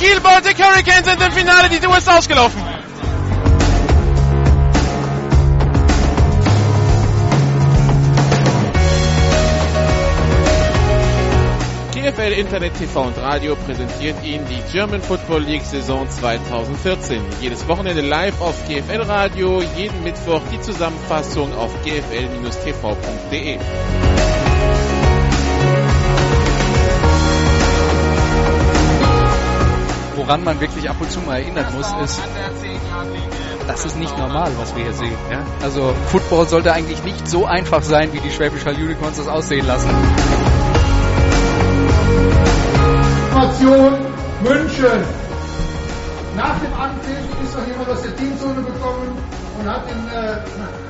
[0.00, 2.58] Kiel Baltic Hurricanes sind im Finale, die ist ausgelaufen.
[11.92, 17.20] GFL Internet TV und Radio präsentiert Ihnen die German Football League Saison 2014.
[17.42, 23.58] Jedes Wochenende live auf GFL Radio, jeden Mittwoch die Zusammenfassung auf gfl-tv.de.
[30.20, 32.20] Woran man wirklich ab und zu mal erinnern muss, ist,
[33.66, 35.16] das ist nicht normal, was wir hier sehen.
[35.30, 35.46] Ja?
[35.62, 39.66] Also Football sollte eigentlich nicht so einfach sein, wie die Schwäbisch Hall Unicorns das aussehen
[39.66, 39.88] lassen.
[43.30, 43.92] Information
[44.42, 45.04] München.
[46.36, 49.16] Nach dem Anpfiff ist noch jemand aus der Teamzone gekommen
[49.58, 50.34] und hat den, äh,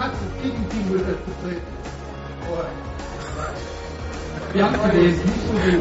[0.00, 1.62] hat das Gegenteam betreten.
[4.52, 5.80] Wir haben gelesen, nicht so gut.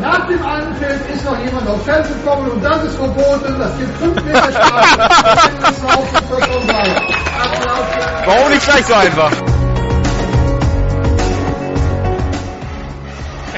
[0.00, 3.58] Nach dem Anpfiff ist noch jemand aufs Feld gekommen und das ist verboten.
[3.58, 4.98] Das gibt 5 Meter Strafe.
[8.26, 9.30] Warum nicht gleich so einfach?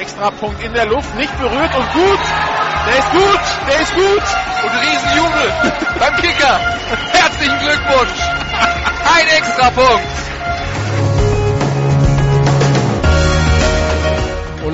[0.01, 2.19] Extrapunkt in der Luft, nicht berührt und gut.
[2.89, 4.23] Der ist gut, der ist gut.
[4.65, 5.53] Und Riesenjubel
[6.01, 6.59] beim Kicker.
[7.13, 8.21] Herzlichen Glückwunsch.
[9.15, 10.03] Ein Extrapunkt.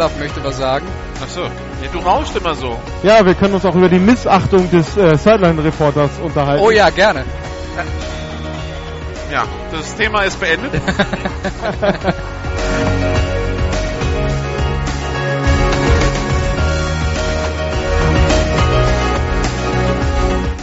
[0.02, 0.84] Olaf möchte was sagen.
[1.22, 1.48] Ach so, ja,
[1.92, 2.76] du rauscht immer so.
[3.04, 6.64] Ja, wir können uns auch über die Missachtung des äh, Sideline-Reporters unterhalten.
[6.64, 7.24] Oh ja, gerne.
[9.30, 10.72] Ja, das Thema ist beendet.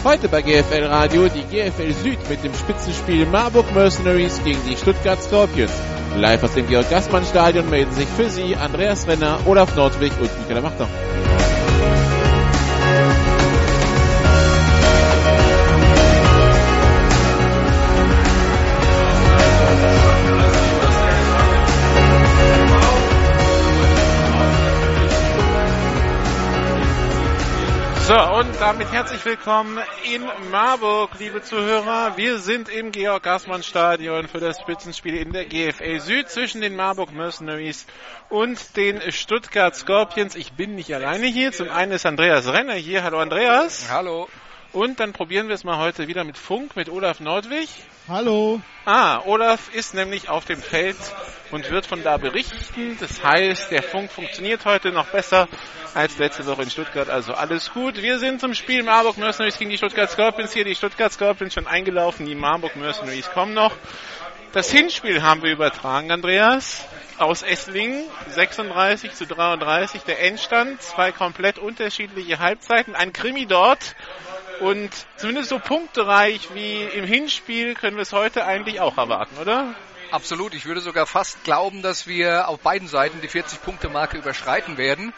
[0.04, 5.22] Heute bei GFL Radio die GFL Süd mit dem Spitzenspiel Marburg Mercenaries gegen die Stuttgart
[5.22, 5.72] Scorpions.
[6.16, 10.88] Live aus dem Georg-Gassmann-Stadion melden sich für Sie Andreas Renner, Olaf Nordwig und Michael Machter.
[28.10, 29.78] So, und damit herzlich willkommen
[30.12, 32.16] in Marburg, liebe Zuhörer.
[32.16, 37.86] Wir sind im Georg-Gassmann-Stadion für das Spitzenspiel in der GFL Süd zwischen den Marburg Mercenaries
[38.28, 40.34] und den Stuttgart Scorpions.
[40.34, 41.52] Ich bin nicht alleine hier.
[41.52, 43.04] Zum einen ist Andreas Renner hier.
[43.04, 43.86] Hallo Andreas.
[43.92, 44.28] Hallo.
[44.72, 47.68] Und dann probieren wir es mal heute wieder mit Funk, mit Olaf Nordwig.
[48.10, 48.60] Hallo.
[48.86, 50.96] Ah, Olaf ist nämlich auf dem Feld
[51.52, 52.96] und wird von da berichten.
[52.98, 55.46] Das heißt, der Funk funktioniert heute noch besser
[55.94, 57.08] als letzte Woche in Stuttgart.
[57.08, 58.02] Also alles gut.
[58.02, 60.64] Wir sind zum Spiel Marburg Mercenaries gegen die Stuttgart Scorpions hier.
[60.64, 62.26] Die Stuttgart Scorpions schon eingelaufen.
[62.26, 63.76] Die Marburg Mercenaries kommen noch.
[64.50, 66.84] Das Hinspiel haben wir übertragen, Andreas.
[67.18, 70.82] Aus Esslingen 36 zu 33 der Endstand.
[70.82, 72.96] Zwei komplett unterschiedliche Halbzeiten.
[72.96, 73.94] Ein Krimi dort.
[74.60, 79.74] Und zumindest so punktereich wie im Hinspiel können wir es heute eigentlich auch erwarten, oder?
[80.10, 80.54] Absolut.
[80.54, 85.14] Ich würde sogar fast glauben, dass wir auf beiden Seiten die 40-Punkte-Marke überschreiten werden.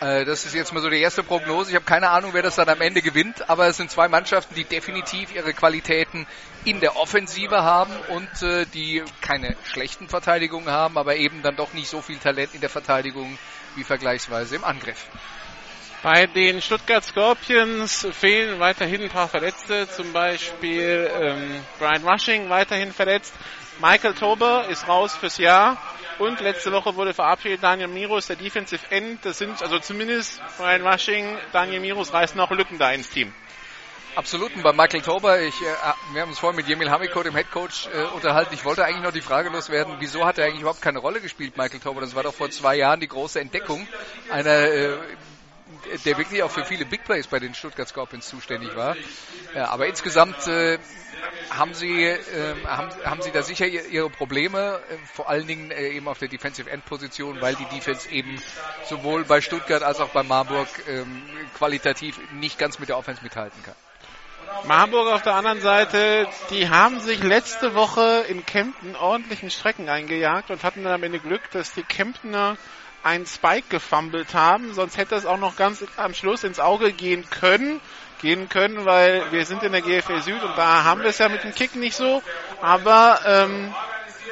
[0.00, 1.70] Äh, Das ist jetzt mal so die erste Prognose.
[1.70, 4.54] Ich habe keine Ahnung, wer das dann am Ende gewinnt, aber es sind zwei Mannschaften,
[4.54, 6.26] die definitiv ihre Qualitäten
[6.64, 11.72] in der Offensive haben und äh, die keine schlechten Verteidigungen haben, aber eben dann doch
[11.72, 13.38] nicht so viel Talent in der Verteidigung
[13.74, 15.06] wie vergleichsweise im Angriff.
[16.02, 22.90] Bei den Stuttgart Scorpions fehlen weiterhin ein paar Verletzte, zum Beispiel ähm, Brian Rushing weiterhin
[22.90, 23.34] verletzt.
[23.82, 25.76] Michael Tober ist raus fürs Jahr
[26.18, 29.26] und letzte Woche wurde verabschiedet Daniel Miros, der Defensive End.
[29.26, 33.34] Das sind also zumindest Brian Rushing, Daniel Miros reißen auch Lücken da ins Team.
[34.16, 34.56] Absolut.
[34.56, 35.66] Und bei Michael Tober, ich, äh,
[36.14, 38.54] wir haben uns vorhin mit Jemil Hamiko, dem Headcoach, äh, unterhalten.
[38.54, 41.58] Ich wollte eigentlich noch die Frage loswerden, wieso hat er eigentlich überhaupt keine Rolle gespielt,
[41.58, 42.00] Michael Tober?
[42.00, 43.86] Das war doch vor zwei Jahren die große Entdeckung
[44.30, 44.98] einer, äh,
[46.04, 48.96] der wirklich auch für viele Big Plays bei den Stuttgart Scorpions zuständig war.
[49.54, 50.78] Ja, aber insgesamt äh,
[51.50, 52.18] haben sie äh,
[52.66, 56.18] haben, haben sie da sicher ihr- ihre Probleme, äh, vor allen Dingen äh, eben auf
[56.18, 58.40] der Defensive End Position, weil die Defense eben
[58.84, 61.22] sowohl bei Stuttgart als auch bei Marburg ähm,
[61.56, 63.74] qualitativ nicht ganz mit der Offense mithalten kann.
[64.64, 70.50] Marburg auf der anderen Seite, die haben sich letzte Woche in Kempten ordentlichen Strecken eingejagt
[70.50, 72.56] und hatten dann am Ende Glück, dass die Kemptener
[73.02, 77.24] einen Spike gefummelt haben, sonst hätte es auch noch ganz am Schluss ins Auge gehen
[77.30, 77.80] können,
[78.20, 81.28] gehen können, weil wir sind in der GFL Süd und da haben wir es ja
[81.28, 82.22] mit dem Kick nicht so,
[82.60, 83.74] aber ähm,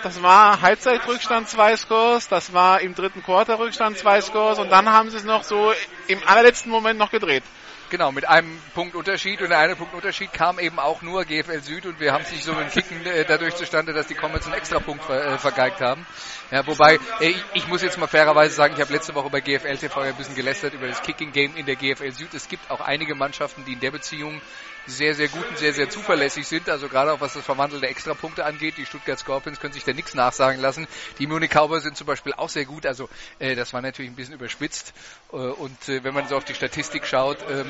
[0.02, 4.58] das war Halbzeitrückstand zwei Scores, das war im dritten Quarter Rückstand zwei Scores.
[4.58, 5.72] Und dann haben sie es noch so
[6.06, 7.42] im allerletzten Moment noch gedreht.
[7.90, 11.62] Genau, mit einem Punkt Unterschied und der eine Punkt Unterschied kam eben auch nur GFL
[11.62, 14.44] Süd und wir haben es nicht so mit Kicken äh, dadurch zustande, dass die Comets
[14.44, 16.04] einen Extrapunkt ver, äh, vergeigt haben.
[16.50, 19.40] Ja, wobei, äh, ich, ich, muss jetzt mal fairerweise sagen, ich habe letzte Woche bei
[19.40, 22.34] GFL TV ein bisschen gelästert über das Kicking Game in der GFL Süd.
[22.34, 24.42] Es gibt auch einige Mannschaften, die in der Beziehung
[24.88, 26.68] sehr, sehr gut und sehr, sehr zuverlässig sind.
[26.68, 28.76] Also gerade auch was das Verwandeln der Extrapunkte angeht.
[28.78, 30.86] Die Stuttgart Scorpions können sich da nichts nachsagen lassen.
[31.18, 32.86] Die Munich Cowboys sind zum Beispiel auch sehr gut.
[32.86, 33.08] Also
[33.38, 34.92] äh, das war natürlich ein bisschen überspitzt.
[35.32, 37.66] Äh, und äh, wenn man so auf die Statistik schaut, ähm,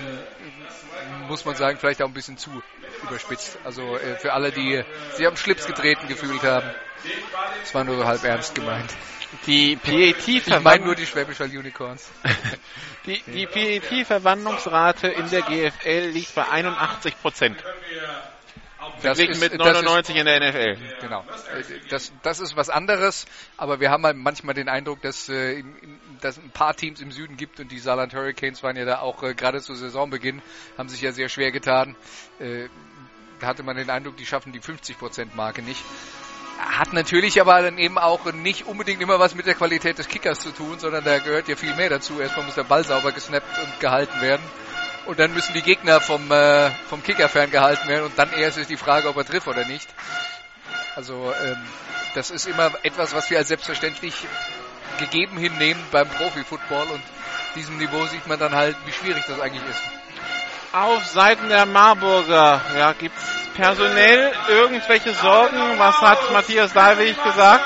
[1.28, 2.62] muss man sagen, vielleicht auch ein bisschen zu
[3.02, 3.58] überspitzt.
[3.64, 4.82] Also äh, für alle, die
[5.14, 6.70] sich am Schlips getreten gefühlt haben.
[7.60, 8.92] Das war nur so halb ernst gemeint.
[9.46, 12.10] Die PAT Ich meine nur die Schwäbisch Hall Unicorns.
[13.06, 17.62] die, die PAT-Verwandlungsrate in der GFL liegt bei 81 Prozent.
[19.00, 20.76] Verglichen ist- mit das 99 in der NFL.
[21.00, 21.20] Genau.
[21.20, 23.26] Äh, Das, das ist was anderes,
[23.56, 27.12] aber wir haben halt manchmal den Eindruck, dass, äh, in, dass ein paar Teams im
[27.12, 30.42] Süden gibt und die Saarland Hurricanes waren ja da auch äh, gerade zu Saisonbeginn,
[30.76, 31.96] haben sich ja sehr schwer getan.
[32.40, 32.68] Äh,
[33.40, 35.82] da hatte man den Eindruck, die schaffen die 50%-Marke nicht.
[36.58, 40.40] Hat natürlich aber dann eben auch nicht unbedingt immer was mit der Qualität des Kickers
[40.40, 42.20] zu tun, sondern da gehört ja viel mehr dazu.
[42.20, 44.42] Erstmal muss der Ball sauber gesnappt und gehalten werden.
[45.06, 48.68] Und dann müssen die Gegner vom, äh, vom Kicker ferngehalten werden und dann erst ist
[48.68, 49.88] die Frage, ob er trifft oder nicht.
[50.96, 51.56] Also ähm,
[52.14, 54.14] das ist immer etwas, was wir als selbstverständlich
[54.98, 57.02] gegeben hinnehmen beim Profi-Football und
[57.54, 59.82] diesem Niveau sieht man dann halt, wie schwierig das eigentlich ist.
[60.72, 65.56] Auf Seiten der Marburger ja, gibt es personell irgendwelche Sorgen?
[65.78, 67.64] Was hat Matthias Dalwig gesagt?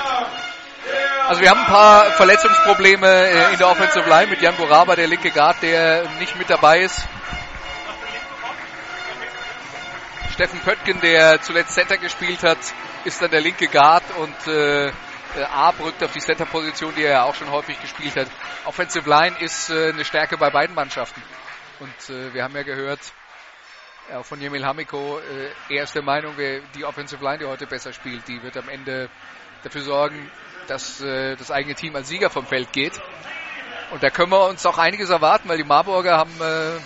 [1.26, 5.08] Also wir haben ein paar Verletzungsprobleme äh, in der Offensive Line mit Jan Boraba, der
[5.08, 7.00] linke Guard, der nicht mit dabei ist.
[10.34, 12.58] Steffen Pöttgen, der zuletzt Center gespielt hat,
[13.04, 14.92] ist dann der linke Guard und äh, äh,
[15.52, 18.28] Arp rückt auf die Center-Position, die er auch schon häufig gespielt hat.
[18.64, 21.20] Offensive Line ist äh, eine Stärke bei beiden Mannschaften.
[21.82, 23.00] Und äh, wir haben ja gehört,
[24.08, 27.44] äh, auch von Jemil Hamiko, äh, er ist der Meinung, wer die Offensive Line, die
[27.44, 29.10] heute besser spielt, die wird am Ende
[29.64, 30.30] dafür sorgen,
[30.68, 33.00] dass äh, das eigene Team als Sieger vom Feld geht.
[33.90, 36.78] Und da können wir uns auch einiges erwarten, weil die Marburger haben äh,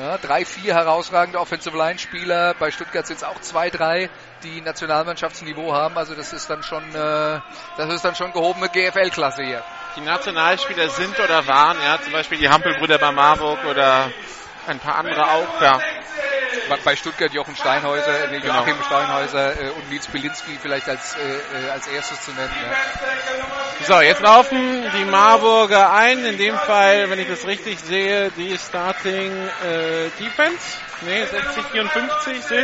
[0.00, 2.54] ja, drei, vier herausragende Offensive Line Spieler.
[2.54, 4.08] Bei Stuttgart sind es auch zwei, drei,
[4.44, 5.98] die Nationalmannschaftsniveau haben.
[5.98, 7.40] Also das ist dann schon, äh,
[7.76, 9.64] das ist dann schon gehobene GFL-Klasse hier.
[9.96, 14.10] Die Nationalspieler sind oder waren, ja, zum Beispiel die Hampelbrüder bei Marburg oder
[14.66, 15.78] ein paar andere auch, ja.
[16.84, 21.70] Bei- Stuttgart Jochen Steinhäuser, äh, Joachim Steinhäuser äh, und Nils Bilinski vielleicht als, äh, äh,
[21.70, 22.50] als erstes zu nennen.
[22.62, 22.76] Ja.
[23.86, 26.24] So, jetzt laufen die Marburger ein.
[26.24, 29.32] In dem Fall, wenn ich das richtig sehe, die Starting
[29.64, 30.78] äh, Defense.
[31.02, 32.58] Ne, 60, 54 sind.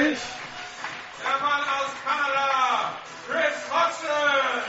[1.25, 2.93] Der Mann aus Kanada,
[3.29, 4.63] Chris Hodgson.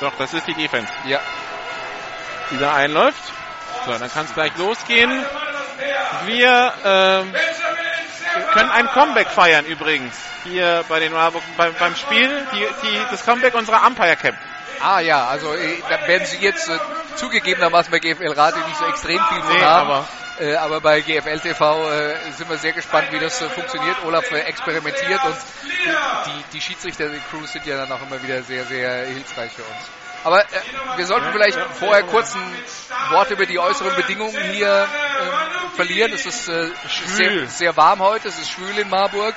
[0.00, 1.20] Doch, das ist die Defense, ja.
[2.50, 3.22] Die da einläuft.
[3.86, 5.24] So, dann kann es gleich losgehen.
[6.26, 7.32] Wir ähm,
[8.52, 10.14] können ein Comeback feiern übrigens.
[10.44, 12.46] Hier bei den beim, beim Spiel.
[12.52, 14.36] Die, die, das Comeback unserer Umpire Camp.
[14.80, 16.78] Ah ja, also äh, da werden Sie jetzt äh,
[17.16, 19.90] zugegebenermaßen bei GFL Radio nicht so extrem viel von Nee, haben.
[19.90, 20.08] aber-
[20.40, 23.96] äh, aber bei GFL TV äh, sind wir sehr gespannt, wie das äh, funktioniert.
[24.04, 25.34] Olaf äh, experimentiert und
[26.26, 29.62] die, die Schiedsrichter, die Crews sind ja dann auch immer wieder sehr, sehr hilfreich für
[29.62, 29.90] uns.
[30.24, 30.46] Aber äh,
[30.96, 32.54] wir sollten vielleicht vorher kurz ein
[33.10, 36.12] Wort über die äußeren Bedingungen hier ähm, verlieren.
[36.12, 36.68] Es ist äh,
[37.06, 39.34] sehr, sehr warm heute, es ist schwül in Marburg.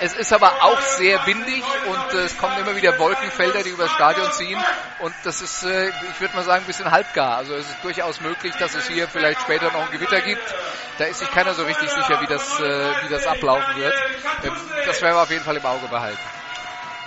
[0.00, 3.84] Es ist aber auch sehr windig und äh, es kommen immer wieder Wolkenfelder, die über
[3.84, 4.58] das Stadion ziehen.
[4.98, 7.36] Und das ist, äh, ich würde mal sagen, ein bisschen halbgar.
[7.36, 10.42] Also es ist durchaus möglich, dass es hier vielleicht später noch ein Gewitter gibt.
[10.98, 13.94] Da ist sich keiner so richtig sicher, wie das, äh, wie das ablaufen wird.
[14.42, 14.52] Ähm,
[14.84, 16.43] das werden wir auf jeden Fall im Auge behalten.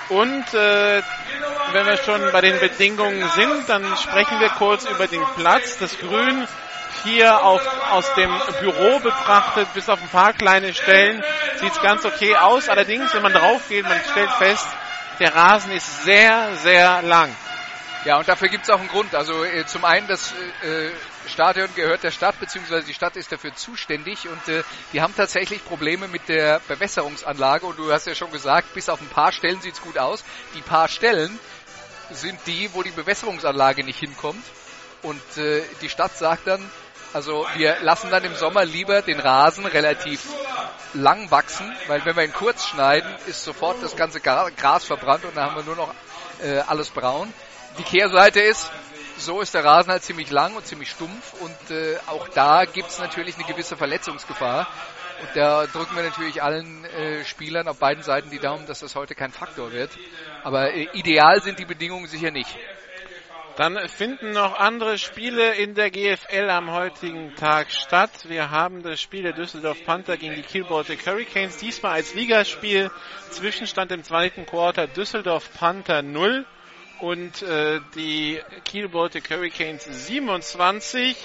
[0.09, 1.01] Und äh,
[1.73, 5.77] wenn wir schon bei den Bedingungen sind, dann sprechen wir kurz über den Platz.
[5.79, 6.47] Das Grün
[7.03, 7.61] hier auf,
[7.91, 11.23] aus dem Büro betrachtet, bis auf ein paar kleine Stellen,
[11.59, 12.69] sieht es ganz okay aus.
[12.69, 14.67] Allerdings, wenn man drauf geht, man stellt fest,
[15.19, 17.35] der Rasen ist sehr, sehr lang.
[18.05, 19.13] Ja, und dafür gibt es auch einen Grund.
[19.15, 20.33] Also äh, zum einen, das
[20.63, 20.91] äh,
[21.27, 25.63] Stadion gehört der Stadt, beziehungsweise die Stadt ist dafür zuständig und äh, die haben tatsächlich
[25.65, 29.61] Probleme mit der Bewässerungsanlage und du hast ja schon gesagt, bis auf ein paar Stellen
[29.61, 30.23] sieht's gut aus.
[30.55, 31.39] Die paar Stellen
[32.11, 34.43] sind die, wo die Bewässerungsanlage nicht hinkommt
[35.01, 36.69] und äh, die Stadt sagt dann,
[37.13, 40.27] also wir lassen dann im Sommer lieber den Rasen relativ
[40.93, 45.25] lang wachsen, weil wenn wir ihn kurz schneiden, ist sofort das ganze Gra- Gras verbrannt
[45.25, 45.93] und dann haben wir nur noch
[46.41, 47.33] äh, alles braun.
[47.77, 48.69] Die Kehrseite ist,
[49.17, 52.99] so ist der Rasen halt ziemlich lang und ziemlich stumpf und äh, auch da gibt's
[52.99, 54.67] natürlich eine gewisse Verletzungsgefahr.
[55.19, 58.95] Und da drücken wir natürlich allen äh, Spielern auf beiden Seiten die Daumen, dass das
[58.95, 59.89] heute kein Faktor wird.
[60.43, 62.55] Aber äh, ideal sind die Bedingungen sicher nicht.
[63.55, 68.11] Dann finden noch andere Spiele in der GFL am heutigen Tag statt.
[68.25, 72.91] Wir haben das Spiel der Düsseldorf Panther gegen die Kiel Baltic Hurricanes, diesmal als Ligaspiel.
[73.31, 76.45] Zwischenstand im zweiten Quarter Düsseldorf Panther 0
[77.01, 81.15] und äh, die Kiel Baltic Hurricanes 27.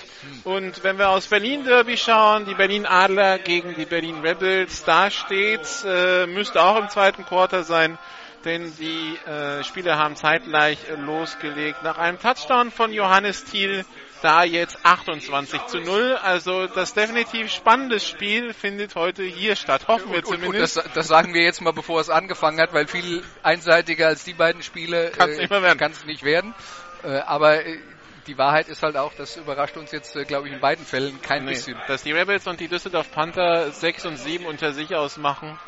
[0.44, 5.10] Und wenn wir aus Berlin Derby schauen, die Berlin Adler gegen die Berlin Rebels, da
[5.10, 7.98] steht's, äh, müsste auch im zweiten Quarter sein,
[8.44, 11.82] denn die äh, Spieler haben zeitgleich losgelegt.
[11.82, 13.84] Nach einem Touchdown von Johannes Thiel
[14.22, 16.16] da jetzt 28 zu 0.
[16.22, 19.88] Also das definitiv spannende Spiel findet heute hier statt.
[19.88, 20.76] Hoffen wir Und, und, und zumindest.
[20.78, 24.34] das, das sagen wir jetzt mal, bevor es angefangen hat, weil viel einseitiger als die
[24.34, 25.78] beiden Spiele Kann's nicht mehr werden.
[25.78, 26.54] kann es nicht werden.
[27.02, 27.78] Äh, aber äh,
[28.26, 31.20] die Wahrheit ist halt auch, das überrascht uns jetzt, äh, glaube ich, in beiden Fällen
[31.20, 31.76] kein Nee, bisschen.
[31.88, 35.58] dass die Rebels und die Düsseldorf Panther 6 und 7 unter sich ausmachen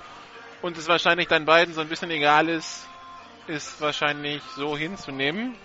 [0.62, 2.86] und es wahrscheinlich dann beiden so ein bisschen egal ist,
[3.48, 5.56] ist wahrscheinlich so hinzunehmen.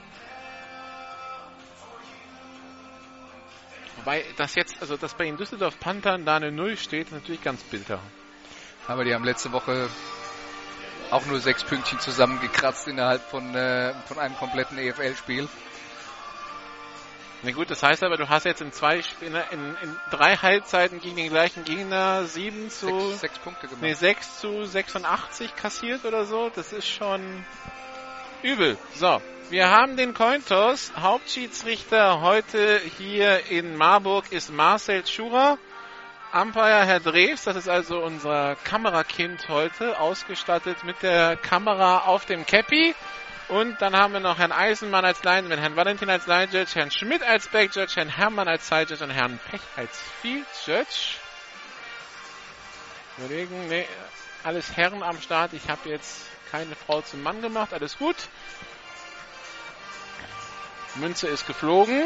[4.10, 7.44] Wobei das jetzt, also dass bei den Düsseldorf Panthern da eine Null steht, ist natürlich
[7.44, 8.00] ganz bitter.
[8.88, 9.88] Aber die haben letzte Woche
[11.12, 15.48] auch nur sechs Pünktchen zusammengekratzt innerhalb von, äh, von einem kompletten EFL-Spiel.
[17.44, 21.00] Na gut, das heißt aber, du hast jetzt in zwei in, in, in drei Halbzeiten
[21.00, 23.84] gegen den gleichen Gegner 7 zu Sechs, sechs Punkte gemacht.
[23.84, 26.50] Nee, 6 zu 86 kassiert oder so.
[26.50, 27.46] Das ist schon
[28.42, 28.76] übel.
[28.96, 30.92] So, wir haben den Cointos.
[30.96, 35.58] Hauptschiedsrichter heute hier in Marburg ist Marcel Schurer.
[36.32, 42.46] Umpire Herr Drews, das ist also unser Kamerakind heute, ausgestattet mit der Kamera auf dem
[42.46, 42.94] Cappy.
[43.48, 46.92] Und dann haben wir noch Herrn Eisenmann als Lineman, Herrn Valentin als Line Judge, Herrn
[46.92, 51.18] Schmidt als Back Judge, Herrn Herrmann als Side und Herrn Pech als Field Judge.
[53.18, 53.88] Überlegen, nee,
[54.44, 55.54] alles Herren am Start.
[55.54, 57.74] Ich habe jetzt keine Frau zum Mann gemacht.
[57.74, 58.16] Alles gut.
[60.96, 62.04] Münze ist geflogen.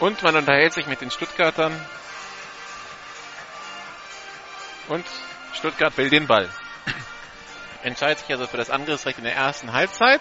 [0.00, 1.74] Und man unterhält sich mit den Stuttgartern.
[4.88, 5.04] Und
[5.52, 6.48] Stuttgart will den Ball.
[7.82, 10.20] Entscheidet sich also für das Angriffsrecht in der ersten Halbzeit.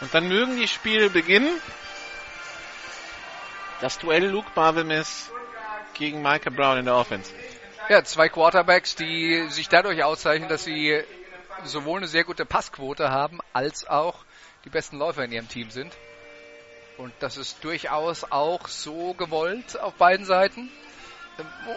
[0.00, 1.50] Und dann mögen die Spiele beginnen.
[3.80, 5.30] Das Duell Luke Barvemes
[5.94, 7.32] gegen Michael Brown in der Offense.
[7.88, 11.04] Ja, zwei Quarterbacks, die sich dadurch auszeichnen, dass sie
[11.64, 14.24] sowohl eine sehr gute Passquote haben, als auch
[14.64, 15.92] die besten Läufer in ihrem Team sind.
[16.98, 20.70] Und das ist durchaus auch so gewollt auf beiden Seiten.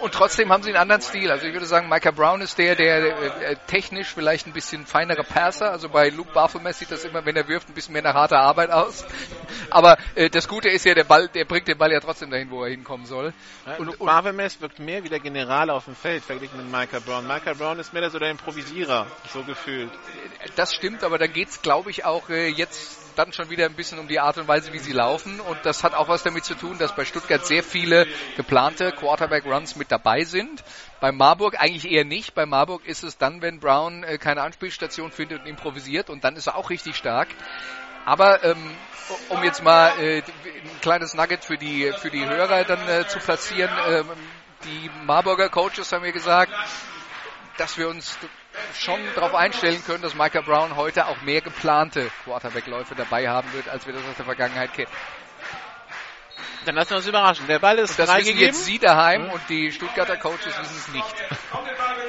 [0.02, 1.32] Und trotzdem haben sie einen anderen Stil.
[1.32, 5.24] Also ich würde sagen, Micah Brown ist der, der äh, technisch vielleicht ein bisschen feinere
[5.24, 5.72] Passer.
[5.72, 8.40] Also bei Luke Baphomet sieht das immer, wenn er wirft, ein bisschen mehr nach harter
[8.40, 9.06] Arbeit aus.
[9.70, 12.50] Aber äh, das Gute ist ja, der Ball, der bringt den Ball ja trotzdem dahin,
[12.52, 13.34] wo er hinkommen soll.
[13.78, 17.02] Und- Luke und- Barvemes wirkt mehr wie der General auf dem Feld verglichen mit Michael
[17.02, 17.26] Brown.
[17.26, 19.92] Michael Brown ist mehr so der Improvisierer, so gefühlt.
[20.56, 24.00] Das stimmt, aber da geht's, glaube ich, auch äh, jetzt dann schon wieder ein bisschen
[24.00, 25.40] um die Art und Weise, wie sie laufen.
[25.40, 29.76] Und das hat auch was damit zu tun, dass bei Stuttgart sehr viele geplante Quarterback-Runs
[29.76, 30.64] mit dabei sind.
[31.00, 32.36] Bei Marburg eigentlich eher nicht.
[32.36, 36.36] Bei Marburg ist es dann, wenn Brown äh, keine Anspielstation findet und improvisiert und dann
[36.36, 37.30] ist er auch richtig stark.
[38.06, 38.76] Aber ähm,
[39.30, 43.20] um jetzt mal äh, ein kleines Nugget für die für die Hörer dann äh, zu
[43.20, 44.06] platzieren, ähm,
[44.64, 46.52] die Marburger Coaches haben mir gesagt,
[47.58, 48.18] dass wir uns
[48.80, 53.70] schon darauf einstellen können, dass Micah Brown heute auch mehr geplante Quarterback-Läufe dabei haben wird,
[53.70, 54.92] als wir das aus der Vergangenheit kennen.
[56.66, 57.48] Dann lassen wir uns überraschen.
[57.48, 60.88] Der Ball ist Und das wissen jetzt Sie daheim und die Stuttgarter Coaches wissen es
[60.90, 61.16] nicht.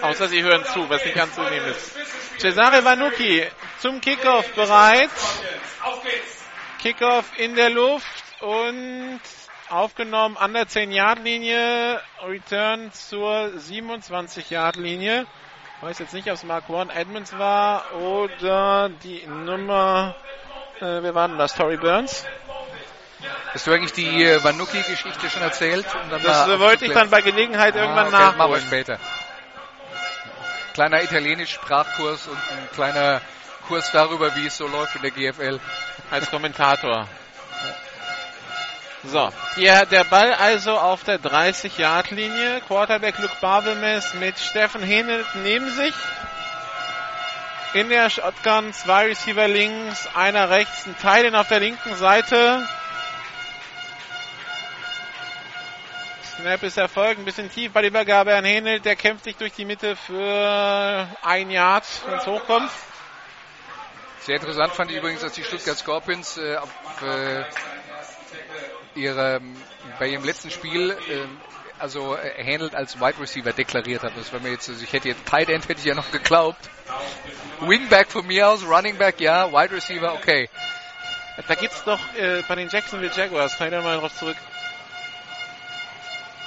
[0.02, 1.94] Außer sie hören zu, was nicht anzunehmen ist.
[2.38, 3.46] Cesare Vanucci
[3.80, 5.10] zum Kickoff bereit.
[6.80, 9.20] Kickoff in der Luft und
[9.68, 12.00] aufgenommen an der 10-Yard-Linie.
[12.26, 15.26] Return zur 27-Yard-Linie.
[15.82, 20.14] Weiß jetzt nicht, ob es Mark One Edmonds war oder die Nummer,
[20.80, 21.54] äh, wer war denn das?
[21.54, 22.24] Tory Burns?
[23.52, 25.86] Hast du eigentlich die äh, Vanucci-Geschichte schon erzählt?
[26.22, 28.62] Das äh, wollte ich dann bei Gelegenheit irgendwann ah, okay, Machen wir nachholen.
[28.62, 28.98] später.
[30.72, 33.20] Kleiner Italienisch-Sprachkurs und ein kleiner
[33.68, 35.60] Kurs darüber, wie es so läuft in der GFL.
[36.10, 37.06] als Kommentator.
[39.08, 42.60] So, hier der Ball also auf der 30-Yard-Linie.
[42.66, 45.94] Quarterback Luke Barbemes mit Steffen Henelt neben sich.
[47.74, 52.66] In der Shotgun zwei Receiver links, einer rechts, ein Teilen auf der linken Seite.
[56.36, 58.84] Snap ist erfolgt, ein bisschen tief bei der Übergabe an Henelt.
[58.84, 62.70] Der kämpft sich durch die Mitte für ein Yard, wenn es hochkommt.
[64.20, 66.70] Sehr interessant fand ich übrigens, dass die Stuttgart Scorpions äh, auf,
[67.02, 67.44] äh,
[68.96, 69.40] ihre,
[69.98, 71.26] bei ihrem letzten Spiel äh,
[71.78, 74.16] also äh, Handelt als Wide Receiver deklariert hat.
[74.16, 76.70] Das war mir jetzt, also ich hätte jetzt Tight End hätte ich ja noch geglaubt.
[77.60, 80.48] Wingback von mir aus, Running Back ja, Wide Receiver okay.
[81.46, 84.36] Da gibt's doch äh, bei den Jacksonville Jaguars, kann ich da mal drauf zurück.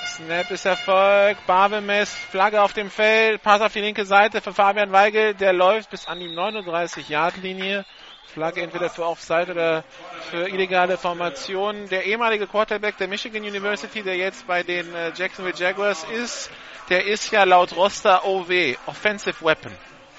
[0.05, 4.91] Snap ist Erfolg, Barbemes, Flagge auf dem Feld, Pass auf die linke Seite für Fabian
[4.91, 7.85] Weigel, der läuft bis an die 39-Yard-Linie.
[8.33, 9.83] Flagge entweder für Offside oder
[10.29, 11.89] für illegale Formationen.
[11.89, 16.49] Der ehemalige Quarterback der Michigan University, der jetzt bei den äh, Jacksonville Jaguars ist,
[16.89, 19.71] der ist ja laut Roster OW, Offensive Weapon.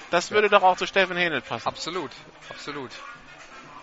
[0.09, 1.67] Das würde doch auch zu Steffen Hähnel passen.
[1.67, 2.11] Absolut,
[2.49, 2.91] absolut.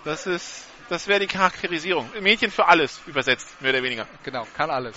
[0.04, 2.10] Das ist, das wäre die Charakterisierung.
[2.20, 4.06] Mädchen für alles übersetzt, mehr oder weniger.
[4.24, 4.96] Genau, kann alles.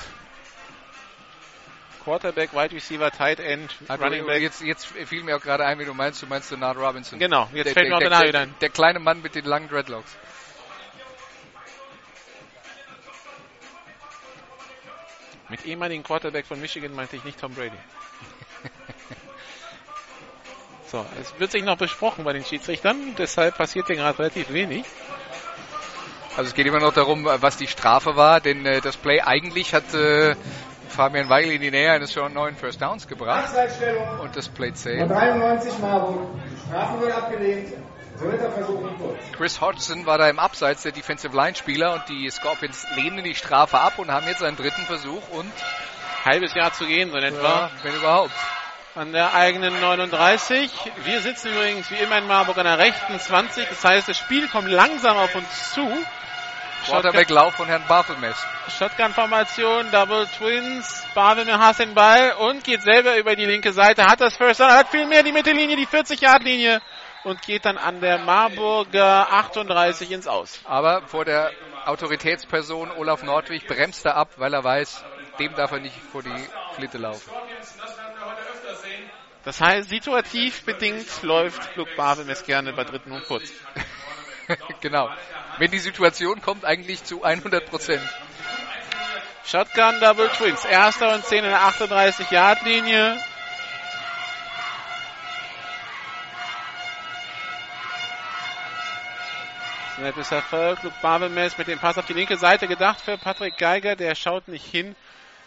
[2.04, 4.42] Quarterback, Wide Receiver, Tight End, Also Running Back.
[4.42, 7.20] Jetzt, jetzt fiel mir auch gerade ein, wie du meinst, du meinst Denard Robinson.
[7.20, 8.60] Genau, jetzt Der, fällt mir auch der, der Name der, wieder der, ein.
[8.60, 10.12] der kleine Mann mit den langen Dreadlocks.
[15.50, 17.76] Mit ehemaligen Quarterback von Michigan meinte ich nicht Tom Brady.
[20.88, 24.86] so, es wird sich noch besprochen bei den Schiedsrichtern, deshalb passiert hier gerade relativ wenig.
[26.38, 29.74] Also es geht immer noch darum, was die Strafe war, denn äh, das Play eigentlich
[29.74, 30.36] hat äh,
[30.92, 33.50] Fabian Weigel in die Nähe eines schon neuen First Downs gebracht
[34.22, 35.08] und das Play von 10.
[35.08, 36.28] 93 Marburg.
[37.00, 37.74] Wird abgelehnt.
[39.36, 43.34] Chris Hodgson war da im Abseits der Defensive Line Spieler und die Scorpions lehnen die
[43.34, 45.52] Strafe ab und haben jetzt einen dritten Versuch und
[46.24, 47.42] Halbes Jahr zu gehen, so in etwa.
[47.42, 48.32] ja, wenn überhaupt.
[48.94, 50.70] An der eigenen 39.
[51.06, 53.70] Wir sitzen übrigens wie immer in Marburg an der rechten 20.
[53.70, 55.88] Das heißt, das Spiel kommt langsam auf uns zu.
[56.86, 58.38] Quarterback-Lauf von Herrn Barthelmess.
[58.78, 61.04] Shotgun-Formation, Double Twins.
[61.14, 64.06] Barwimmer hasst den Ball und geht selber über die linke Seite.
[64.06, 66.82] Hat das First Down, hat viel mehr die Mittellinie, die 40-Yard-Linie
[67.24, 70.60] und geht dann an der Marburger 38 ins Aus.
[70.66, 71.52] Aber vor der
[71.86, 75.04] Autoritätsperson Olaf Nordwig bremst er ab, weil er weiß,
[75.40, 77.30] dem darf er nicht vor die Flitte laufen.
[79.44, 83.52] Das heißt, situativ bedingt läuft Luke Barwimmes gerne bei dritten und kurz.
[84.82, 85.10] genau.
[85.58, 88.02] Wenn die Situation kommt, eigentlich zu 100 Prozent.
[89.46, 90.66] Shotgun Double Twins.
[90.66, 93.18] Erster und 10 in der 38-Yard-Linie.
[99.96, 100.82] Snap ist Erfolg.
[100.84, 103.96] Luke Barbemes mit dem Pass auf die linke Seite gedacht für Patrick Geiger.
[103.96, 104.96] Der schaut nicht hin.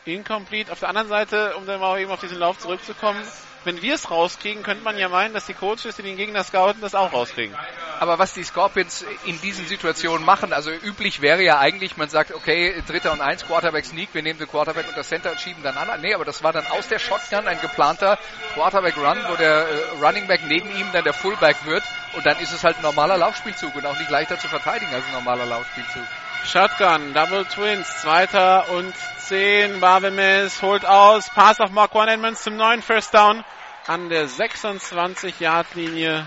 [0.05, 0.71] Incomplete.
[0.71, 3.21] Auf der anderen Seite, um dann mal eben auf diesen Lauf zurückzukommen,
[3.64, 6.81] wenn wir es rauskriegen, könnte man ja meinen, dass die Coaches, die den Gegner scouten,
[6.81, 7.57] das auch rauskriegen.
[8.00, 12.33] Aber was die Scorpions in diesen Situationen machen, also üblich wäre ja eigentlich, man sagt,
[12.33, 15.62] okay, dritter und eins, Quarterback Sneak, wir nehmen den Quarterback und das Center und schieben
[15.62, 16.00] dann an.
[16.00, 18.18] Nee, aber das war dann aus der Shotgun ein geplanter
[18.55, 22.38] Quarterback Run, wo der äh, Running Back neben ihm dann der Fullback wird und dann
[22.38, 25.46] ist es halt ein normaler Laufspielzug und auch nicht leichter zu verteidigen als ein normaler
[25.46, 26.05] Laufspielzug.
[26.47, 29.81] Shotgun, Double Twins, zweiter und zehn.
[29.81, 33.43] Barbemes holt aus, Pass auf Marquand Edmonds zum neuen First Down
[33.87, 36.27] an der 26-Yard-Linie.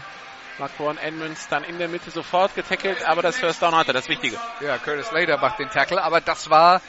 [0.57, 4.37] Marquand Edmonds dann in der Mitte sofort getackelt, aber das First Down hatte, das Wichtige.
[4.59, 6.81] Ja, Curtis Slater macht den Tackle, aber das war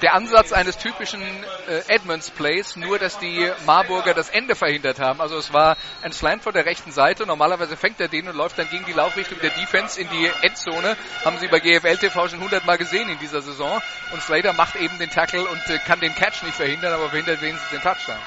[0.00, 1.22] der Ansatz eines typischen
[1.68, 5.20] äh, Edmonds-Plays, nur dass die Marburger das Ende verhindert haben.
[5.20, 7.26] Also es war ein Slant von der rechten Seite.
[7.26, 10.96] Normalerweise fängt er den und läuft dann gegen die Laufrichtung der Defense in die Endzone.
[11.24, 13.80] Haben sie bei GFL TV schon hundertmal gesehen in dieser Saison.
[14.12, 17.42] Und Slater macht eben den Tackle und äh, kann den Catch nicht verhindern, aber verhindert
[17.42, 18.18] wenigstens den Touchdown.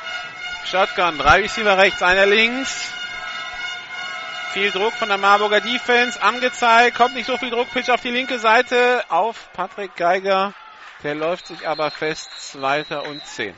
[0.66, 2.92] Shotgun, drei Receiver rechts, einer links.
[4.54, 8.10] Viel Druck von der Marburger Defense, angezeigt, kommt nicht so viel Druck, Pitch auf die
[8.10, 10.54] linke Seite, auf Patrick Geiger.
[11.06, 13.54] Der läuft sich aber fest, zweiter und zehn.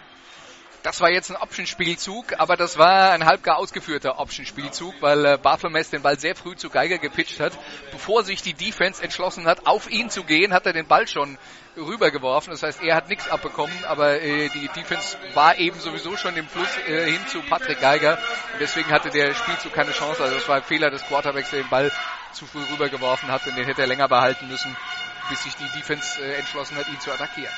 [0.84, 5.90] Das war jetzt ein Option-Spielzug, aber das war ein halbgar ausgeführter Option-Spielzug, weil äh, Barthelmess
[5.90, 7.58] den Ball sehr früh zu Geiger gepitcht hat.
[7.94, 11.38] Bevor sich die Defense entschlossen hat, auf ihn zu gehen, hat er den Ball schon
[11.78, 12.52] rübergeworfen.
[12.52, 16.50] Das heißt, er hat nichts abbekommen, aber äh, die Defense war eben sowieso schon im
[16.50, 18.18] Fluss äh, hin zu Patrick Geiger.
[18.52, 20.22] Und deswegen hatte der Spielzug keine Chance.
[20.22, 21.94] Also das war ein Fehler des Quarterbacks, der den Ball
[22.34, 24.76] zu früh rübergeworfen hat und den hätte er länger behalten müssen,
[25.30, 27.54] bis sich die Defense äh, entschlossen hat, ihn zu attackieren.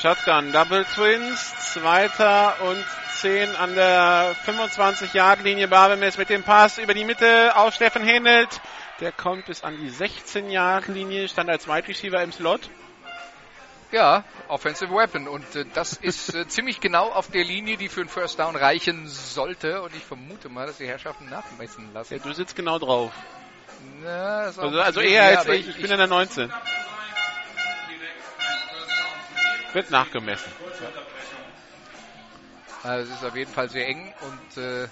[0.00, 2.84] Shotgun, Double Twins, zweiter und
[3.16, 5.68] 10 an der 25-Yard-Linie.
[5.68, 8.60] Barbemes mit dem Pass über die Mitte auf Steffen Hähnelt.
[9.00, 12.70] Der kommt bis an die 16-Yard-Linie, stand als Wide Receiver im Slot.
[13.92, 15.26] Ja, Offensive Weapon.
[15.26, 18.56] Und äh, das ist äh, ziemlich genau auf der Linie, die für einen First Down
[18.56, 19.82] reichen sollte.
[19.82, 22.14] Und ich vermute mal, dass die Herrschaften nachmessen lassen.
[22.14, 23.12] Ja, du sitzt genau drauf.
[24.02, 25.68] Na, Also, also eher als ich.
[25.68, 26.52] Ich bin in der 19.
[29.72, 30.50] Wird nachgemessen.
[32.82, 34.88] Also es ist auf jeden Fall sehr eng und äh,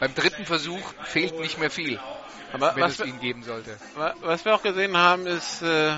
[0.00, 2.00] beim dritten Versuch fehlt nicht mehr viel,
[2.52, 3.78] Aber wenn was es ihn geben sollte.
[3.94, 5.92] wa- was wir auch gesehen haben, ist, äh,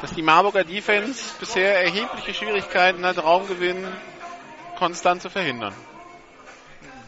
[0.00, 3.84] dass die Marburger Defense bisher erhebliche Schwierigkeiten hat, Raumgewinn
[4.76, 5.74] konstant zu verhindern.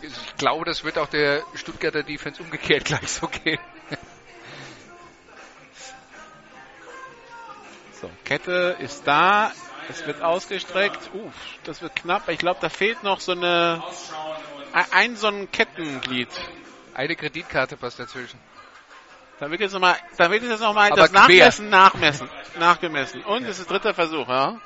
[0.02, 3.60] Ich glaube, das wird auch der Stuttgarter Defense umgekehrt gleich so gehen.
[8.00, 9.52] So, Kette ist da.
[9.88, 11.10] Es wird ausgestreckt.
[11.14, 12.28] Uff, das wird knapp.
[12.28, 13.82] Ich glaube, da fehlt noch so eine
[14.92, 16.28] ein so ein Kettenglied.
[16.94, 18.38] Eine Kreditkarte passt dazwischen.
[19.40, 21.20] Da wird jetzt nochmal, da wird jetzt nochmal das quer.
[21.20, 23.22] Nachmessen, nachmessen, nachgemessen.
[23.22, 24.60] Und es ist dritter Versuch, ja?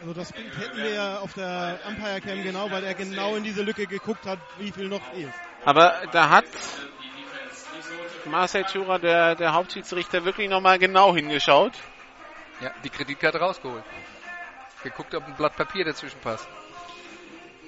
[0.00, 3.44] Also das Bild hätten wir ja auf der Umpire Cam genau, weil er genau in
[3.44, 5.32] diese Lücke geguckt hat, wie viel noch ist.
[5.64, 6.44] Aber da hat
[8.26, 11.72] Marcel Thurer, der, der Hauptschiedsrichter, wirklich nochmal genau hingeschaut.
[12.60, 13.84] Ja, die Kreditkarte rausgeholt.
[14.82, 16.46] Geguckt, ob ein Blatt Papier dazwischen passt.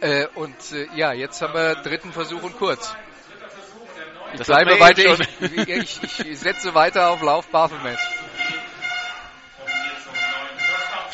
[0.01, 2.95] Äh, und äh, ja, jetzt haben wir dritten Versuch und kurz.
[4.33, 7.99] Ich Das bleibe weiter, ich, ich, ich setze weiter auf Lauf Baphomet.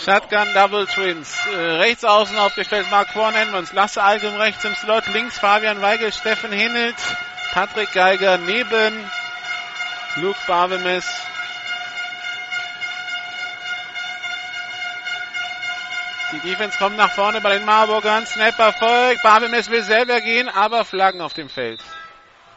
[0.04, 1.46] Shotgun Double Twins.
[1.46, 3.72] Äh, rechts außen aufgestellt Mark Quan Edmonds.
[3.72, 5.06] Lasse Algem rechts im Slot.
[5.14, 6.96] Links Fabian Weigel, Steffen Hinnelt,
[7.52, 9.10] Patrick Geiger neben
[10.16, 11.06] Luke Barbemes.
[16.34, 18.26] Die Defense kommt nach vorne bei den Marburgern.
[18.26, 19.22] Snap erfolgt.
[19.22, 21.80] Barbemes will selber gehen, aber Flaggen auf dem Feld.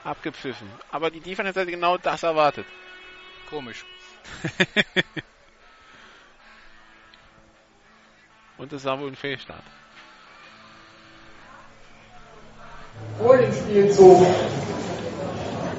[0.04, 0.70] Abgepfiffen.
[0.92, 2.66] Aber die Defense hat genau das erwartet.
[3.50, 3.86] Komisch.
[8.58, 9.64] Und es war wohl ein Fehlstart.
[13.20, 14.26] vor dem Spielzug,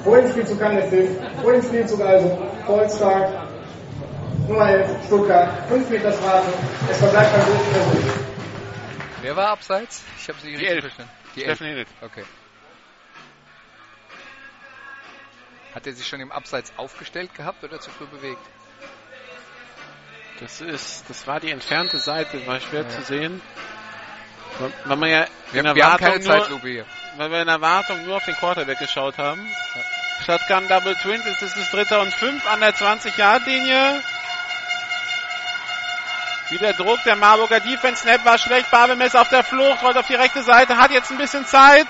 [0.03, 1.09] vor dem Spielzug kann der Pfiff,
[1.41, 3.29] vor dem Spielzug also Volstag,
[4.49, 6.51] Nummer 11, Stuttgart, 5 Meter Strafe,
[6.89, 8.13] es verbleibt beim dritten Versuch.
[9.21, 10.03] Wer war abseits?
[10.17, 10.81] Ich habe es nicht Die richtig Elf.
[10.85, 11.11] verstanden.
[11.35, 11.87] Die Steffen Elf.
[12.01, 12.23] Okay.
[15.75, 18.41] Hat er sich schon im Abseits aufgestellt gehabt oder zu früh bewegt?
[20.39, 23.41] Das ist, das war die entfernte Seite, war schwer zu sehen.
[24.85, 26.85] Weil- man ja Wir, in wir haben keine Erwartung nur, Zeitlupe hier.
[27.17, 29.47] weil wir in Erwartung nur auf den Quarterback geschaut haben.
[30.25, 34.01] Shotgun Double Twins, jetzt ist es dritter und fünf an der 20-Yard-Linie.
[36.49, 40.15] Wieder Druck, der Marburger Defense Snap war schlecht, Barbemes auf der Flucht, rollt auf die
[40.15, 41.87] rechte Seite, hat jetzt ein bisschen Zeit,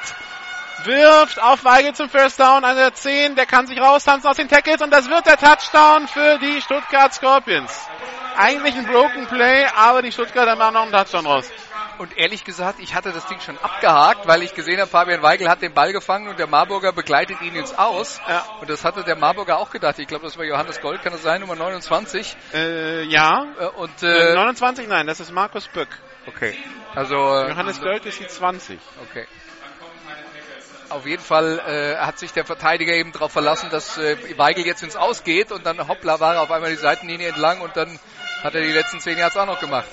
[0.83, 4.49] wirft auf Weigel zum First Down an der 10, der kann sich raustanzen aus den
[4.49, 7.71] Tackles und das wird der Touchdown für die Stuttgart Scorpions.
[8.35, 11.49] Eigentlich ein Broken Play, aber die Stuttgarter machen noch einen Touchdown raus.
[11.99, 15.49] Und ehrlich gesagt, ich hatte das Ding schon abgehakt, weil ich gesehen habe, Fabian Weigel
[15.49, 18.21] hat den Ball gefangen und der Marburger begleitet ihn ins Aus.
[18.27, 18.45] Ja.
[18.61, 19.99] Und das hatte der Marburger auch gedacht.
[19.99, 22.37] Ich glaube, das war Johannes Gold, kann das sein, Nummer 29.
[22.53, 23.45] Äh, ja.
[23.59, 25.89] Äh, Und Äh, äh, 29, nein, das ist Markus Böck.
[26.25, 26.57] okay.
[26.95, 28.79] Also äh, Johannes Gold ist die 20.
[29.09, 29.27] Okay.
[30.89, 34.81] Auf jeden Fall äh, hat sich der Verteidiger eben darauf verlassen, dass äh, Weigel jetzt
[34.83, 37.99] ins Aus geht und dann hoppla war er auf einmal die Seitenlinie entlang und dann
[38.41, 39.87] hat er die letzten zehn Yards auch noch gemacht.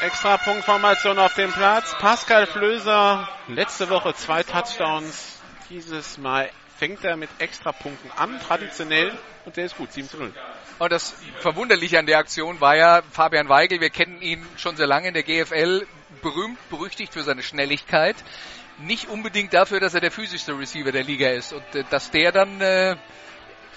[0.00, 1.96] Extra Punktformation auf dem Platz.
[1.98, 5.40] Pascal Flöser, letzte Woche zwei Touchdowns.
[5.70, 10.34] Dieses Mal fängt er mit Extrapunkten an, traditionell, und der ist gut, 7 zu 0.
[10.78, 14.86] Und das Verwunderliche an der Aktion war ja Fabian Weigel, wir kennen ihn schon sehr
[14.86, 15.86] lange in der GFL,
[16.20, 18.16] berühmt, berüchtigt für seine Schnelligkeit.
[18.78, 21.54] Nicht unbedingt dafür, dass er der physischste Receiver der Liga ist.
[21.54, 22.96] Und äh, dass der dann äh,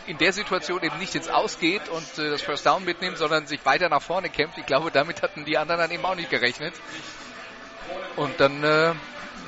[0.07, 3.65] in der Situation eben nicht ins Ausgeht und äh, das First Down mitnimmt, sondern sich
[3.65, 4.57] weiter nach vorne kämpft.
[4.57, 6.73] Ich glaube, damit hatten die anderen dann eben auch nicht gerechnet.
[8.15, 8.93] Und dann äh,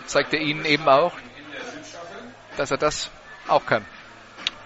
[0.06, 1.14] zeigt er ihnen eben auch,
[2.58, 3.10] dass er das
[3.48, 3.86] auch kann.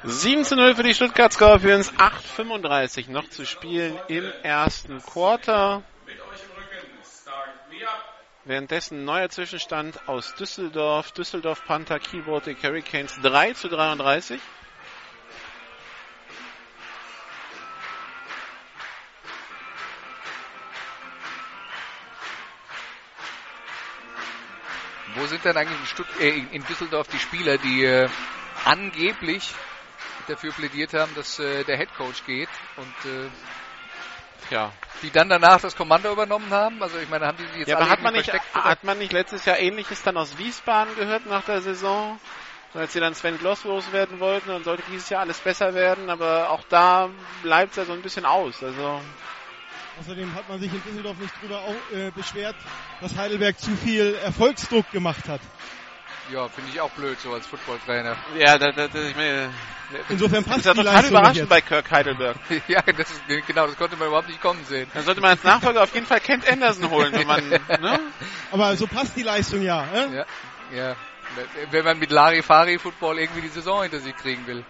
[0.04, 5.82] 7 zu 0 für die Stuttgart Scorpions, 8,35 noch zu spielen im ersten Quarter.
[8.43, 11.12] Währenddessen neuer Zwischenstand aus Düsseldorf.
[11.13, 14.39] Düsseldorf Panther, Keyboard Hurricanes 3 zu 33.
[25.15, 28.10] Wo sind denn eigentlich in, Stutt äh, in- Düsseldorf die Spieler, die äh,
[28.65, 29.54] angeblich
[30.28, 33.30] dafür plädiert haben, dass äh, der Head Coach geht und äh,
[34.49, 36.82] Ja, die dann danach das Kommando übernommen haben?
[36.84, 38.56] Also ich meine, haben die sich jetzt Ja, alle aber hat man, nicht, versteckt?
[38.56, 42.19] hat man nicht letztes Jahr ähnliches dann aus Wiesbaden gehört nach der Saison?
[42.73, 46.10] So, Als sie dann Sven Gloss loswerden wollten, dann sollte dieses Jahr alles besser werden,
[46.10, 47.10] aber auch da
[47.41, 48.62] bleibt es ja so ein bisschen aus.
[48.62, 48.99] Also,
[49.99, 52.55] Außerdem hat man sich in Düsseldorf nicht drüber au- äh, beschwert,
[53.01, 55.41] dass Heidelberg zu viel Erfolgsdruck gemacht hat.
[56.31, 58.15] Ja, finde ich auch blöd, so als Footballtrainer.
[58.39, 59.49] ja, da, da, da, ich meine,
[60.10, 61.49] Insofern das passt ist ja total überraschend jetzt.
[61.49, 62.36] bei Kirk Heidelberg.
[62.67, 64.89] ja, das ist, genau, das konnte man überhaupt nicht kommen sehen.
[64.95, 67.99] Dann sollte man als Nachfolger auf jeden Fall Kent Anderson holen, wenn man, ne?
[68.51, 69.86] Aber so passt die Leistung ja.
[69.93, 70.15] Äh?
[70.15, 70.25] Ja,
[70.73, 70.95] ja.
[71.69, 74.65] Wenn man mit Larifari Football irgendwie die Saison hinter sich kriegen will.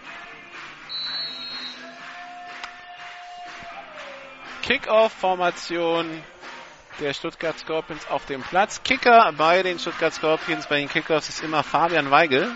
[4.65, 6.23] Kickoff-Formation
[6.99, 8.82] der Stuttgart Scorpions auf dem Platz.
[8.82, 12.51] Kicker bei den Stuttgart Scorpions, bei den Kickers ist immer Fabian Weigel.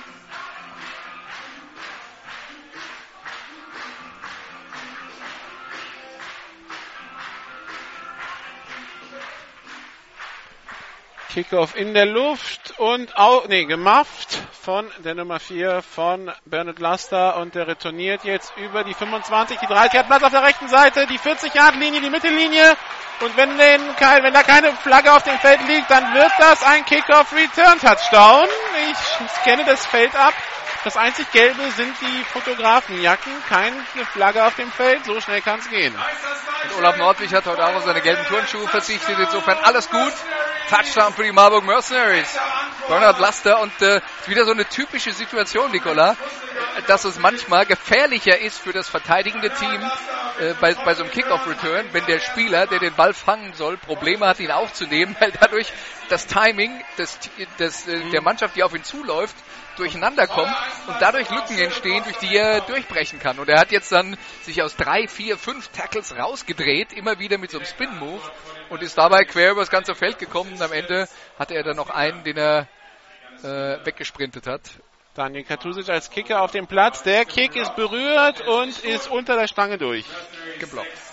[11.31, 17.37] Kickoff in der Luft und au nee, gemafft von der Nummer 4 von Bernard Laster
[17.37, 21.07] und der retourniert jetzt über die 25, die 30 hat Platz auf der rechten Seite,
[21.07, 22.75] die 40 Yard Linie, die Mittellinie
[23.21, 26.85] und wenn, den, wenn da keine Flagge auf dem Feld liegt, dann wird das ein
[26.85, 28.47] Kickoff Return Touchdown.
[28.91, 30.33] Ich scanne das Feld ab.
[30.83, 33.33] Das einzig Gelbe sind die Fotografenjacken.
[33.47, 35.05] Keine Flagge auf dem Feld.
[35.05, 35.93] So schnell kann es gehen.
[35.93, 39.17] Und Olaf Nordwig hat heute auch auf seine gelben Turnschuhe verzichtet.
[39.19, 40.13] Insofern alles gut.
[40.69, 42.37] Touchdown für die Marburg Mercenaries.
[42.87, 46.15] Bernhard Laster und äh, wieder so eine typische Situation, Nicola,
[46.87, 49.81] dass es manchmal gefährlicher ist für das verteidigende Team
[50.39, 54.25] äh, bei, bei so einem Kickoff-Return, wenn der Spieler, der den Ball fangen soll, Probleme
[54.25, 55.71] hat, ihn aufzunehmen, weil dadurch
[56.09, 57.19] das Timing des,
[57.59, 59.35] des, äh, der Mannschaft, die auf ihn zuläuft,
[59.79, 60.55] durcheinander kommt
[60.87, 63.39] und dadurch Lücken entstehen, durch die er durchbrechen kann.
[63.39, 67.51] Und er hat jetzt dann sich aus drei, vier, fünf Tackles rausgedreht, immer wieder mit
[67.51, 68.21] so einem Spin-Move
[68.69, 70.53] und ist dabei quer über das ganze Feld gekommen.
[70.53, 72.67] Und am Ende hatte er dann noch einen, den er
[73.43, 74.61] äh, weggesprintet hat.
[75.15, 77.03] Daniel Katusic als Kicker auf dem Platz.
[77.03, 80.05] Der Kick ist berührt und ist unter der Stange durch.
[80.59, 81.08] Geblockt.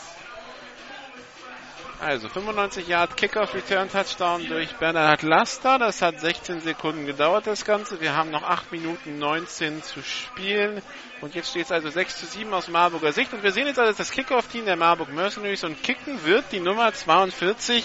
[1.99, 5.79] Also 95 Yard Kickoff Return Touchdown durch Bernhard Laster.
[5.79, 8.03] Das hat 16 Sekunden gedauert, das Ganze.
[8.03, 10.83] Wir haben noch 8 Minuten 19 zu spielen.
[11.23, 13.33] Und jetzt steht es also 6 zu 7 aus Marburger Sicht.
[13.33, 16.93] Und wir sehen jetzt also das Kickoff-Team der Marburg Mercenaries und kicken wird die Nummer
[16.93, 17.83] 42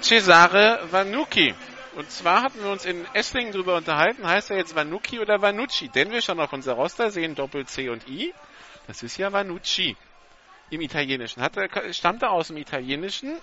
[0.00, 1.54] Cesare Vanucci.
[1.96, 5.88] Und zwar hatten wir uns in Esslingen darüber unterhalten, heißt er jetzt Vanucci oder Vanucci?
[5.88, 8.32] Denn wir schon auf unser Roster sehen Doppel C und I.
[8.86, 9.96] Das ist ja Vanucci
[10.70, 11.42] im Italienischen.
[11.42, 13.36] Hat er, stammt er aus dem Italienischen.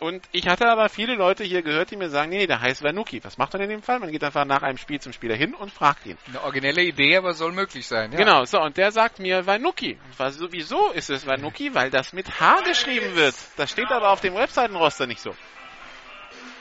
[0.00, 3.22] Und ich hatte aber viele Leute hier gehört, die mir sagen, nee, der heißt Vanucci.
[3.22, 4.00] Was macht man in dem Fall?
[4.00, 6.18] Man geht einfach nach einem Spiel zum Spieler hin und fragt ihn.
[6.26, 8.10] Eine originelle Idee, aber soll möglich sein.
[8.12, 8.18] Ja.
[8.18, 9.96] Genau, so, und der sagt mir Vanucci.
[10.18, 11.74] Was, wieso ist es Vanucci?
[11.74, 13.34] Weil das mit H geschrieben wird.
[13.56, 15.34] Das steht aber auf dem Webseitenroster nicht so.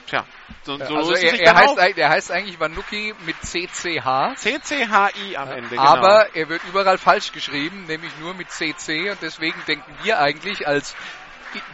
[0.08, 0.26] Tja,
[0.64, 4.36] so, so also er, er, heißt, er, heißt, eigentlich Vanucci mit CCH.
[4.36, 5.82] CCHI am Ende, genau.
[5.82, 10.68] Aber er wird überall falsch geschrieben, nämlich nur mit CC und deswegen denken wir eigentlich
[10.68, 10.96] als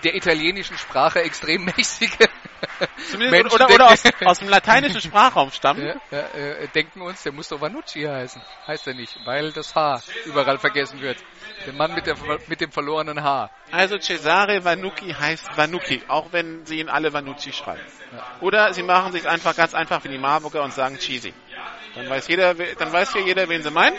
[0.03, 2.29] der italienischen Sprache extrem mächtige
[3.17, 5.85] Menschen oder, oder aus, aus, dem lateinischen Sprachraum stammen.
[5.85, 8.41] Ja, ja, äh, denken uns, der muss doch Vanucci heißen.
[8.67, 11.17] Heißt er nicht, weil das H überall vergessen wird.
[11.65, 12.15] Der Mann mit, der,
[12.47, 13.49] mit dem verlorenen H.
[13.71, 17.81] Also Cesare Vanucci heißt Vanucci, auch wenn sie ihn alle Vanucci schreiben.
[18.11, 18.23] Ja.
[18.41, 21.33] Oder sie machen sich einfach ganz einfach wie die Marburger und sagen Cheesy.
[21.95, 23.95] Dann weiß jeder, dann weiß hier jeder, wen sie meinen.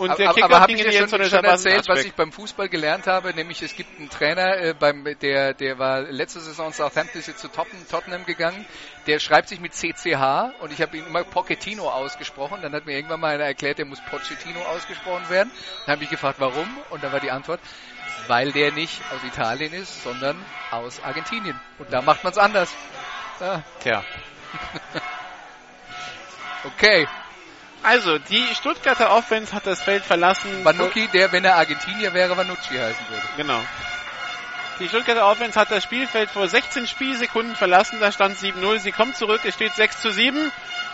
[0.00, 3.06] Und der Kicker aber habe ich dir schon, schon erzählt, was ich beim Fußball gelernt
[3.06, 7.38] habe, nämlich es gibt einen Trainer, äh, beim, der, der war letzte Saison Southampton ist
[7.38, 8.64] zu Tottenham gegangen,
[9.06, 12.62] der schreibt sich mit CCH und ich habe ihn immer Pochettino ausgesprochen.
[12.62, 15.50] Dann hat mir irgendwann mal einer erklärt, der muss Pochettino ausgesprochen werden.
[15.84, 16.78] Dann habe ich gefragt, warum?
[16.88, 17.60] Und dann war die Antwort,
[18.26, 21.60] weil der nicht aus Italien ist, sondern aus Argentinien.
[21.78, 22.74] Und da macht man es anders.
[23.38, 23.62] Ja.
[23.80, 24.02] Tja.
[26.64, 27.06] okay.
[27.82, 30.64] Also, die Stuttgarter Offense hat das Feld verlassen.
[30.64, 33.22] Vanucci, der, wenn er Argentinier wäre, Vanucci heißen würde.
[33.36, 33.60] Genau.
[34.80, 37.98] Die Stuttgarter Offense hat das Spielfeld vor 16 Spielsekunden verlassen.
[38.00, 38.78] Da stand 7-0.
[38.78, 39.40] Sie kommt zurück.
[39.44, 40.50] Es steht 6 zu 7.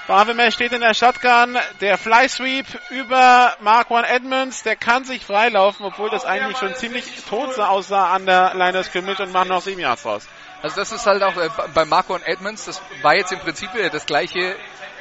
[0.06, 1.56] Barwemer steht in der Shotgun.
[1.80, 4.62] Der Fly Sweep über Marquan Edmonds.
[4.62, 8.86] Der kann sich freilaufen, obwohl das eigentlich schon ziemlich tot aussah an der Line of
[8.86, 10.26] Scrimmage und macht noch 7 Yards raus.
[10.62, 14.06] Also das ist halt auch äh, bei Marquan Edmonds, das war jetzt im Prinzip das
[14.06, 14.56] gleiche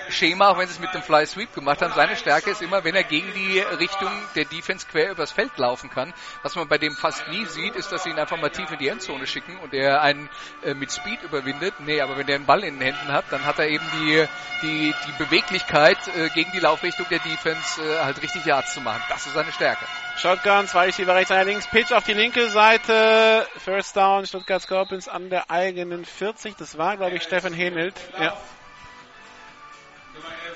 [0.10, 1.94] Schema, auch wenn sie es mit dem Fly Sweep gemacht haben.
[1.94, 5.90] Seine Stärke ist immer, wenn er gegen die Richtung der Defense quer übers Feld laufen
[5.90, 6.14] kann.
[6.44, 8.78] Was man bei dem fast nie sieht, ist, dass sie ihn einfach mal tief in
[8.78, 10.30] die Endzone schicken und er einen
[10.64, 11.74] äh, mit Speed überwindet.
[11.80, 14.26] Nee, aber wenn der einen Ball in den Händen hat, dann hat er eben die,
[14.62, 19.02] die, die Beweglichkeit äh, gegen die Laufrichtung der Defense äh, halt richtig Yards zu machen.
[19.10, 19.86] Das ist seine Stärke.
[20.18, 25.10] Shotgun, zwei Receiver rechts, einer links, Pitch auf die linke Seite, First Down, Stuttgart Scorpions
[25.10, 26.56] an der eigenen 40.
[26.56, 27.96] Das war, glaube ich, Steffen Henelt.
[28.20, 28.38] Ja.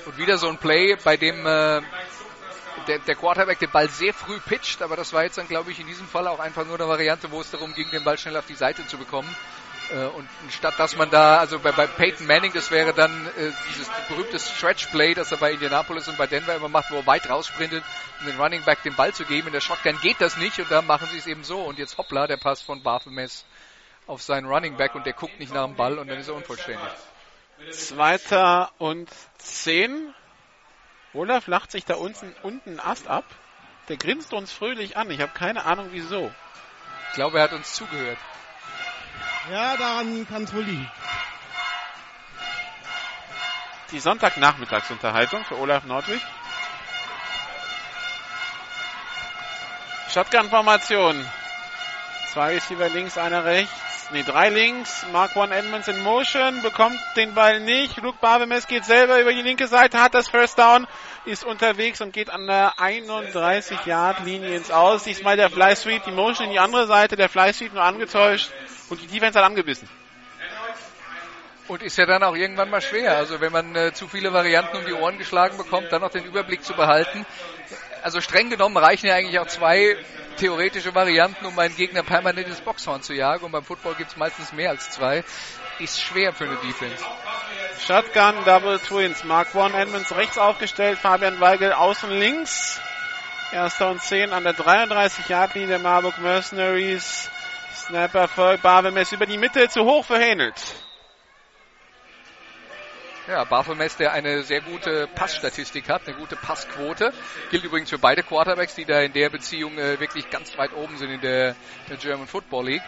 [0.06, 1.82] Und wieder so ein Play, bei dem äh,
[2.88, 5.80] der, der Quarterback den Ball sehr früh pitcht, aber das war jetzt dann, glaube ich,
[5.80, 8.38] in diesem Fall auch einfach nur eine Variante, wo es darum ging, den Ball schnell
[8.38, 9.34] auf die Seite zu bekommen.
[9.92, 13.52] Äh, und statt dass man da, also bei, bei Peyton Manning, das wäre dann äh,
[13.70, 17.08] dieses berühmte Stretch Play, das er bei Indianapolis und bei Denver immer macht, wo er
[17.08, 17.84] weit raussprintet,
[18.20, 19.48] um den Running Back den Ball zu geben.
[19.48, 21.62] In der Shotgun geht das nicht und da machen sie es eben so.
[21.62, 23.32] Und jetzt hoppla, der Pass von Baphomet
[24.08, 26.36] auf seinen Running Back und der guckt nicht nach dem Ball und dann ist er
[26.36, 26.90] unvollständig.
[27.72, 30.13] Zweiter und zehn.
[31.13, 33.26] Olaf lacht sich da unten, unten Ast ab.
[33.88, 35.10] Der grinst uns fröhlich an.
[35.12, 36.32] Ich habe keine Ahnung wieso.
[37.10, 38.19] Ich glaube, er hat uns zugehört.
[39.52, 40.91] Ja, daran kann es wohl liegen.
[43.91, 46.22] die Sonntagnachmittagsunterhaltung für Olaf Nordwig.
[50.13, 51.26] Shotgun-Formation.
[52.34, 53.88] Zwei Receiver links, einer rechts.
[54.12, 55.06] Nee, drei links.
[55.12, 57.95] Mark One Edmonds in Motion, bekommt den Ball nicht.
[57.98, 60.88] Luke Barbemes geht selber über die linke Seite, hat das First Down,
[61.26, 65.04] ist unterwegs und geht an der 31-Yard-Linie ins Aus.
[65.04, 68.50] Diesmal der Fly Sweep, die Motion in die andere Seite, der Fly Sweep nur angetäuscht
[68.89, 69.88] und die Defense hat angebissen.
[71.67, 73.15] Und ist ja dann auch irgendwann mal schwer.
[73.15, 76.26] Also wenn man äh, zu viele Varianten um die Ohren geschlagen bekommt, dann noch den
[76.26, 77.28] Überblick zu behalten.
[78.02, 79.98] Also streng genommen reichen ja eigentlich auch zwei
[80.39, 83.45] theoretische Varianten, um einen Gegner permanent ins Boxhorn zu jagen.
[83.45, 85.23] Und beim Football gibt es meistens mehr als zwei.
[85.80, 87.04] Ist schwer für eine Defense.
[87.86, 89.23] Shotgun, Double Twins.
[89.23, 92.80] Mark One Edmonds rechts aufgestellt, Fabian Weigel außen links.
[93.52, 97.30] Erster und zehn an der 33-Yard-Linie der Marburg Mercenaries.
[97.73, 100.19] Snapper folgt, Barbemes über die Mitte, zu hoch für.
[103.30, 107.13] Ja, Baphomet, der eine sehr gute Passstatistik hat, eine gute Passquote.
[107.52, 110.98] Gilt übrigens für beide Quarterbacks, die da in der Beziehung äh, wirklich ganz weit oben
[110.98, 111.56] sind in der,
[111.88, 112.82] der German Football League.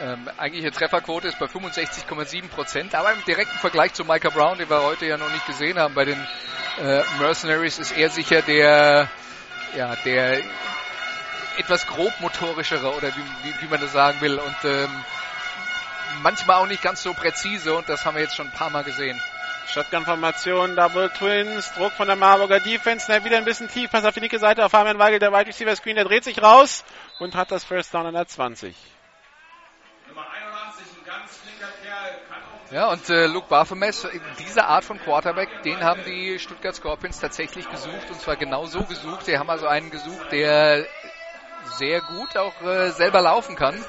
[0.00, 4.68] Ähm, eigentliche Trefferquote ist bei 65,7 Prozent, aber im direkten Vergleich zu Micah Brown, den
[4.68, 6.18] wir heute ja noch nicht gesehen haben bei den
[6.80, 9.08] äh, Mercenaries, ist er sicher der,
[9.76, 10.42] ja, der
[11.58, 14.90] etwas grobmotorischere oder wie, wie, wie man das sagen will und ähm,
[16.22, 18.82] manchmal auch nicht ganz so präzise und das haben wir jetzt schon ein paar Mal
[18.82, 19.22] gesehen.
[19.68, 24.14] Shotgun-Formation, Double Twins, Druck von der Marburger Defense, Snap wieder ein bisschen tief, Pass auf
[24.14, 26.84] die linke Seite auf Fabian Weigel, der Wide Receiver Screen, der dreht sich raus
[27.18, 28.74] und hat das First Down an der 20.
[30.08, 33.94] Nummer 81, ein ganz flinker Kerl, kann auch Ja, und äh, Luke Baphomet,
[34.38, 38.82] diese Art von Quarterback, den haben die Stuttgart Scorpions tatsächlich gesucht und zwar genau so
[38.84, 39.24] gesucht.
[39.24, 40.86] Sie haben also einen gesucht, der
[41.78, 43.82] sehr gut auch äh, selber laufen kann.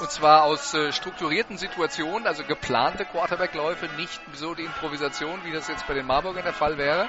[0.00, 5.68] Und zwar aus äh, strukturierten Situationen, also geplante Quarterback-Läufe, nicht so die Improvisation, wie das
[5.68, 7.08] jetzt bei den Marburgern der Fall wäre.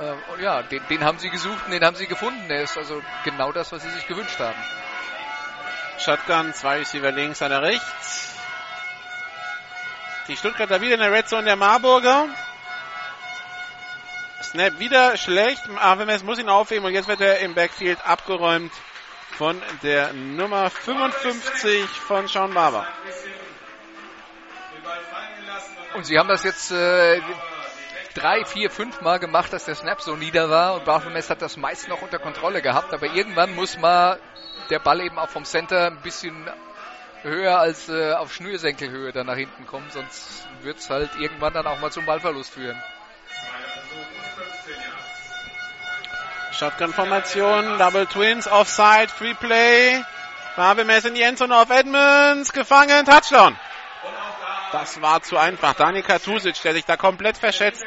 [0.00, 2.50] Äh, ja, den, den haben sie gesucht und den haben sie gefunden.
[2.50, 4.58] Er ist also genau das, was sie sich gewünscht haben.
[5.98, 8.36] Shotgun, zwei Receiver links, einer rechts.
[10.28, 12.26] Die Stuttgarter wieder in der Red Zone der Marburger.
[14.42, 15.62] Snap wieder schlecht.
[15.68, 18.72] AWMS muss ihn aufheben und jetzt wird er im Backfield abgeräumt
[19.38, 22.84] von der Nummer 55 von Sean Barber.
[25.94, 27.20] und sie haben das jetzt äh,
[28.14, 31.56] drei, vier, fünf Mal gemacht, dass der Snap so nieder war und Baphomet hat das
[31.56, 34.18] meist noch unter Kontrolle gehabt, aber irgendwann muss mal
[34.70, 36.50] der Ball eben auch vom Center ein bisschen
[37.22, 41.68] höher als äh, auf Schnürsenkelhöhe dann nach hinten kommen, sonst wird es halt irgendwann dann
[41.68, 42.80] auch mal zum Ballverlust führen.
[46.52, 50.02] Shotgun-Formation, Double Twins, Offside, Free Play.
[50.56, 53.56] Barbemes in die Endzone auf Edmonds, gefangen, Touchdown.
[54.72, 55.74] Das war zu einfach.
[55.74, 57.84] Daniel Katusic, der sich da komplett verschätzt.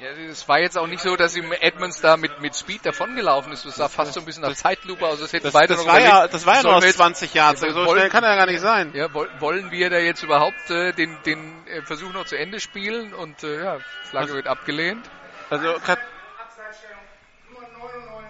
[0.00, 3.52] Ja, es war jetzt auch nicht so, dass ihm Edmonds da mit, mit Speed davongelaufen
[3.52, 3.64] ist.
[3.64, 5.20] Das sah fast so ein bisschen nach Zeitlupe aus.
[5.20, 7.56] Das hätten Das, beide das, noch war ja, das war ja jetzt- 20 Jahren.
[7.56, 8.90] So Ja, schnell wollen- kann er ja gar nicht sein.
[8.94, 12.60] Ja, woll- wollen wir da jetzt überhaupt äh, den, den äh, Versuch noch zu Ende
[12.60, 13.14] spielen?
[13.14, 13.78] Und äh, ja,
[14.10, 15.08] Flagge wird abgelehnt.
[15.50, 15.98] Also Kat
[16.40, 17.00] Abseitsstellung
[17.50, 17.66] Nummer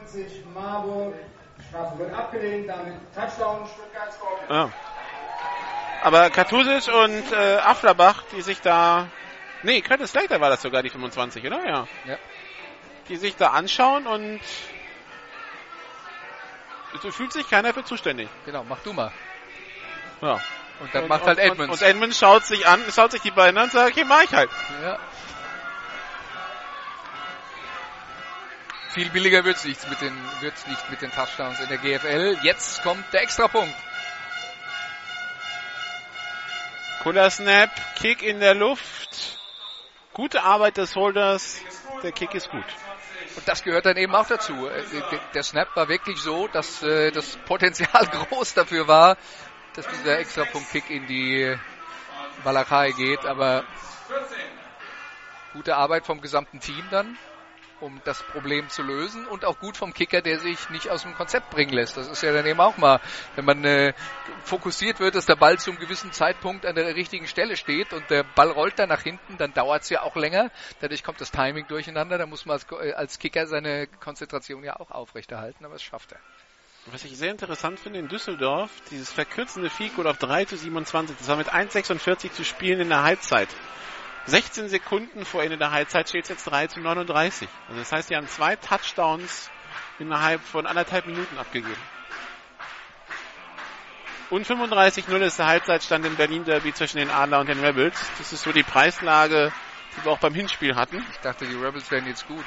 [0.00, 1.14] 99 Marburg.
[1.68, 4.50] Strafe wird abgelehnt, damit Touchdown Stuttgart Scorpions.
[4.50, 4.70] Ja.
[6.02, 9.08] Aber Katusic und äh, Afflerbach, die sich da.
[9.62, 11.64] Nee, Curtis Slater war das sogar, die 25, oder?
[11.66, 11.88] Ja.
[12.04, 12.16] Ja.
[13.08, 14.40] Die sich da anschauen und.
[17.02, 18.28] So fühlt sich keiner für zuständig.
[18.44, 19.10] Genau, mach du mal.
[20.22, 20.40] Ja.
[20.80, 21.72] Und dann Und- macht halt und, Edmonds.
[21.72, 24.22] Und, und Edmonds schaut sich an, schaut sich die beiden an und sagt, okay, mach
[24.22, 24.50] ich halt.
[24.82, 24.98] ja.
[28.96, 32.38] Viel billiger wird's nichts mit den wird's nicht mit den Touchdowns in der GFL.
[32.42, 33.74] Jetzt kommt der Extrapunkt.
[37.02, 39.36] Cooler Snap, Kick in der Luft.
[40.14, 41.60] Gute Arbeit des Holders.
[42.02, 42.64] Der Kick ist gut.
[43.36, 44.66] Und das gehört dann eben auch dazu.
[44.66, 49.18] Äh, der- Der Snap war wirklich so, dass äh, das Potenzial groß dafür war,
[49.74, 51.54] dass dieser Extrapunkt-Kick in die
[52.44, 53.26] Walachei geht.
[53.26, 53.62] Aber
[55.52, 57.18] gute Arbeit vom gesamten Team dann,
[57.80, 59.26] um das Problem zu lösen.
[59.26, 61.96] Und auch gut vom Kicker, der sich nicht aus dem Konzept bringen lässt.
[61.96, 63.00] Das ist ja dann eben auch mal,
[63.34, 63.94] wenn man äh,
[64.44, 68.24] fokussiert wird, dass der Ball zum gewissen Zeitpunkt an der richtigen Stelle steht und der
[68.24, 70.50] Ball rollt dann nach hinten, dann dauert es ja auch länger.
[70.80, 72.18] Dadurch kommt das Timing durcheinander.
[72.18, 76.12] Da muss man als, äh, als Kicker seine Konzentration ja auch aufrechterhalten, aber das schafft
[76.12, 76.18] er.
[76.92, 81.26] Was ich sehr interessant finde in Düsseldorf, dieses verkürzende Goal auf 3 zu 27, das
[81.26, 83.48] war mit 1,46 zu spielen in der Halbzeit.
[84.26, 87.48] 16 Sekunden vor Ende der Halbzeit steht es jetzt 3 zu 39.
[87.68, 89.50] Also das heißt, die haben zwei Touchdowns
[89.98, 91.80] innerhalb von anderthalb Minuten abgegeben.
[94.28, 97.96] Und 35-0 ist der Halbzeitstand im Berlin Derby zwischen den Adler und den Rebels.
[98.18, 99.52] Das ist so die Preislage,
[99.96, 101.04] die wir auch beim Hinspiel hatten.
[101.12, 102.44] Ich dachte, die Rebels wären jetzt gut.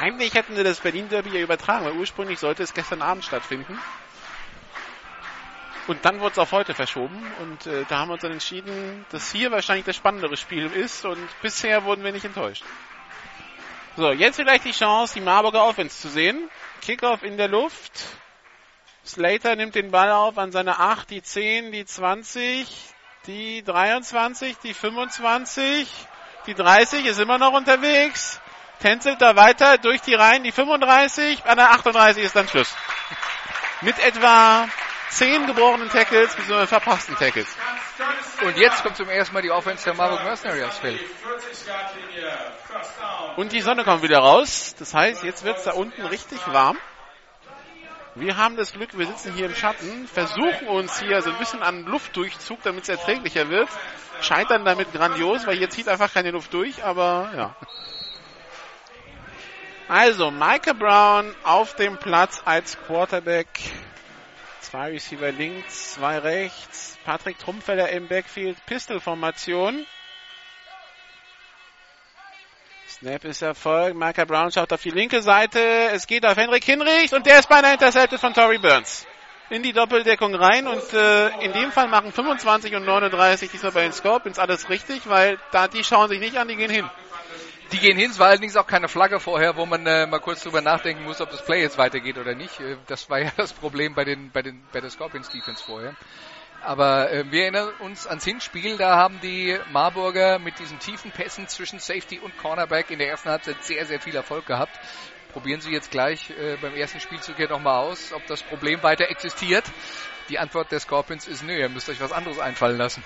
[0.00, 3.78] Eigentlich hätten wir das Berlin Derby ja übertragen, weil ursprünglich sollte es gestern Abend stattfinden.
[5.88, 9.06] Und dann wurde es auf heute verschoben und äh, da haben wir uns dann entschieden,
[9.10, 12.62] dass hier wahrscheinlich das spannendere Spiel ist und bisher wurden wir nicht enttäuscht.
[13.96, 16.50] So, jetzt vielleicht die Chance, die Marburger Offense zu sehen.
[16.82, 17.92] Kickoff in der Luft.
[19.04, 22.68] Slater nimmt den Ball auf an seine 8, die 10, die 20,
[23.26, 25.88] die 23, die 25,
[26.46, 28.42] die 30 ist immer noch unterwegs.
[28.80, 32.76] Tänzelt da weiter durch die Reihen, die 35, an der 38 ist dann Schluss.
[33.80, 34.68] Mit etwa
[35.10, 36.66] 10 gebrochenen Tackles bzw.
[36.66, 37.48] verpassten Tackles.
[38.42, 41.00] Und jetzt kommt zum ersten Mal die Offense der Marburg Mercenary aufs Feld.
[43.36, 44.74] Und die Sonne kommt wieder raus.
[44.78, 46.78] Das heißt, jetzt wird es da unten richtig warm.
[48.14, 51.62] Wir haben das Glück, wir sitzen hier im Schatten, versuchen uns hier so ein bisschen
[51.62, 53.68] an Luftdurchzug, damit es erträglicher wird.
[54.20, 57.56] Scheitern damit grandios, weil hier zieht einfach keine Luft durch, aber ja.
[59.88, 63.48] Also, Micah Brown auf dem Platz als Quarterback.
[64.70, 66.98] Zwei Receiver links, zwei rechts.
[67.06, 69.86] Patrick Trumpfeller im Backfield, Pistol-Formation.
[72.86, 73.94] Snap ist Erfolg.
[73.94, 75.58] Micah Brown schaut auf die linke Seite.
[75.94, 79.06] Es geht auf Henrik Hinrichs und der ist beinahe intercepted von Tory Burns.
[79.48, 83.82] In die Doppeldeckung rein und äh, in dem Fall machen 25 und 39 diesmal bei
[83.84, 86.90] den Scorpions alles richtig, weil da die schauen sich nicht an, die gehen hin.
[87.72, 90.42] Die gehen hin, es war allerdings auch keine Flagge vorher, wo man äh, mal kurz
[90.42, 92.58] drüber nachdenken muss, ob das Play jetzt weitergeht oder nicht.
[92.60, 95.94] Äh, das war ja das Problem bei den bei den bei der Scorpions Defense vorher.
[96.62, 101.46] Aber äh, wir erinnern uns ans Hinspiel, da haben die Marburger mit diesen tiefen Pässen
[101.46, 104.78] zwischen Safety und Cornerback in der ersten Halbzeit sehr, sehr viel Erfolg gehabt.
[105.32, 109.10] Probieren Sie jetzt gleich äh, beim ersten Spielzug hier nochmal aus, ob das Problem weiter
[109.10, 109.64] existiert.
[110.30, 113.04] Die Antwort der Scorpions ist nö, ihr müsst euch was anderes einfallen lassen.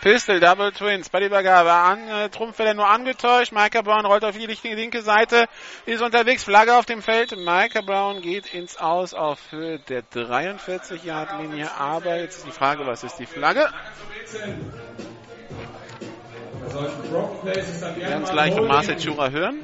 [0.00, 4.36] Pistol, Double Twins, bei der Übergabe an, äh, Trumpfeller nur angetäuscht, Micah Brown rollt auf
[4.36, 5.46] die linke Seite,
[5.86, 11.70] ist unterwegs, Flagge auf dem Feld, Micah Brown geht ins Aus auf Höhe der 43-Yard-Linie,
[11.78, 13.68] aber jetzt ist die Frage, was ist die Flagge?
[17.42, 19.60] Wir werden es gleich von Marcel Chura hören.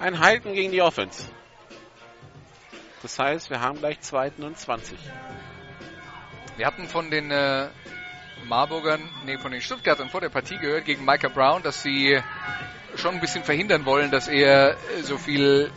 [0.00, 1.28] Ein Halten gegen die Offense.
[3.04, 4.96] Das heißt, wir haben gleich zweiten und 20.
[6.56, 7.66] Wir hatten von den äh,
[8.48, 12.18] Marburgern, nee, von den Stuttgartern vor der Partie gehört gegen Micah Brown, dass sie
[12.96, 15.70] schon ein bisschen verhindern wollen, dass er so viel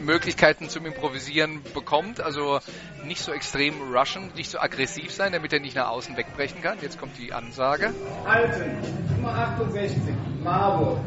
[0.00, 2.20] Möglichkeiten zum Improvisieren bekommt.
[2.20, 2.58] Also
[3.04, 6.78] nicht so extrem rushen, nicht so aggressiv sein, damit er nicht nach außen wegbrechen kann.
[6.82, 7.94] Jetzt kommt die Ansage.
[8.26, 8.82] Halten,
[9.14, 9.96] Nummer 68,
[10.42, 10.98] Marburg.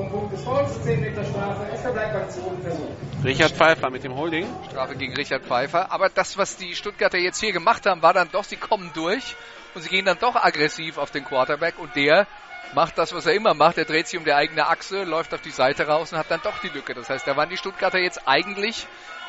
[0.00, 2.88] Vom Punkt des Fouls, 10 Meter Strafe, es verbleibt Aktion Versuch.
[3.22, 4.46] Richard Pfeiffer mit dem Holding.
[4.70, 5.92] Strafe gegen Richard Pfeiffer.
[5.92, 9.36] Aber das, was die Stuttgarter jetzt hier gemacht haben, war dann doch, sie kommen durch
[9.74, 12.26] und sie gehen dann doch aggressiv auf den Quarterback und der
[12.72, 13.76] macht das, was er immer macht.
[13.76, 16.40] Er dreht sich um die eigene Achse, läuft auf die Seite raus und hat dann
[16.42, 16.94] doch die Lücke.
[16.94, 18.86] Das heißt, da waren die Stuttgarter jetzt eigentlich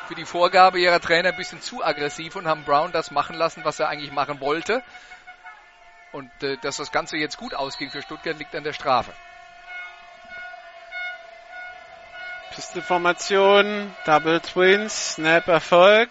[0.07, 3.65] für die Vorgabe ihrer Trainer ein bisschen zu aggressiv und haben Brown das machen lassen,
[3.65, 4.83] was er eigentlich machen wollte.
[6.13, 9.11] Und äh, dass das Ganze jetzt gut ausging für Stuttgart, liegt an der Strafe.
[12.55, 16.09] Pistolformation, Double Twins, Snap Erfolg.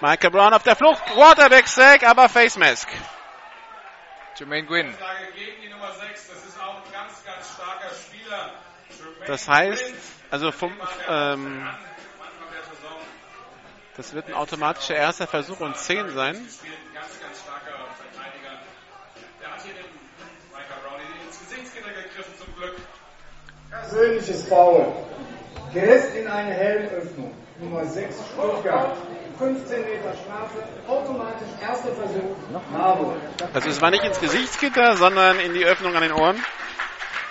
[0.00, 2.88] Michael Brown auf der Flucht, Quarterback Sack, aber Face Mask.
[4.36, 4.94] Jermaine Gwynn.
[9.26, 9.94] Das heißt,
[10.30, 10.72] also vom,
[11.08, 11.70] ähm,
[13.96, 16.48] das wird ein automatischer erster Versuch und 10 sein.
[23.88, 24.86] Persönliches Foul.
[25.72, 27.32] Gerest in eine Helmöffnung.
[27.60, 28.96] Nummer 6 Stuttgart.
[29.38, 32.36] 15 Meter Strafe, automatisch erster Versuch,
[32.72, 33.16] Marburg.
[33.52, 36.36] Also es war nicht ins Gesichtsgitter, sondern in die Öffnung an den Ohren.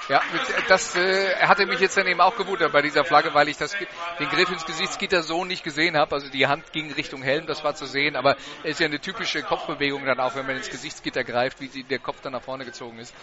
[0.10, 0.22] Ja,
[0.68, 3.74] das äh, hatte mich jetzt dann eben auch gewundert bei dieser Flagge, weil ich das,
[4.20, 6.16] den Griff ins Gesichtsgitter so nicht gesehen habe.
[6.16, 9.00] Also die Hand ging Richtung Helm, das war zu sehen, aber es ist ja eine
[9.00, 12.66] typische Kopfbewegung dann auch, wenn man ins Gesichtsgitter greift, wie der Kopf dann nach vorne
[12.66, 13.16] gezogen ist,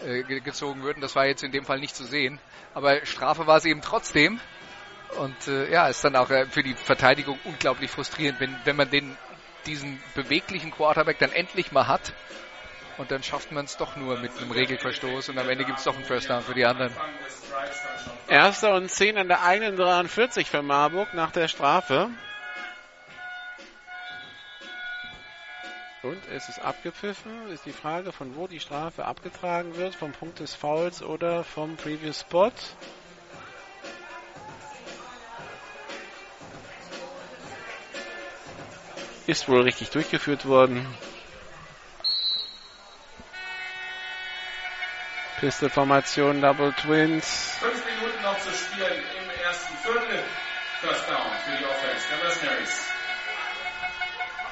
[0.00, 0.96] äh, gezogen wird.
[0.96, 2.38] Und das war jetzt in dem Fall nicht zu sehen.
[2.72, 4.40] Aber Strafe war es eben trotzdem.
[5.18, 8.90] Und äh, ja, ist dann auch äh, für die Verteidigung unglaublich frustrierend, wenn, wenn man
[8.90, 9.16] den,
[9.66, 12.12] diesen beweglichen Quarterback dann endlich mal hat
[12.98, 15.84] und dann schafft man es doch nur mit einem Regelverstoß und am Ende gibt es
[15.84, 16.92] doch einen First Down für die anderen.
[18.26, 22.10] Erster und 10 an der eigenen 43 für Marburg nach der Strafe.
[26.02, 27.50] Und es ist abgepfiffen.
[27.50, 29.94] Ist die Frage, von wo die Strafe abgetragen wird.
[29.94, 32.50] Vom Punkt des Fouls oder vom Previous Spot.
[39.26, 40.86] Ist wohl richtig durchgeführt worden.
[45.40, 47.56] Pistol-Formation, Double Twins.
[47.60, 50.24] Fünf Minuten noch zu spielen im ersten Viertel.
[50.80, 52.88] First down für die Offense der Mercenaries.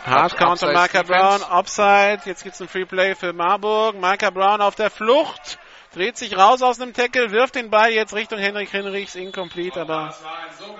[0.04, 1.02] Hard Counter Micah.
[1.02, 2.20] Brown, Offside.
[2.24, 3.96] Jetzt gibt's ein Free Play für Marburg.
[3.96, 5.58] Micah Brown auf der Flucht.
[5.92, 10.14] Dreht sich raus aus einem Tackle, wirft den Ball jetzt Richtung Henrik Hinrichs, incomplete, aber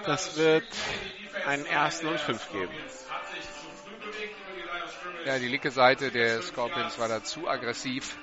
[0.05, 0.65] Das wird
[1.47, 2.73] einen ersten und fünf geben.
[5.25, 8.17] Ja, die linke Seite der Scorpions war da zu aggressiv.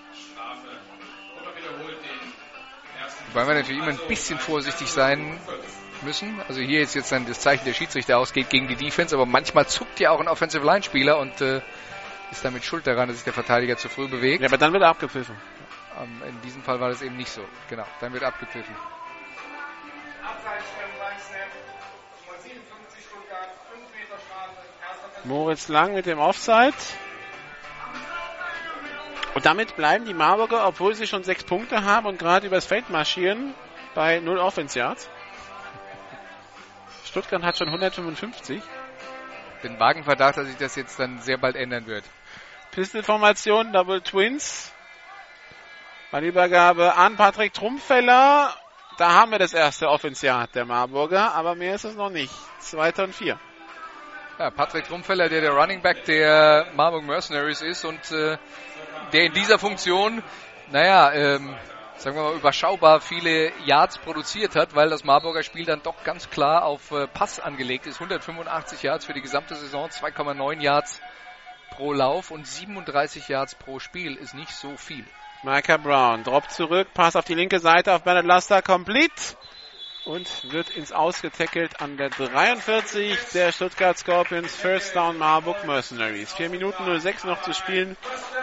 [3.34, 5.40] Wobei wir natürlich immer ein bisschen vorsichtig sein
[6.04, 6.40] müssen.
[6.48, 9.68] Also hier ist jetzt dann das Zeichen der Schiedsrichter ausgeht gegen die Defense, aber manchmal
[9.68, 11.62] zuckt ja auch ein Offensive Line Spieler und äh,
[12.32, 14.42] ist damit schuld daran, dass sich der Verteidiger zu früh bewegt.
[14.42, 15.36] Ja, aber dann wird er abgepfiffen.
[16.00, 17.42] Ähm, in diesem Fall war das eben nicht so.
[17.70, 18.76] Genau, dann wird abgepfiffen.
[20.22, 21.50] Abseits beim Line Snap.
[22.28, 25.26] Nummer 57 Stuttgart, 5 Meter Strafe, erster Versuch.
[25.26, 26.76] Moritz Lang mit dem Offside.
[29.34, 32.90] Und damit bleiben die Marburger, obwohl sie schon sechs Punkte haben und gerade übers Feld
[32.90, 33.56] marschieren,
[33.96, 35.10] bei 0 Offense Yards.
[37.06, 38.62] Stuttgart hat schon 155.
[39.64, 42.04] Den Wagenverdacht, dass sich das jetzt dann sehr bald ändern wird.
[42.72, 44.72] Pistol-Formation, Double Twins.
[46.12, 48.56] Ballübergabe an Patrick Trumpfeller.
[48.98, 52.34] Da haben wir das erste Offensiat der Marburger, aber mehr ist es noch nicht.
[52.60, 53.40] Zweiter und vier.
[54.38, 58.38] Ja, Patrick Trumpfeller, der der Running Back der Marburg Mercenaries ist und äh,
[59.12, 60.24] der in dieser Funktion,
[60.72, 61.56] naja, ähm,
[61.98, 66.30] sagen wir mal, überschaubar viele Yards produziert hat, weil das Marburger Spiel dann doch ganz
[66.30, 67.96] klar auf äh, Pass angelegt ist.
[67.96, 71.02] 185 Yards für die gesamte Saison, 2,9 Yards
[71.72, 75.06] pro Lauf und 37 Yards pro Spiel ist nicht so viel.
[75.44, 79.36] Micah Brown, Drop zurück, Pass auf die linke Seite auf Bernard Laster, complete.
[80.06, 86.34] Und wird ins Ausgetackelt an der 43 der Stuttgart Scorpions, First Down Marburg Mercenaries.
[86.34, 87.96] 4 Minuten 06 noch zu spielen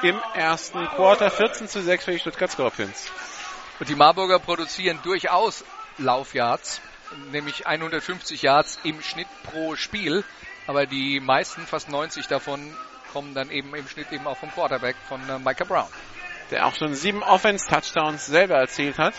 [0.03, 3.13] im ersten Quarter, 14 zu 6 für die Stuttgart Scorpions.
[3.79, 5.65] Und die Marburger produzieren durchaus
[5.99, 6.81] Laufyards,
[7.31, 10.25] nämlich 150 Yards im Schnitt pro Spiel.
[10.67, 12.75] Aber die meisten, fast 90 davon,
[13.13, 15.89] kommen dann eben im Schnitt eben auch vom Quarterback von äh, Micah Brown.
[16.51, 19.15] Der auch schon sieben Offense-Touchdowns selber erzielt hat.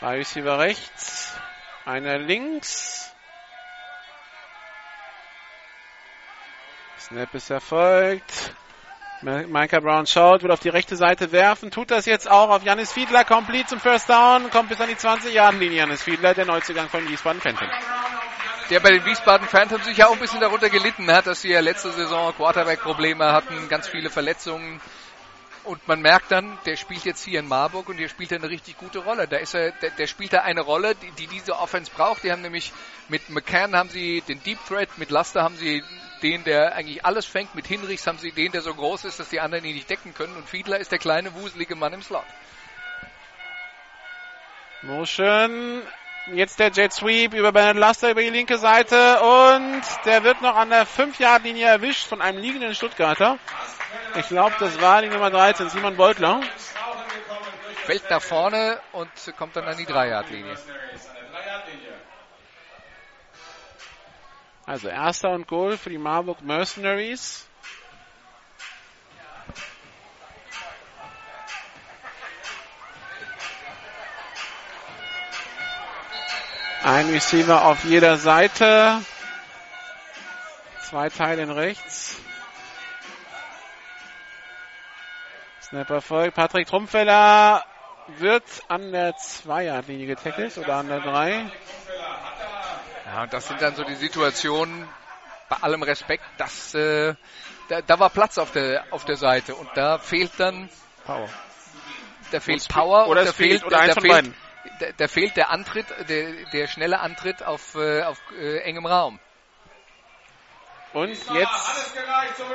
[0.00, 1.38] Drei Receiver rechts,
[1.84, 3.14] einer links.
[6.98, 8.54] Snap ist erfolgt.
[9.20, 12.90] Micah Brown schaut, will auf die rechte Seite werfen, tut das jetzt auch auf Janis
[12.90, 15.80] Fiedler, complete zum First Down, kommt bis an die 20-Jahren-Linie.
[15.80, 17.68] Janis Fiedler, der Neuzugang von Wiesbaden Phantom.
[18.70, 21.60] Der bei den Wiesbaden Phantoms sicher auch ein bisschen darunter gelitten hat, dass sie ja
[21.60, 24.80] letzte Saison Quarterback-Probleme hatten, ganz viele Verletzungen.
[25.64, 28.48] Und man merkt dann, der spielt jetzt hier in Marburg und hier spielt er eine
[28.48, 29.28] richtig gute Rolle.
[29.28, 32.24] Da ist er, der, der spielt da eine Rolle, die, die diese Offense braucht.
[32.24, 32.72] Die haben nämlich
[33.08, 35.82] mit McCann haben sie den Deep Threat, mit Laster haben sie
[36.22, 37.54] den, der eigentlich alles fängt.
[37.54, 40.14] Mit Hinrichs haben sie den, der so groß ist, dass die anderen ihn nicht decken
[40.14, 40.36] können.
[40.36, 42.24] Und Fiedler ist der kleine, wuselige Mann im Slot.
[44.82, 45.82] Motion.
[46.32, 50.54] Jetzt der Jet Sweep über Bernard Laster über die linke Seite und der wird noch
[50.54, 53.38] an der 5-Yard-Linie erwischt von einem liegenden Stuttgarter.
[54.16, 56.40] Ich glaube, das war die Nummer 13, Simon Beutler.
[57.84, 60.56] Fällt nach vorne und kommt dann an die Dreiyard-Linie.
[64.66, 67.46] Also erster und Goal für die Marburg Mercenaries.
[76.82, 79.00] Ein Receiver auf jeder Seite.
[80.82, 82.20] Zwei Teilen rechts.
[85.70, 86.34] Snap erfolgt.
[86.34, 87.64] Patrick Trumpfeller
[88.18, 91.48] wird an der Zweierlinie getackelt oder an der Drei.
[93.06, 94.88] Ja, und das sind dann so die Situationen,
[95.48, 97.14] bei allem Respekt, dass äh,
[97.68, 100.68] da, da war Platz auf der auf der Seite und da fehlt dann
[101.04, 101.28] Power.
[102.32, 104.34] da fehlt Power oder da fehlt oder da, fehlt,
[104.96, 109.20] da fehlt der Antritt, der, der schnelle Antritt auf, äh, auf äh, engem Raum.
[110.92, 111.94] Und jetzt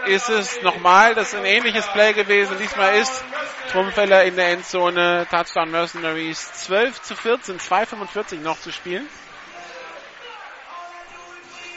[0.07, 2.57] ist es nochmal, das ist ein ähnliches Play gewesen.
[2.59, 3.23] Diesmal ist
[3.71, 9.07] Trumpfeller in der Endzone, Touchdown Mercenaries 12 zu 14, 2,45 noch zu spielen.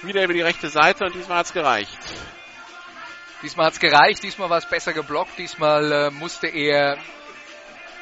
[0.02, 1.96] Wieder über die rechte Seite und diesmal hat's gereicht.
[3.42, 6.98] Diesmal hat's gereicht, diesmal war es besser geblockt, diesmal äh, musste er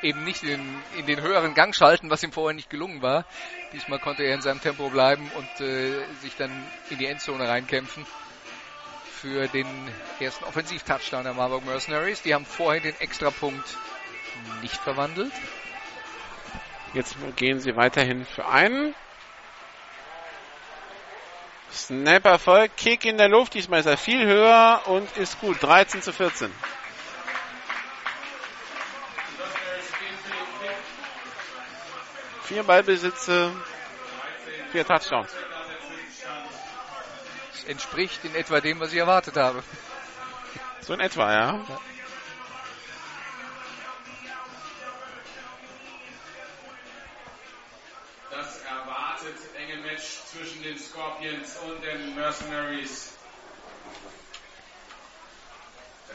[0.01, 3.27] eben nicht in, in den höheren Gang schalten, was ihm vorher nicht gelungen war.
[3.75, 6.51] Diesmal konnte er in seinem Tempo bleiben und äh, sich dann
[6.89, 8.07] in die Endzone reinkämpfen
[9.27, 9.67] für den
[10.21, 12.23] ersten Offensiv-Touchdown der Marburg Mercenaries.
[12.23, 13.77] Die haben vorhin den Extrapunkt
[14.63, 15.33] nicht verwandelt.
[16.95, 18.95] Jetzt gehen sie weiterhin für einen.
[21.73, 25.61] Snap Erfolg, Kick in der Luft, diesmal ist er viel höher und ist gut.
[25.61, 26.53] 13 zu 14.
[32.45, 33.51] Vier Ballbesitze,
[34.71, 35.33] vier Touchdowns.
[37.57, 39.63] Das entspricht in etwa dem, was ich erwartet habe.
[40.83, 41.61] So in etwa, ja.
[48.31, 53.13] Das erwartet enge Match zwischen den Scorpions und den Mercenaries.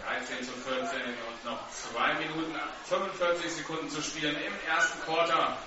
[0.06, 5.58] 13 zu 14 und noch 2 Minuten 45 Sekunden zu spielen im ersten Quarter.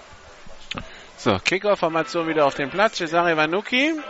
[1.17, 2.99] So, Kickoff-Formation wieder auf dem Platz.
[2.99, 4.01] Cesare Vanucci.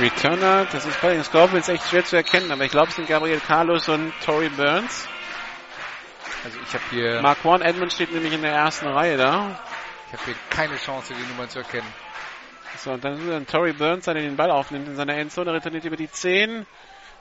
[0.00, 3.06] Returner, das ist bei den Scorpions echt schwer zu erkennen, aber ich glaube, es sind
[3.06, 5.06] Gabriel Carlos und Tory Burns.
[6.42, 9.60] Also ich habe hier, Mark One Edmonds steht nämlich in der ersten Reihe da.
[10.06, 11.86] ich habe hier keine Chance, die Nummer zu erkennen.
[12.78, 15.84] So, und dann ist dann Tory Burns, der den Ball aufnimmt in seiner Endzone, returniert
[15.84, 16.64] über die 10,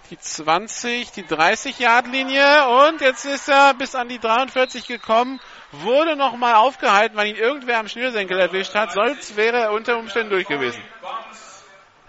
[0.10, 5.42] die 20, die 30 Yard Linie und jetzt ist er bis an die 43 gekommen,
[5.72, 10.30] wurde nochmal aufgehalten, weil ihn irgendwer am Schnürsenkel erwischt hat, sonst wäre er unter Umständen
[10.30, 10.82] durch gewesen.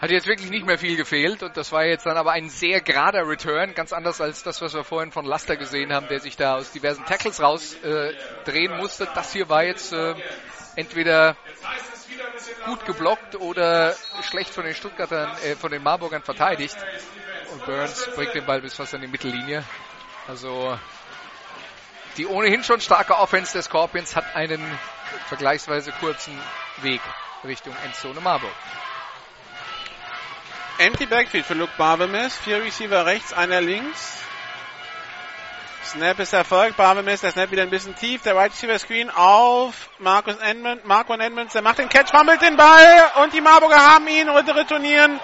[0.01, 2.80] Hat jetzt wirklich nicht mehr viel gefehlt und das war jetzt dann aber ein sehr
[2.80, 6.38] gerader Return, ganz anders als das, was wir vorhin von Laster gesehen haben, der sich
[6.38, 9.07] da aus diversen Tackles rausdrehen äh, drehen musste.
[9.14, 10.14] Das hier war jetzt äh,
[10.74, 11.36] entweder
[12.64, 16.78] gut geblockt oder schlecht von den Stuttgartern, äh, von den Marburgern verteidigt.
[17.53, 19.64] Und Burns bringt den Ball bis fast an die Mittellinie.
[20.26, 20.78] Also
[22.16, 24.62] die ohnehin schon starke Offense der Scorpions hat einen
[25.26, 26.38] vergleichsweise kurzen
[26.80, 27.03] Weg
[27.44, 28.55] Richtung Endzone Marburg.
[30.81, 32.35] Empty Backfield für Luke Barbemes.
[32.39, 34.16] Vier Receiver rechts, einer links.
[35.85, 36.74] Snap ist Erfolg.
[36.74, 38.22] Barbemes, der Snap wieder ein bisschen tief.
[38.22, 41.53] Der Right Receiver Screen auf Markus Edmund, Marco Edmonds.
[41.53, 45.20] Der macht den Catch, fummelt den Ball und die Marburger haben ihn und retournieren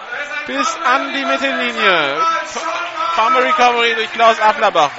[0.46, 2.20] bis an die Mittellinie.
[3.14, 4.90] Fumble Recovery durch Klaus Afflerbach.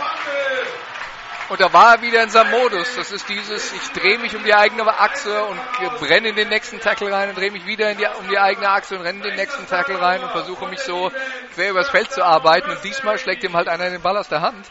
[1.49, 2.95] Und da war er wieder in seinem Modus.
[2.95, 5.57] Das ist dieses, ich drehe mich um die eigene Achse und
[5.99, 8.95] brenne in den nächsten Tackle rein und drehe mich wieder die, um die eigene Achse
[8.95, 11.09] und renne in den nächsten Tackle rein und versuche mich so
[11.53, 12.69] quer übers Feld zu arbeiten.
[12.69, 14.69] Und diesmal schlägt ihm halt einer den Ball aus der Hand.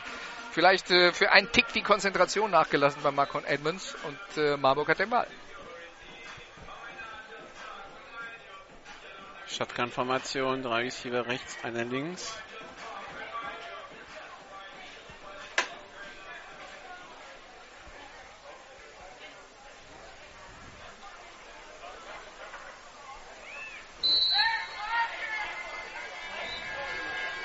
[0.51, 4.99] Vielleicht äh, für einen Tick die Konzentration nachgelassen bei Marcon Edmonds und äh, Marburg hat
[4.99, 5.27] den Ball.
[9.49, 12.35] Shotgun-Formation, drei Receiver rechts, einer links.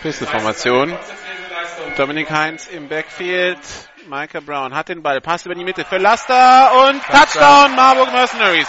[0.02, 0.98] Pistol-Formation.
[1.96, 3.60] Dominik Heinz im Backfield.
[4.08, 5.22] Micah Brown hat den Ball.
[5.22, 8.68] Pass über die Mitte für Laster und Touchdown Marburg Mercenaries.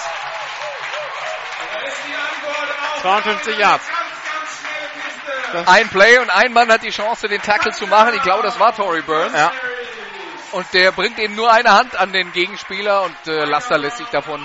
[3.00, 3.84] 52 Yards.
[5.66, 8.14] Ein Play und ein Mann hat die Chance, den Tackle zu machen.
[8.14, 9.34] Ich glaube, das war Tory Burns.
[9.34, 9.52] Ja.
[10.52, 14.08] Und der bringt eben nur eine Hand an den Gegenspieler und äh, Laster lässt sich
[14.08, 14.40] davon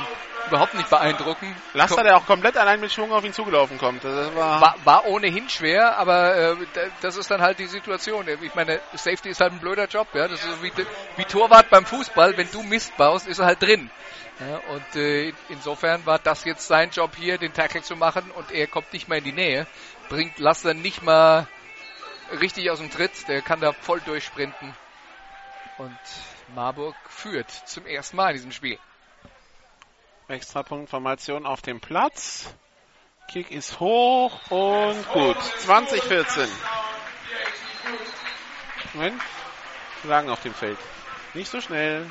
[0.48, 1.56] überhaupt nicht beeindrucken.
[1.74, 4.04] Laster, der auch komplett allein mit Schwung auf ihn zugelaufen kommt.
[4.04, 6.56] Das war, War, war ohnehin schwer, aber äh,
[7.02, 8.28] das ist dann halt die Situation.
[8.41, 10.08] Ich meine, Safety ist halt ein blöder Job.
[10.14, 10.28] Ja?
[10.28, 10.72] Das ist wie,
[11.16, 12.38] wie Torwart beim Fußball.
[12.38, 13.89] Wenn du Mist baust, ist er halt drin.
[14.39, 14.58] Ja?
[14.74, 18.68] Und äh, insofern war das jetzt sein Job hier, den Tackle zu machen und er
[18.68, 19.68] kommt nicht mehr in die Nähe.
[20.10, 21.48] Bringt Laster nicht mal
[22.39, 23.28] richtig aus dem Tritt.
[23.28, 24.76] Der kann da voll durchsprinten.
[25.78, 26.00] Und
[26.56, 28.80] Marburg führt zum ersten Mal in diesem Spiel.
[30.30, 32.54] Extrapunktformation auf dem Platz.
[33.30, 35.42] Kick ist hoch und gut.
[35.60, 36.50] 2014.
[38.94, 39.22] Moment.
[40.04, 40.78] Lagen auf dem Feld.
[41.34, 42.10] Nicht so schnell.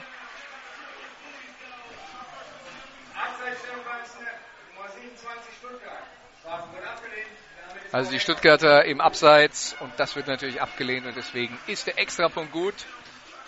[3.15, 4.39] Abseitsstellung beim Snap.
[4.75, 6.03] Nummer 27 Stuttgart.
[6.41, 7.27] Strafen wird abgelehnt.
[7.69, 11.99] Damit Also die Stuttgarter im Abseits und das wird natürlich abgelehnt und deswegen ist der
[11.99, 12.75] Extrapunkt gut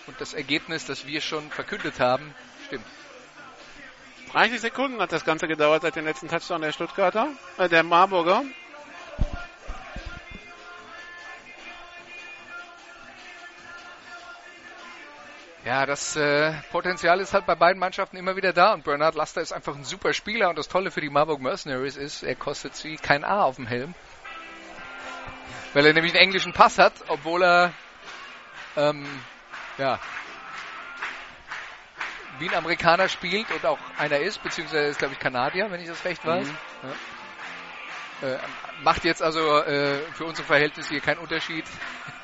[0.07, 2.35] und das Ergebnis, das wir schon verkündet haben,
[2.67, 2.87] stimmt.
[4.29, 8.45] 30 Sekunden hat das Ganze gedauert seit dem letzten Touchdown der Stuttgarter, äh, der Marburger.
[15.65, 19.43] Ja, das äh, Potenzial ist halt bei beiden Mannschaften immer wieder da und Bernhard Laster
[19.43, 22.75] ist einfach ein super Spieler und das Tolle für die Marburg Mercenaries ist, er kostet
[22.75, 23.95] sie kein A auf dem Helm.
[25.75, 27.73] Weil er nämlich einen englischen Pass hat, obwohl er
[28.79, 29.05] ähm,
[29.77, 29.99] ja,
[32.39, 35.89] wie ein Amerikaner spielt und auch einer ist, beziehungsweise ist, glaube ich, Kanadier, wenn ich
[35.89, 36.49] das recht weiß.
[38.23, 38.29] Ja.
[38.29, 38.39] Äh,
[38.83, 41.65] macht jetzt also äh, für unsere Verhältnisse hier keinen Unterschied.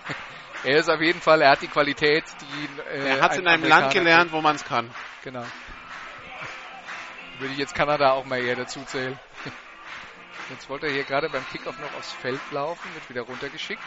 [0.64, 3.46] er ist auf jeden Fall, er hat die Qualität, die äh, Er hat es in
[3.46, 4.90] einem Land gelernt, wo man es kann.
[5.22, 5.44] Genau.
[7.38, 9.18] Würde ich jetzt Kanada auch mal eher dazu zählen.
[10.50, 13.82] Jetzt wollte er hier gerade beim Kickoff noch aufs Feld laufen, wird wieder runtergeschickt.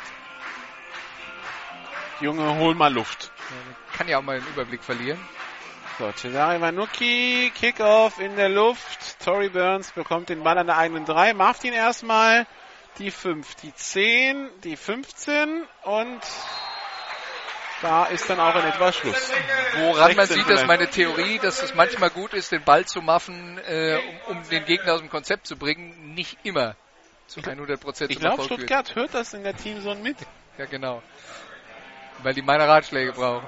[2.19, 3.31] Junge, hol mal Luft.
[3.37, 5.19] Ja, kann ja auch mal den Überblick verlieren.
[5.97, 9.19] So, Cesare Vanucci, Kickoff in der Luft.
[9.19, 12.45] Tory Burns bekommt den Ball an der eigenen 3, macht ihn erstmal.
[12.99, 16.21] Die 5, die 10, die 15 und
[17.81, 19.31] da ist dann auch in etwa Schluss.
[19.77, 23.59] Woran man sieht, dass meine Theorie, dass es manchmal gut ist, den Ball zu machen,
[23.67, 26.75] äh, um, um, den Gegner aus dem Konzept zu bringen, nicht immer
[27.27, 30.17] zu 100 Prozent Ich glaube, Stuttgart hört das in der Teamzone mit.
[30.59, 31.01] Ja, genau.
[32.21, 33.47] Weil die meine Ratschläge brauchen.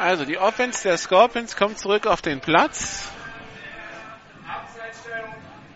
[0.00, 3.10] Also die Offense der Scorpions kommt zurück auf den Platz.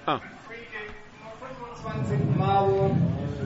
[0.07, 0.19] Ah.
[1.85, 2.97] 25 Marburg,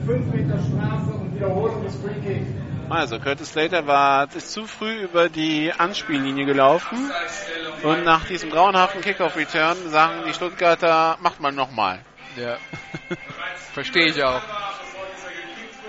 [0.05, 2.43] 5 Meter Strafe und Wiederholung des Free Kick.
[2.89, 7.11] Also Curtis Slater war ist zu früh über die Anspiellinie gelaufen
[7.83, 11.99] und nach diesem grauenhaften Kickoff-Return sagen die Stuttgarter, macht man nochmal.
[12.37, 12.55] Ja,
[13.73, 14.41] verstehe ich auch.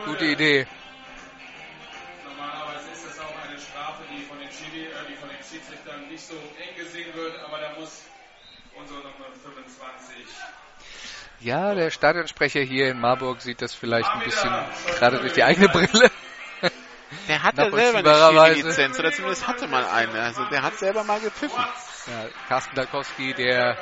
[0.04, 0.66] Gute Idee.
[11.40, 14.52] Ja, der Stadionsprecher hier in Marburg sieht das vielleicht ein bisschen
[14.98, 16.10] gerade durch die eigene Brille.
[17.28, 20.20] Der hat ja selber eine Lizenz oder zumindest hatte mal eine.
[20.20, 21.64] Also der hat selber mal gepfiffen.
[22.06, 23.76] Ja, Carsten Dalkowski, der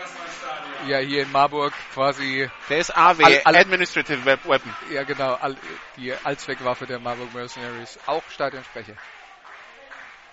[0.86, 2.48] ja hier in Marburg quasi.
[2.68, 4.72] Der ist AW, all, all, Administrative Weapon.
[4.90, 5.56] Ja, genau, all,
[5.96, 7.98] die Allzweckwaffe der Marburg Mercenaries.
[8.06, 8.94] Auch Stadionsprecher.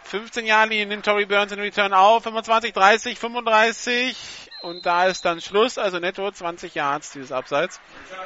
[0.04, 5.42] 15 Jahre nimmt Tory Burns in Return auf, 25, 30, 35 und da ist dann
[5.42, 7.80] Schluss, also netto 20 Yards dieses Abseits.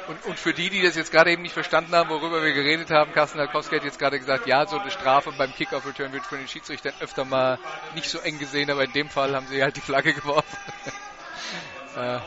[0.08, 2.90] Und, und für die, die das jetzt gerade eben nicht verstanden haben, worüber wir geredet
[2.90, 6.38] haben, Carsten Dalkowski hat jetzt gerade gesagt, ja, so eine Strafe beim Kickoff-Return wird von
[6.38, 7.58] den Schiedsrichtern öfter mal
[7.94, 10.56] nicht so eng gesehen, aber in dem Fall haben sie halt die Flagge geworfen.
[11.96, 12.18] äh.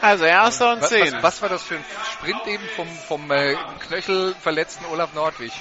[0.00, 1.14] Also erster und zehn.
[1.14, 3.56] Was, was, war das für ein Sprint eben vom, vom äh,
[3.86, 5.52] Knöchelverletzten Olaf Nordwig?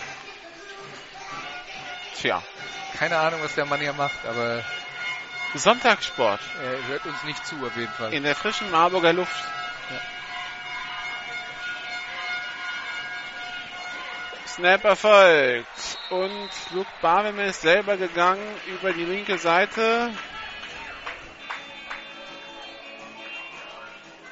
[2.16, 2.42] Tja.
[2.98, 4.64] Keine Ahnung, was der Mann hier macht, aber.
[5.54, 6.40] Sonntagssport.
[6.62, 8.14] Er hört uns nicht zu, auf jeden Fall.
[8.14, 9.44] In der frischen Marburger Luft.
[9.90, 10.02] Ja.
[14.48, 15.98] Snap erfolgt.
[16.10, 20.12] Und Luke Barwim ist selber gegangen über die linke Seite.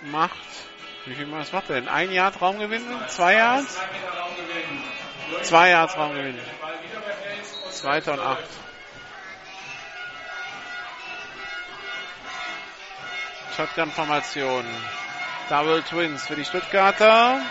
[0.04, 0.36] Macht,
[1.06, 1.88] wie viel Mal macht er denn?
[1.88, 2.84] Ein Jahr Traumgewinn?
[3.08, 3.66] Zwei Jahre?
[5.42, 6.38] Zwei Jahre Traumgewinn.
[7.84, 8.46] Zweiter und acht.
[13.58, 14.64] Shotgun-Formation.
[15.50, 17.42] Double Twins für die Stuttgarter.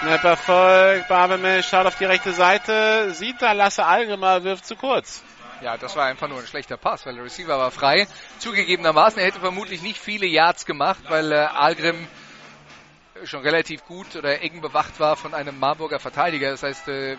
[0.00, 1.06] Snap Erfolg.
[1.06, 3.14] Barbemesh schaut auf die rechte Seite.
[3.14, 5.22] Sieht da Lasse Algemer, wirft zu kurz.
[5.62, 8.08] Ja, das war einfach nur ein schlechter Pass, weil der Receiver war frei.
[8.40, 12.08] Zugegebenermaßen, er hätte vermutlich nicht viele Yards gemacht, weil äh, Algrim
[13.24, 16.50] schon relativ gut oder eng bewacht war von einem Marburger Verteidiger.
[16.50, 17.16] Das heißt, äh,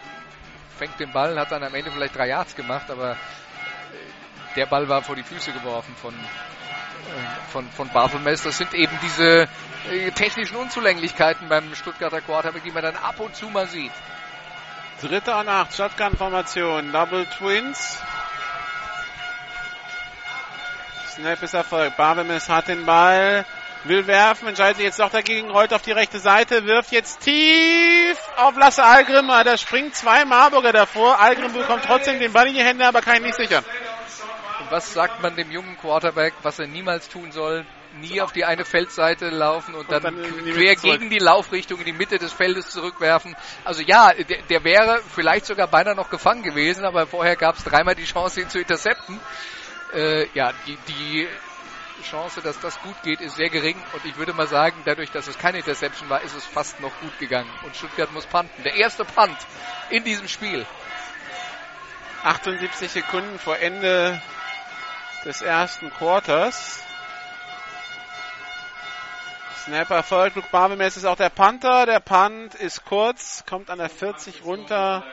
[0.78, 3.16] fängt den Ball, hat dann am Ende vielleicht drei Yards gemacht, aber äh,
[4.56, 8.44] der Ball war vor die Füße geworfen von, äh, von, von Barthelmess.
[8.44, 9.48] Das sind eben diese
[10.16, 13.94] technischen Unzulänglichkeiten beim Stuttgarter Quarterback, die man dann ab und zu mal sieht.
[15.02, 18.02] Dritter und acht, Shotgun-Formation, Double Twins.
[21.08, 21.96] Snap ist Erfolg.
[21.96, 23.46] Barbemes hat den Ball
[23.84, 28.18] will werfen, entscheidet sich jetzt doch dagegen, rollt auf die rechte Seite, wirft jetzt tief
[28.38, 32.64] auf Lasse Algrim, da springt zwei Marburger davor, Algrim bekommt trotzdem den Ball in die
[32.64, 33.64] Hände, aber kann ihn nicht sichern.
[34.60, 37.66] Und was sagt man dem jungen Quarterback, was er niemals tun soll?
[38.02, 41.86] Nie auf die eine Feldseite laufen und, und dann, dann quer gegen die Laufrichtung in
[41.86, 43.36] die Mitte des Feldes zurückwerfen.
[43.66, 47.64] Also ja, der, der wäre vielleicht sogar beinahe noch gefangen gewesen, aber vorher gab es
[47.64, 49.20] dreimal die Chance, ihn zu intercepten.
[49.96, 51.28] Äh, ja, die, die
[52.04, 53.76] Chance, dass das gut geht, ist sehr gering.
[53.94, 56.98] Und ich würde mal sagen, dadurch, dass es keine Interception war, ist es fast noch
[57.00, 57.50] gut gegangen.
[57.64, 58.64] Und Stuttgart muss punten.
[58.64, 59.38] Der erste Punt
[59.90, 60.66] in diesem Spiel.
[62.24, 64.22] 78 Sekunden vor Ende
[65.26, 66.84] des ersten Quarters.
[69.66, 70.36] Snapper erfolgt.
[70.36, 71.86] Luke Barbemes ist auch der Panther.
[71.86, 75.04] Der Punt ist kurz, kommt an der 40 runter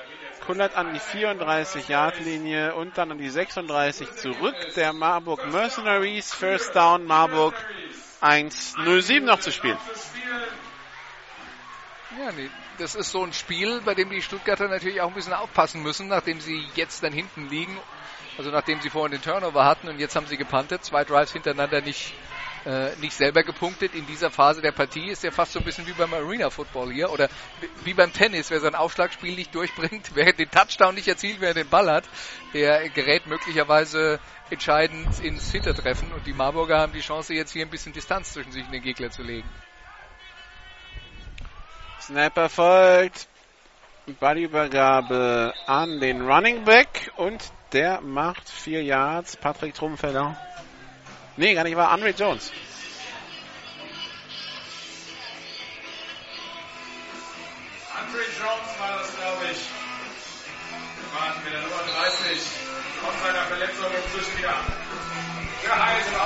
[0.47, 4.55] kullert an die 34-Yard-Linie und dann an die 36 zurück.
[4.77, 7.55] Der Marburg Mercenaries, First Down Marburg
[8.23, 9.79] 1.07 noch zu spielen.
[12.19, 15.33] Ja, nee, das ist so ein Spiel, bei dem die Stuttgarter natürlich auch ein bisschen
[15.33, 17.77] aufpassen müssen, nachdem sie jetzt dann hinten liegen.
[18.39, 21.81] Also nachdem sie vorhin den Turnover hatten und jetzt haben sie gepantet, zwei Drives hintereinander
[21.81, 22.15] nicht,
[22.67, 23.95] äh, nicht selber gepunktet.
[23.95, 26.93] In dieser Phase der Partie ist ja fast so ein bisschen wie beim Arena Football
[26.93, 27.29] hier oder
[27.85, 31.69] wie beim Tennis, wer sein Aufschlagspiel nicht durchbringt, wer den Touchdown nicht erzielt, wer den
[31.69, 32.05] Ball hat,
[32.53, 34.19] der gerät möglicherweise
[34.51, 38.53] entscheidend ins Hintertreffen und die Marburger haben die Chance jetzt hier ein bisschen Distanz zwischen
[38.53, 39.49] sich und den Gegner zu legen.
[42.01, 43.29] Snap erfolgt.
[44.21, 47.43] Ballübergabe an den Running Back und
[47.73, 49.37] der macht vier Yards.
[49.37, 50.37] Patrick Trumfeller.
[51.37, 52.51] Nee, gar nicht, war Andre Jones.
[57.95, 59.59] Andre Jones war das, glaube ich.
[61.13, 62.39] Warten mit der Nummer 30.
[63.01, 64.55] Trotz seiner Verletzung inzwischen wieder.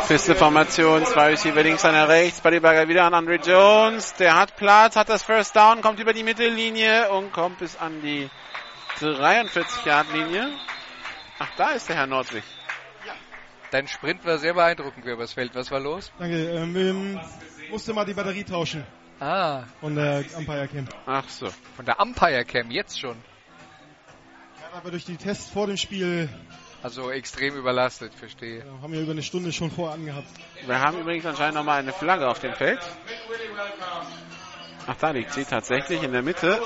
[0.07, 2.41] Feste Formation, zwei Receiver links, einer rechts.
[2.41, 4.15] Buddyberger wieder an Andre Jones.
[4.15, 8.01] Der hat Platz, hat das First Down, kommt über die Mittellinie und kommt bis an
[8.03, 8.29] die
[9.01, 10.51] 43-Yard-Linie.
[11.39, 12.45] Ach, da ist der Herr Nordwig.
[13.71, 15.55] Dein Sprint war sehr beeindruckend über das Feld.
[15.55, 16.13] Was war los?
[16.19, 16.37] Danke.
[16.37, 17.21] Ähm, ähm,
[17.71, 18.85] musste mal die Batterie tauschen.
[19.21, 19.65] Ah.
[19.81, 20.89] Von der Umpire Cam.
[21.07, 21.49] Ach so.
[21.77, 23.17] Von der Umpire Cam, jetzt schon.
[24.61, 26.29] Ja, aber durch die Tests vor dem Spiel.
[26.83, 28.61] Also extrem überlastet, verstehe.
[28.61, 30.29] Ja, haben wir über eine Stunde schon vorher angehabt.
[30.67, 32.81] Wir haben übrigens anscheinend nochmal eine Flagge auf dem Feld.
[34.87, 36.61] Ach, da liegt sie tatsächlich in der Mitte.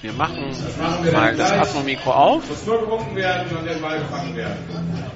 [0.00, 0.56] Wir machen,
[1.02, 2.48] wir mal das Atmo-Mikro auf.
[2.48, 5.10] Muss nur werden und der Ball gefangen werden.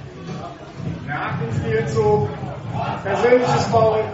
[1.06, 2.28] Nach dem Spielzug
[3.02, 4.04] persönliches Foul.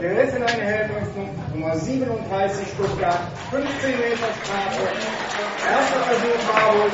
[0.00, 4.88] Gerät in eine Hälftung, Nummer 37 Stuttgart, 15 Meter Strafe.
[5.68, 6.92] Erster Versuch Marburg,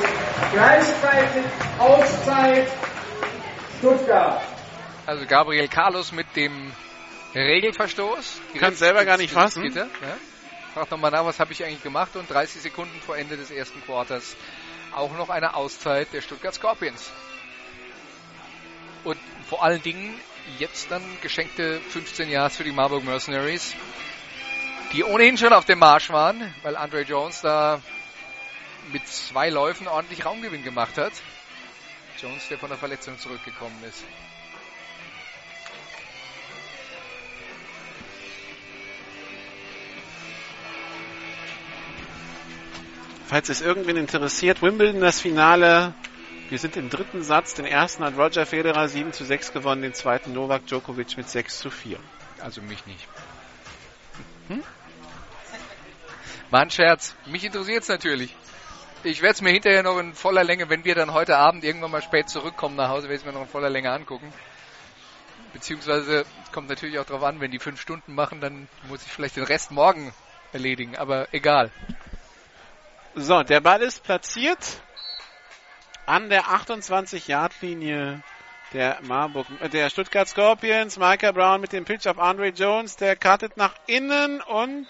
[0.51, 1.43] gleichzeitig
[1.79, 2.67] Auszeit
[3.77, 4.41] Stuttgart.
[5.05, 6.71] Also Gabriel Carlos mit dem
[7.33, 8.41] Regelverstoß.
[8.53, 9.71] Du kannst selber gar nicht fassen.
[9.73, 9.87] Ja.
[10.73, 13.81] Frag nochmal nach, was habe ich eigentlich gemacht und 30 Sekunden vor Ende des ersten
[13.81, 14.35] Quarters
[14.93, 17.11] auch noch eine Auszeit der Stuttgart Scorpions.
[19.03, 19.17] Und
[19.49, 20.19] vor allen Dingen
[20.59, 23.75] jetzt dann geschenkte 15 Jahre für die Marburg Mercenaries,
[24.93, 27.81] die ohnehin schon auf dem Marsch waren, weil Andre Jones da
[28.91, 31.13] mit zwei Läufen ordentlich Raumgewinn gemacht hat.
[32.21, 34.03] Jones, der von der Verletzung zurückgekommen ist.
[43.27, 45.93] Falls es irgendwen interessiert, Wimbledon das Finale.
[46.49, 47.55] Wir sind im dritten Satz.
[47.55, 51.59] Den ersten hat Roger Federer 7 zu 6 gewonnen, den zweiten Novak Djokovic mit 6
[51.59, 51.99] zu 4.
[52.39, 53.05] Also mich nicht.
[54.47, 54.63] Hm?
[56.49, 57.15] War ein Scherz.
[57.25, 58.33] Mich interessiert es natürlich.
[59.03, 61.91] Ich werde es mir hinterher noch in voller Länge, wenn wir dann heute Abend irgendwann
[61.91, 64.31] mal spät zurückkommen nach Hause, werde ich es mir noch in voller Länge angucken.
[65.51, 69.35] Beziehungsweise kommt natürlich auch darauf an, wenn die fünf Stunden machen, dann muss ich vielleicht
[69.35, 70.13] den Rest morgen
[70.53, 70.95] erledigen.
[70.95, 71.71] Aber egal.
[73.15, 74.81] So, der Ball ist platziert
[76.07, 78.23] an der 28-Yard-Linie
[78.73, 80.97] der Marburg, äh, der Stuttgart Scorpions.
[80.97, 84.87] Micah Brown mit dem Pitch auf Andre Jones, der kartet nach innen und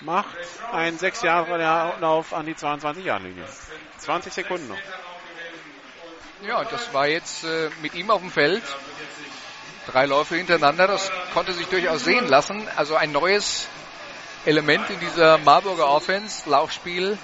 [0.00, 0.36] macht
[0.72, 1.56] einen 6 Jahre
[2.00, 3.44] Lauf an die 22-Yard-Linie.
[3.98, 4.76] 20 Sekunden noch.
[6.46, 8.62] Ja, das war jetzt äh, mit ihm auf dem Feld.
[9.86, 12.68] Drei Läufe hintereinander, das konnte sich durchaus sehen lassen.
[12.76, 13.68] Also ein neues
[14.44, 17.16] Element in dieser Marburger Offense, Laufspiel,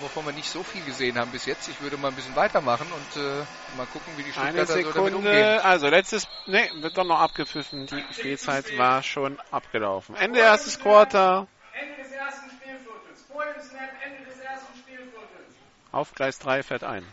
[0.00, 1.68] wovon wir nicht so viel gesehen haben bis jetzt.
[1.68, 3.44] Ich würde mal ein bisschen weitermachen und äh,
[3.76, 5.60] mal gucken, wie die Eine Stuttgarter so damit Sekunde, umgehen.
[5.60, 7.86] also letztes, ne, wird doch noch abgepfiffen.
[7.86, 10.14] Die Spielzeit war schon abgelaufen.
[10.16, 11.46] Ende erstes Quarter.
[11.72, 13.24] Ende des ersten Spielviertels.
[13.30, 15.54] Vor dem Snap, Ende des ersten Spielviertels.
[15.92, 17.06] Auf Gleis 3 fährt ein.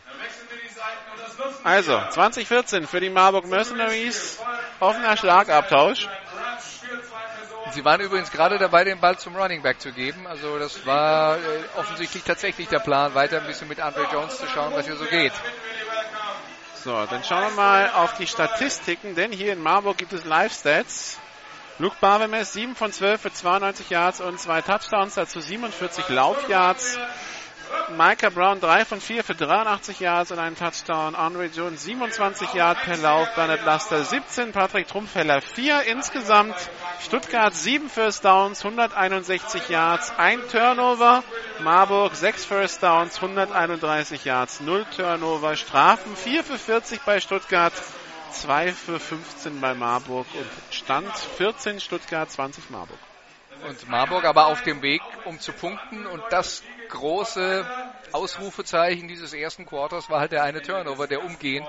[1.64, 2.10] Also, wir.
[2.10, 4.38] 2014 für die Marburg Mercenaries.
[4.80, 6.06] Offener Schlagabtausch.
[6.06, 7.57] Ein Brunch für zwei Personen.
[7.72, 10.26] Sie waren übrigens gerade dabei, den Ball zum Running Back zu geben.
[10.26, 11.40] Also das war äh,
[11.76, 15.04] offensichtlich tatsächlich der Plan, weiter ein bisschen mit Andre Jones zu schauen, was hier so
[15.04, 15.32] geht.
[16.82, 21.18] So, dann schauen wir mal auf die Statistiken, denn hier in Marburg gibt es Live-Stats.
[21.80, 26.98] Luke Barwemes 7 von 12 für 92 Yards und zwei Touchdowns, dazu 47 Laufyards.
[27.96, 31.14] Micah Brown 3 von 4 für 83 Yards und einen Touchdown.
[31.14, 33.28] Andre Jones 27 Yards per Lauf.
[33.34, 34.52] Bernard Laster 17.
[34.52, 36.54] Patrick Trumpfeller 4 insgesamt.
[37.00, 41.22] Stuttgart 7 First Downs, 161 Yards, ein Turnover.
[41.60, 45.56] Marburg 6 First Downs, 131 Yards, 0 Turnover.
[45.56, 47.72] Strafen 4 für 40 bei Stuttgart,
[48.32, 52.98] 2 für 15 bei Marburg und Stand 14 Stuttgart, 20 Marburg.
[53.66, 56.06] Und Marburg aber auf dem Weg, um zu punkten.
[56.06, 57.66] Und das große
[58.12, 61.66] Ausrufezeichen dieses ersten Quarters war halt der eine Turnover, der umgehend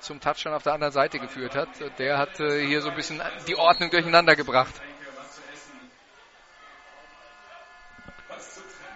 [0.00, 1.68] zum Touchdown auf der anderen Seite geführt hat.
[1.98, 4.74] Der hat äh, hier so ein bisschen die Ordnung durcheinander gebracht.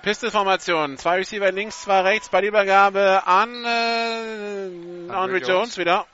[0.03, 0.97] Pistol-Formation.
[0.97, 2.31] Zwei Receiver links, zwei rechts.
[2.31, 5.49] Bei der Übergabe an äh, Andre Jones.
[5.49, 6.07] Jones wieder.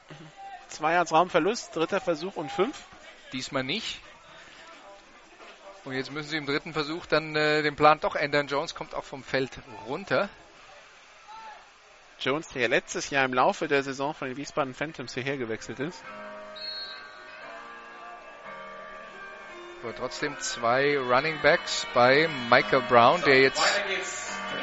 [0.69, 1.75] Zwei Yards Raumverlust.
[1.77, 2.77] Dritter Versuch und fünf.
[3.33, 4.01] Diesmal nicht.
[5.87, 8.49] Und jetzt müssen sie im dritten Versuch dann äh, den Plan doch ändern.
[8.49, 9.53] Jones kommt auch vom Feld
[9.87, 10.28] runter.
[12.18, 16.03] Jones, der letztes Jahr im Laufe der Saison von den Wiesbaden Phantoms hierher gewechselt ist.
[19.80, 23.62] Aber trotzdem zwei Running Backs bei Michael Brown, der jetzt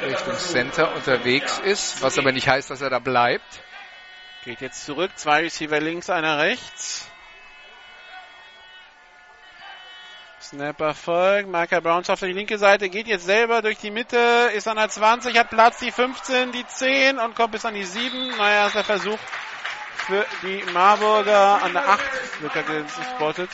[0.02, 3.62] Richtung Center unterwegs ist, was aber nicht heißt, dass er da bleibt.
[4.44, 7.08] Geht jetzt zurück, zwei Receiver links, einer rechts.
[10.54, 11.48] Snapper folgt.
[11.48, 14.88] Michael Brown auf die linke Seite, geht jetzt selber durch die Mitte, ist an der
[14.88, 18.36] 20, hat Platz, die 15, die 10 und kommt bis an die 7.
[18.36, 19.18] Naja, ist der Versuch
[20.06, 22.00] für die Marburger an der 8
[22.40, 23.50] wird gespottet.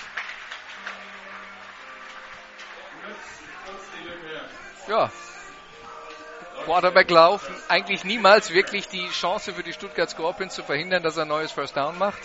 [4.87, 5.11] Ja.
[6.67, 11.29] Quarterback-Lauf, eigentlich niemals wirklich die Chance für die Stuttgart Scorpions zu verhindern, dass er ein
[11.29, 12.19] neues First Down macht.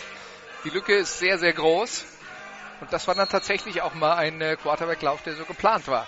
[0.64, 2.04] Die Lücke ist sehr, sehr groß.
[2.80, 6.06] Und das war dann tatsächlich auch mal ein äh, Quarterback-Lauf, der so geplant war.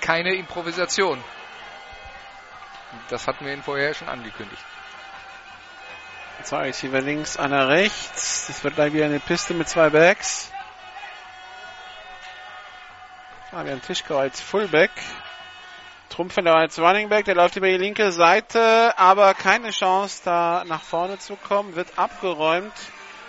[0.00, 1.22] Keine Improvisation.
[3.08, 4.62] Das hatten wir ihn vorher schon angekündigt.
[6.42, 8.46] Zwei Receiver links, einer rechts.
[8.46, 10.52] Das wird gleich wieder eine Piste mit zwei Backs.
[13.50, 14.90] Fabian Tischkau als Fullback.
[16.10, 20.82] Trumpfeller als Running Back, der läuft über die linke Seite, aber keine Chance da nach
[20.82, 22.72] vorne zu kommen, wird abgeräumt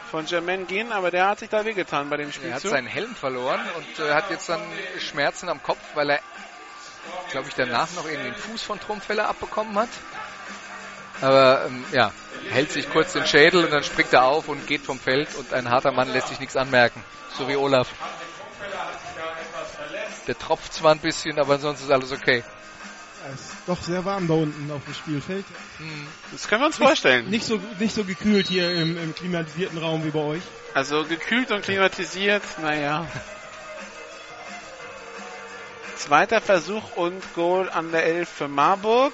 [0.09, 2.49] von Jermaine Ginn, aber der hat sich da wehgetan bei dem Spiel.
[2.49, 4.61] Er hat seinen Helm verloren und äh, hat jetzt dann
[4.99, 6.19] Schmerzen am Kopf, weil er,
[7.31, 9.89] glaube ich, danach noch irgendwie den Fuß von Trumpfeller abbekommen hat.
[11.21, 12.11] Aber ähm, ja,
[12.49, 15.53] hält sich kurz den Schädel und dann springt er auf und geht vom Feld und
[15.53, 17.03] ein harter Mann lässt sich nichts anmerken.
[17.37, 17.89] So wie Olaf.
[20.27, 22.43] Der tropft zwar ein bisschen, aber ansonsten ist alles okay.
[23.33, 25.45] Es ist doch sehr warm da unten auf dem Spielfeld.
[25.77, 26.07] Hm.
[26.31, 27.29] Das können wir uns vorstellen.
[27.29, 30.41] Nicht so, nicht so gekühlt hier im, im klimatisierten Raum wie bei euch.
[30.73, 33.07] Also gekühlt und klimatisiert, naja.
[35.95, 39.13] Zweiter Versuch und Goal an der 11 für Marburg.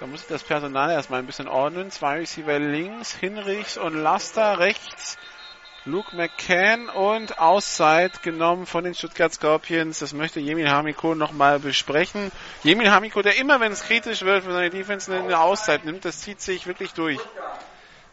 [0.00, 1.90] Da muss ich das Personal erstmal ein bisschen ordnen.
[1.90, 5.16] Zwei Receiver links, Hinrichs und Laster rechts.
[5.86, 9.98] Luke McCann und Auszeit genommen von den Stuttgart Scorpions.
[9.98, 12.32] Das möchte Jemin Hamiko nochmal besprechen.
[12.62, 16.20] Jemin Hamiko, der immer, wenn es kritisch wird, wenn seine Defense eine Auszeit nimmt, das
[16.20, 17.20] zieht sich wirklich durch.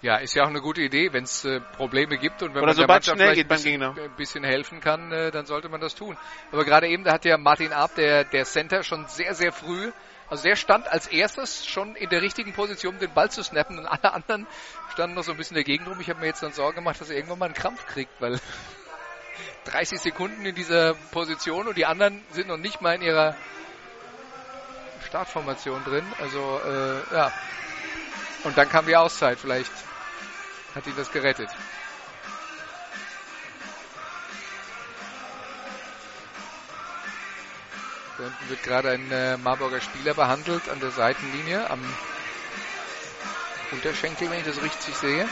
[0.01, 2.73] Ja, ist ja auch eine gute Idee, wenn es äh, Probleme gibt und wenn Oder
[2.73, 5.79] man der Mannschaft vielleicht geht ein bisschen, ein bisschen helfen kann, äh, dann sollte man
[5.79, 6.17] das tun.
[6.51, 9.91] Aber gerade eben, da hat ja Martin Ab, der, der Center, schon sehr, sehr früh
[10.31, 13.77] also der stand als erstes schon in der richtigen Position, um den Ball zu snappen
[13.77, 14.47] und alle anderen
[14.93, 15.99] standen noch so ein bisschen dagegen rum.
[15.99, 18.39] Ich habe mir jetzt dann Sorge gemacht, dass er irgendwann mal einen Krampf kriegt, weil
[19.65, 23.35] 30 Sekunden in dieser Position und die anderen sind noch nicht mal in ihrer
[25.05, 26.05] Startformation drin.
[26.21, 27.33] Also äh, ja.
[28.45, 29.37] Und dann kam die Auszeit.
[29.37, 29.73] Vielleicht
[30.73, 31.49] hat ihn das gerettet.
[38.21, 41.79] Da unten wird gerade ein äh, Marburger Spieler behandelt an der Seitenlinie am
[43.71, 45.27] Unterschenkel, wenn ich das richtig sehe.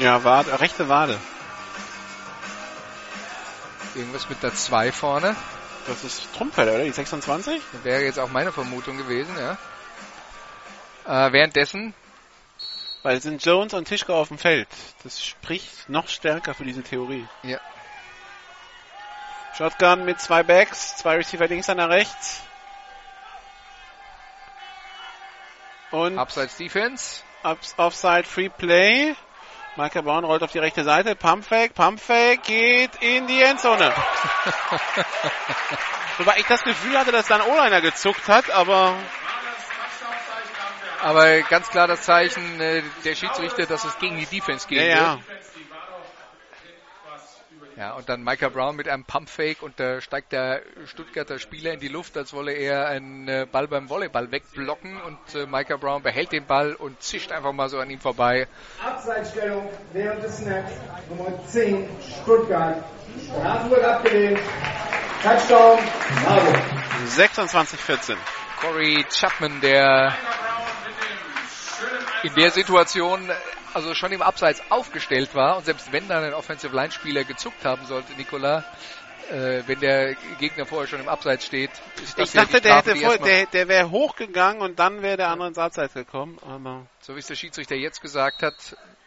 [0.00, 1.18] Ja, Wade, rechte Wade.
[3.94, 5.34] Irgendwas mit der 2 vorne.
[5.86, 6.84] Das ist Trumpfeller, oder?
[6.84, 7.62] Die 26?
[7.72, 9.56] Das wäre jetzt auch meine Vermutung gewesen, ja.
[11.06, 11.94] Äh, währenddessen
[13.02, 14.68] weil es sind Jones und Tischko auf dem Feld.
[15.02, 17.26] Das spricht noch stärker für diese Theorie.
[17.42, 17.58] Ja.
[19.56, 22.42] Shotgun mit zwei Backs, zwei Receiver links, einer rechts.
[25.90, 27.22] Und Upside Defense.
[27.42, 29.14] Ups, Offside Free Play.
[29.76, 31.16] Michael Brown rollt auf die rechte Seite.
[31.16, 33.92] Pumpfake, Pumpfake geht in die Endzone.
[36.18, 38.94] Wobei ich das Gefühl hatte, dass dann O-Liner gezuckt hat, aber
[41.02, 44.78] aber ganz klar das Zeichen äh, der Schiedsrichter, dass es gegen die Defense geht.
[44.78, 45.18] Ja, ja.
[47.76, 51.80] Ja, und dann Micah Brown mit einem Pumpfake und da steigt der Stuttgarter Spieler in
[51.80, 56.02] die Luft, als wolle er einen äh, Ball beim Volleyball wegblocken und äh, Micah Brown
[56.02, 58.46] behält den Ball und zischt einfach mal so an ihm vorbei.
[58.84, 60.72] Abseitsstellung während des Snaps,
[61.08, 61.88] Nummer 10,
[62.22, 62.84] Stuttgart.
[63.26, 64.40] Strafen wird abgelehnt.
[65.22, 65.78] Touchdown,
[66.26, 66.62] Marburg.
[67.08, 68.16] 26-14.
[68.60, 70.14] Corey Chapman, der
[72.22, 73.30] in der Situation
[73.74, 77.64] also schon im Abseits aufgestellt war und selbst wenn dann ein Offensive Line Spieler gezuckt
[77.64, 78.64] haben sollte, Nikola,
[79.30, 81.70] äh, wenn der Gegner vorher schon im Abseits steht.
[82.02, 85.16] Ist das Ich ja dachte, die der, erstmal- der, der wäre hochgegangen und dann wäre
[85.16, 86.38] der andere ins Abseits gekommen.
[86.46, 88.54] Aber So wie es der Schiedsrichter jetzt gesagt hat,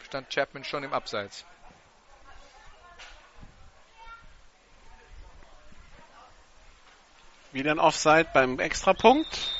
[0.04, 1.44] stand Chapman schon im Abseits.
[7.52, 9.55] wieder ein Offside beim Extrapunkt.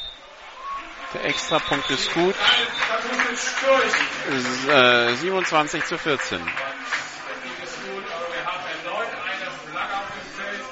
[1.15, 2.35] Der Extrapunkt ist gut.
[2.35, 4.75] Versuch ist durch.
[4.75, 6.41] Äh, 27 zu 14.
[6.41, 10.65] ist gut, aber wir haben erneut eine Flagge auf dem Feld.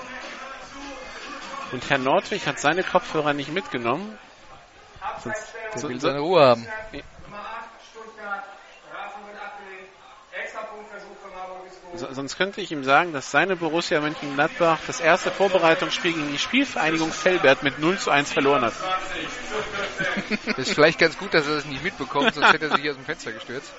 [1.73, 4.19] Und Herr Nordwig hat seine Kopfhörer nicht mitgenommen.
[5.25, 6.63] Der So- will seine Ruhe haben.
[6.63, 8.45] Nummer 8, Stuttgart,
[8.89, 9.89] Strafe wird abgelehnt.
[10.33, 11.84] Extrapunktversuch für Marburg ist gut.
[11.84, 16.39] So, sonst könnte ich ihm sagen, dass seine Borussia Mönchengladbach das erste Vorbereitungsspiel gegen die
[16.39, 18.75] Spielvereinigung Felbert mit 0 zu 1 verloren hat.
[20.47, 22.97] Das ist vielleicht ganz gut, dass er das nicht mitbekommt, sonst hätte er sich aus
[22.97, 23.73] dem Fenster gestürzt.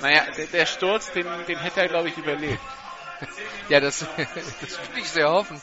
[0.00, 2.60] Naja, der, der Sturz, den, den hätte er, glaube ich, überlebt.
[3.68, 4.00] Ja, das,
[4.60, 5.60] das würde ich sehr hoffen.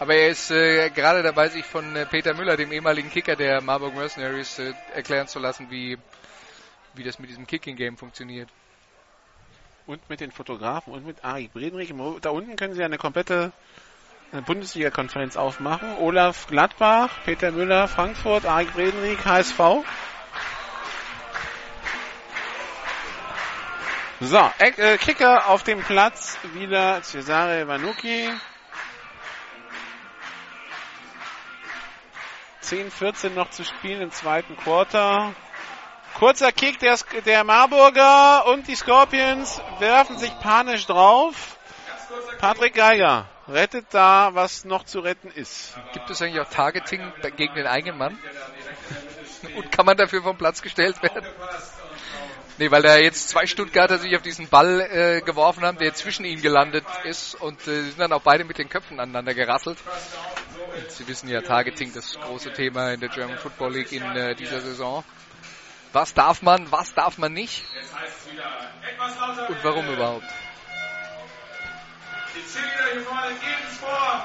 [0.00, 3.60] Aber er ist äh, gerade dabei, sich von äh, Peter Müller, dem ehemaligen Kicker der
[3.60, 5.96] Marburg Mercenaries, äh, erklären zu lassen, wie,
[6.94, 8.48] wie das mit diesem Kicking-Game funktioniert.
[9.88, 11.94] Und mit den Fotografen und mit Ari Bredrich.
[12.20, 13.52] Da unten können Sie eine komplette
[14.44, 15.96] Bundesliga-Konferenz aufmachen.
[15.96, 19.58] Olaf Gladbach, Peter Müller, Frankfurt, Ari Bredrich, HSV.
[24.20, 28.28] So, äh, Kicker auf dem Platz, wieder Cesare Vanucci.
[32.60, 35.34] 10, 14 noch zu spielen im zweiten Quarter.
[36.18, 41.56] Kurzer Kick der, der Marburger und die Scorpions werfen sich panisch drauf.
[42.38, 45.74] Patrick Geiger rettet da, was noch zu retten ist.
[45.92, 48.18] Gibt es eigentlich auch Targeting gegen den eigenen Mann?
[49.56, 51.24] Und kann man dafür vom Platz gestellt werden?
[52.58, 56.24] Nee, weil da jetzt zwei Stuttgarter sich auf diesen Ball äh, geworfen haben, der zwischen
[56.24, 59.78] ihnen gelandet ist und äh, sind dann auch beide mit den Köpfen aneinander gerasselt.
[60.76, 64.34] Und Sie wissen ja, Targeting, das große Thema in der German Football League in äh,
[64.34, 65.04] dieser Saison.
[65.92, 67.64] Was darf man, was darf man nicht
[68.82, 69.48] Etwas lauter.
[69.48, 70.24] und warum überhaupt?
[72.34, 74.24] Die Cheerleader hier vorne geben es vor.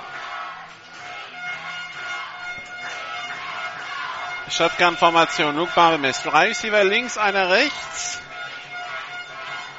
[4.50, 6.22] Shotgun-Formation, Luke Barbemis.
[6.22, 8.20] Drei Receiver links, einer rechts.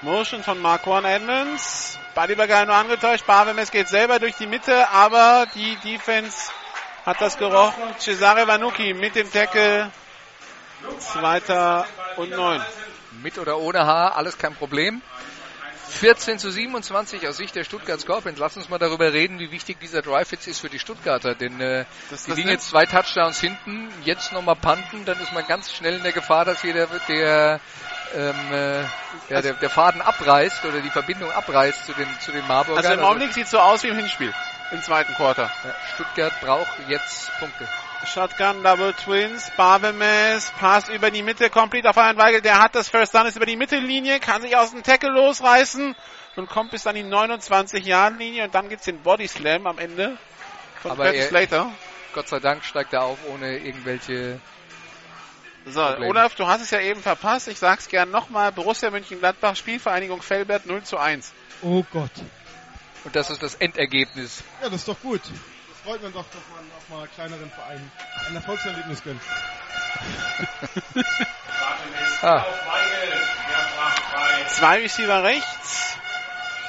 [0.02, 1.98] Motion von Marquan Edmonds.
[2.14, 3.26] Ballübergabe nur angetäuscht.
[3.26, 6.50] Barbemis geht selber durch die Mitte, aber die Defense
[7.04, 7.82] hat das gerochen.
[7.98, 9.90] Cesare Vanucci mit dem Tackle.
[10.98, 12.60] Zweiter und neun.
[13.22, 15.02] Mit oder ohne Haar, alles kein Problem.
[15.88, 18.38] 14 zu 27 aus Sicht der Stuttgart Scorpions.
[18.38, 21.34] Lass uns mal darüber reden, wie wichtig dieser Drive jetzt ist für die Stuttgarter.
[21.34, 25.32] Denn äh, Das- die das liegen jetzt zwei Touchdowns hinten, jetzt nochmal panten, dann ist
[25.32, 27.60] man ganz schnell in der Gefahr, dass hier der, der,
[28.14, 28.80] ähm, äh,
[29.32, 32.84] ja, der, der Faden abreißt oder die Verbindung abreißt zu den, zu den Marburgern.
[32.84, 34.32] Also im Augenblick sieht so aus wie im Hinspiel.
[34.72, 35.50] Im zweiten Quarter.
[35.64, 37.68] ja, Stuttgart braucht jetzt Punkte.
[38.06, 42.88] Shotgun, Double Twins, Barbemes, passt über die Mitte, komplett auf einen Weigel, der hat das
[42.88, 45.94] First Down, ist über die Mittellinie, kann sich aus dem Tackle losreißen
[46.36, 50.16] und kommt bis an die 29-Jahren-Linie und dann gibt's den Body Slam am Ende
[50.82, 51.70] von Aber er- Slater.
[52.14, 54.38] Gott sei Dank steigt er auf ohne irgendwelche
[55.66, 56.10] So, Problem.
[56.10, 60.66] Olaf, du hast es ja eben verpasst, ich sag's gern nochmal, Borussia Mönchengladbach, Spielvereinigung Felbert
[60.66, 61.32] 0 zu 1.
[61.62, 62.10] Oh Gott.
[63.04, 64.42] und das ist das Endergebnis.
[64.62, 65.22] Ja, das ist doch gut.
[65.84, 67.92] Das freut man doch, dass man auch mal kleineren Vereinen
[68.26, 69.20] ein Erfolgserlebnis gönnt.
[72.22, 72.42] Ah.
[74.40, 74.48] Der.
[74.48, 75.98] Zwei Receiver rechts.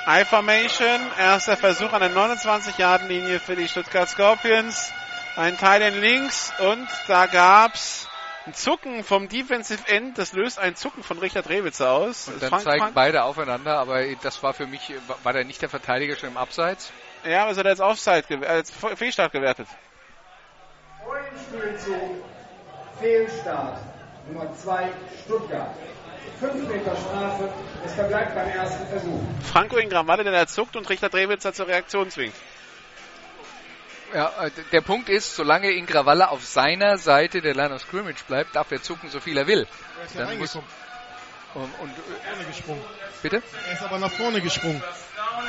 [0.05, 0.99] I-Formation.
[1.17, 4.91] Erster Versuch an der 29-Yard-Linie für die Stuttgart Scorpions.
[5.37, 8.09] Ein Teil in links und da gab's
[8.45, 10.17] ein Zucken vom Defensive End.
[10.17, 12.27] Das löst ein Zucken von Richard Rewitzer aus.
[12.27, 16.17] und dann zeigen beide aufeinander, aber das war für mich, war da nicht der Verteidiger
[16.17, 16.91] schon im Abseits?
[17.25, 19.67] Ja, aber es hat als Offside, als Fe- Fehlstart gewertet.
[21.03, 22.23] Vor dem Spielzug
[22.99, 23.79] Fehlstart.
[24.27, 24.89] Nummer 2
[25.23, 25.75] Stuttgart.
[26.39, 27.49] 5 Meter Strafe.
[27.85, 29.19] Es verbleibt beim ersten Versuch.
[29.43, 32.33] Franco Ingramalle, der da zuckt und Richard Rewitzer zur Reaktion zwingt.
[34.13, 38.55] Ja, äh, der Punkt ist, solange Ingravalle auf seiner Seite der Line of Scrimmage bleibt,
[38.55, 39.67] darf er zucken, so viel er will.
[39.99, 40.63] Er ist ja Dann muss- Und,
[41.79, 42.75] und äh,
[43.21, 43.41] bitte?
[43.67, 44.81] Er ist aber nach vorne gesprungen.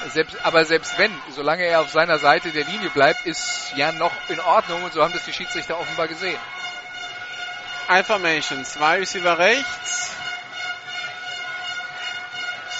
[0.08, 4.12] Selbst, aber selbst wenn, solange er auf seiner Seite der Linie bleibt, ist ja noch
[4.28, 6.38] in Ordnung und so haben das die Schiedsrichter offenbar gesehen.
[7.88, 8.64] I-Formation.
[8.64, 10.14] Zwei Receiver rechts.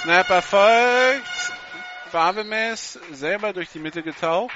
[0.02, 1.22] Snap erfolgt.
[2.12, 4.52] Barbemes selber durch die Mitte getaucht.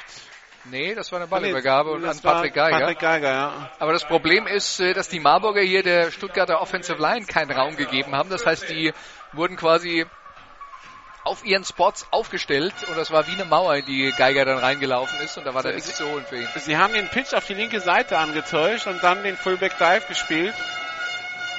[0.64, 2.78] Nee, das war eine Ballübergabe und an Patrick Geiger.
[2.78, 3.70] Patrick Geiger, ja.
[3.78, 7.76] Aber das Problem ist, äh, dass die Marburger hier der Stuttgarter Offensive Line keinen Raum
[7.76, 8.28] gegeben haben.
[8.28, 8.92] Das heißt, die
[9.32, 10.04] wurden quasi
[11.24, 15.20] auf ihren Spots aufgestellt und das war wie eine Mauer, in die Geiger dann reingelaufen
[15.20, 16.48] ist und da war da nichts zu holen für ihn.
[16.56, 20.54] Sie haben den Pitch auf die linke Seite angetäuscht und dann den Fullback Dive gespielt.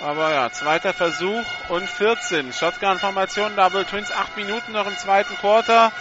[0.03, 2.53] Aber ja, zweiter Versuch und 14.
[2.53, 5.91] Shotgun-Formation, Double Twins, 8 Minuten noch im zweiten Quarter.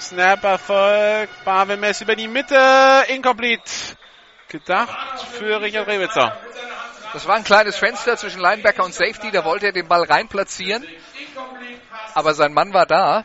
[0.00, 3.70] Snap Erfolg, Barwemes über die Mitte, incomplete.
[4.48, 6.36] Gedacht für Richard Rewitzer.
[7.12, 10.28] Das war ein kleines Fenster zwischen Linebacker und Safety, da wollte er den Ball rein
[10.28, 10.86] platzieren.
[12.14, 13.24] Aber sein Mann war da.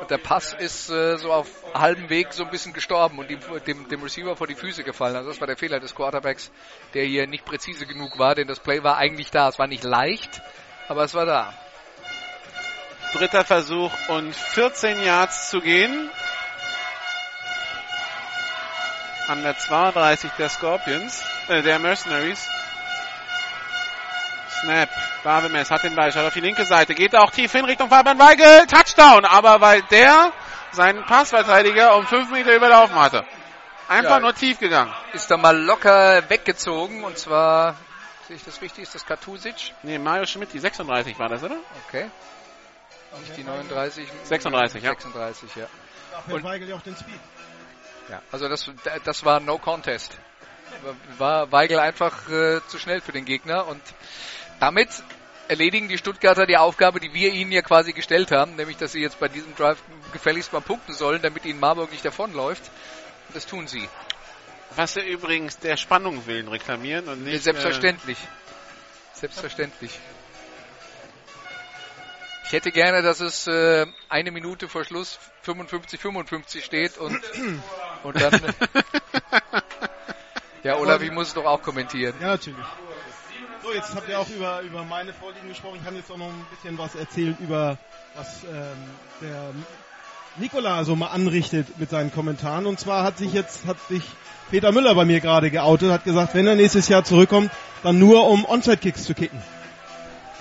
[0.00, 3.40] Und der Pass ist äh, so auf halbem Weg so ein bisschen gestorben und ihm,
[3.66, 5.16] dem, dem Receiver vor die Füße gefallen.
[5.16, 6.52] Also das war der Fehler des Quarterbacks,
[6.94, 9.48] der hier nicht präzise genug war, denn das Play war eigentlich da.
[9.48, 10.40] Es war nicht leicht,
[10.88, 11.52] aber es war da.
[13.12, 16.10] Dritter Versuch und 14 Yards zu gehen.
[19.26, 22.48] An der 32 der Scorpions, äh, der Mercenaries.
[24.62, 24.88] Snap.
[25.24, 28.18] Barbemes hat den Ball, schaut auf die linke Seite, geht auch tief hin Richtung Fabian
[28.18, 28.66] Weigel.
[28.66, 30.32] Touchdown, aber weil der
[30.72, 33.24] seinen Passverteidiger um 5 Meter überlaufen hatte.
[33.88, 34.20] Einfach Ja.
[34.20, 34.92] nur tief gegangen.
[35.14, 37.74] Ist da mal locker weggezogen und zwar,
[38.26, 39.72] sehe ich das richtig, ist das Katusic?
[39.82, 41.56] Nee, Mario Schmidt, die 36 war das, oder?
[41.88, 42.10] Okay.
[43.20, 44.06] Nicht die 39.
[44.24, 44.90] 36, ja.
[44.90, 45.66] 36, ja.
[46.28, 47.18] Fällt Weigel ja auch den Speed.
[48.10, 48.70] Ja, also das,
[49.04, 50.16] das war No Contest.
[51.16, 53.80] War Weigel einfach äh, zu schnell für den Gegner und
[54.60, 54.88] damit
[55.48, 59.00] erledigen die Stuttgarter die Aufgabe, die wir ihnen ja quasi gestellt haben, nämlich dass sie
[59.00, 59.78] jetzt bei diesem Drive
[60.12, 62.70] gefälligst mal punkten sollen, damit ihnen Marburg nicht davonläuft.
[63.28, 63.88] Und das tun sie.
[64.76, 67.42] Was sie übrigens der Spannung willen reklamieren und nicht.
[67.42, 68.18] Selbstverständlich.
[69.14, 69.98] Selbstverständlich.
[72.44, 77.20] Ich hätte gerne, dass es äh, eine Minute vor Schluss 55, 55 steht und,
[78.04, 78.40] und dann.
[80.62, 82.14] ja, Olaf, ich muss es doch auch kommentieren.
[82.20, 82.64] Ja, natürlich.
[83.68, 85.76] So, jetzt habt ihr auch über, über meine Vorlieben gesprochen.
[85.76, 87.76] Ich kann jetzt auch noch ein bisschen was erzählen über
[88.16, 88.78] was ähm,
[89.20, 89.50] der
[90.36, 92.64] Nikola so mal anrichtet mit seinen Kommentaren.
[92.64, 94.02] Und zwar hat sich jetzt, hat sich
[94.50, 97.50] Peter Müller bei mir gerade geoutet, hat gesagt, wenn er nächstes Jahr zurückkommt,
[97.82, 99.38] dann nur um Onside-Kicks zu kicken.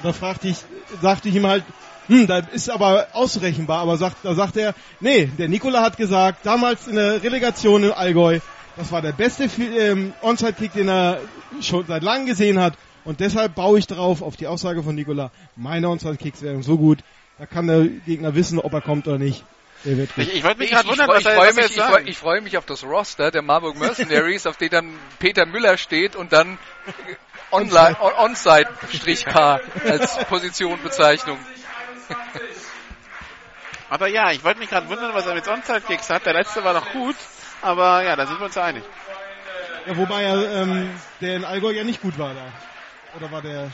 [0.03, 0.59] Da fragte ich,
[1.01, 1.65] sagte ich ihm halt,
[2.07, 6.45] hm, da ist aber ausrechenbar, aber sagt, da sagt er, nee, der Nikola hat gesagt,
[6.45, 8.39] damals in der Relegation im Allgäu,
[8.77, 11.19] das war der beste ähm, Onside-Kick, den er
[11.59, 12.75] schon seit langem gesehen hat.
[13.07, 16.99] Und deshalb baue ich darauf, auf die Aussage von Nikola, meine Onside-Kicks wären so gut,
[17.39, 19.45] da kann der Gegner wissen, ob er kommt oder nicht.
[19.85, 20.25] Der wird gut.
[20.25, 21.77] Ich, ich wollte mich Ich, gerade ich, wundern, was ich er freue er mich, jetzt
[21.77, 22.09] ich, freu- sagt.
[22.09, 26.17] ich freue mich auf das Roster der Marburg Mercenaries, auf dem dann Peter Müller steht
[26.17, 26.57] und dann
[27.51, 31.37] online, Onside-K als Positionbezeichnung.
[33.89, 36.25] Aber ja, ich wollte mich gerade wundern, was er mit Onside-Kicks hat.
[36.25, 37.15] Der letzte war noch gut,
[37.61, 38.83] aber ja, da sind wir uns einig.
[39.85, 40.89] Ja, wobei ja, ähm,
[41.21, 42.41] der in Allgäu ja nicht gut war da.
[43.15, 43.71] Oder war der,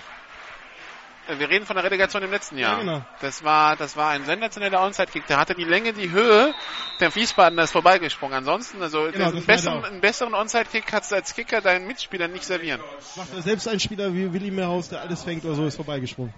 [1.28, 2.74] Äh, Wir reden von der Relegation im letzten Jahr.
[2.74, 3.06] Ja, genau.
[3.22, 5.26] Das war, das war ein sensationeller Onside-Kick.
[5.28, 6.54] Der hatte die Länge, die Höhe.
[7.00, 8.36] Der Wiesbadener ist vorbeigesprungen.
[8.38, 12.32] Ansonsten, also Genau, einen, besseren, er einen besseren Onside-Kick kannst du als Kicker deinen Mitspielern
[12.32, 12.82] nicht servieren.
[13.16, 16.34] macht er selbst ein Spieler wie Willi Mehrhaus, der alles fängt oder so, ist vorbeigesprungen.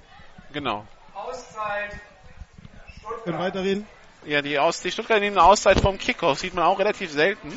[0.53, 0.85] Genau.
[1.15, 1.89] Auszeit.
[1.89, 2.01] Können
[3.21, 3.39] Stuttgart.
[3.39, 3.87] weiterreden?
[4.25, 6.39] Ja, die, Aus die Stuttgart nehmen eine Auszeit vom Kickoff.
[6.39, 7.49] Sieht man auch relativ selten.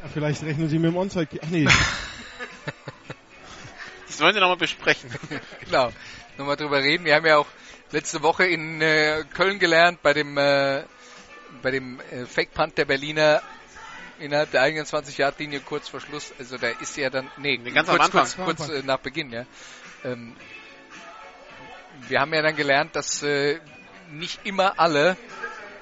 [0.00, 1.28] Ja, vielleicht rechnen sie mit dem Onside.
[1.42, 1.66] Ach nee,
[4.18, 5.10] Das wollen wir nochmal besprechen.
[5.60, 5.92] Genau.
[6.38, 7.04] Nochmal drüber reden.
[7.04, 7.46] Wir haben ja auch
[7.92, 10.82] letzte Woche in äh, Köln gelernt bei dem äh,
[11.62, 13.42] bei dem äh, Fake Punt der Berliner
[14.18, 16.32] innerhalb der eigenen 20 Yard Linie kurz vor Schluss.
[16.36, 18.44] Also da ist ja dann nee, ganz kurz, am Anfang.
[18.44, 19.46] kurz, kurz äh, nach Beginn, ja.
[20.04, 20.34] Ähm,
[22.08, 23.60] wir haben ja dann gelernt, dass äh,
[24.10, 25.16] nicht immer alle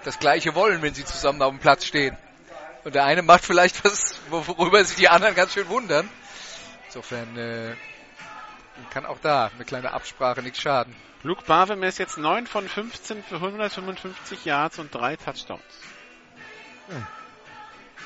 [0.05, 2.19] das Gleiche wollen, wenn sie zusammen auf dem Platz stehen.
[2.85, 6.07] Und der eine macht vielleicht was, worüber sich die anderen ganz schön wundern.
[6.89, 7.75] Insofern äh,
[8.91, 10.95] kann auch da eine kleine Absprache nichts schaden.
[11.23, 15.63] Luke Bavem ist jetzt 9 von 15 für 155 Yards und drei Touchdowns.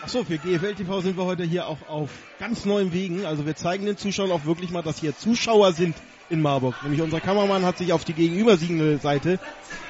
[0.02, 3.26] Achso, für GFL TV sind wir heute hier auch auf ganz neuen Wegen.
[3.26, 5.96] Also wir zeigen den Zuschauern auch wirklich mal, dass hier Zuschauer sind
[6.30, 6.74] in Marburg.
[6.82, 9.38] Nämlich unser Kameramann hat sich auf die gegenüberliegende Seite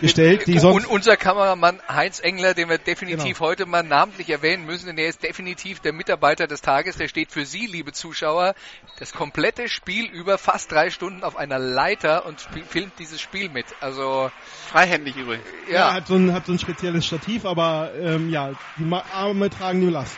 [0.00, 0.86] gestellt, die Und sonst...
[0.86, 3.50] unser Kameramann Heinz Engler, den wir definitiv Genau.
[3.50, 6.96] heute mal namentlich erwähnen müssen, denn er ist definitiv der Mitarbeiter des Tages.
[6.96, 8.54] Der steht für Sie, liebe Zuschauer,
[8.98, 13.66] das komplette Spiel über fast drei Stunden auf einer Leiter und filmt dieses Spiel mit.
[13.80, 14.30] Also
[14.68, 15.44] Freihändig übrigens.
[15.68, 19.50] Ja, ja, hat so ein, hat so ein spezielles Stativ, aber ähm, ja, die Arme
[19.50, 20.16] tragen die Last.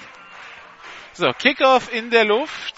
[1.14, 2.74] So, Kickoff in der Luft.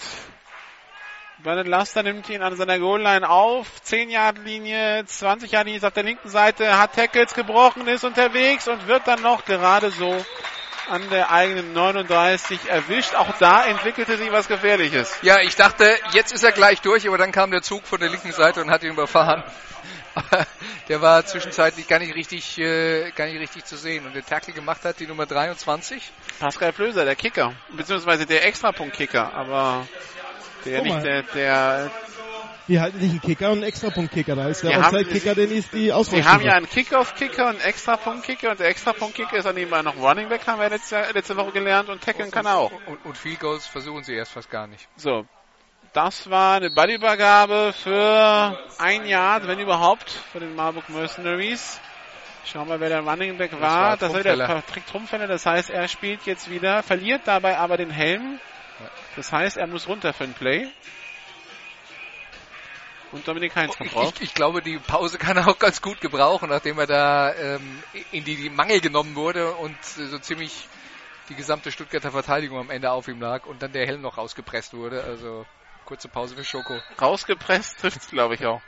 [1.45, 3.67] Bernard Laster nimmt ihn an seiner Goal-Line auf.
[3.85, 9.21] 10-Yard-Linie, 20-Yard-Linie ist auf der linken Seite, hat Tackles gebrochen, ist unterwegs und wird dann
[9.21, 10.25] noch gerade so
[10.89, 13.13] an der eigenen 39 erwischt.
[13.13, 15.19] Auch da entwickelte sich was Gefährliches.
[15.21, 18.09] ja, ich dachte, jetzt ist er gleich durch, aber dann kam der Zug von der
[18.09, 19.43] linken Seite und hat ihn überfahren.
[20.89, 24.07] der war zwischenzeitlich gar nicht richtig, äh, gar nicht richtig zu sehen.
[24.07, 26.11] Und der Tackle gemacht hat die Nummer 23.
[26.39, 29.87] Pascal Flöser, der Kicker, beziehungsweise der Extrapunkt-Kicker, aber
[30.65, 30.93] der Guck mal.
[30.95, 31.91] nicht der, der
[32.67, 34.35] Die halten sich einen Kicker und einen Extrapunkt-Kicker.
[34.35, 36.25] Da ist der Wir haben- Onside-Kicker, den ist die Sie Auswahl.
[36.25, 40.29] haben ja einen Kickoff-Kicker und einen Extrapunkt-Kicker und der Extrapunkt-Kicker ist dann nebenbei noch Running
[40.29, 42.71] Back, haben wir letzte, letzte Woche gelernt und tackeln kann er auch.
[42.87, 44.87] Und, und Field Goals versuchen sie erst fast gar nicht.
[44.97, 45.25] So.
[45.93, 51.79] Das war eine Ballübergabe für ein Jahr, wenn überhaupt, für den Marburg Mercenaries.
[52.45, 53.61] Schauen wir, wer der Running Back war.
[53.61, 54.35] war Das war der.
[54.45, 55.27] Patrick Trumpfeller.
[55.27, 58.39] Das heißt, er spielt jetzt wieder, verliert dabei aber den Helm.
[59.15, 60.67] Das heißt, er muss runter für ein Play.
[63.11, 64.13] Und Dominik Heinz kommt Ich, drauf.
[64.15, 67.83] ich, ich glaube, die Pause kann er auch ganz gut gebrauchen, nachdem er da ähm,
[68.11, 70.67] in die, die Mangel genommen wurde und äh, so ziemlich
[71.29, 74.73] die gesamte Stuttgarter Verteidigung am Ende auf ihm lag und dann der Helm noch rausgepresst
[74.73, 75.03] wurde.
[75.03, 75.45] Also
[75.85, 76.77] kurze Pause für Schoko.
[77.01, 78.61] Rausgepresst trifft's, glaube ich, auch.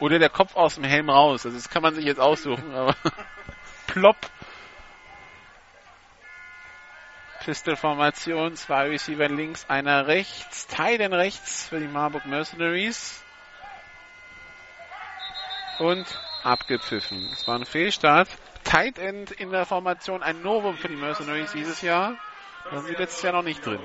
[0.00, 1.44] Oder der Kopf aus dem Helm raus.
[1.44, 2.96] Also das kann man sich jetzt aussuchen, aber
[3.86, 4.16] plopp.
[7.44, 13.22] Pistol-Formation, zwei Receiver links, einer rechts, Teilen rechts für die Marburg Mercenaries.
[15.78, 16.06] Und
[16.42, 17.28] abgepfiffen.
[17.32, 18.28] Es war ein Fehlstart.
[18.64, 22.16] Tight End in der Formation, ein Novum für die Mercenaries dieses Jahr.
[22.70, 23.80] Da sind letztes Jahr noch nicht drin.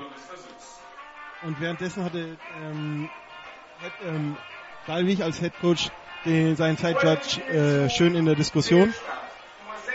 [1.42, 3.08] Und währenddessen hatte ähm,
[4.04, 4.36] ähm,
[4.86, 5.90] Dalwig als Head Coach
[6.24, 8.92] den, seinen Zeitjudge äh, schön in der Diskussion.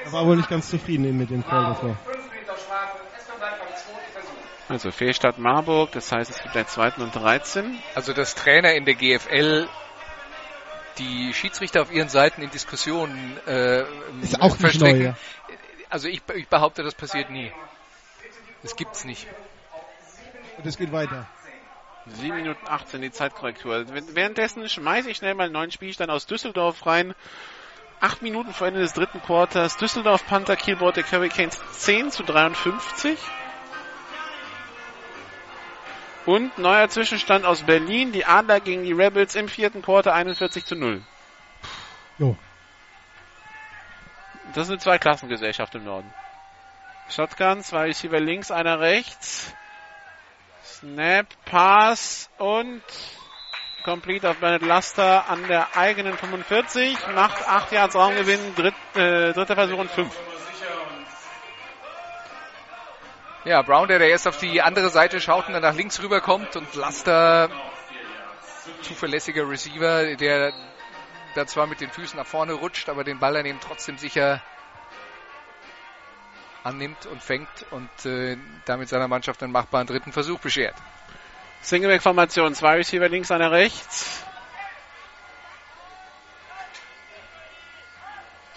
[0.05, 1.95] Er war wohl nicht ganz zufrieden mit dem Call davor.
[2.05, 2.97] 5 Meter Strafe.
[3.17, 4.29] Es kommt einfach ein zweiter Versuch.
[4.71, 7.77] Also Fehlstart Marburg, das heißt es gibt einen zweiten und 13.
[7.93, 9.67] Also dass Trainer in der GFL
[10.97, 13.81] die Schiedsrichter auf ihren Seiten in Diskussionen äh,
[14.21, 14.99] Ist auch nicht verstricken.
[14.99, 15.15] neu, ja.
[15.89, 17.51] Also ich, ich behaupte, das passiert nie.
[18.63, 19.27] Das gibt's nicht.
[20.57, 21.27] Und es geht weiter.
[22.05, 23.85] 7 Minuten 18 die Zeitkorrektur.
[24.13, 27.13] Währenddessen schmeiße ich schnell mal einen neuen Spielstand aus Düsseldorf rein.
[27.99, 29.75] 8 Minuten vor Ende des dritten Quarters.
[29.75, 33.19] Düsseldorf Panther Kiel Baltic Hurricanes 10 zu 53.
[36.25, 38.11] Und neuer Zwischenstand aus Berlin.
[38.11, 41.01] Die Adler gegen die Rebels im vierten Quarter 41 zu 0.
[42.19, 42.37] Jo.
[44.53, 46.13] Das ist eine Zweiklassengesellschaft im Norden.
[47.09, 49.53] Shotgun, zwei Receiver links, einer rechts.
[50.63, 52.83] Snap, Pass und
[53.83, 56.95] Complete auf Bernard Laster an der eigenen 45.
[57.15, 60.30] Macht 8 Yards Raumgewinn, dritt, äh, dritter Versuch und 5.
[63.43, 66.55] Ja, Brown, der da erst auf die andere Seite schaut und dann nach links rüberkommt
[66.55, 67.49] und Laster,
[68.83, 70.53] zuverlässiger Receiver, der
[71.33, 74.41] da zwar mit den Füßen nach vorne rutscht, aber den Ball dann eben trotzdem sicher
[76.63, 80.75] annimmt und fängt und äh, damit seiner Mannschaft einen machbaren dritten Versuch beschert.
[81.61, 84.23] Singleback-Formation, zwei Receiver links, einer rechts.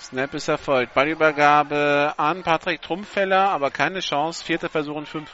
[0.05, 0.93] Snap ist erfolgt.
[0.95, 4.45] Ballübergabe an Patrick Trumpfeller, aber keine Chance.
[4.45, 5.31] Vierter Versuch und fünf.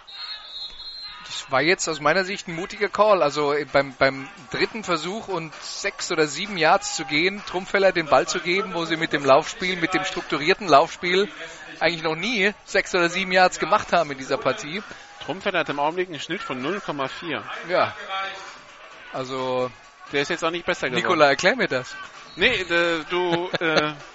[1.26, 3.22] Das war jetzt aus meiner Sicht ein mutiger Call.
[3.22, 8.06] Also äh, beim, beim dritten Versuch und sechs oder sieben Yards zu gehen, Trumpfeller den
[8.06, 11.28] Ball zu geben, wo sie mit dem Laufspiel, mit dem strukturierten Laufspiel
[11.80, 14.82] eigentlich noch nie sechs oder sieben Yards gemacht haben in dieser Partie.
[15.24, 17.42] Trumpfeller hat im Augenblick einen Schnitt von 0,4.
[17.68, 17.94] Ja.
[19.12, 19.70] Also,
[20.12, 21.02] Der ist jetzt auch nicht besser geworden.
[21.02, 21.94] Nikola, erklär mir das.
[22.36, 23.92] Nee, äh, du, äh,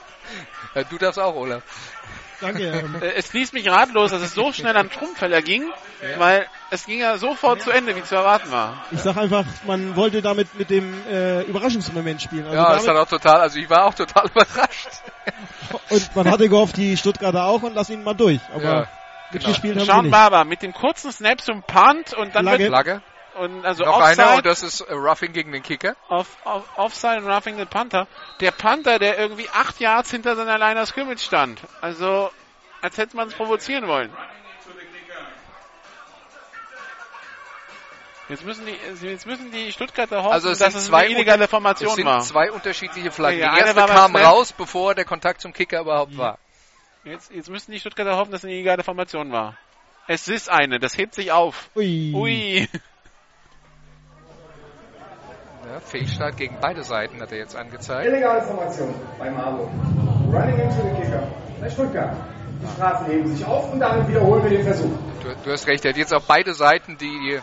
[0.90, 1.64] du darfst auch, Olaf.
[2.42, 2.84] Danke.
[3.02, 5.72] Äh, es ließ mich ratlos, dass es so schnell an Trumpfeller ging,
[6.18, 8.86] weil es ging ja sofort zu Ende, wie zu erwarten war.
[8.92, 12.46] ich sag einfach, man wollte damit mit dem äh, Überraschungsmoment spielen.
[12.46, 14.90] Also Ja, ist dann damit, auch total, also ich war auch total überrascht.
[15.90, 18.42] und man hatte gehofft, die Stuttgarter auch und lassen ihn mal durch.
[18.54, 18.88] Aber Ja,
[19.32, 20.10] mitgespielt haben Sean.
[20.12, 22.60] Barber mit dem kurzen Snap zum Punt und dann Flagge.
[22.60, 23.02] wird, Flagge.
[23.36, 25.96] Und also Noch einer Offside, und das ist äh, Roughing gegen den Kicker.
[26.10, 28.08] off, off, Offside und Roughing the Panther.
[28.40, 31.60] Der Panther, der irgendwie acht Yards hinter seiner Line of Scrimmage stand.
[31.82, 32.32] Also,
[32.82, 34.12] als hätte man es provozieren wollen.
[38.28, 41.10] Jetzt müssen die, jetzt müssen die Stuttgarter hoffen, Also es dass sind es zwei eine
[41.14, 42.22] illegale Es Formation sind war.
[42.22, 43.40] zwei unterschiedliche Flaggen.
[43.40, 46.40] Ja, die erste kam raus, bevor der Kontakt zum Kicker überhaupt war.
[47.04, 49.58] Jetzt, jetzt müssen die Stuttgarter hoffen, dass es eine illegale Formation war.
[50.08, 51.70] Es ist eine, das hebt sich auf.
[51.76, 52.14] Ui.
[52.16, 52.70] Ui.
[55.76, 58.08] Ja, Fehlstart gegen beide Seiten hat er jetzt angezeigt.
[58.08, 59.70] Illegale Formation bei Marburg.
[60.32, 61.28] Running into the Kicker.
[61.60, 62.16] Bei Stuttgart.
[62.62, 64.90] Die Strafen heben sich auf und damit wiederholen wir den Versuch.
[65.22, 67.40] Du, du hast recht, er hat jetzt auf beide Seiten die,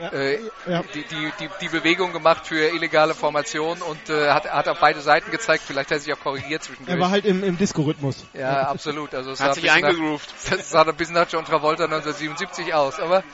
[0.00, 0.38] Ja, äh,
[0.68, 0.82] ja.
[0.94, 5.00] die, die, die, die Bewegung gemacht für illegale Formation und äh, hat, hat auf beide
[5.00, 5.64] Seiten gezeigt.
[5.66, 6.96] Vielleicht hat er sich auch korrigiert zwischendurch.
[6.96, 8.24] Er war halt im, im Disco-Rhythmus.
[8.34, 9.14] ja, absolut.
[9.16, 10.32] Also es Hat sich nach- eingegroovt.
[10.50, 13.24] Das sah ein bisschen nach John Travolta 1977 aus, aber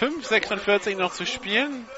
[0.00, 1.88] 5,46 noch zu spielen.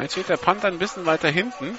[0.00, 1.76] Jetzt steht der Panther ein bisschen weiter hinten.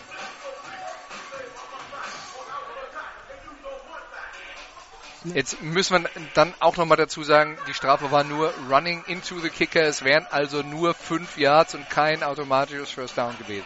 [5.26, 9.50] Jetzt müssen wir dann auch nochmal dazu sagen, die Strafe war nur Running into the
[9.50, 9.84] Kicker.
[9.84, 13.66] Es wären also nur 5 Yards und kein automatisches First Down gewesen.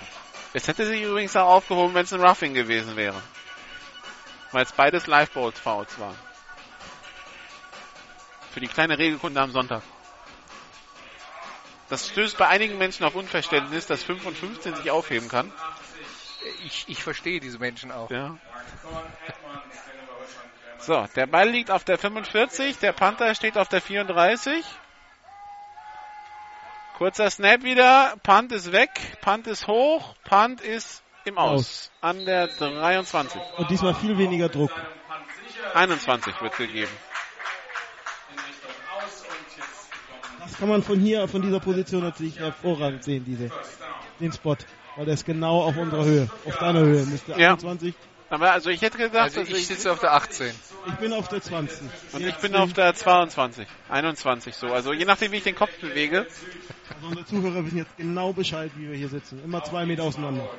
[0.54, 3.22] Es hätte sich übrigens auch aufgehoben, wenn es ein Roughing gewesen wäre.
[4.52, 6.33] Weil es beides Live-Bolt-Fouls waren.
[8.54, 9.82] Für die kleine Regelkunde am Sonntag.
[11.90, 15.52] Das stößt bei einigen Menschen auf Unverständnis, dass 5 und 15 sich aufheben kann.
[16.64, 18.12] Ich, ich verstehe diese Menschen auch.
[18.12, 18.38] Ja.
[20.78, 24.64] So, der Ball liegt auf der 45, der Panther steht auf der 34.
[26.98, 31.60] Kurzer Snap wieder, Punt ist weg, Punt ist hoch, Punt ist im Aus.
[31.60, 31.92] Aus.
[32.02, 33.42] An der 23.
[33.58, 34.72] Und diesmal viel weniger Druck.
[35.74, 36.92] 21 wird gegeben.
[40.44, 43.50] Das kann man von hier, von dieser Position natürlich hervorragend sehen, diese,
[44.20, 44.58] den Spot.
[44.96, 47.06] Weil der ist genau auf unserer Höhe, auf deiner Höhe.
[47.06, 47.52] Müsste ja.
[47.52, 47.96] 21.
[48.30, 50.52] Aber also ich hätte gedacht, also ich sitze auf der 18.
[50.88, 51.82] Ich bin auf der 20.
[52.14, 54.68] Und ich bin auf der 22, 21 so.
[54.74, 56.26] Also je nachdem, wie ich den Kopf bewege.
[56.96, 59.40] Also unsere Zuhörer wissen jetzt genau Bescheid, wie wir hier sitzen.
[59.44, 60.50] Immer zwei Meter auseinander.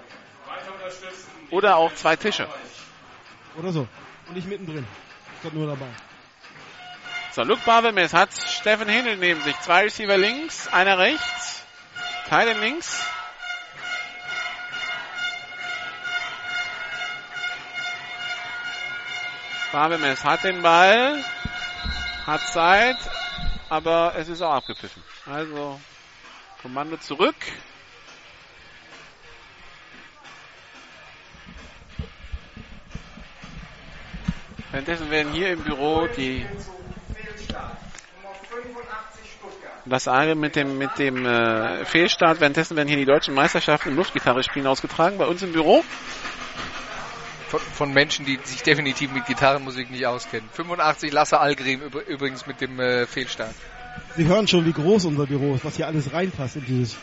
[1.50, 2.46] Oder auch zwei Tische.
[3.58, 3.88] Oder so.
[4.28, 4.86] Und ich mittendrin.
[5.42, 5.86] Ich nur dabei.
[7.34, 9.58] So, Luke Barbemes hat Steffen Hindel neben sich.
[9.58, 11.64] Zwei Receiver links, einer rechts.
[12.28, 13.04] Teilen links.
[19.72, 21.24] Barbemes hat den Ball,
[22.24, 22.98] hat Zeit,
[23.68, 25.02] aber es ist auch abgepfiffen.
[25.26, 25.80] Also
[26.62, 27.34] Kommando zurück.
[34.70, 36.46] Währenddessen werden hier im Büro die
[39.86, 42.40] das eine mit dem mit dem äh, Fehlstart.
[42.40, 45.84] Währenddessen werden hier die deutschen Meisterschaften im Luftgitarre spielen ausgetragen bei uns im Büro.
[47.48, 50.48] Von, von, Menschen, die sich definitiv mit Gitarrenmusik nicht auskennen.
[50.52, 53.54] 85 Lasse Algrim übrigens mit dem äh, Fehlstart.
[54.16, 56.96] Sie hören schon, wie groß unser Büro ist, was hier alles reinpasst in dieses.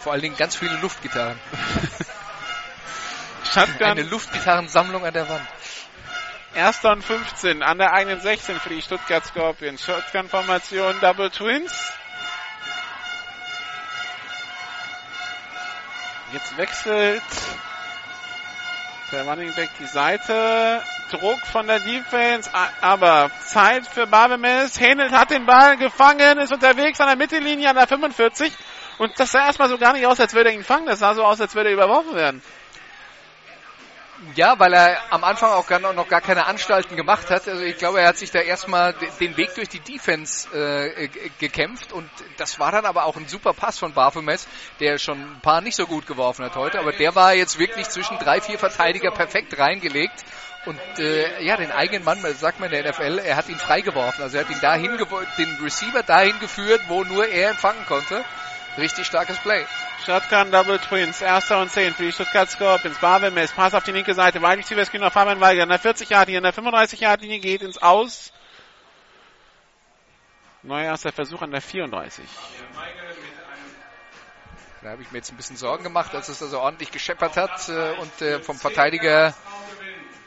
[0.00, 1.38] Vor allen Dingen ganz viele Luftgitarren.
[3.80, 5.42] Eine Luftgitarrensammlung an der Wand.
[6.58, 9.80] Erster und 15 an der eigenen 16 für die Stuttgart Scorpions.
[9.84, 11.92] Shotgun-Formation Double Twins.
[16.32, 17.22] Jetzt wechselt
[19.12, 20.82] der Running Back die Seite.
[21.12, 24.80] Druck von der Defense, aber Zeit für Barbemes.
[24.80, 28.52] Händelt hat den Ball gefangen, ist unterwegs an der Mittellinie an der 45.
[28.98, 30.86] Und das sah erstmal so gar nicht aus, als würde er ihn fangen.
[30.86, 32.42] Das sah so aus, als würde er überworfen werden.
[34.34, 37.46] Ja, weil er am Anfang auch gar noch, gar keine Anstalten gemacht hat.
[37.46, 41.08] Also ich glaube, er hat sich da erstmal den Weg durch die Defense äh,
[41.38, 44.40] gekämpft und das war dann aber auch ein super Pass von Baphomet,
[44.80, 47.88] der schon ein paar nicht so gut geworfen hat heute, aber der war jetzt wirklich
[47.88, 50.24] zwischen drei, vier Verteidiger perfekt reingelegt
[50.66, 54.22] und äh, ja, den eigenen Mann, sagt man in der NFL, er hat ihn freigeworfen.
[54.22, 54.98] Also er hat ihn dahin
[55.38, 58.24] den Receiver dahin geführt, wo nur er empfangen konnte.
[58.76, 59.64] Richtig starkes Play.
[60.04, 61.20] Shotgun Double Twins.
[61.20, 62.98] Erster und zehn für die Stuttgart Scorpions.
[62.98, 63.52] Barbemes.
[63.52, 64.38] Pass auf die linke Seite.
[64.84, 65.62] Screen auf Fabian Weiger.
[65.62, 68.32] An der 40 Yard Linie, an der 35 Yard Linie geht ins Aus.
[70.62, 72.24] Neuer erster Versuch an der 34.
[74.82, 77.68] Da habe ich mir jetzt ein bisschen Sorgen gemacht, als es also ordentlich gescheppert hat
[77.68, 79.34] äh, und äh, vom Verteidiger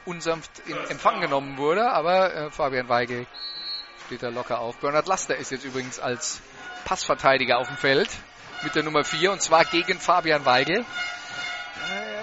[0.05, 1.89] unsanft in Empfang genommen wurde.
[1.89, 3.27] Aber äh, Fabian Weigel
[4.07, 4.77] steht da locker auf.
[4.77, 6.41] Bernhard Laster ist jetzt übrigens als
[6.83, 8.09] Passverteidiger auf dem Feld
[8.63, 10.79] mit der Nummer 4 und zwar gegen Fabian Weigel.
[10.79, 12.21] Äh,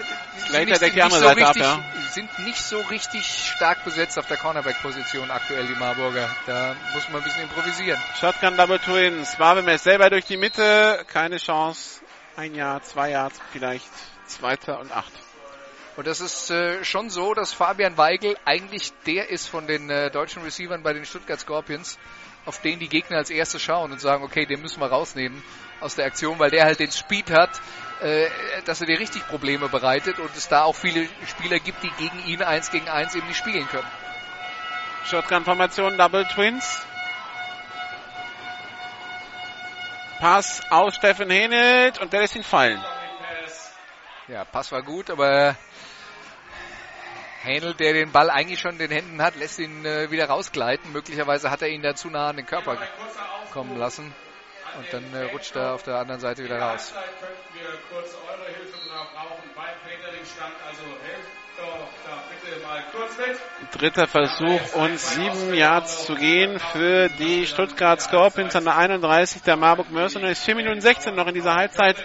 [0.51, 1.81] der nicht so richtig, ab, ja.
[2.11, 6.29] sind nicht so richtig stark besetzt auf der Cornerback-Position aktuell, die Marburger.
[6.47, 8.01] Da muss man ein bisschen improvisieren.
[8.19, 9.37] Shotgun Double Twins.
[9.37, 11.05] Barbemes selber durch die Mitte.
[11.09, 12.01] Keine Chance.
[12.37, 13.89] Ein Jahr, zwei Jahre vielleicht.
[14.27, 15.13] Zweiter und acht.
[15.97, 20.11] Und das ist äh, schon so, dass Fabian Weigel eigentlich der ist von den äh,
[20.11, 21.99] deutschen Receivern bei den Stuttgart Scorpions,
[22.47, 25.43] auf den die Gegner als erstes schauen und sagen, okay, den müssen wir rausnehmen
[25.81, 27.51] aus der Aktion, weil der halt den Speed hat,
[28.01, 28.29] äh,
[28.65, 32.25] dass er dir richtig Probleme bereitet und es da auch viele Spieler gibt, die gegen
[32.27, 33.89] ihn eins gegen eins eben nicht spielen können.
[35.05, 36.87] Shotgun-Formation, Double Twins.
[40.21, 42.83] Pass auf Steffen Henelt und der lässt ihn fallen.
[44.27, 45.57] Ja, Pass war gut, aber
[47.43, 50.93] Händel, der den Ball eigentlich schon in den Händen hat, lässt ihn äh, wieder rausgleiten.
[50.93, 52.77] Möglicherweise hat er ihn da zu nah an den Körper
[53.53, 54.15] kommen lassen.
[54.77, 56.93] Und dann äh, rutscht er auf der anderen Seite wieder raus.
[56.95, 57.09] Also
[63.73, 69.57] Dritter Versuch und sieben Yards zu gehen für die Stuttgart Scorpions an der 31 der
[69.57, 70.43] Marburg Mercenaries.
[70.45, 71.97] 4 Minuten 16 noch in dieser Halbzeit.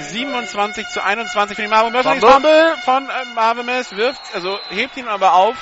[0.00, 2.24] 27 zu 21 für die Marburg Mercenaries.
[2.24, 5.56] Fumble von äh, Marvin Mess wirft, also hebt ihn aber auf.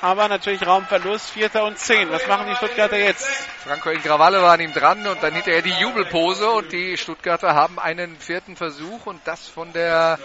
[0.00, 2.10] Aber natürlich Raumverlust, Vierter und Zehn.
[2.10, 3.26] Was machen die Stuttgarter jetzt?
[3.64, 7.78] Franco Ingravalle war an ihm dran und dann hinterher die Jubelpose und die Stuttgarter haben
[7.78, 10.18] einen vierten Versuch und das von der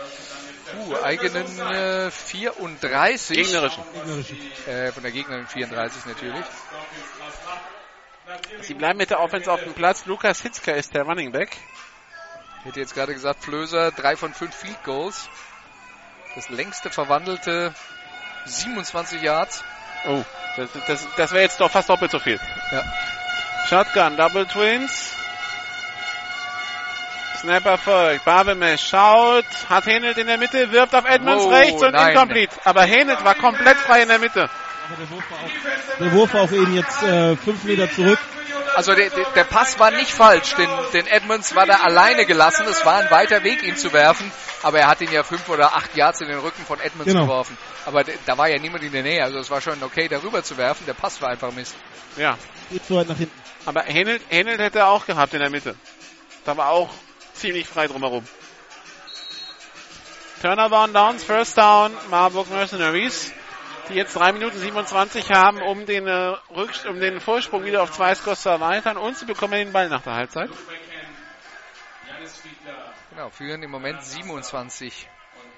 [0.78, 3.38] uh, eigenen äh, 34.
[3.38, 3.84] Gegnerischen.
[4.68, 6.46] Äh, von der gegnerischen 34 natürlich.
[8.62, 10.06] Sie bleiben mit der Offense auf dem Platz.
[10.06, 11.58] Lukas Hitzker ist der Running Back.
[12.60, 15.30] Ich hätte jetzt gerade gesagt, Flöser, drei von fünf Field Goals.
[16.36, 17.74] Das längste verwandelte
[18.46, 19.64] 27 Yards.
[20.08, 20.24] Oh,
[20.58, 22.40] das, das, das wäre jetzt doch fast doppelt so viel.
[22.72, 22.84] Ja.
[23.68, 25.14] Shotgun, Double Twins.
[27.42, 28.26] Snapper folgt.
[28.26, 32.12] Barbemesh schaut, hat Henelt in der Mitte, wirft auf Edmonds Wow, rechts und nein.
[32.14, 32.56] incomplete.
[32.66, 34.42] Aber Henelt war komplett frei in der Mitte.
[34.44, 38.20] Aber der Wurf war auch, der Wurf war auch eben jetzt äh, fünf Meter zurück.
[38.76, 42.66] Also der, der, Pass war nicht falsch, denn, denn Edmonds war da alleine gelassen.
[42.70, 44.32] Es war ein weiter Weg, ihn zu werfen.
[44.64, 47.26] Aber er hat ihn ja fünf oder acht Yards in den Rücken von Edmonds Genau.
[47.26, 47.58] geworfen.
[47.86, 49.24] Aber da war ja niemand in der Nähe.
[49.24, 50.86] Also es war schon okay, darüber zu werfen.
[50.86, 51.76] Der Pass war einfach Mist.
[52.18, 52.38] Ja.
[52.70, 53.40] Geht so weit nach hinten.
[53.66, 55.76] Aber Henelt, Henelt hätte er auch gehabt in der Mitte.
[56.46, 56.90] Da war auch
[57.34, 58.26] ziemlich frei drumherum.
[60.42, 63.32] Turnover on Downs, First Down, Marburg Mercenaries,
[63.90, 67.92] die jetzt 3 Minuten 27 haben, um den, äh, Rückst um den Vorsprung wieder auf
[67.92, 70.50] zwei Scores zu erweitern und sie bekommen den Ball nach der Halbzeit.
[73.10, 75.08] Genau, führen im Moment 27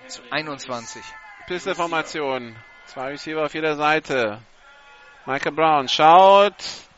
[0.07, 1.03] zu 21.
[1.47, 2.55] Pistolformation.
[2.85, 4.41] Zwei Receiver auf jeder Seite.
[5.25, 6.55] Michael Brown schaut,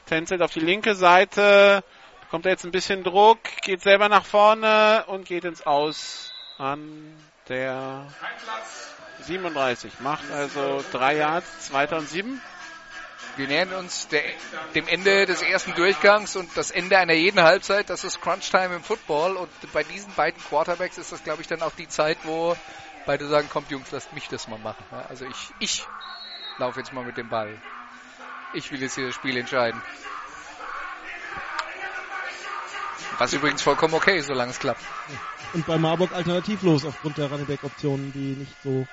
[0.08, 1.84] tänzelt auf die linke Seite,
[2.22, 7.16] bekommt er jetzt ein bisschen Druck, geht selber nach vorne und geht ins Aus an
[7.50, 8.08] der
[9.22, 10.00] 37.
[10.00, 12.42] Macht also drei Yards, zweiter und sieben.
[13.38, 14.22] Wir nähern uns der,
[14.76, 17.90] dem Ende des ersten Durchgangs und das Ende einer jeden Halbzeit.
[17.90, 21.62] Das ist Crunch-Time im Football und bei diesen beiden Quarterbacks ist das, glaube ich, dann
[21.62, 22.56] auch die Zeit, wo
[23.06, 24.84] beide sagen, kommt Jungs, lasst mich das mal machen.
[25.10, 25.86] Also ich, ich
[26.58, 27.60] laufe jetzt mal mit dem Ball.
[28.54, 29.82] Ich will jetzt hier das Spiel entscheiden.
[33.18, 34.82] Was übrigens vollkommen okay ist, solange es klappt.
[35.54, 38.88] Und bei Marburg alternativlos aufgrund der Running-Back-Optionen, die nicht so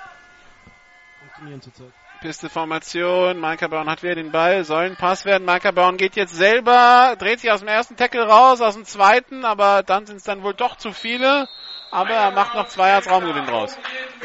[1.43, 1.93] funktionieren zurzeit.
[2.21, 5.45] Pisteformation, Micah Brown hat wieder den Ball, soll ein Pass werden.
[5.45, 9.45] Micah Brown geht jetzt selber, dreht sich aus dem ersten Tackle raus, aus dem zweiten,
[9.45, 11.49] aber dann sind es dann wohl doch zu viele.
[11.91, 13.77] Aber er macht noch zwei Yards Raumgewinn draus.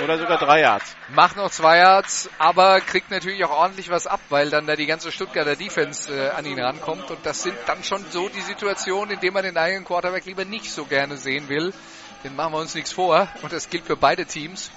[0.02, 0.95] Oder sogar drei Yards.
[1.10, 4.85] Macht noch zwei Yards, aber kriegt natürlich auch ordentlich was ab, weil dann da die
[4.85, 7.11] ganze Stuttgarter Defense äh, an ihn rankommt.
[7.11, 10.45] Und das sind dann schon so die Situationen, in denen man den eigenen Quarterback lieber
[10.45, 11.73] nicht so gerne sehen will.
[12.23, 13.27] Den machen wir uns nichts vor.
[13.41, 14.72] Und das gilt für beide Teams.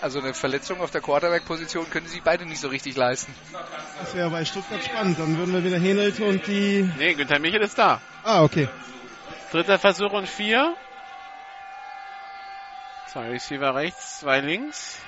[0.00, 3.34] Also eine Verletzung auf der Quarterback-Position können sie beide nicht so richtig leisten.
[4.00, 5.18] Das wäre bei Stuttgart spannend.
[5.18, 6.88] Dann würden wir wieder Henelt und die...
[6.98, 8.00] Nee, Günther Michel ist da.
[8.22, 8.68] Ah, okay.
[9.50, 10.76] Dritter Versuch und vier.
[13.08, 15.00] Zwei Receiver rechts, zwei links.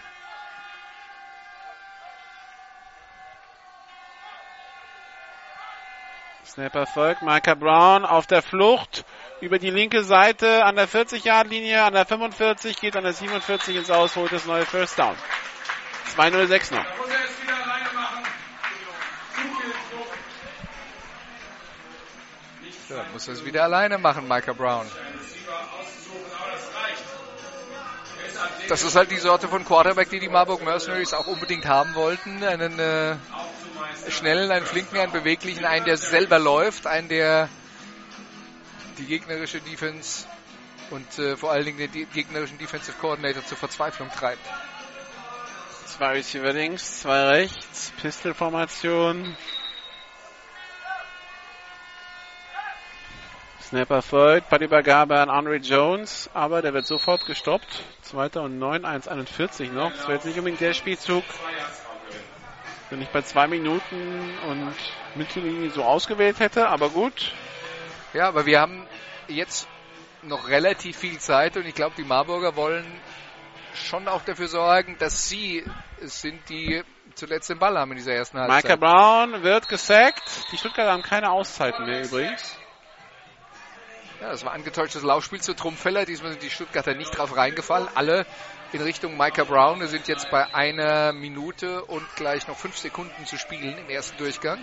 [6.44, 9.04] Snapper folgt, Micah Brown auf der Flucht
[9.40, 13.90] über die linke Seite an der 40-Yard-Linie, an der 45, geht an der 47 ins
[13.90, 15.16] Aus, holt das neue First Down.
[16.16, 16.84] 2-0-6 noch.
[22.88, 24.86] Dann muss er es wieder alleine machen, Micah Brown.
[28.68, 32.42] Das ist halt die Sorte von Quarterback, die die Marburg Mercenaries auch unbedingt haben wollten.
[32.42, 33.16] Einen äh,
[34.08, 37.48] schnellen, einen flinken, einen beweglichen, einen, der selber läuft, einen, der
[39.00, 40.26] die gegnerische Defense
[40.90, 44.44] und äh, vor allen Dingen den gegnerischen Defensive Coordinator zur Verzweiflung treibt.
[45.86, 49.36] Zwei Receiver links, zwei rechts, Pistol-Formation.
[53.62, 57.84] Snapper folgt, Ballübergabe an Andre Jones, aber der wird sofort gestoppt.
[58.02, 59.92] Zweiter und neun, 1,41 noch.
[59.92, 61.22] Das wäre jetzt nicht unbedingt der Spielzug,
[62.90, 64.74] den ich bei zwei Minuten und
[65.14, 67.32] Mittellinie so ausgewählt hätte, aber gut.
[68.12, 68.86] Ja, aber wir haben
[69.28, 69.68] jetzt
[70.22, 72.84] noch relativ viel Zeit und ich glaube, die Marburger wollen
[73.74, 75.64] schon auch dafür sorgen, dass sie
[76.00, 76.82] es sind, die
[77.14, 78.80] zuletzt den Ball haben in dieser ersten Micah Halbzeit.
[78.80, 80.52] Brown wird gesackt.
[80.52, 82.56] Die Stuttgarter haben keine Auszeiten mehr übrigens.
[84.20, 86.04] Ja, das war angetäuschtes Laufspiel zu Trumpfeller.
[86.04, 87.88] Diesmal sind die Stuttgarter nicht drauf reingefallen.
[87.94, 88.26] Alle
[88.72, 89.80] in Richtung Micah Brown.
[89.80, 94.18] Wir sind jetzt bei einer Minute und gleich noch fünf Sekunden zu spielen im ersten
[94.18, 94.58] Durchgang.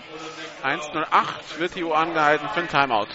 [0.64, 3.07] 1,08 wird die Uhr angehalten für ein Timeout.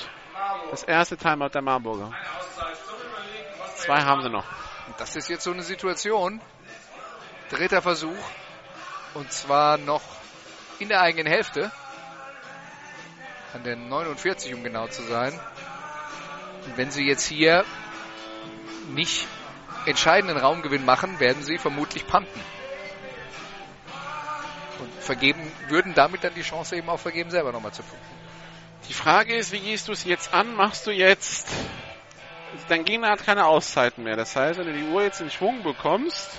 [0.70, 2.12] Das erste Timeout der Marburger.
[3.76, 4.46] Zwei haben sie noch.
[4.98, 6.40] Das ist jetzt so eine Situation.
[7.50, 8.24] Dritter Versuch.
[9.14, 10.02] Und zwar noch
[10.78, 11.70] in der eigenen Hälfte.
[13.52, 15.38] An der 49, um genau zu sein.
[16.64, 17.64] Und wenn sie jetzt hier
[18.88, 19.26] nicht
[19.84, 22.40] entscheidenden Raumgewinn machen, werden sie vermutlich panten.
[24.78, 28.21] Und vergeben, würden damit dann die Chance eben auch vergeben, selber nochmal zu punkten.
[28.88, 30.54] Die Frage ist, wie gehst du es jetzt an?
[30.54, 31.48] Machst du jetzt,
[32.68, 34.16] dein Gegner hat keine Auszeiten mehr.
[34.16, 36.30] Das heißt, wenn du die Uhr jetzt in Schwung bekommst,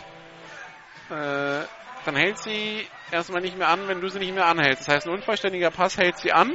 [1.09, 1.61] äh,
[2.05, 4.87] dann hält sie erstmal nicht mehr an, wenn du sie nicht mehr anhältst.
[4.87, 6.51] Das heißt, ein unvollständiger Pass hält sie an.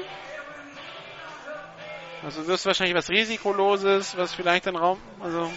[2.22, 5.50] Also das ist wahrscheinlich was Risikoloses, was vielleicht den Raum, also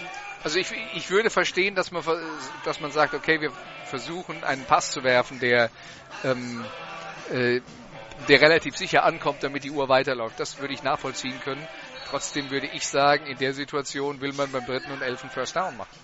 [0.44, 2.04] also ich, ich würde verstehen, dass man,
[2.66, 3.52] dass man sagt, okay, wir
[3.86, 5.70] versuchen einen Pass zu werfen, der,
[6.24, 6.66] ähm,
[7.32, 7.62] äh,
[8.28, 10.40] der relativ sicher ankommt, damit die Uhr weiterläuft.
[10.40, 11.66] Das würde ich nachvollziehen können.
[12.10, 15.78] Trotzdem würde ich sagen, in der Situation will man beim dritten und elften First Down
[15.78, 15.98] machen.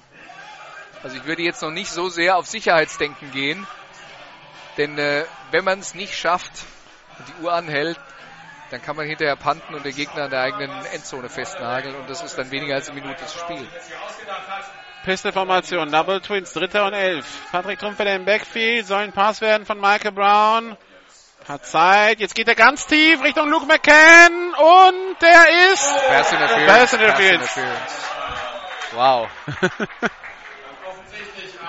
[1.03, 3.67] Also ich würde jetzt noch nicht so sehr auf Sicherheitsdenken gehen,
[4.77, 6.65] denn äh, wenn man es nicht schafft
[7.19, 7.99] und die Uhr anhält,
[8.71, 12.23] dann kann man hinterher panten und den Gegner an der eigenen Endzone festnageln und das
[12.23, 13.67] ist dann weniger als eine Minute zu spielen.
[15.03, 17.49] Pistol-Formation, Double Twins, dritter und elf.
[17.51, 20.77] Patrick Trumpfeller im Backfield, soll ein Pass werden von Michael Brown.
[21.47, 26.67] Hat Zeit, jetzt geht er ganz tief Richtung Luke McCann und der ist Pass Interference.
[26.67, 27.59] Pass Interference.
[28.93, 29.29] Wow.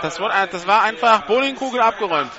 [0.02, 2.32] das, war, das war einfach Bowlingkugel abgeräumt.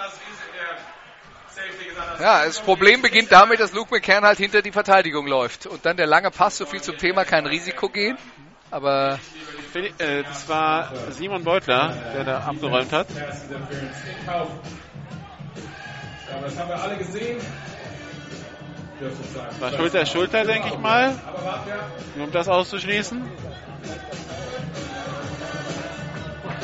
[2.19, 5.65] Ja, das Problem beginnt damit, dass Luke McCann halt hinter die Verteidigung läuft.
[5.65, 8.17] Und dann der lange Pass, so viel zum Thema kein Risiko gehen.
[8.69, 9.17] Aber
[9.97, 13.07] äh, das war Simon Beutler, der da abgeräumt hat.
[16.31, 17.39] Ja, das haben wir alle gesehen.
[19.59, 21.13] War Schulter, Schulter, denke ich mal.
[22.15, 23.21] Nur um das auszuschließen.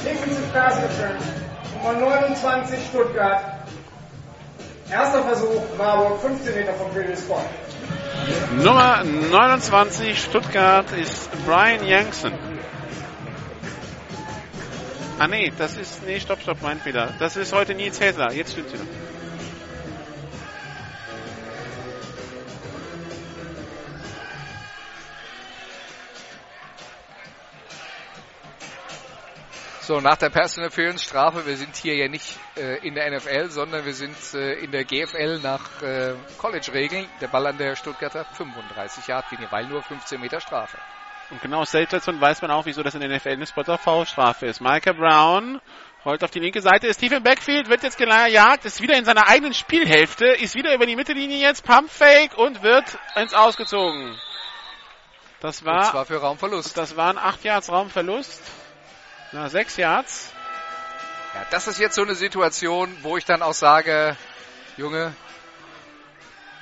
[0.04, 1.18] Defensive Pass Return.
[1.82, 3.42] Nummer 29 Stuttgart.
[4.92, 7.46] Erster Versuch, Marburg, 15 Meter vom Previous Point.
[8.58, 12.34] Nummer 29 Stuttgart ist Brian Yankson.
[15.18, 17.14] Ah nee, das ist, nee, stopp, stopp, mein Fehler.
[17.20, 18.34] Das ist heute Nils Häsler.
[18.34, 18.84] Jetzt stimmt wieder.
[29.86, 33.52] So, nach der Personal Interference Strafe, wir sind hier ja nicht äh, in der NFL,
[33.52, 37.06] sondern wir sind äh, in der GFL nach äh, College-Regeln.
[37.22, 40.80] Der Ball an der Stuttgarter 35 Yard Linie, weil nur 15 Meter Strafe.
[41.30, 44.48] Und genau aus der Situation weiß man auch, wieso das in der NFL eine Spotter-V-Strafe
[44.48, 44.60] ist.
[44.60, 45.62] Michael Brown
[46.04, 49.06] rollt auf die linke Seite, ist tief im Backfield, wird jetzt gejagt, ist wieder in
[49.06, 54.20] seiner eigenen Spielhälfte, ist wieder über die Mittellinie jetzt, Pumpfake und wird ins Ausgezogen.
[55.42, 56.76] Das war, und zwar für Raumverlust.
[56.76, 58.65] Das waren 8 Yards Raumverlust.
[59.32, 60.32] Na, sechs Yards.
[61.34, 64.16] Ja, das ist jetzt so eine Situation, wo ich dann auch sage,
[64.78, 65.14] Junge,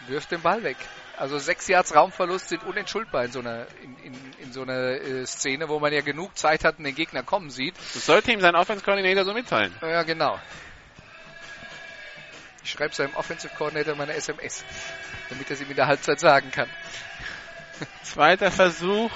[0.07, 0.77] wirf den Ball weg.
[1.15, 5.25] Also sechs Yards Raumverlust sind unentschuldbar in so einer, in, in, in so einer äh,
[5.27, 7.75] Szene, wo man ja genug Zeit hat und den Gegner kommen sieht.
[7.93, 9.73] Das sollte ihm sein Offense Coordinator so mitteilen.
[9.81, 10.39] Ja, genau.
[12.63, 14.63] Ich schreibe seinem Offensive Coordinator meine SMS,
[15.29, 16.69] damit er sie mir in der Halbzeit sagen kann.
[18.03, 19.11] Zweiter Versuch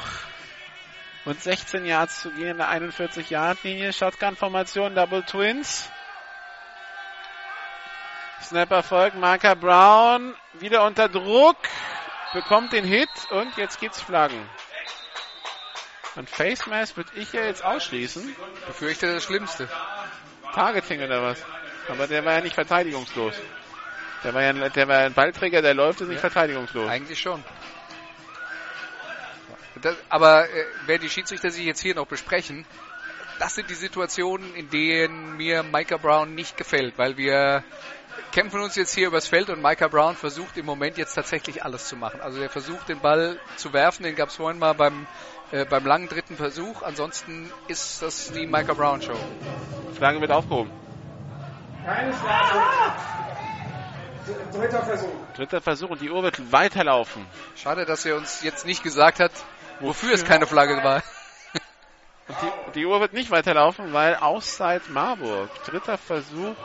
[1.28, 3.92] und 16 Yards zu gehen in der 41-Yard-Linie.
[3.92, 5.90] Shotgun-Formation, Double Twins.
[8.42, 11.58] Snapper folgt, Marker Brown wieder unter Druck,
[12.34, 14.50] bekommt den Hit und jetzt gibt's Flaggen.
[16.16, 18.36] Und Face Mask würde ich ja jetzt ausschließen.
[18.66, 19.68] Befürchte das Schlimmste.
[20.54, 21.44] Targeting oder was?
[21.90, 23.36] Aber der war ja nicht verteidigungslos.
[24.24, 26.90] Der war ja ein, der war ein Ballträger, der läuft, ist nicht ja, verteidigungslos.
[26.90, 27.44] Eigentlich schon.
[29.82, 32.66] Das, aber äh, wenn die Schiedsrichter sich jetzt hier noch besprechen,
[33.40, 37.64] das sind die Situationen, in denen mir Micah Brown nicht gefällt, weil wir
[38.32, 41.88] kämpfen uns jetzt hier übers Feld und Micah Brown versucht im Moment jetzt tatsächlich alles
[41.88, 42.22] zu machen.
[42.22, 45.08] Also er versucht den Ball zu werfen, den gab es vorhin mal beim,
[45.52, 46.82] äh, beim langen dritten Versuch.
[46.82, 49.18] Ansonsten ist das die Micah Brown Show.
[49.96, 50.72] Flagge wird aufgehoben.
[51.86, 52.60] Keine Strafe.
[54.52, 55.10] Dritter Versuch.
[55.36, 57.26] Dritter Versuch und die Uhr wird weiterlaufen.
[57.56, 59.32] Schade, dass er uns jetzt nicht gesagt hat,
[59.80, 61.04] wofür es keine Flagge war.
[62.28, 65.50] Die, die, Uhr wird nicht weiterlaufen, weil Auszeit Marburg.
[65.64, 66.58] Dritter Versuch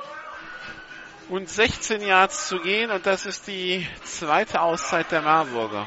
[1.28, 5.86] und 16 Yards zu gehen und das ist die zweite Auszeit der Marburger.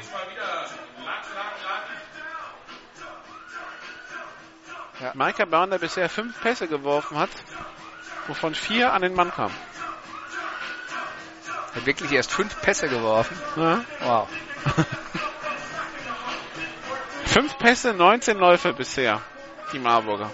[5.00, 5.12] Ja.
[5.14, 7.30] Micah Brown, der bisher fünf Pässe geworfen hat,
[8.28, 9.54] wovon vier an den Mann kamen.
[11.74, 13.38] Hat wirklich erst fünf Pässe geworfen?
[13.56, 13.84] Ja.
[14.00, 14.28] Wow.
[17.36, 19.20] fünf Pässe, 19 Läufe bisher,
[19.70, 20.30] die Marburger.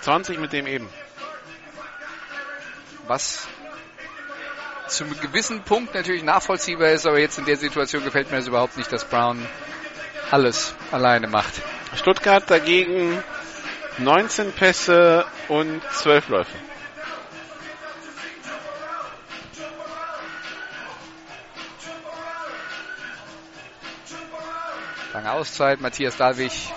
[0.00, 0.88] 20 mit dem eben.
[3.06, 3.46] Was
[4.88, 8.46] zu einem gewissen Punkt natürlich nachvollziehbar ist, aber jetzt in der Situation gefällt mir das
[8.46, 9.46] überhaupt nicht, dass Brown
[10.30, 11.52] alles alleine macht.
[11.96, 13.22] Stuttgart dagegen
[13.98, 16.69] 19 Pässe und 12 Läufe.
[25.12, 26.72] Lange Auszeit, Matthias Dalwig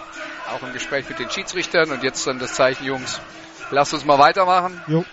[0.49, 3.21] auch im Gespräch mit den Schiedsrichtern und jetzt dann das Zeichen, Jungs,
[3.71, 4.81] lasst uns mal weitermachen.
[4.87, 5.05] Jo.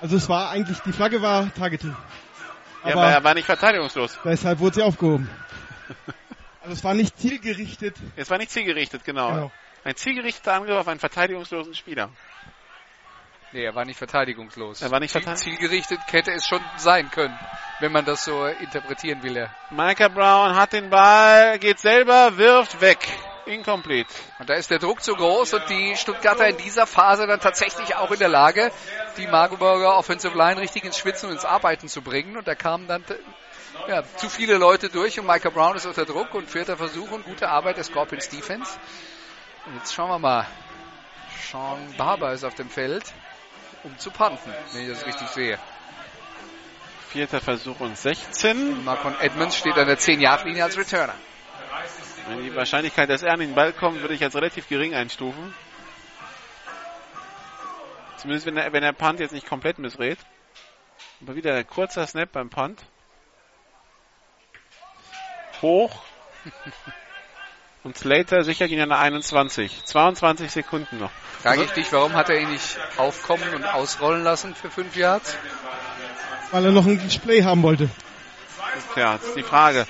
[0.00, 1.96] Also es war eigentlich, die Flagge war Targeting.
[2.84, 4.18] Ja, aber er war nicht verteidigungslos.
[4.24, 5.28] Deshalb wurde sie aufgehoben.
[6.60, 7.94] Also es war nicht zielgerichtet.
[8.16, 9.28] Es war nicht zielgerichtet, genau.
[9.28, 9.52] genau.
[9.84, 12.08] Ein zielgerichteter Angriff auf einen verteidigungslosen Spieler.
[13.54, 14.82] Nee, er war nicht verteidigungslos.
[14.82, 15.58] Er war nicht verteidigungslos.
[15.58, 17.38] Zielgerichtet hätte es schon sein können,
[17.78, 19.36] wenn man das so interpretieren will.
[19.36, 19.48] Ja.
[19.70, 22.98] Micah Brown hat den Ball, geht selber, wirft weg.
[23.46, 24.12] Incomplete.
[24.40, 27.94] Und da ist der Druck zu groß und die Stuttgarter in dieser Phase dann tatsächlich
[27.94, 28.72] auch in der Lage,
[29.18, 32.36] die Magdeburger Offensive Line richtig ins Schwitzen und ins Arbeiten zu bringen.
[32.36, 33.04] Und da kamen dann
[33.86, 37.24] ja, zu viele Leute durch und Micah Brown ist unter Druck und vierter Versuch und
[37.24, 38.80] gute Arbeit der Scorpions Defense.
[39.66, 40.48] Und jetzt schauen wir mal.
[41.54, 43.04] Sean Barber ist auf dem Feld,
[43.84, 45.58] um zu panten, wenn ich das richtig sehe.
[47.08, 48.84] Vierter Versuch und 16.
[48.84, 51.14] Marcon Edmonds steht an der 10-Yard-Linie als Returner.
[52.42, 55.54] Die Wahrscheinlichkeit, dass er an den Ball kommt, würde ich als relativ gering einstufen.
[58.16, 60.18] Zumindest wenn der, wenn der Punt jetzt nicht komplett missrät.
[61.20, 62.82] Aber wieder ein kurzer Snap beim Punt.
[65.60, 66.02] Hoch.
[67.84, 69.84] Und Slater sichert ihn an der 21.
[69.84, 71.10] 22 Sekunden noch.
[71.42, 75.36] Frage ich dich, warum hat er ihn nicht aufkommen und ausrollen lassen für 5 Yards?
[76.50, 77.90] Weil er noch ein Display haben wollte.
[78.96, 79.86] Ja, das ist die Frage.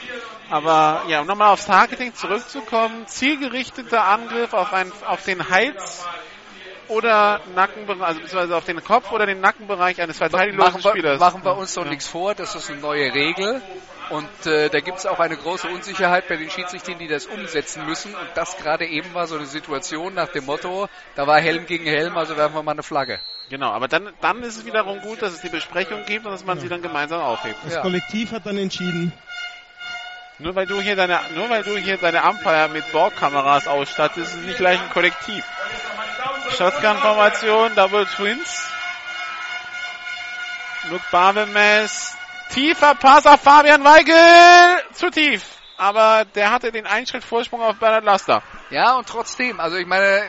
[0.50, 6.04] Aber ja, um nochmal aufs Targeting zurückzukommen, zielgerichteter Angriff auf, einen, auf den Hals
[6.88, 11.20] oder Nackenbereich, also beziehungsweise auf den Kopf oder den Nackenbereich eines verteidigungslosen machen Spielers.
[11.20, 11.90] Wir, machen wir uns doch ja.
[11.90, 13.62] nichts vor, das ist eine neue Regel.
[14.10, 17.86] Und äh, da gibt es auch eine große Unsicherheit bei den Schiedsrichtern, die das umsetzen
[17.86, 18.14] müssen.
[18.14, 21.84] Und das gerade eben war so eine Situation nach dem Motto, da war Helm gegen
[21.84, 23.18] Helm, also werfen wir mal eine Flagge.
[23.48, 26.44] Genau, aber dann, dann ist es wiederum gut, dass es die Besprechung gibt und dass
[26.44, 26.62] man ja.
[26.62, 27.56] sie dann gemeinsam aufhebt.
[27.64, 27.80] Das ja.
[27.80, 29.12] Kollektiv hat dann entschieden.
[30.38, 34.34] Nur weil du hier deine, nur weil du hier deine Umpire mit Borgkameras ausstattest, ist
[34.34, 35.44] es nicht gleich ein Kollektiv.
[36.50, 38.68] Shotgun-Formation, Double Twins.
[40.90, 42.16] Luke Barbemes.
[42.50, 44.82] Tiefer Pass auf Fabian Weigel.
[44.92, 45.42] Zu tief.
[45.76, 48.42] Aber der hatte den Einschritt Vorsprung auf Bernhard Laster.
[48.70, 50.24] Ja, und trotzdem, also ich meine,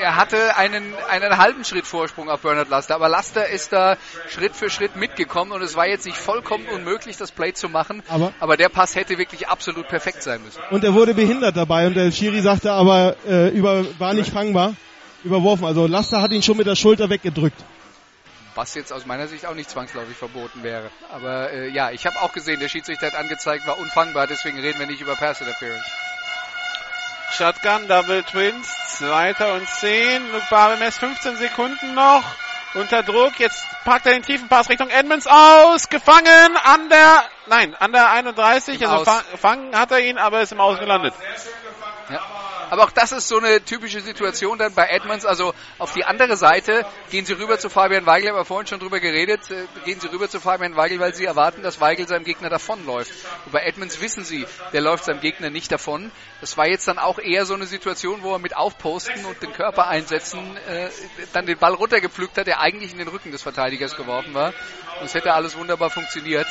[0.00, 3.96] er hatte einen, einen halben Schritt Vorsprung auf Bernard Laster, aber Laster ist da
[4.28, 8.02] Schritt für Schritt mitgekommen und es war jetzt nicht vollkommen unmöglich, das Play zu machen,
[8.08, 10.60] aber, aber der Pass hätte wirklich absolut perfekt sein müssen.
[10.70, 14.74] Und er wurde behindert dabei und der Schiri sagte aber, äh, über, war nicht fangbar,
[15.24, 15.64] überworfen.
[15.64, 17.64] Also Laster hat ihn schon mit der Schulter weggedrückt.
[18.54, 20.90] Was jetzt aus meiner Sicht auch nicht zwangsläufig verboten wäre.
[21.12, 24.78] Aber äh, ja, ich habe auch gesehen, der Schiedsrichter hat angezeigt, war unfangbar, deswegen reden
[24.78, 25.84] wir nicht über Pass Interference.
[27.32, 28.66] Shotgun, Double Twins,
[28.96, 30.22] zweiter und zehn.
[30.32, 32.24] Luke Barbemes 15 Sekunden noch.
[32.74, 33.38] Unter Druck.
[33.38, 35.88] Jetzt packt er den tiefen Pass Richtung Edmonds aus.
[35.90, 38.80] Gefangen an der, nein, an der 31.
[38.80, 41.14] Im also fangen hat er ihn, aber ist im Aus gelandet.
[42.10, 42.20] Ja.
[42.70, 45.24] Aber auch das ist so eine typische Situation dann bei Edmonds.
[45.24, 48.80] Also auf die andere Seite gehen sie rüber zu Fabian Weigel, haben wir vorhin schon
[48.80, 52.24] drüber geredet, äh, gehen sie rüber zu Fabian Weigel, weil sie erwarten, dass Weigel seinem
[52.24, 53.12] Gegner davonläuft.
[53.44, 56.10] Und bei Edmonds wissen sie, der läuft seinem Gegner nicht davon.
[56.40, 59.52] Das war jetzt dann auch eher so eine Situation, wo er mit Aufposten und den
[59.52, 60.88] Körper einsetzen äh,
[61.32, 64.52] dann den Ball runtergepflückt hat, der eigentlich in den Rücken des Verteidigers geworfen war.
[65.00, 66.46] Und es hätte alles wunderbar funktioniert,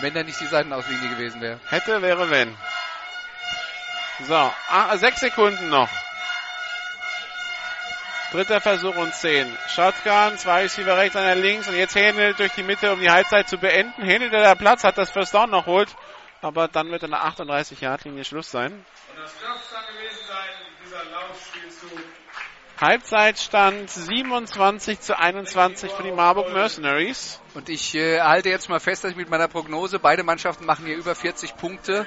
[0.00, 1.60] wenn er nicht die Seitenauslinie gewesen wäre.
[1.68, 2.56] Hätte, wäre, wenn.
[4.24, 5.90] So, ah, sechs Sekunden noch.
[8.32, 9.46] Dritter Versuch und zehn.
[9.68, 13.48] Shotgun, zwei Receiver rechts, einer links und jetzt Händel durch die Mitte, um die Halbzeit
[13.48, 14.02] zu beenden.
[14.02, 15.94] Händel, der da Platz hat, das First Down noch holt.
[16.40, 18.72] Aber dann wird an der 38-Yard-Linie Schluss sein.
[18.72, 20.48] Und das dürfte dann gewesen sein,
[20.84, 21.98] dieser Laufspielzug.
[22.80, 27.40] Halbzeitstand 27 zu 21 für die Marburg Mercenaries.
[27.54, 30.84] Und ich äh, halte jetzt mal fest, dass ich mit meiner Prognose, beide Mannschaften machen
[30.84, 32.06] hier über 40 Punkte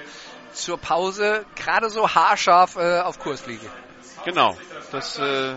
[0.54, 3.70] zur Pause gerade so haarscharf äh, auf Kurs liege.
[4.26, 4.58] Genau,
[4.92, 5.56] das äh,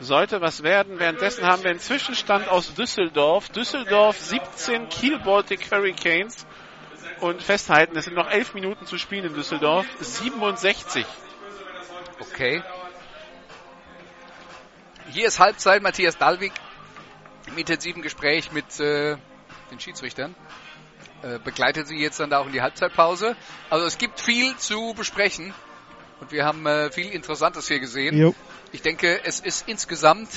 [0.00, 0.98] sollte was werden.
[0.98, 3.48] Währenddessen haben wir einen Zwischenstand aus Düsseldorf.
[3.50, 6.46] Düsseldorf 17, Kiel Baltic Hurricanes.
[7.20, 9.86] Und festhalten, es sind noch elf Minuten zu spielen in Düsseldorf.
[10.00, 11.04] 67.
[12.18, 12.62] Okay.
[15.10, 15.82] Hier ist Halbzeit.
[15.82, 16.52] Matthias Dalwig
[17.46, 19.16] im intensiven Gespräch mit äh,
[19.70, 20.34] den Schiedsrichtern.
[21.22, 23.36] Äh, begleitet sie jetzt dann da auch in die Halbzeitpause.
[23.68, 25.52] Also es gibt viel zu besprechen
[26.20, 28.16] und wir haben äh, viel Interessantes hier gesehen.
[28.16, 28.34] Jo.
[28.72, 30.28] Ich denke, es ist insgesamt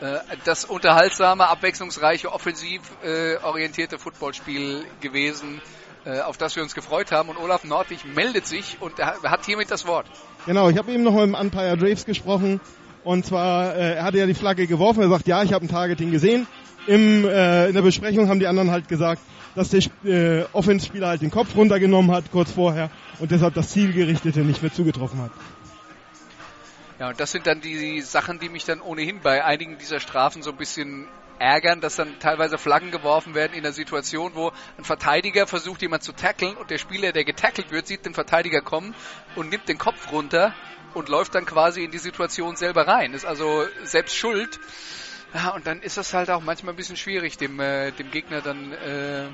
[0.00, 5.60] äh, das unterhaltsame, abwechslungsreiche, offensiv äh, orientierte Footballspiel gewesen,
[6.04, 7.28] äh, auf das wir uns gefreut haben.
[7.28, 10.06] Und Olaf Nordwig meldet sich und hat hiermit das Wort.
[10.44, 12.60] Genau, ich habe eben noch mit dem Umpire Draves gesprochen.
[13.04, 15.02] Und zwar, äh, er hatte ja die Flagge geworfen.
[15.02, 16.48] Er sagt, ja, ich habe ein Targeting gesehen.
[16.86, 19.20] Im, in der Besprechung haben die anderen halt gesagt,
[19.54, 24.40] dass der äh, Offenspieler halt den Kopf runtergenommen hat kurz vorher und deshalb das Zielgerichtete
[24.40, 25.30] nicht mehr zugetroffen hat.
[26.98, 30.42] Ja, und das sind dann die Sachen, die mich dann ohnehin bei einigen dieser Strafen
[30.42, 31.06] so ein bisschen
[31.38, 36.02] ärgern, dass dann teilweise Flaggen geworfen werden in der Situation, wo ein Verteidiger versucht, jemand
[36.02, 38.94] zu tackeln und der Spieler, der getackelt wird, sieht den Verteidiger kommen
[39.34, 40.54] und nimmt den Kopf runter
[40.92, 43.14] und läuft dann quasi in die Situation selber rein.
[43.14, 44.60] Ist also selbst schuld.
[45.34, 48.40] Ja, und dann ist das halt auch manchmal ein bisschen schwierig, dem, äh, dem Gegner
[48.40, 49.28] dann äh,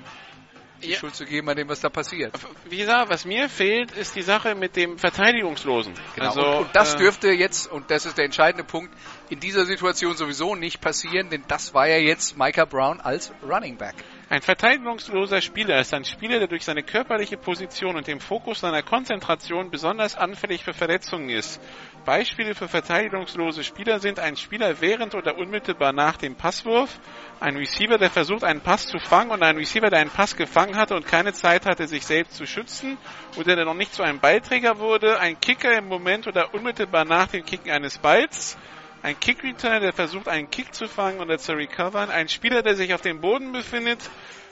[0.83, 0.99] die ja.
[0.99, 2.35] Schuld zu geben an dem, was da passiert.
[2.69, 5.95] Wie gesagt, was mir fehlt, ist die Sache mit dem Verteidigungslosen.
[6.15, 6.27] Genau.
[6.27, 8.93] Also, und, und das äh, dürfte jetzt, und das ist der entscheidende Punkt,
[9.29, 13.77] in dieser Situation sowieso nicht passieren, denn das war ja jetzt Micah Brown als Running
[13.77, 13.95] Back.
[14.29, 18.83] Ein verteidigungsloser Spieler ist ein Spieler, der durch seine körperliche Position und den Fokus seiner
[18.83, 21.61] Konzentration besonders anfällig für Verletzungen ist.
[22.07, 26.99] Beispiele für verteidigungslose Spieler sind ein Spieler während oder unmittelbar nach dem Passwurf,
[27.41, 30.77] ein Receiver, der versucht, einen Pass zu fangen und ein Receiver, der einen Pass gefangen
[30.77, 32.97] hatte und keine Zeit hatte, sich selbst zu schützen
[33.37, 37.27] oder der noch nicht zu einem Beiträger wurde, ein Kicker im Moment oder unmittelbar nach
[37.27, 38.57] dem Kicken eines Balls,
[39.03, 42.11] ein Kick-Returner, der versucht, einen Kick zu fangen oder zu recovern.
[42.11, 44.01] Ein Spieler, der sich auf dem Boden befindet.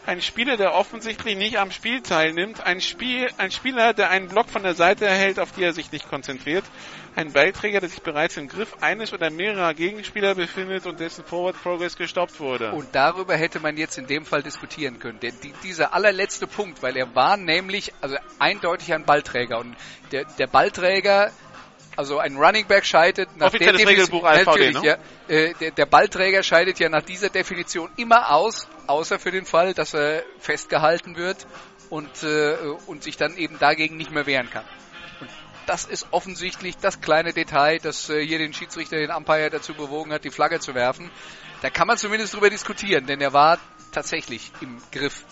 [0.07, 2.61] Ein Spieler, der offensichtlich nicht am Spiel teilnimmt.
[2.67, 5.91] Ein, Spiel, ein Spieler, der einen Block von der Seite erhält, auf die er sich
[5.93, 6.65] nicht konzentriert.
[7.17, 11.57] Ein Beiträger, der sich bereits im Griff eines oder mehrerer Gegenspieler befindet und dessen Forward
[11.63, 12.73] Progress gestoppt wurde.
[12.73, 15.21] Und darüber hätte man jetzt in dem Fall diskutieren können.
[15.21, 19.59] Denn die, dieser allerletzte Punkt, weil er war nämlich also eindeutig ein Ballträger.
[19.59, 19.75] Und
[20.13, 21.33] der, der Ballträger
[21.97, 24.87] also ein Running Back scheidet nach der Regelbuch natürlich, ne?
[24.87, 24.97] ja,
[25.29, 29.75] äh, der, der, Ballträger scheidet ja nach dieser Definition immer aus, außer für den Fall,
[29.75, 31.47] dass er festgehalten wird
[31.91, 32.57] und, äh,
[32.87, 34.65] und sich dann eben dagegen nicht mehr wehren kann.
[35.21, 35.31] Und
[35.67, 40.13] das ist offensichtlich das kleine Detail, das äh, hier den Schiedsrichter, den Umpire dazu bewogen
[40.13, 41.11] hat, die Flagge zu werfen.
[41.63, 43.59] Da kann man zumindest drüber diskutieren, denn er war
[43.93, 45.25] tatsächlich im Griff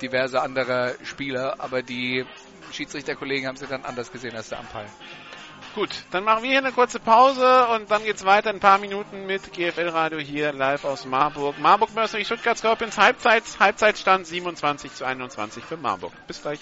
[0.00, 2.26] diverser anderer Spieler, aber die
[2.72, 4.86] Schiedsrichterkollegen haben sie dann anders gesehen als der Umpire.
[5.74, 9.24] Gut, dann machen wir hier eine kurze Pause und dann geht's weiter ein paar Minuten
[9.24, 11.58] mit GFL Radio hier live aus Marburg.
[11.58, 16.12] Marburg Mercenary Stuttgart Scorpions Halbzeit, Halbzeitstand 27 zu 21 für Marburg.
[16.26, 16.60] Bis gleich.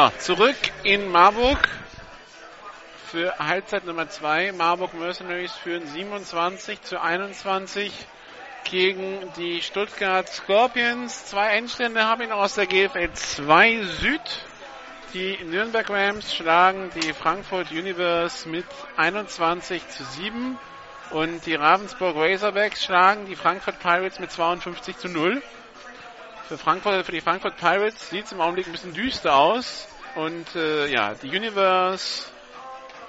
[0.00, 1.58] So, zurück in Marburg
[3.10, 4.52] für Halbzeit Nummer 2.
[4.52, 7.92] Marburg Mercenaries führen 27 zu 21
[8.64, 11.26] gegen die Stuttgart Scorpions.
[11.26, 14.22] Zwei Endstände haben ihn aus der GFL 2 Süd.
[15.12, 18.64] Die Nürnberg Rams schlagen die Frankfurt Universe mit
[18.96, 20.58] 21 zu 7
[21.10, 25.42] und die Ravensburg Razorbacks schlagen die Frankfurt Pirates mit 52 zu 0.
[26.50, 29.86] Für, Frankfurt, für die Frankfurt Pirates sieht es im Augenblick ein bisschen düster aus.
[30.16, 32.24] Und äh, ja, die Universe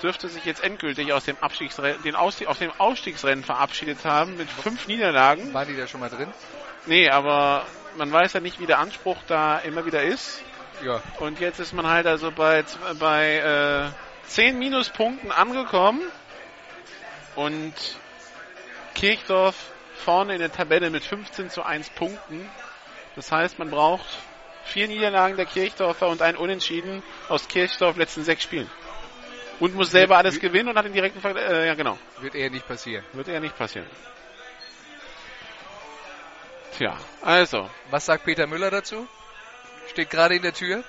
[0.03, 4.47] dürfte sich jetzt endgültig aus dem Abstiegsrennen, den aus, aus dem Ausstiegsrennen verabschiedet haben mit
[4.47, 5.55] fünf Niederlagen.
[5.55, 6.31] War die da schon mal drin?
[6.85, 7.65] Nee, aber
[7.97, 10.43] man weiß ja nicht, wie der Anspruch da immer wieder ist.
[10.85, 11.01] Ja.
[11.19, 12.63] Und jetzt ist man halt also bei,
[12.99, 16.03] bei äh, zehn Minuspunkten angekommen.
[17.35, 17.73] Und
[18.93, 19.55] Kirchdorf
[19.95, 22.47] vorne in der Tabelle mit 15 zu 1 Punkten.
[23.15, 24.05] Das heißt, man braucht
[24.63, 28.69] vier Niederlagen der Kirchdorfer und ein Unentschieden aus Kirchdorf letzten sechs Spielen.
[29.59, 31.97] Und muss selber alles gewinnen und hat den direkten Ver äh, ja genau.
[32.19, 33.05] Wird eher nicht passieren.
[33.13, 33.87] Wird eher nicht passieren.
[36.77, 37.69] Tja, also.
[37.91, 39.07] Was sagt Peter Müller dazu?
[39.89, 40.83] Steht gerade in der Tür.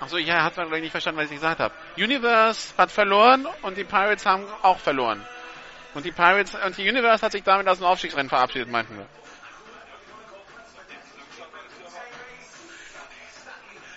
[0.00, 1.74] Achso, ja, hat man nicht verstanden, was ich gesagt habe.
[1.96, 5.26] Universe hat verloren und die Pirates haben auch verloren.
[5.94, 9.06] Und die Pirates und die Universe hat sich damit aus dem Aufstiegsrennen verabschiedet, meinten wir.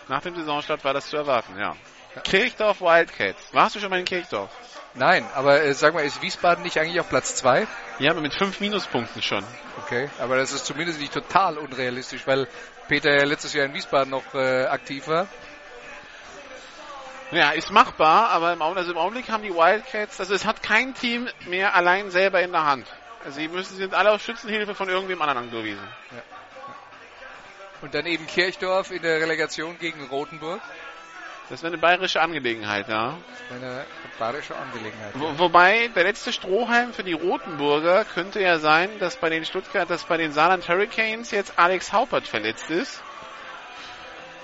[0.07, 1.75] Nach dem Saisonstart war das zu erwarten, ja.
[2.23, 3.53] Kirchdorf Wildcats.
[3.53, 4.49] Warst du schon mal in Kirchdorf?
[4.93, 7.65] Nein, aber äh, sag mal, ist Wiesbaden nicht eigentlich auf Platz 2?
[7.99, 9.45] Ja, aber mit fünf Minuspunkten schon.
[9.83, 12.47] Okay, aber das ist zumindest nicht total unrealistisch, weil
[12.89, 15.27] Peter ja letztes Jahr in Wiesbaden noch äh, aktiv war.
[17.31, 20.61] Ja, ist machbar, aber im Augenblick, also im Augenblick haben die Wildcats, also es hat
[20.61, 22.87] kein Team mehr allein selber in der Hand.
[23.23, 25.87] Also sie müssen, sind alle auf Schützenhilfe von irgendwem anderen angewiesen.
[26.11, 26.21] Ja.
[27.81, 30.61] Und dann eben Kirchdorf in der Relegation gegen Rothenburg.
[31.49, 33.17] Das wäre eine bayerische Angelegenheit, ja.
[33.49, 33.85] Eine
[34.19, 35.11] bayerische Angelegenheit.
[35.15, 39.89] Wo, wobei der letzte Strohhalm für die Rotenburger könnte ja sein, dass bei den Stuttgart,
[39.89, 43.01] dass bei den Saarland Hurricanes jetzt Alex Haupert verletzt ist.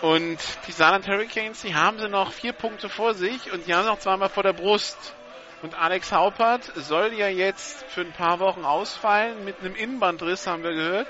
[0.02, 0.38] Und
[0.68, 3.99] die Saarland Hurricanes, die haben sie noch vier Punkte vor sich und die haben noch
[3.99, 5.15] zweimal vor der Brust.
[5.64, 10.61] Und Alex Haupert soll ja jetzt für ein paar Wochen ausfallen mit einem Innenbandriss, haben
[10.61, 11.07] wir gehört,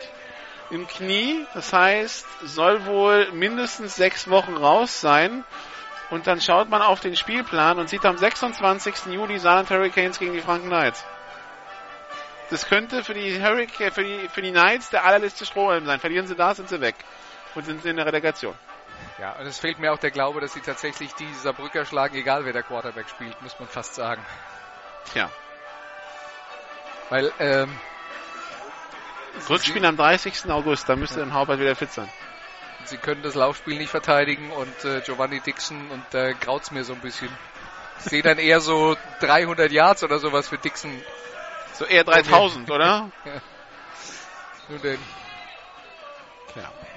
[0.70, 1.46] im Knie.
[1.54, 5.44] Das heißt, soll wohl mindestens sechs Wochen raus sein.
[6.10, 9.08] Und dann schaut man auf den Spielplan und sieht am 26.
[9.08, 11.04] Juli Saarland Hurricanes gegen die Franken Knights.
[12.50, 16.00] Das könnte für die, Hurricane, für die, für die Knights der allerletzte Strohhalm sein.
[16.00, 16.96] Verlieren sie da, sind sie weg.
[17.56, 18.56] Und sind sie in der Relegation.
[19.20, 22.46] Ja, und es fehlt mir auch der Glaube, dass sie tatsächlich die Saarbrücker schlagen, egal
[22.46, 24.24] wer der Quarterback spielt, muss man fast sagen.
[25.12, 25.30] Tja.
[27.10, 27.76] Weil, ähm,
[29.50, 30.52] Rückspiel am 30.
[30.52, 32.10] August, da müsste dann Haubert wieder fit sein.
[32.86, 36.84] Sie können das Laufspiel nicht verteidigen und äh, Giovanni Dixon und da äh, graut's mir
[36.84, 37.30] so ein bisschen.
[38.00, 40.92] Ich sehe dann eher so 300 Yards oder sowas für Dixon.
[41.74, 43.12] So eher 3000, oder?
[43.26, 43.42] ja.
[44.70, 45.00] Nun denn.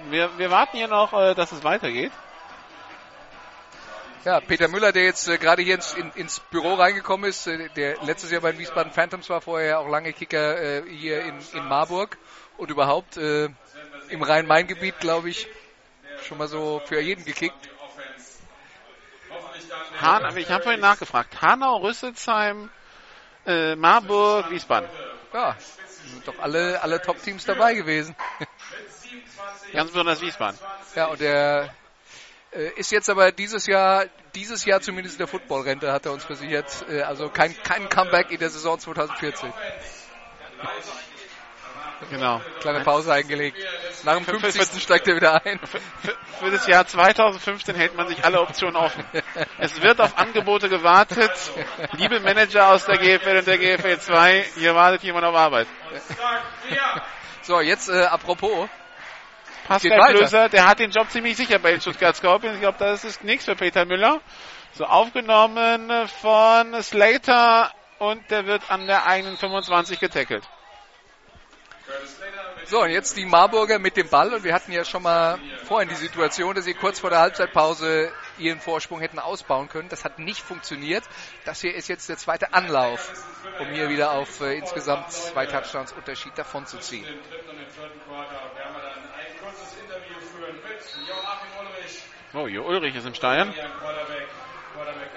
[0.09, 2.13] Wir, wir warten hier noch, äh, dass es weitergeht.
[4.25, 7.69] Ja, Peter Müller, der jetzt äh, gerade hier ins, in, ins Büro reingekommen ist, äh,
[7.71, 11.39] der letztes Jahr bei den Wiesbaden Phantoms war, vorher auch lange Kicker äh, hier in,
[11.55, 12.19] in Marburg
[12.57, 13.49] und überhaupt äh,
[14.09, 15.49] im Rhein-Main-Gebiet, glaube ich,
[16.27, 17.71] schon mal so für jeden gekickt.
[20.01, 21.41] Han, aber ich habe vorhin nachgefragt.
[21.41, 22.71] Hanau, Rüsselsheim,
[23.47, 24.89] äh, Marburg, Wiesbaden.
[25.33, 25.57] Ja,
[26.05, 28.15] sind doch alle, alle Top-Teams dabei gewesen.
[29.73, 30.59] Ganz besonders Wiesbaden.
[30.95, 31.73] Ja, und der
[32.53, 36.25] äh, ist jetzt aber dieses Jahr, dieses Jahr zumindest in der Football-Rente, hat er uns
[36.25, 36.85] versichert.
[36.89, 39.53] Äh, also kein, kein Comeback in der Saison 2014.
[42.11, 42.41] Genau.
[42.61, 43.59] Kleine Pause eingelegt.
[44.05, 44.83] Nach dem 50.
[44.83, 45.61] steigt er wieder ein.
[45.61, 45.81] Für,
[46.41, 49.05] für, das Jahr 2015 hält man sich alle Optionen offen.
[49.59, 51.31] Es wird auf Angebote gewartet.
[51.93, 55.67] Liebe Manager aus der GFL und der GFL 2, hier wartet jemand auf Arbeit.
[57.43, 58.69] So, jetzt äh, apropos.
[59.71, 62.57] Pascal Klöser, der hat den Job ziemlich sicher bei den Stuttgart Scorpions.
[62.57, 64.21] Ich glaube, das ist nichts für Peter Müller.
[64.73, 67.71] So aufgenommen von Slater
[68.01, 70.43] und der wird an der eigenen 25 getackelt.
[72.65, 74.35] So, und jetzt die Marburger mit dem Ball.
[74.35, 78.13] Und wir hatten ja schon mal vorhin die Situation, dass sie kurz vor der Halbzeitpause
[78.39, 79.89] ihren Vorsprung hätten ausbauen können.
[79.89, 81.05] Das hat nicht funktioniert.
[81.45, 83.13] Das hier ist jetzt der zweite Anlauf,
[83.61, 87.07] um hier wieder auf äh, insgesamt zwei Touchdowns Unterschied davon zu ziehen.
[92.33, 93.53] Oh, Jo Ulrich ist im Steuern.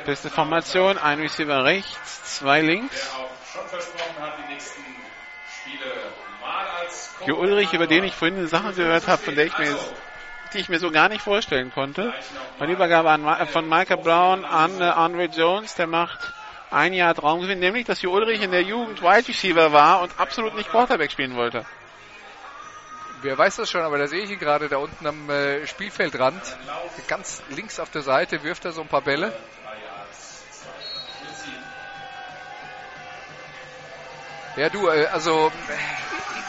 [0.05, 3.15] Beste Formation, ein Receiver rechts, zwei links.
[7.25, 9.77] Jo Ulrich, über den ich vorhin eine Sache gehört habe, von der ich mir,
[10.53, 12.13] die ich mir so gar nicht vorstellen konnte.
[12.59, 16.33] Eine Übergabe an, von Micah Brown an äh, Andre Jones, der macht
[16.71, 20.55] ein Jahr Traumgewinn, nämlich, dass Jo Ulrich in der Jugend Wide Receiver war und absolut
[20.55, 21.65] nicht Quarterback spielen wollte.
[23.23, 26.41] Wer weiß das schon, aber da sehe ich ihn gerade da unten am äh, Spielfeldrand.
[27.07, 29.31] Ganz links auf der Seite wirft er so ein paar Bälle.
[34.57, 35.51] Ja, du, äh, also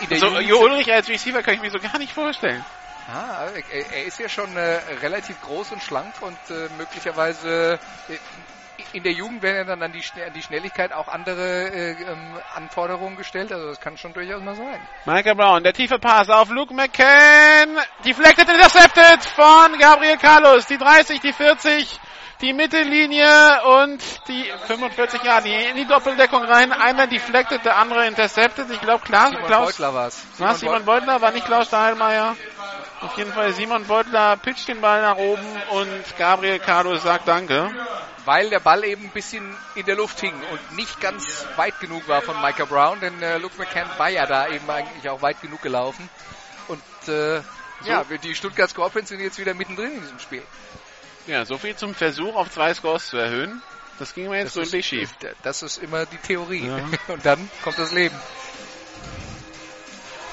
[0.00, 2.64] in der so, Jo Ulrich als Receiver kann ich mir so gar nicht vorstellen.
[3.08, 7.78] Ah, er, er ist ja schon äh, relativ groß und schlank und äh, möglicherweise
[8.08, 8.18] äh,
[8.94, 13.16] in der Jugend werden dann an die, an die Schnelligkeit auch andere äh, ähm, Anforderungen
[13.16, 13.52] gestellt.
[13.52, 14.80] Also das kann schon durchaus mal sein.
[15.04, 17.76] Michael Brown, der tiefe Pass auf Luke McCann.
[18.04, 20.66] Deflected, intercepted von Gabriel Carlos.
[20.66, 22.00] Die 30, die 40
[22.40, 26.72] die Mittellinie und die 45 Jahre die in die Doppeldeckung rein.
[26.72, 28.70] Einer deflected, der andere intercepted.
[28.70, 30.22] Ich glaube, Klaus, Simon Klaus, Beutler war es.
[30.36, 32.36] Simon, Simon Beutler war nicht Klaus Dahlmeier.
[33.00, 37.70] Auf jeden Fall Simon Beutler pitcht den Ball nach oben und Gabriel Carlos sagt Danke.
[38.24, 42.08] Weil der Ball eben ein bisschen in der Luft hing und nicht ganz weit genug
[42.08, 45.42] war von Micah Brown, denn äh, Luke McCann war ja da eben eigentlich auch weit
[45.42, 46.08] genug gelaufen.
[46.68, 47.42] Und äh,
[47.82, 47.90] so.
[47.90, 50.42] ja, die Stuttgart Scorpions sind jetzt wieder mittendrin in diesem Spiel.
[51.26, 53.62] Ja, so viel zum Versuch auf zwei Scores zu erhöhen.
[53.98, 55.14] Das ging mir jetzt gründlich schief.
[55.42, 56.66] Das ist immer die Theorie.
[56.66, 56.88] Ja.
[57.12, 58.16] Und dann kommt das Leben.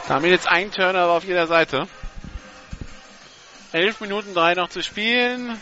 [0.08, 1.88] Damit jetzt ein Turnover auf jeder Seite.
[3.72, 5.58] Elf Minuten drei noch zu spielen.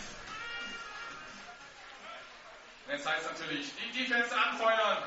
[2.90, 4.98] Jetzt heißt natürlich, die Defense anfeuern.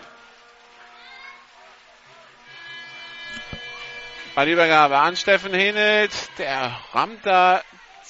[4.35, 6.13] Ballübergabe an Steffen Henelt.
[6.37, 7.61] Der rammt da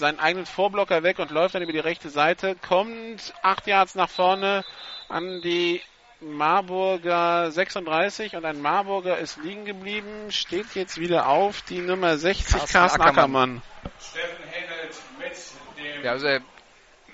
[0.04, 4.10] seinen eigenen Vorblocker weg und läuft dann über die rechte Seite, kommt acht Yards nach
[4.10, 4.66] vorne
[5.08, 5.82] an die
[6.20, 12.52] Marburger 36 und ein Marburger ist liegen geblieben, steht jetzt wieder auf die Nummer 60,
[12.52, 13.24] Carsten Carsten Ackermann.
[13.24, 13.62] Ackermann.
[14.02, 16.42] Steffen Hennelt mit dem Ja, also er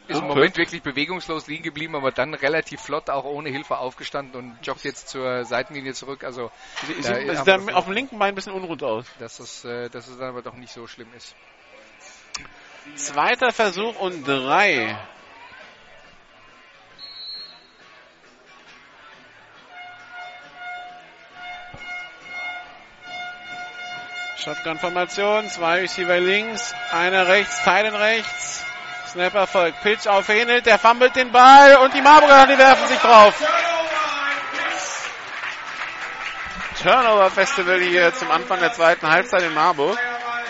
[0.08, 4.34] ist im Moment wirklich bewegungslos liegen geblieben, aber dann relativ flott auch ohne Hilfe aufgestanden
[4.36, 6.24] und joggt jetzt zur Seitenlinie zurück.
[6.24, 6.50] Also
[6.88, 8.82] Sie, Da sieht, ist sieht aber dann so- auf dem linken Bein ein bisschen unrund
[8.82, 9.06] aus.
[9.20, 11.36] dass es, äh, dass es dann aber doch nicht so schlimm ist.
[12.96, 14.98] Zweiter Versuch und drei.
[24.38, 28.66] Shotgun-Formation, zwei Receiver links, einer rechts, Teilen rechts.
[29.08, 33.00] Snapper folgt, Pitch auf Henelt, der fummelt den Ball und die Marburger, die werfen sich
[33.00, 33.34] drauf.
[36.82, 39.98] Turnover Festival hier zum Anfang der zweiten Halbzeit in Marburg.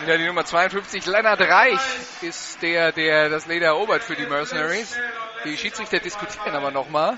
[0.07, 1.79] Ja, die Nummer 52, Lennart Reich,
[2.21, 4.97] ist der, der das Leder erobert für die Mercenaries.
[5.43, 7.17] Die Schiedsrichter diskutieren aber nochmal.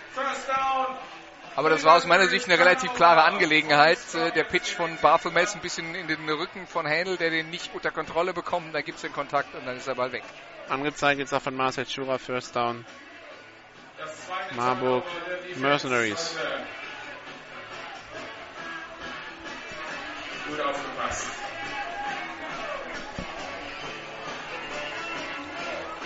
[1.56, 4.00] Aber das war aus meiner Sicht eine relativ klare Angelegenheit.
[4.16, 7.74] Äh, Der Pitch von Barthelmess ein bisschen in den Rücken von Händel, der den nicht
[7.74, 8.74] unter Kontrolle bekommt.
[8.74, 10.24] Da gibt's den Kontakt und dann ist der Ball weg.
[10.70, 12.86] Angezeigt jetzt auch von Marcel Schura, First Down.
[14.56, 15.04] Marburg
[15.58, 16.36] Mercenaries.
[20.48, 21.51] Gut aufgepasst.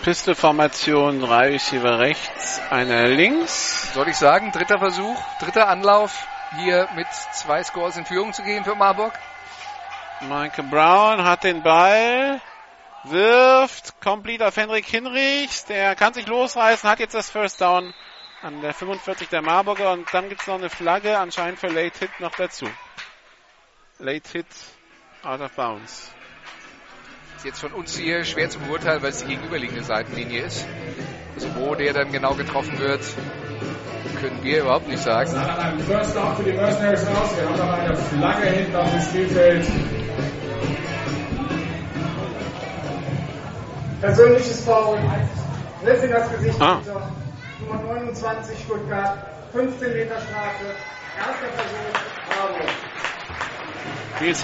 [0.05, 3.91] Pisteformation, drei Receiver rechts, einer links.
[3.95, 6.27] Soll ich sagen, dritter Versuch, dritter Anlauf,
[6.57, 9.17] hier mit zwei Scores in Führung zu gehen für Marburg.
[10.21, 12.39] Michael Brown hat den Ball,
[13.05, 17.91] wirft, complete auf Henrik Hinrichs, der kann sich losreißen, hat jetzt das First Down
[18.43, 22.19] an der 45 der Marburger und dann gibt's noch eine Flagge anscheinend für Late Hit
[22.19, 22.69] noch dazu.
[23.97, 24.45] Late Hit
[25.23, 26.13] out of bounds.
[27.45, 30.65] Jetzt von uns hier schwer zu beurteilen, weil es die gegenüberliegende Seitenlinie ist.
[31.35, 33.01] Also wo der dann genau getroffen wird,
[34.19, 35.29] können wir überhaupt nicht sagen.
[35.85, 37.29] First Down für die Mercenaries raus.
[37.37, 39.67] Wir haben noch eine Flagge hinten auf dem Spielfeld.
[44.01, 44.97] Persönliches Foul.
[45.83, 46.59] Griff in das Gesicht.
[46.59, 46.81] Ah.
[47.59, 49.19] Nummer 29 Stuttgart.
[49.51, 50.65] 15 Meter Strafe.
[51.15, 51.99] Erster Versuch.
[52.27, 52.65] Bravo.
[54.19, 54.41] Nils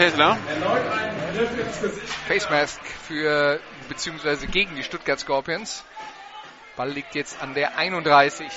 [1.82, 2.10] Gesicht.
[2.28, 5.84] Face Mask für, beziehungsweise gegen die Stuttgart Scorpions.
[6.76, 8.48] Ball liegt jetzt an der 31.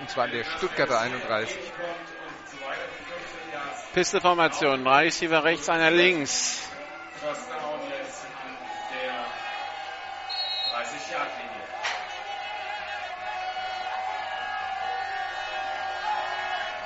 [0.00, 1.56] Und zwar an der Stuttgarter 31.
[3.92, 6.68] Pisteformation, drei Receiver rechts, einer links.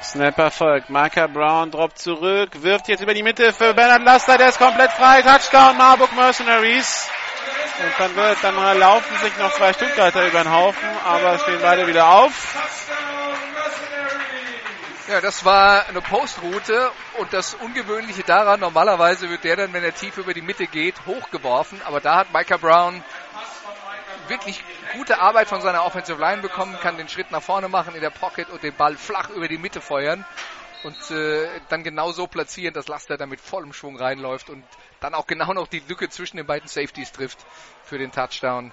[0.05, 0.91] Snapper folgt.
[0.91, 4.93] Marker Brown droppt zurück, wirft jetzt über die Mitte für Bernhard Laster, der ist komplett
[4.93, 5.23] frei.
[5.23, 7.09] Touchdown Marburg Mercenaries.
[7.81, 11.87] Und dann wird, dann laufen sich noch zwei Stuttgarter über den Haufen, aber stehen beide
[11.87, 12.57] wieder auf.
[15.09, 19.95] Ja, das war eine Postroute und das Ungewöhnliche daran, normalerweise wird der dann, wenn er
[19.95, 23.03] tief über die Mitte geht, hochgeworfen, aber da hat Micah Brown
[24.29, 24.63] wirklich
[24.95, 28.11] gute Arbeit von seiner Offensive Line bekommen, kann den Schritt nach vorne machen in der
[28.11, 30.25] Pocket und den Ball flach über die Mitte feuern
[30.85, 34.65] und äh, dann genau so platzieren, dass Laster da mit vollem Schwung reinläuft und
[35.01, 37.39] dann auch genau noch die Lücke zwischen den beiden Safeties trifft
[37.83, 38.73] für den Touchdown.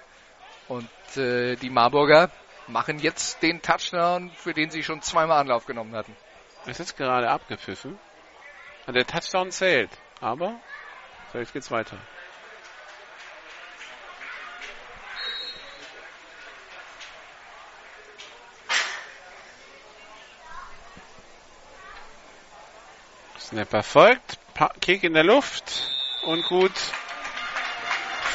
[0.67, 2.29] Und äh, die Marburger
[2.67, 6.15] machen jetzt den Touchdown, für den sie schon zweimal Anlauf genommen hatten.
[6.65, 7.97] Es ist gerade abgepfiffen.
[8.87, 10.59] Der Touchdown zählt, aber
[11.33, 11.97] jetzt geht's weiter.
[23.51, 24.39] Snapper folgt,
[24.79, 25.83] Kick in der Luft
[26.23, 26.71] und gut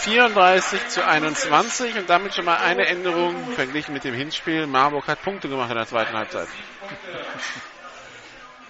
[0.00, 4.66] 34 zu 21 und damit schon mal eine Änderung verglichen mit dem Hinspiel.
[4.66, 6.48] Marburg hat Punkte gemacht in der zweiten Halbzeit.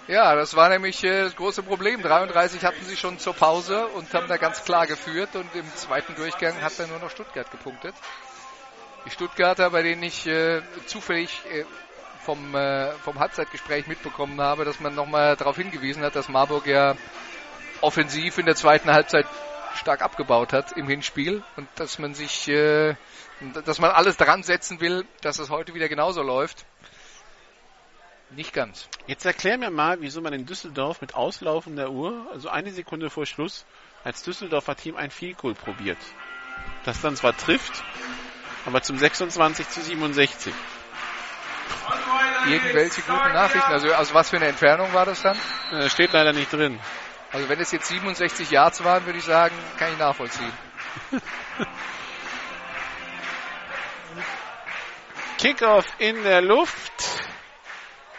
[0.09, 2.01] Ja, das war nämlich äh, das große Problem.
[2.01, 6.15] 33 hatten sie schon zur Pause und haben da ganz klar geführt und im zweiten
[6.15, 7.93] Durchgang hat dann nur noch Stuttgart gepunktet.
[9.05, 11.65] Die Stuttgarter, bei denen ich äh, zufällig äh,
[12.27, 16.97] vom, äh, vom Halbzeitgespräch mitbekommen habe, dass man nochmal darauf hingewiesen hat, dass Marburg ja
[17.81, 19.27] offensiv in der zweiten Halbzeit
[19.77, 22.97] stark abgebaut hat im Hinspiel und dass man sich, äh,
[23.65, 26.67] dass man alles dran setzen will, dass es heute wieder genauso läuft.
[28.31, 28.89] Nicht ganz.
[29.07, 33.09] Jetzt erklär mir mal, wieso man in Düsseldorf mit Auslaufen der Uhr, also eine Sekunde
[33.09, 33.65] vor Schluss,
[34.03, 35.99] als Düsseldorfer Team ein Field probiert.
[36.85, 37.85] Das dann zwar trifft,
[38.65, 40.53] aber zum 26 zu 67.
[42.49, 43.73] Irgendwelche guten Nachrichten.
[43.73, 45.37] Also aus was für eine Entfernung war das dann?
[45.73, 46.79] Äh, steht leider nicht drin.
[47.33, 50.53] Also wenn es jetzt 67 Yards waren, würde ich sagen, kann ich nachvollziehen.
[55.39, 56.93] Kickoff in der Luft.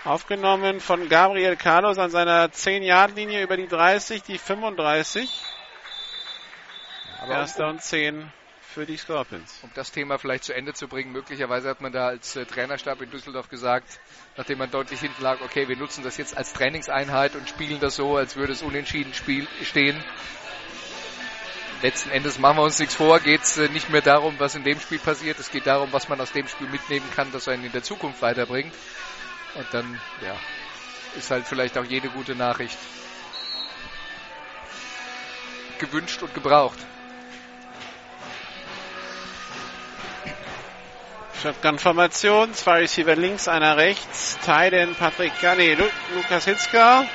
[0.03, 5.29] Aufgenommen von Gabriel Carlos an seiner 10-Yard-Linie über die 30, die 35.
[7.21, 8.31] Aber Erster und 10
[8.73, 9.59] für die Scorpions.
[9.63, 13.01] um das Thema vielleicht zu Ende zu bringen, möglicherweise hat man da als äh, Trainerstab
[13.01, 13.99] in Düsseldorf gesagt,
[14.35, 17.95] nachdem man deutlich hinten lag, okay, wir nutzen das jetzt als Trainingseinheit und spielen das
[17.95, 20.03] so, als würde es unentschieden spiel stehen.
[21.81, 24.63] Letzten Endes machen wir uns nichts vor, geht es äh, nicht mehr darum, was in
[24.63, 27.65] dem Spiel passiert, es geht darum, was man aus dem Spiel mitnehmen kann, das einen
[27.65, 28.73] in der Zukunft weiterbringt.
[29.55, 30.35] Und dann, ja,
[31.17, 32.77] ist halt vielleicht auch jede gute Nachricht
[35.79, 36.79] gewünscht und gebraucht.
[41.41, 44.37] Shotgun-Formation, zwei Receiver links, einer rechts.
[44.43, 45.85] Tyden, Patrick, nee, Lu
[46.15, 47.05] Lukas Hitzka.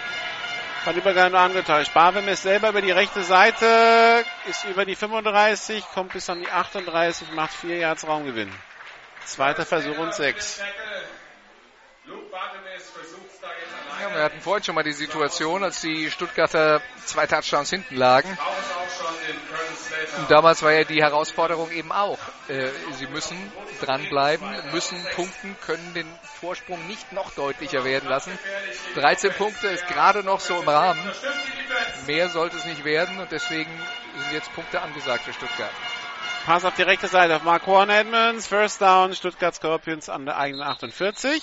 [0.86, 1.92] Hat Übergang nur angetäuscht.
[1.94, 6.48] Barwem ist selber über die rechte Seite, ist über die 35, kommt bis an die
[6.48, 8.52] 38, macht vier Yards Raumgewinn.
[9.24, 10.60] Zweiter Versuch und sechs.
[14.00, 18.36] Ja, wir hatten vorhin schon mal die Situation, als die Stuttgarter zwei Touchdowns hinten lagen.
[20.18, 22.18] Und damals war ja die Herausforderung eben auch,
[22.48, 23.36] äh, sie müssen
[23.80, 26.08] dranbleiben, müssen punkten, können den
[26.40, 28.36] Vorsprung nicht noch deutlicher werden lassen.
[28.96, 31.00] 13 Punkte ist gerade noch so im Rahmen.
[32.06, 33.70] Mehr sollte es nicht werden und deswegen
[34.16, 35.70] sind jetzt Punkte angesagt für Stuttgart.
[36.46, 38.48] Pass auf die rechte Seite auf Mark Warren Edmonds.
[38.48, 41.40] First down, Stuttgart Scorpions an der eigenen 48.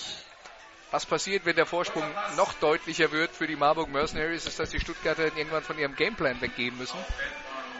[0.91, 2.03] Was passiert, wenn der Vorsprung
[2.35, 6.41] noch deutlicher wird für die Marburg Mercenaries, ist, dass die Stuttgarter irgendwann von ihrem Gameplan
[6.41, 6.97] weggehen müssen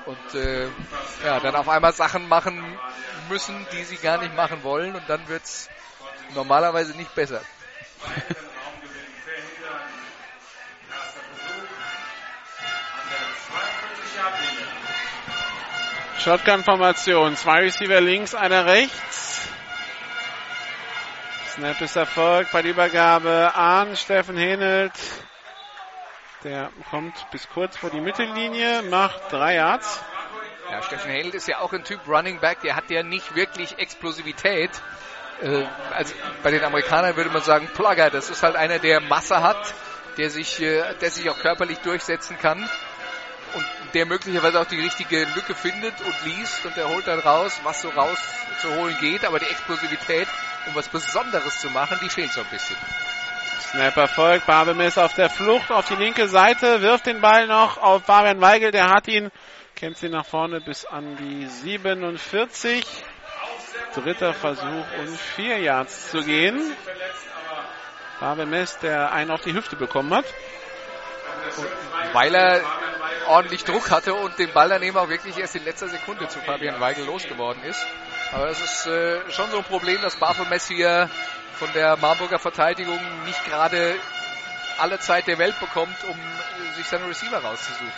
[0.06, 0.68] und äh,
[1.26, 2.64] ja, dann auf einmal Sachen machen
[3.30, 5.69] müssen, die sie gar nicht machen wollen und dann wird's
[6.36, 7.41] normalerweise nicht besser.
[16.19, 17.36] Shotgun-Formation.
[17.38, 19.48] Zwei Receiver links, einer rechts.
[21.60, 24.94] Snap ist erfolgt bei der Übergabe an Steffen Henelt.
[26.45, 29.99] Der kommt bis kurz vor die Mittellinie, macht drei Yards.
[30.72, 33.77] Ja, Steffen Held ist ja auch ein Typ Running Back, der hat ja nicht wirklich
[33.77, 34.69] Explosivität.
[35.41, 36.14] Äh, also
[36.44, 38.10] bei den Amerikanern würde man sagen Plugger.
[38.10, 39.73] Das ist halt einer, der Masse hat,
[40.18, 42.69] der sich, äh, der sich auch körperlich durchsetzen kann
[43.53, 47.60] und der möglicherweise auch die richtige Lücke findet und liest und der holt dann raus,
[47.64, 49.26] was so rauszuholen geht.
[49.26, 50.27] Aber die Explosivität,
[50.70, 52.78] um was Besonderes zu machen, die fehlt so ein bisschen.
[53.60, 54.46] Snap erfolgt.
[54.46, 58.41] Babem ist auf der Flucht auf die linke Seite, wirft den Ball noch auf Fabian
[58.41, 59.32] Weigel, der hat ihn,
[59.76, 62.86] kämpft ihn nach vorne bis an die 47.
[63.94, 66.76] Dritter Versuch und vier Yards zu gehen.
[68.20, 70.26] Babemes, der einen auf die Hüfte bekommen hat.
[72.14, 72.62] Weil er
[73.28, 76.40] ordentlich Druck hatte und den Ball dann eben auch wirklich erst in letzter Sekunde zu
[76.40, 77.86] Fabian Weigel losgeworden ist.
[78.31, 81.10] Aber es ist äh, schon so ein Problem, dass Baphomet hier
[81.56, 83.95] von der Marburger Verteidigung nicht gerade
[84.77, 87.91] alle Zeit der Welt bekommt, um äh, sich seine Receiver rauszusuchen.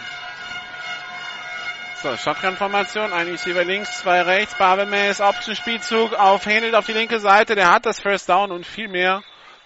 [2.01, 7.53] So, Shotgun-Formation, ein Receiver links, zwei rechts, Babemes, Option-Spielzug auf Händel auf die linke Seite,
[7.53, 9.21] der hat das First Down und viel mehr.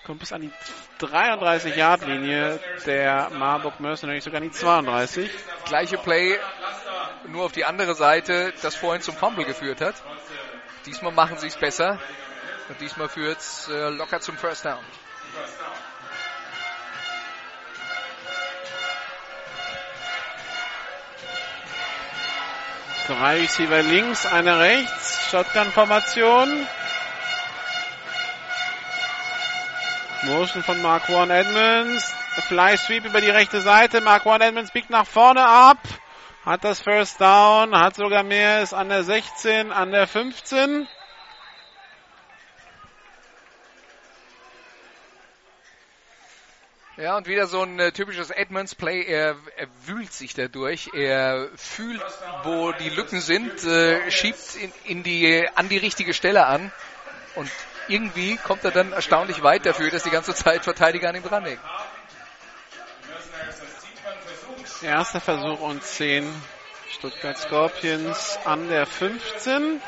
[0.06, 0.52] Kommt bis an die
[1.00, 5.32] 33-Yard-Linie der Marburg Mercenaries, sogar die 32.
[5.66, 6.38] Gleiche Play,
[7.28, 9.96] nur auf die andere Seite, das vorhin zum Fumble geführt hat.
[10.86, 12.00] Diesmal machen sie es besser
[12.70, 14.84] und diesmal führt es äh, locker zum First Down.
[23.08, 26.68] Drei Receiver links, einer rechts, Shotgun-Formation.
[30.24, 32.16] Motion von Mark Warren Edmonds.
[32.48, 34.02] Fly Sweep über die rechte Seite.
[34.02, 35.78] Mark Warren Edmonds biegt nach vorne ab.
[36.46, 40.88] Hat das First Down, hat sogar mehr, ist an der 16, an der 15.
[46.98, 49.06] Ja, und wieder so ein äh, typisches Edmonds-Play.
[49.06, 50.92] Er, er wühlt sich dadurch.
[50.94, 52.06] Er fühlt,
[52.44, 56.72] wo die Lücken sind, äh, schiebt in, in die, an die richtige Stelle an.
[57.34, 57.50] Und
[57.88, 61.60] irgendwie kommt er dann erstaunlich weit dafür, dass die ganze Zeit Verteidiger an ihm dranhängen.
[64.86, 66.32] Erster Versuch und 10.
[66.92, 69.82] Stuttgart Scorpions an der 15.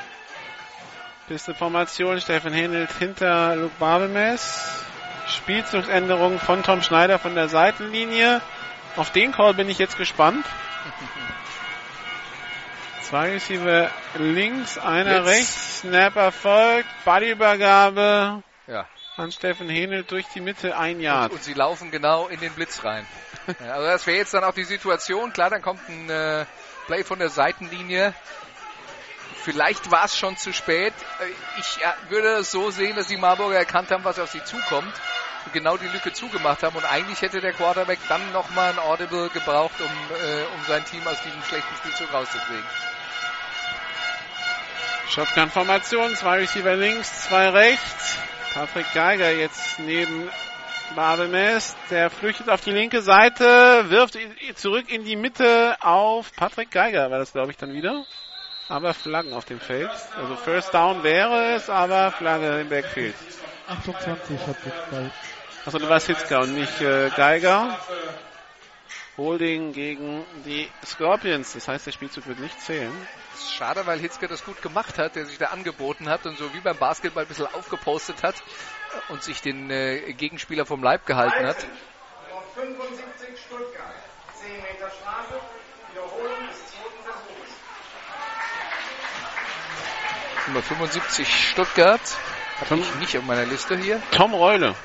[1.28, 2.20] Pisteformation.
[2.20, 4.84] Steffen Händelt hinter Luke Babelmes.
[5.28, 8.42] Spielzugsänderung von Tom Schneider von der Seitenlinie.
[8.96, 10.44] Auf den Call bin ich jetzt gespannt.
[13.04, 15.28] Zwei Receiver links, einer Blitz.
[15.28, 15.80] rechts.
[15.82, 16.90] Snap erfolgt.
[17.06, 18.47] Ballübergabe Ja.
[19.20, 20.78] An Steffen Hähnel durch die Mitte.
[20.78, 21.32] Ein Yard.
[21.32, 23.06] Und sie laufen genau in den Blitz rein.
[23.66, 25.32] Ja, also das wäre jetzt dann auch die Situation.
[25.32, 26.46] Klar, dann kommt ein äh,
[26.88, 28.14] Play von der Seitenlinie.
[29.42, 30.94] Vielleicht war es schon zu spät.
[31.22, 34.44] Äh, Ich äh, würde es so sehen, dass die Marburger erkannt haben, was auf sie
[34.44, 34.94] zukommt
[35.54, 39.80] genau die Lücke zugemacht haben und eigentlich hätte der Quarterback dann nochmal ein Audible gebraucht,
[39.80, 42.66] um, äh, um sein Team aus diesem schlechten Spielzug rauszukriegen.
[45.10, 48.18] Shotgun-Formation, zwei Receiver links, zwei rechts.
[48.58, 50.28] Patrick Geiger jetzt neben
[50.96, 54.18] Bademes, der flüchtet auf die linke Seite, wirft
[54.56, 58.04] zurück in die Mitte auf Patrick Geiger, war das glaube ich dann wieder.
[58.68, 59.92] Aber Flaggen auf dem Feld.
[60.20, 63.14] Also First Down wäre es, aber Flagge im Backfield.
[63.68, 64.58] 28 hat
[64.90, 65.12] bald.
[65.64, 67.78] Achso, du warst Hitzka und nicht äh, Geiger.
[69.18, 71.54] Holding gegen die Scorpions.
[71.54, 72.94] Das heißt, der Spielzug wird nicht zählen.
[73.52, 76.60] Schade, weil Hitzke das gut gemacht hat, der sich da angeboten hat und so wie
[76.60, 78.36] beim Basketball ein bisschen aufgepostet hat
[79.10, 81.58] und sich den äh, Gegenspieler vom Leib gehalten hat.
[82.58, 83.94] 75 Stuttgart.
[84.34, 85.40] 10 Meter Strafe.
[85.92, 87.52] Wiederholung des zweiten Versuchs.
[90.48, 92.02] Nummer 75 Stuttgart.
[92.60, 94.02] Habe ich nicht auf meiner Liste hier.
[94.12, 94.76] Tom Reule.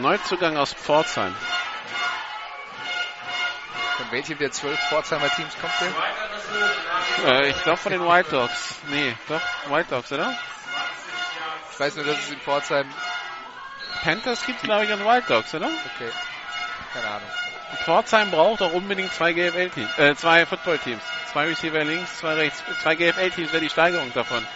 [0.00, 1.34] Neuzugang aus Pforzheim.
[3.96, 7.32] Von welchem der zwölf Pforzheimer Teams kommt der?
[7.32, 8.76] Äh, ich glaube von den White Dogs.
[8.90, 10.38] Nee, doch, White Dogs, oder?
[11.72, 12.88] Ich weiß nur, dass es in Pforzheim.
[14.02, 15.66] Panthers gibt glaube ich an White Dogs, oder?
[15.66, 16.10] Okay.
[16.92, 17.28] Keine Ahnung.
[17.84, 21.02] Pforzheim braucht auch unbedingt zwei GFL-Teams, äh, zwei Football-Teams.
[21.32, 22.62] Zwei Receiver links, zwei rechts.
[22.82, 24.46] Zwei GFL-Teams wäre die Steigerung davon.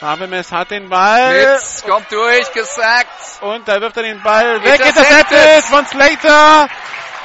[0.00, 1.34] Fabemes hat den Ball.
[1.34, 3.08] Jetzt kommt durch, gesagt.
[3.40, 4.80] Und da wirft er den Ball weg.
[4.80, 6.68] Intercepted von Slater.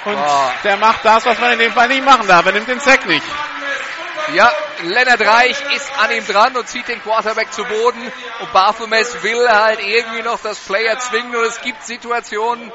[0.06, 0.52] Und Oh.
[0.64, 2.46] der macht das, was man in dem Fall nicht machen darf.
[2.46, 3.24] Er nimmt den Sack nicht.
[4.32, 4.52] Ja,
[4.84, 8.02] Lennart Reich ist an ihm dran und zieht den Quarterback zu Boden.
[8.40, 11.36] Und Baphomet will halt irgendwie noch das Player zwingen.
[11.36, 12.72] Und es gibt Situationen,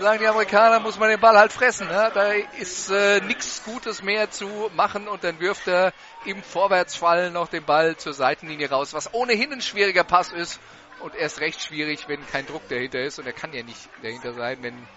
[0.00, 1.86] sagen die Amerikaner, muss man den Ball halt fressen.
[1.86, 2.10] Ne?
[2.14, 5.06] Da ist äh, nichts Gutes mehr zu machen.
[5.06, 5.92] Und dann wirft er
[6.24, 10.58] im Vorwärtsfall noch den Ball zur Seitenlinie raus, was ohnehin ein schwieriger Pass ist.
[11.00, 13.18] Und erst recht schwierig, wenn kein Druck dahinter ist.
[13.18, 14.88] Und er kann ja nicht dahinter sein, wenn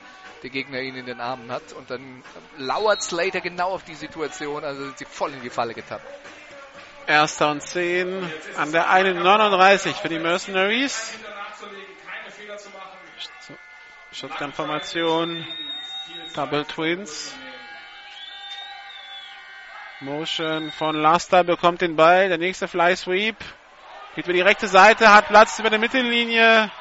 [0.44, 1.74] der Gegner ihn in den Armen hat.
[1.74, 2.24] Und dann
[2.58, 4.64] lauert Slater genau auf die Situation.
[4.64, 6.06] Also sind sie voll in die Falle getappt.
[7.08, 11.18] Erster und 10 an der 1,39 für die Mercenaries.
[14.12, 15.46] Shotgun-Formation.
[16.36, 17.34] Double Twins.
[20.02, 22.30] Motion von Laster bekommt den Ball.
[22.30, 23.38] Der nächste Fly Sweep.
[24.16, 26.72] Geht über die rechte Seite, hat Platz über der Mittellinie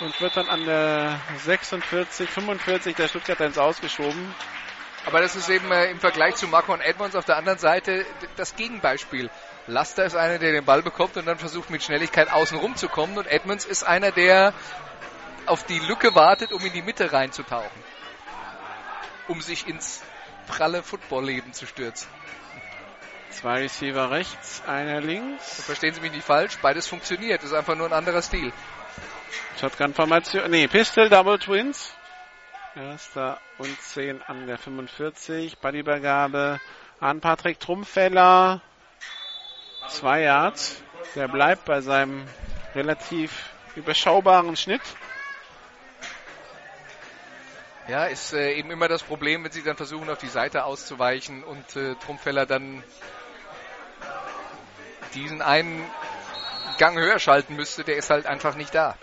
[0.00, 4.34] und wird dann an der 46, 45 der Stuttgarter ins Ausgeschoben.
[5.06, 8.04] Aber das ist eben äh, im Vergleich zu Marco und Edmonds auf der anderen Seite
[8.36, 9.30] das Gegenbeispiel.
[9.68, 12.88] Laster ist einer, der den Ball bekommt und dann versucht mit Schnelligkeit außen rum zu
[12.88, 14.52] kommen und Edmonds ist einer, der
[15.46, 17.84] auf die Lücke wartet, um in die Mitte reinzutauchen.
[19.28, 20.02] Um sich ins
[20.46, 22.08] pralle Footballleben zu stürzen.
[23.30, 25.62] Zwei Receiver rechts, einer links.
[25.62, 28.52] Verstehen Sie mich nicht falsch, beides funktioniert, ist einfach nur ein anderer Stil.
[29.60, 31.94] Shotgun-Formation, nee, Pistol, Double Twins.
[32.74, 35.58] Erster und 10 an der 45.
[35.58, 36.60] Ballübergabe
[37.00, 38.60] an Patrick Trumpfeller.
[39.88, 40.82] Zwei Yards.
[41.14, 42.26] Der bleibt bei seinem
[42.74, 44.82] relativ überschaubaren Schnitt.
[47.88, 51.44] Ja, ist äh, eben immer das Problem, wenn sie dann versuchen, auf die Seite auszuweichen
[51.44, 52.82] und äh, Trumpfeller dann
[55.14, 55.82] diesen einen
[56.78, 58.96] Gang höher schalten müsste, der ist halt einfach nicht da.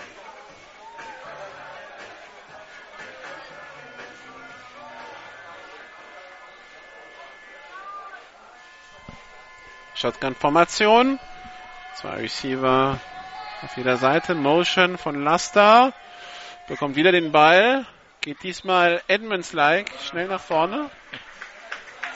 [9.95, 11.17] Shotgun-Formation.
[11.95, 12.99] Zwei Receiver
[13.61, 14.35] auf jeder Seite.
[14.35, 15.93] Motion von Laster.
[16.67, 17.85] Bekommt wieder den Ball.
[18.19, 20.89] Geht diesmal Edmonds-like schnell nach vorne.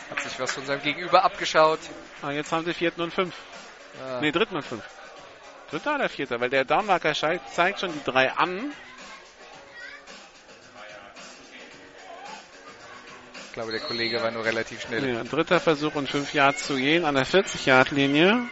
[0.09, 1.79] Hat sich was von seinem Gegenüber abgeschaut.
[2.21, 3.35] Ah, jetzt haben sie vierten und fünf.
[3.99, 4.21] Ja.
[4.21, 4.83] Nee, dritten und fünf.
[5.69, 6.39] Dritter oder vierter?
[6.39, 8.71] Weil der Downmarker zeigt schon die drei an.
[13.47, 15.15] Ich glaube, der Kollege war nur relativ schnell.
[15.15, 18.47] Ja, dritter Versuch und fünf Yards zu gehen an der 40-Yard-Linie.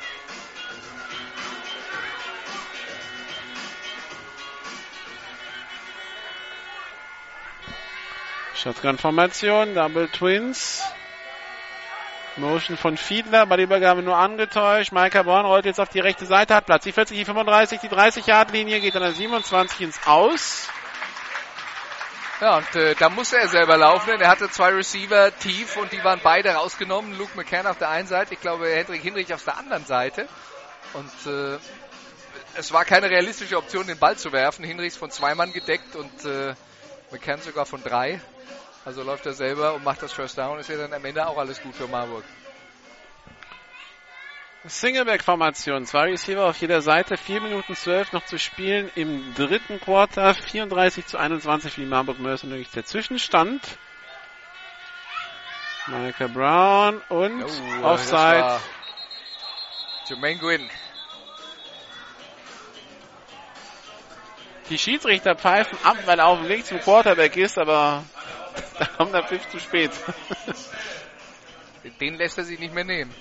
[8.56, 10.82] Shotgun-Formation, Double Twins.
[12.38, 14.92] Motion von Fiedler, bei der Übergabe nur angetäuscht.
[14.92, 16.84] Micah Born rollt jetzt auf die rechte Seite, hat Platz.
[16.84, 20.68] Die 40, die 35, die 30-Yard-Linie geht an der 27 ins Aus.
[22.42, 25.94] Ja, und äh, da musste er selber laufen, denn er hatte zwei Receiver tief und
[25.94, 27.18] die waren beide rausgenommen.
[27.18, 30.28] Luke McCann auf der einen Seite, ich glaube Hendrik Hinrich auf der anderen Seite.
[30.92, 31.58] Und äh,
[32.56, 34.66] es war keine realistische Option, den Ball zu werfen.
[34.66, 36.54] Hinrichs von zwei Mann gedeckt und äh,
[37.12, 38.20] McCann sogar von drei.
[38.86, 40.60] Also läuft er selber und macht das First Down.
[40.60, 42.24] Ist ja dann am Ende auch alles gut für Marburg.
[44.64, 45.86] Singleback-Formation.
[45.86, 47.18] Zwei Receiver auf jeder Seite.
[47.18, 50.34] 4 Minuten 12 noch zu spielen im dritten Quarter.
[50.36, 52.72] 34 zu 21 für die Marburg Mercenaries.
[52.72, 53.62] Der Zwischenstand.
[55.88, 58.60] Michael Brown und Oh, Offside.
[60.08, 60.70] Jermaine Gwynn.
[64.70, 68.04] Die Schiedsrichter pfeifen ab, weil er auf dem Weg zum Quarterback ist, aber
[68.80, 69.92] da kommt der Pfiff zu spät.
[72.00, 73.14] Den lässt er sich nicht mehr nehmen.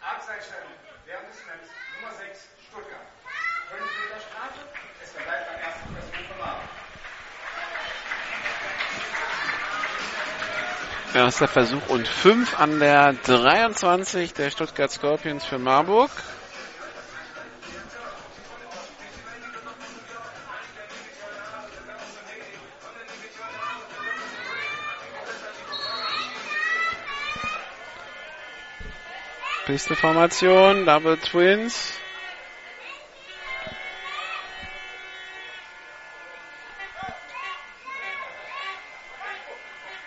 [0.00, 0.72] Abseitsstellung
[1.06, 1.68] während des Snaps
[2.00, 3.00] Nummer 6 Stuttgart.
[3.70, 4.60] 5 Meter Strafe.
[5.02, 6.68] Es verbleibt beim ersten Versuch von Marburg.
[11.14, 16.10] Erster Versuch und 5 an der 23 der Stuttgart Scorpions für Marburg.
[29.68, 31.92] Pisteformation, Double Twins.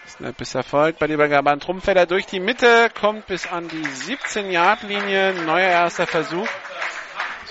[0.07, 3.85] Snap ist erfolgt bei der Übergabe an Trumpfelder durch die Mitte, kommt bis an die
[3.85, 5.35] 17-Yard-Linie.
[5.45, 6.49] Neuer erster Versuch.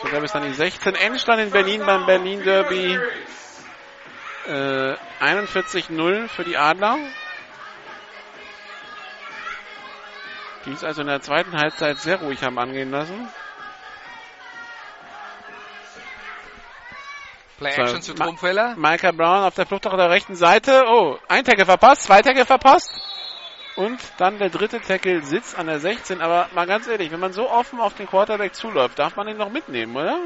[0.03, 0.97] Sogar bis an die 16.
[0.97, 2.99] Endstand in Berlin beim Berlin Derby.
[4.49, 6.99] Äh, 41-0 für die Adler.
[10.66, 13.28] Die es also in der zweiten Halbzeit sehr ruhig haben angehen lassen.
[17.59, 18.74] Play So, Action zu Ma- Trumpfeller.
[18.77, 20.85] Micah Brown auf der Flucht auf der rechten Seite.
[20.87, 22.91] Oh, ein Tackle verpasst, zwei Tackle verpasst.
[23.77, 26.20] Und dann der dritte Tackle sitzt an der 16.
[26.20, 29.37] Aber mal ganz ehrlich, wenn man so offen auf den Quarterback zuläuft, darf man ihn
[29.39, 30.19] noch mitnehmen, oder?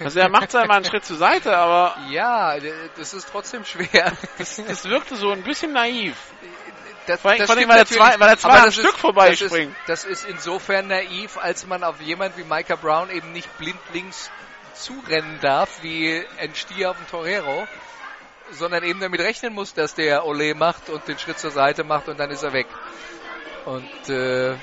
[0.00, 2.56] Also er macht zwar mal einen Schritt zur Seite, aber Ja,
[2.96, 4.12] das ist trotzdem schwer.
[4.38, 6.16] das, das wirkte so ein bisschen naiv.
[7.06, 8.98] Das, Vor allem- das vor allem, weil er zwei- weil er zwei am Stück ist-
[8.98, 9.76] vorbeispringt.
[9.86, 13.48] Das ist, das ist insofern naiv, als man auf jemand wie Micah Brown eben nicht
[13.58, 14.30] blindlings
[14.74, 17.68] zurennen darf, wie ein Stier auf dem Torero,
[18.52, 22.08] sondern eben damit rechnen muss, dass der Ole macht und den Schritt zur Seite macht
[22.08, 22.66] und dann ist er weg.
[23.66, 24.56] Und äh,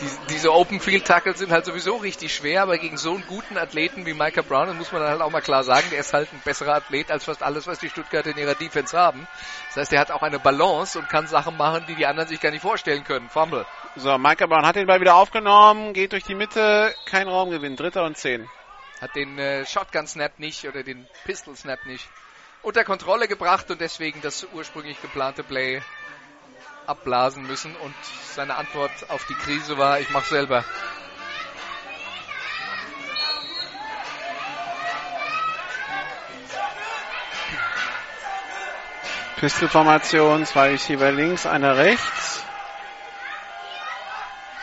[0.00, 3.56] die, diese Open Field Tackles sind halt sowieso richtig schwer, aber gegen so einen guten
[3.56, 6.12] Athleten wie Micah Brown, das muss man dann halt auch mal klar sagen, der ist
[6.12, 9.26] halt ein besserer Athlet als fast alles, was die Stuttgarter in ihrer Defense haben.
[9.68, 12.40] Das heißt, er hat auch eine Balance und kann Sachen machen, die die anderen sich
[12.40, 13.28] gar nicht vorstellen können.
[13.28, 13.66] Fumble.
[13.96, 18.04] So, Micah Brown hat den Ball wieder aufgenommen, geht durch die Mitte, kein Raumgewinn, dritter
[18.04, 18.48] und zehn.
[19.00, 22.08] Hat den äh, Shotgun Snap nicht oder den Pistol Snap nicht
[22.66, 25.80] unter Kontrolle gebracht und deswegen das ursprünglich geplante Play
[26.86, 27.94] abblasen müssen und
[28.34, 30.64] seine Antwort auf die Krise war, ich mach selber.
[39.36, 42.42] Pistolformation, zwei Receiver links, einer rechts.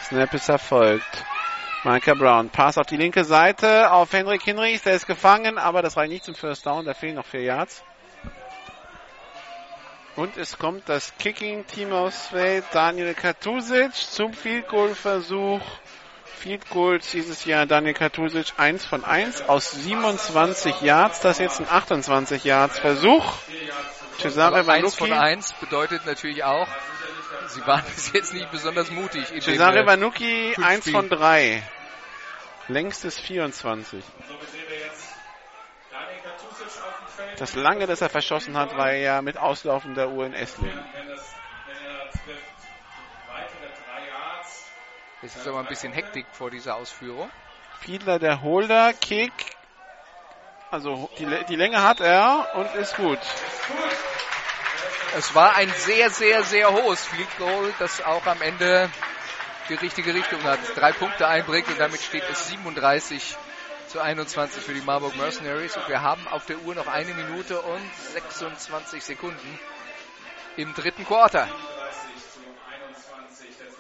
[0.06, 1.26] Snap ist erfolgt.
[1.84, 5.98] Micah Brown, Pass auf die linke Seite auf Henrik Hinrichs, der ist gefangen, aber das
[5.98, 7.84] reicht nicht zum First Down, da fehlen noch vier Yards.
[10.16, 15.62] Und es kommt das Kicking-Team aus Feld, Daniel Katusic zum Field Goal Versuch.
[16.38, 21.62] Field Goals dieses Jahr Daniel Katusic 1 von 1 aus 27 Yards, das ist jetzt
[21.62, 23.34] ein 28 Yards Versuch.
[24.20, 26.68] Cesare Aber eins von Vanucci, eins bedeutet natürlich auch,
[27.48, 29.26] sie waren bis jetzt nicht besonders mutig.
[29.42, 30.96] Cesare Vanucci fünf 1 Spielen.
[30.96, 31.64] von 3.
[32.68, 34.04] Längstes 24.
[34.28, 35.16] Somit sehen wir jetzt
[35.92, 37.03] Daniel Katusic auf dem Feld.
[37.38, 40.84] Das lange, das er verschossen hat, war ja mit Auslaufen der Uhr in Esslingen.
[45.22, 47.32] Es ist aber ein bisschen Hektik vor dieser Ausführung.
[47.80, 49.32] Fiedler der Holder, Kick.
[50.70, 53.20] Also die, die Länge hat er und ist gut.
[55.16, 58.90] Es war ein sehr, sehr, sehr hohes Field Goal, das auch am Ende
[59.70, 60.60] die richtige Richtung hat.
[60.76, 63.38] Drei Punkte einbringt und damit steht es 37
[63.94, 65.78] zu 21 für die Marburg Mercenaries.
[65.78, 69.60] Und wir haben auf der Uhr noch eine Minute und 26 Sekunden
[70.58, 71.48] im dritten Quarter.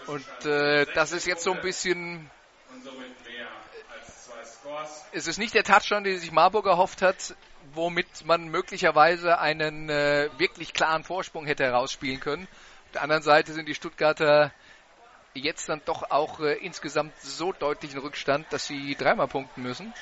[0.05, 2.29] Und äh, das ist jetzt so ein bisschen
[5.13, 7.35] es ist nicht der Touchdown, den sich Marburg erhofft hat,
[7.73, 12.47] womit man möglicherweise einen äh, wirklich klaren Vorsprung hätte herausspielen können.
[12.85, 14.51] Auf der anderen Seite sind die Stuttgarter
[15.33, 19.93] jetzt dann doch auch äh, insgesamt so deutlichen Rückstand, dass sie dreimal punkten müssen.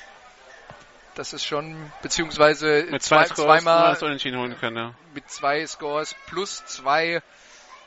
[1.14, 4.76] Das ist schon, beziehungsweise Mit zwei zwei, Scores zweimal unentschieden holen können.
[4.76, 4.94] Ja.
[5.14, 7.22] mit zwei Scores plus zwei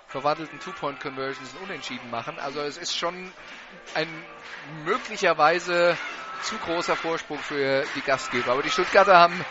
[0.07, 2.37] verwandelten Two-Point-Conversions unentschieden machen.
[2.39, 3.31] Also es ist schon
[3.95, 4.07] ein
[4.85, 5.97] möglicherweise
[6.43, 8.51] zu großer Vorsprung für die Gastgeber.
[8.51, 9.43] Aber die Stuttgarter haben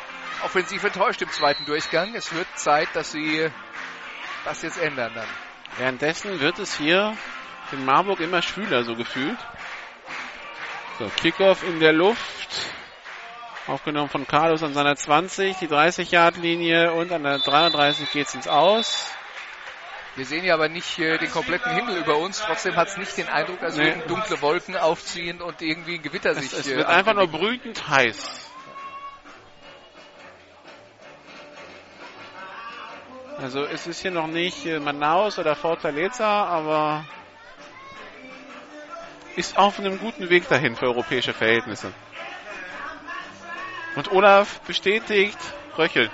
[0.44, 2.14] offensiv enttäuscht im zweiten Durchgang.
[2.14, 3.50] Es wird Zeit, dass sie
[4.44, 5.28] das jetzt ändern dann.
[5.78, 7.16] Währenddessen wird es hier
[7.74, 9.38] in Marburg immer schwüler, so gefühlt.
[10.98, 12.20] So, Kickoff in der Luft.
[13.66, 19.10] Aufgenommen von Carlos an seiner 20, die 30-Yard-Linie und an der 33 geht's ins Aus.
[20.16, 22.40] Wir sehen ja aber nicht äh, den kompletten Himmel über uns.
[22.40, 23.86] Trotzdem hat es nicht den Eindruck, als Nee.
[23.86, 26.52] würden dunkle Wolken aufziehen und irgendwie ein Gewitter sich.
[26.52, 28.51] Es, es äh, wird einfach nur brütend heiß.
[33.38, 37.05] Also es ist hier noch nicht äh, Manaus oder Fortaleza, aber
[39.36, 41.93] ist auf einem guten Weg dahin für europäische Verhältnisse.
[43.97, 45.39] Und Olaf bestätigt,
[45.78, 46.12] röchelt.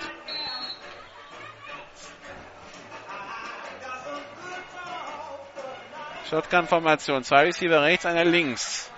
[6.31, 7.25] Shotgun-Formation.
[7.25, 8.91] Zwei Receiver rechts, einer links.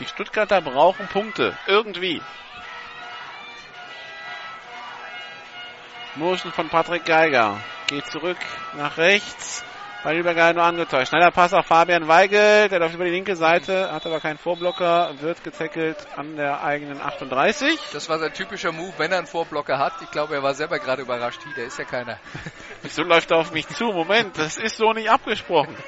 [0.00, 1.56] Die Stuttgarter brauchen Punkte.
[1.66, 2.20] Irgendwie.
[6.16, 7.58] Motion von Patrick Geiger.
[7.86, 8.38] Geht zurück
[8.76, 9.64] nach rechts.
[10.02, 11.08] Ballübergabe nur angetäuscht.
[11.08, 12.70] Schneller Pass auf Fabian Weigel.
[12.70, 17.02] Der läuft über die linke Seite, hat aber keinen Vorblocker, wird getackelt an der eigenen
[17.02, 17.78] 38.
[17.92, 19.92] Das war sein typischer Move, wenn er einen Vorblocker hat.
[20.00, 21.40] Ich glaube, er war selber gerade überrascht.
[21.44, 22.18] Hi, der ist ja keiner.
[22.82, 23.84] Wieso läuft er auf mich zu?
[23.92, 25.76] Moment, das ist so nicht abgesprochen.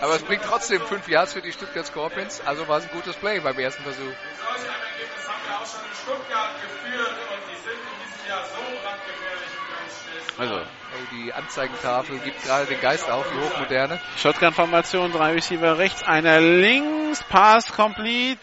[0.00, 2.40] Aber es bringt trotzdem fünf Yards für die Stuttgart Scorpions.
[2.44, 4.02] Also war es ein gutes Play beim ersten Versuch.
[4.02, 7.27] Solch ein Ergebnis haben wir auch schon in Stuttgart geführt
[10.38, 10.60] Also,
[10.90, 14.00] Oh, die Anzeigentafel gibt gerade den Geist auf, die Hochmoderne.
[14.16, 18.40] Shotgun-Formation, drei Receiver rechts, einer links, Pass complete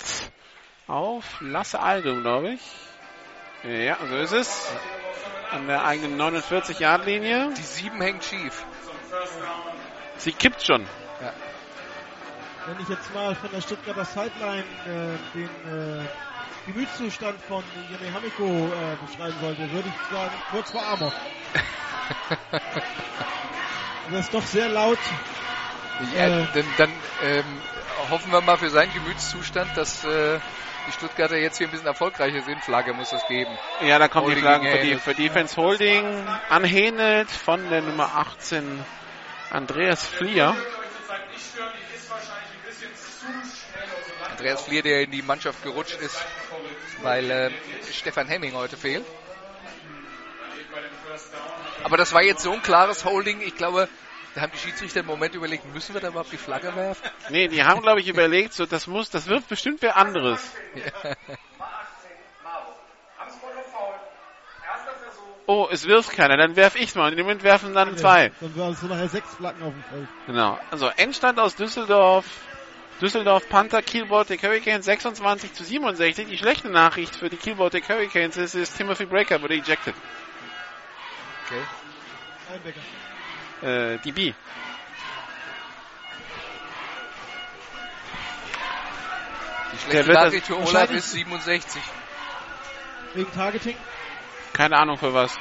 [0.88, 2.62] auf Lasse Aldum, glaube ich.
[3.64, 4.72] Ja, so ist es.
[5.52, 7.54] An der eigenen 49-Yard-Linie.
[7.58, 8.64] Die sieben hängt schief.
[10.18, 10.86] Sie kippt schon.
[12.68, 16.06] Wenn ich jetzt mal von der Stuttgarter Sideline äh, den äh,
[16.68, 21.14] Gemütszustand von Jene Hamiko äh, beschreiben sollte, würde ich sagen, kurz vor Amok.
[24.12, 25.00] das ist doch sehr laut.
[26.16, 26.48] Ja, Äh.
[26.54, 26.92] dann dann
[27.24, 27.44] ähm,
[28.10, 30.40] hoffen wir mal für seinen Gemütszustand, dass äh,
[30.88, 32.64] die Stuttgarter jetzt hier ein bisschen erfolgreicher sind.
[32.64, 33.52] Flagge muss es geben.
[33.82, 36.28] Ja, da kommen die Holding Flaggen für, die, für Defense Holding.
[36.50, 38.84] Anhähnelt von der Nummer 18
[39.50, 40.56] Andreas Flier.
[44.32, 46.18] Andreas Flier, der in die Mannschaft gerutscht ist,
[47.02, 47.52] weil äh,
[47.92, 49.06] Stefan Hemming heute fehlt.
[51.86, 53.42] Aber das war jetzt so ein klares Holding.
[53.42, 53.88] Ich glaube,
[54.34, 57.08] da haben die Schiedsrichter im Moment überlegt, müssen wir da überhaupt die Flagge werfen?
[57.30, 60.42] Nee, die haben, glaube ich, überlegt, so, das muss, das wird bestimmt wer anderes.
[65.46, 67.12] Oh, es wirft keiner, dann werf ich's mal.
[67.12, 68.32] Und im Moment werfen dann zwei.
[68.42, 70.08] Dann waren es so nachher sechs Flaggen auf dem Feld.
[70.26, 70.60] Genau.
[70.72, 72.26] Also Endstand aus Düsseldorf.
[73.00, 76.28] Düsseldorf Panther Kiel Baltic Hurricanes 26 zu 67.
[76.30, 79.94] Die schlechte Nachricht für die Kiel Baltic Hurricanes ist, ist Timothy Breaker wurde ejected.
[81.46, 81.62] Okay.
[82.52, 82.80] Einbecker.
[83.62, 84.34] Äh, die B.
[89.72, 91.82] Die Der schlechte Nachricht für Olaf ist 67.
[93.14, 93.78] Wegen Targeting?
[94.54, 95.38] Keine Ahnung für was.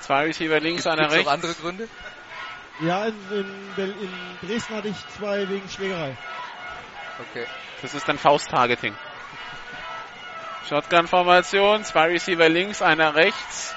[0.00, 1.30] Zwei Receiver links, einer es noch rechts.
[1.30, 1.88] andere Gründe?
[2.80, 6.16] Ja, in, in, in Dresden hatte ich zwei wegen Schlägerei.
[7.30, 7.46] Okay.
[7.82, 8.94] Das ist dann Faust-Targeting.
[10.68, 13.74] Shotgun-Formation, zwei Receiver links, einer rechts.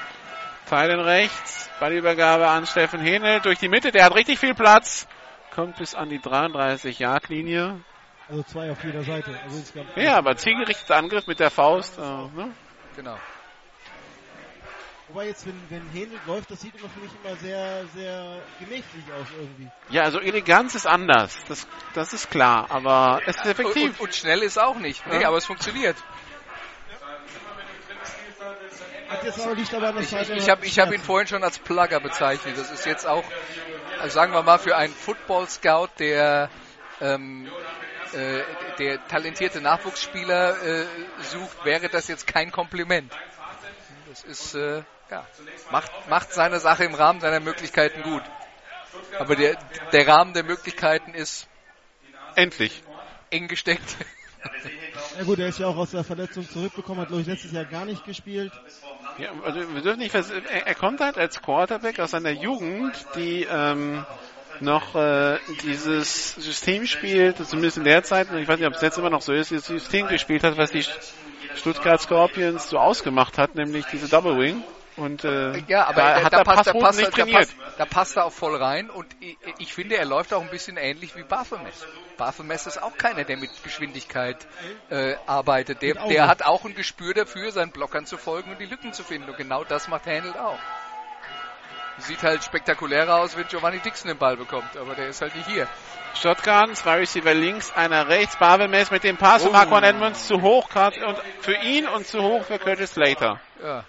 [0.69, 1.69] Teilen rechts.
[1.79, 3.91] Ballübergabe an Steffen Henel durch die Mitte.
[3.91, 5.07] Der hat richtig viel Platz.
[5.53, 7.79] Kommt bis an die 33-Yard-Linie.
[8.29, 9.31] Also zwei auf jeder Seite.
[9.43, 9.61] Also.
[9.95, 11.97] Ja, aber zielgerichteter Angriff mit der Faust.
[11.97, 12.51] Äh, ne?
[12.95, 13.17] Genau.
[15.09, 19.05] Wobei jetzt, wenn, wenn Händel läuft, das sieht immer für mich immer sehr, sehr gemächlich
[19.17, 19.69] aus irgendwie.
[19.89, 21.37] Ja, also Eleganz ist anders.
[21.47, 22.67] Das, das ist klar.
[22.69, 23.97] Aber es ist effektiv.
[23.99, 25.07] und, und schnell ist auch nicht.
[25.07, 25.29] Nee, Ja.
[25.29, 25.95] aber es funktioniert.
[29.07, 31.27] Hat jetzt aber nicht aber an der Ich, ich, ich habe ich hab ihn vorhin
[31.27, 32.57] schon als Plugger bezeichnet.
[32.57, 33.23] Das ist jetzt auch,
[33.99, 36.49] also sagen wir mal, für einen Football-Scout, der,
[36.99, 37.49] ähm,
[38.13, 38.41] äh,
[38.79, 40.85] der talentierte Nachwuchsspieler äh,
[41.21, 43.13] sucht, wäre das jetzt kein Kompliment.
[44.09, 45.25] Das ist, äh, ja,
[45.71, 48.23] macht, macht seine Sache im Rahmen seiner Möglichkeiten gut.
[49.19, 49.55] Aber der,
[49.91, 51.47] der Rahmen der Möglichkeiten ist
[52.35, 52.83] Endlich.
[53.29, 53.95] eng gesteckt.
[55.17, 57.65] Ja gut, er ist ja auch aus der Verletzung zurückbekommen, hat glaube ich letztes Jahr
[57.65, 58.51] gar nicht gespielt.
[59.17, 64.05] Ja, also wir dürfen nicht er, kommt halt als Quarterback aus einer Jugend, die ähm,
[64.59, 68.97] noch äh, dieses System spielt, zumindest in der Zeit, ich weiß nicht, ob es jetzt
[68.97, 70.85] immer noch so ist, dieses System gespielt hat, was die
[71.55, 74.63] Stuttgart Scorpions so ausgemacht hat, nämlich diese Double Wing.
[74.97, 77.37] Und äh, Ja, aber da da, hat da, passt, da, passt, nicht da, trainiert.
[77.37, 80.49] passt, da passt er auch voll rein und ich, ich finde, er läuft auch ein
[80.49, 81.73] bisschen ähnlich wie Baphomet.
[82.17, 84.47] Baphomet ist auch keiner, der mit Geschwindigkeit
[84.89, 85.81] äh, arbeitet.
[85.83, 89.03] Der, der hat auch ein Gespür dafür, seinen Blockern zu folgen und die Lücken zu
[89.03, 89.29] finden.
[89.29, 90.59] Und genau das macht Handel auch.
[91.99, 95.47] Sieht halt spektakulärer aus, wenn Giovanni Dixon den Ball bekommt, aber der ist halt nicht
[95.47, 95.67] hier.
[96.13, 98.35] Shotgun, zwei Receiver links, einer rechts.
[98.37, 99.53] Barbemes mit dem Pass von Oh.
[99.53, 103.39] Marquand Edmonds zu hoch und für ihn und zu hoch für Curtis Slater.
[103.63, 103.83] Ja.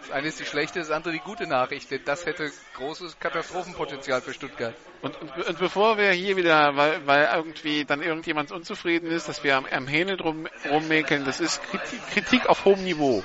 [0.00, 1.90] Das eine ist die schlechte, das andere die gute Nachricht.
[1.90, 4.74] Denn das hätte großes Katastrophenpotenzial für Stuttgart.
[5.02, 9.44] Und, und, und bevor wir hier wieder, weil, weil irgendwie dann irgendjemand unzufrieden ist, dass
[9.44, 13.22] wir am, am Hähne drum rummäkeln, das ist Kritik, Kritik auf hohem Niveau.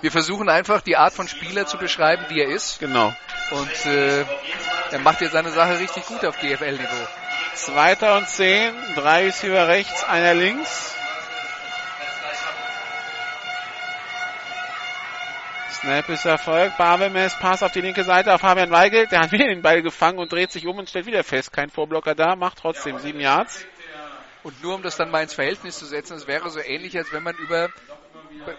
[0.00, 2.78] Wir versuchen einfach die Art von Spieler zu beschreiben, die er ist.
[2.80, 3.14] Genau.
[3.50, 4.24] Und äh,
[4.90, 7.08] er macht jetzt seine Sache richtig gut auf GFL-Niveau.
[7.54, 10.94] Zweiter und zehn, drei Receiver rechts, einer links.
[15.72, 16.76] Snap ist erfolgt.
[16.76, 19.06] Barbemes Pass auf die linke Seite auf Fabian Weigel.
[19.06, 21.52] Der hat wieder den Ball gefangen und dreht sich um und stellt wieder fest.
[21.52, 23.64] Kein Vorblocker da, macht trotzdem sieben Yards.
[24.42, 27.12] Und nur um das dann mal ins Verhältnis zu setzen, es wäre so ähnlich, als
[27.12, 27.68] wenn man über,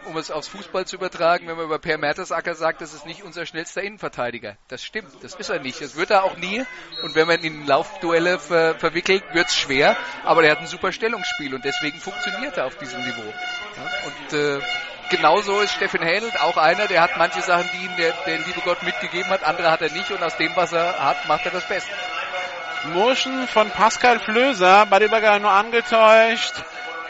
[0.05, 3.23] um es aufs Fußball zu übertragen, wenn man über Per Mertesacker sagt, das ist nicht
[3.23, 4.57] unser schnellster Innenverteidiger.
[4.67, 5.81] Das stimmt, das ist er nicht.
[5.81, 6.63] Das wird er auch nie.
[7.01, 9.97] Und wenn man ihn in Laufduelle ver verwickelt, wird's schwer.
[10.23, 13.33] Aber er hat ein super Stellungsspiel und deswegen funktioniert er auf diesem Niveau.
[13.75, 14.61] Ja, und äh,
[15.11, 18.61] genauso ist Steffen Hähnelt auch einer, der hat manche Sachen, die ihm der, der liebe
[18.63, 21.51] Gott mitgegeben hat, andere hat er nicht und aus dem, was er hat, macht er
[21.51, 21.91] das Beste.
[22.93, 26.53] Motion von Pascal Flöser, bei war nur angetäuscht.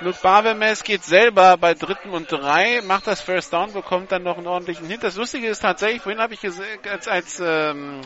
[0.02, 4.38] Luke Barbemes geht selber bei dritten und drei, macht das First Down, bekommt dann noch
[4.38, 5.04] einen ordentlichen Hit.
[5.04, 8.02] Das Lustige ist tatsächlich, vorhin habe ich gesehen, als, als ähm,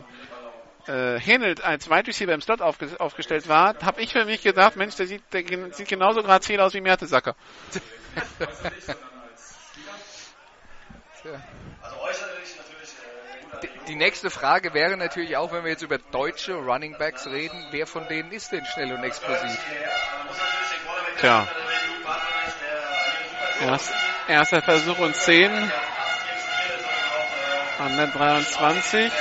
[0.88, 4.76] äh, Henelt als Wide Receiver im Slot aufge aufgestellt war, habe ich für mich gedacht,
[4.76, 7.36] Mensch, der sieht, der sieht genauso grazil aus wie Mertesacker.
[13.62, 17.66] Die- Die nächste Frage wäre natürlich auch, wenn wir jetzt über deutsche Running Backs reden,
[17.72, 19.58] wer von denen ist denn schnell und explosiv?
[21.20, 21.48] Tja.
[23.62, 23.94] Erst,
[24.28, 25.72] erster Versuch und 10.
[27.80, 29.12] An der 23.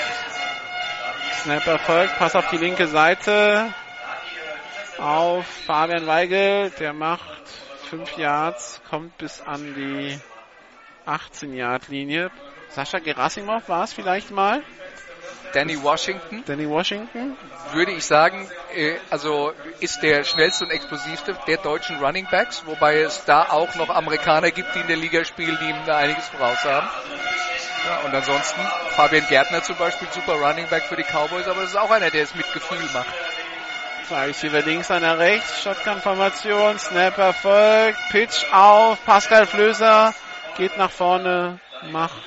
[1.43, 2.19] Snap erfolgt.
[2.19, 3.73] Pass auf die linke Seite.
[4.99, 6.71] Auf Fabian Weigel.
[6.79, 7.49] Der macht
[7.91, 8.81] 5 Yards.
[8.89, 10.19] Kommt bis an die
[11.07, 12.31] 18 Yard Linie.
[12.71, 14.63] Sascha Gerasimov war es vielleicht mal.
[15.53, 17.37] Danny Washington, Danny Washington.
[17.73, 23.03] würde ich sagen, äh, also ist der schnellste und explosivste der deutschen Running Backs, wobei
[23.03, 26.27] es da auch noch Amerikaner gibt, die in der Liga spielen, die ihm da einiges
[26.27, 26.89] voraus haben.
[27.87, 28.61] Ja, und ansonsten
[28.97, 32.11] Fabian Gärtner zum Beispiel, super Running Back für die Cowboys, aber das ist auch einer,
[32.11, 33.07] der es mit Gefühl macht.
[34.09, 35.63] Zwei Receiver links, einer rechts.
[35.63, 36.79] Shotgun-Formation.
[36.79, 37.99] Snap erfolgt.
[38.11, 39.03] Pitch auf.
[39.07, 40.15] Pascal Flöser
[40.57, 41.61] geht nach vorne.
[41.91, 42.23] Macht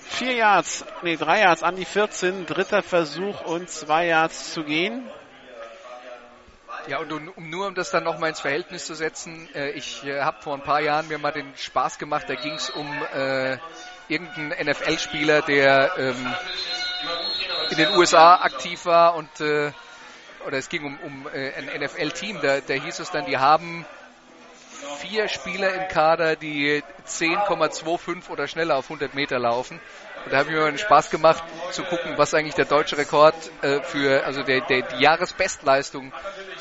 [0.00, 2.46] vier Yards, nee, drei Yards an die 14.
[2.46, 5.10] Dritter Versuch und zwei Yards zu gehen.
[6.86, 10.20] Ja, und um, nur um das dann nochmal ins Verhältnis zu setzen, äh, ich äh,
[10.20, 13.56] habe vor ein paar Jahren mir mal den Spaß gemacht, da ging es um äh,
[14.08, 16.34] irgendeinen NFL-Spieler, der ähm,
[17.70, 19.70] in den USA aktiv war und äh,
[20.44, 23.86] oder es ging um, um äh, ein NFL-Team, da, da hieß es dann, die haben
[25.00, 29.80] vier Spieler im Kader, die 10,25 oder schneller auf 100 Meter laufen.
[30.24, 33.34] Und da habe ich mir den Spaß gemacht, zu gucken, was eigentlich der deutsche Rekord
[33.62, 36.12] äh, für, also der, der die Jahresbestleistung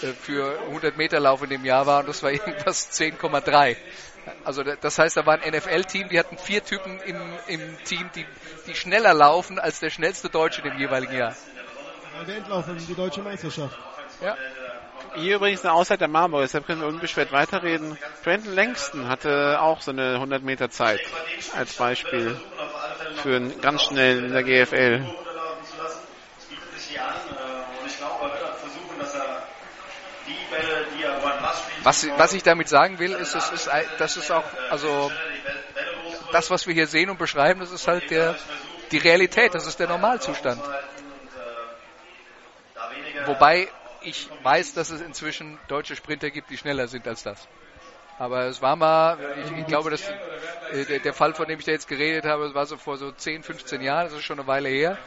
[0.01, 1.99] äh, für 100 Meter Lauf in dem Jahr war.
[1.99, 3.75] Und das war irgendwas 10,3.
[4.43, 8.09] Also da- das heißt, da war ein NFL-Team, die hatten vier Typen im, im Team,
[8.15, 8.25] die,
[8.67, 11.35] die schneller laufen als der schnellste Deutsche in dem jeweiligen Jahr.
[12.27, 13.75] Der Endlauf die deutsche Meisterschaft.
[14.21, 14.35] Ja.
[15.15, 17.97] Hier übrigens eine Auszeit der Marburg, deshalb können wir unbeschwert weiterreden.
[18.23, 21.01] Brandon Langston hatte auch so eine 100 Meter Zeit
[21.55, 22.39] als Beispiel
[23.21, 25.05] für einen ganz schnell in der GFL.
[31.83, 35.11] Was, was ich damit sagen will, ist, es ist, das ist auch, also
[36.31, 38.35] das, was wir hier sehen und beschreiben, das ist halt der,
[38.91, 40.61] die Realität, das ist der Normalzustand.
[43.25, 43.67] Wobei
[44.03, 47.47] ich weiß, dass es inzwischen deutsche Sprinter gibt, die schneller sind als das.
[48.17, 50.07] Aber es war mal, ich, ich glaube, dass
[50.71, 53.11] äh, der, der Fall, von dem ich da jetzt geredet habe, war so vor so
[53.11, 54.97] 10, 15 Jahren, das ist schon eine Weile her.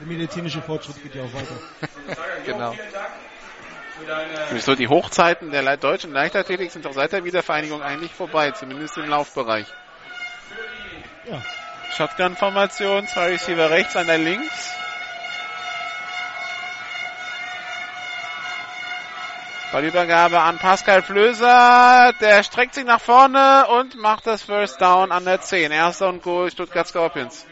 [0.00, 1.56] Der medizinische Fortschritt geht ja auch weiter.
[2.46, 2.74] Genau.
[4.50, 9.08] Wieso die Hochzeiten der deutschen Leichtathletik sind doch seit der Wiedervereinigung eigentlich vorbei, zumindest im
[9.08, 9.66] Laufbereich.
[11.26, 11.42] Ja.
[11.96, 14.72] Shotgun-Formation, zwei Receiver rechts, einer links.
[19.70, 22.14] Ballübergabe an Pascal Flöser.
[22.20, 25.72] Der streckt sich nach vorne und macht das First Down an der 10.
[25.72, 27.44] Erster und Goal Stuttgart Scorpions.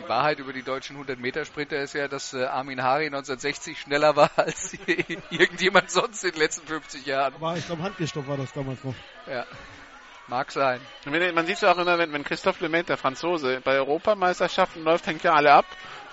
[0.00, 4.30] Die Wahrheit über die deutschen 100-Meter-Sprinter ist ja, dass äh, Armin Hari 1960 schneller war
[4.36, 4.72] als
[5.30, 7.34] irgendjemand sonst in den letzten 50 Jahren.
[7.34, 8.94] Aber ich glaube, Handgestopp war das damals noch.
[9.26, 9.44] Ja.
[10.28, 10.80] Mag sein.
[11.06, 15.22] Man sieht es auch immer, wenn, wenn Christophe Lement, der Franzose, bei Europameisterschaften läuft, hängt
[15.22, 15.64] ja alle ab.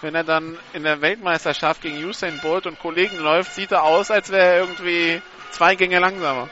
[0.01, 4.11] Wenn er dann in der Weltmeisterschaft gegen Usain Bolt und Kollegen läuft, sieht er aus,
[4.11, 6.49] als wäre er irgendwie zwei Gänge langsamer.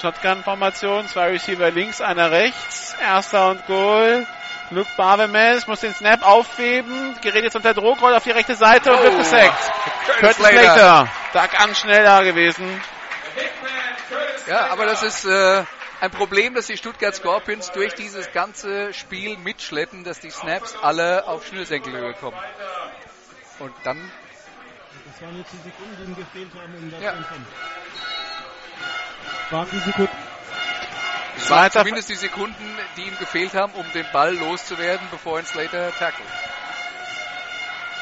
[0.00, 4.26] Shotgun-Formation, zwei Receiver links, einer rechts, erster und Goal.
[4.70, 8.92] Luke Barvemes muss den Snap aufheben, gerät jetzt unter Druck, rollt auf die rechte Seite
[8.92, 9.02] und Oh.
[9.02, 9.72] wird gesackt.
[10.18, 12.80] Curtis Curtis Slater, da ganz schnell da gewesen.
[14.46, 15.64] Ja, aber das ist äh,
[16.02, 21.28] ein Problem, dass die Stuttgart Scorpions durch dieses ganze Spiel mitschleppen, dass die Snaps alle
[21.28, 22.36] auf Schnürsenkelhöhe kommen.
[23.60, 24.10] Und dann,
[25.12, 27.10] Das waren jetzt die Sekunden, die ihm gefehlt haben, um das Ja.
[27.12, 27.46] zu entkommen.
[29.50, 30.16] Waren die Sekunden?
[31.36, 35.38] es waren Zweiter- zumindest die Sekunden, die ihm gefehlt haben, um den Ball loszuwerden, bevor
[35.38, 36.28] ihn Slater tackelt.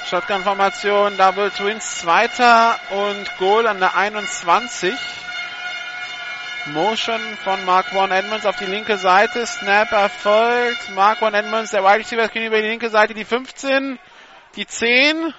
[0.09, 4.95] Shotgun-Formation, Double Twins, zweiter und Goal an der 21.
[6.67, 9.47] Motion von Mark One Edmonds auf die linke Seite.
[9.47, 10.91] Snap erfolgt.
[10.95, 13.99] Mark One Edmonds, der Wide Receiver Screen über die linke Seite, die 15,
[14.57, 15.33] die 10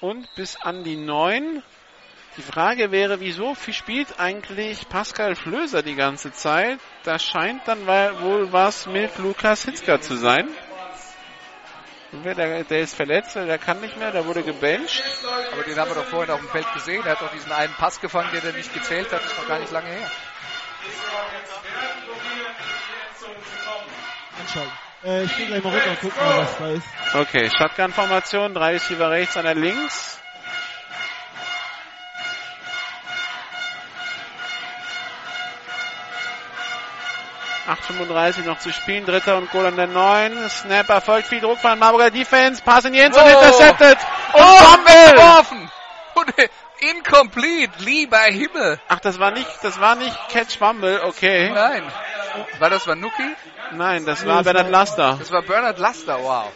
[0.00, 1.62] und bis an die 9.
[2.38, 6.78] Die Frage wäre, wieso spielt eigentlich Pascal Flöser die ganze Zeit?
[7.04, 10.48] Da scheint dann wohl was mit Lukas Hitzka zu sein.
[12.24, 15.02] Der, der ist verletzt, der kann nicht mehr, der wurde gebencht.
[15.52, 17.02] Aber den haben wir doch vorhin auf dem Feld gesehen.
[17.04, 19.22] Er hat doch diesen einen Pass gefangen, der nicht gezählt hat.
[19.22, 20.10] Das ist noch gar nicht lange her.
[24.40, 24.72] Anschalten.
[25.04, 26.86] Äh, ich geh gleich mal runter und guck mal, was da ist.
[27.14, 30.18] Okay, Shotgun-Formation, drei Receiver rechts, einer links.
[37.68, 40.50] ...8,35 noch zu spielen, dritter und Goal an der 9.
[40.50, 43.38] Snap erfolgt, viel Druck von der Marburger Defense, Pass in die Endzone, Oh.
[43.40, 43.98] intercepted
[44.34, 45.64] und Oh, Fumble!
[46.14, 46.48] Und äh,
[46.90, 48.80] incomplete, lieber Himmel.
[48.88, 51.50] Ach, das war nicht, das war nicht Catch Fumble, okay.
[51.50, 51.82] Nein.
[52.58, 53.22] War das Vanuki?
[53.72, 55.16] Nein, das war Bernhard Laster.
[55.18, 56.46] Das war Bernhard Laster, wow.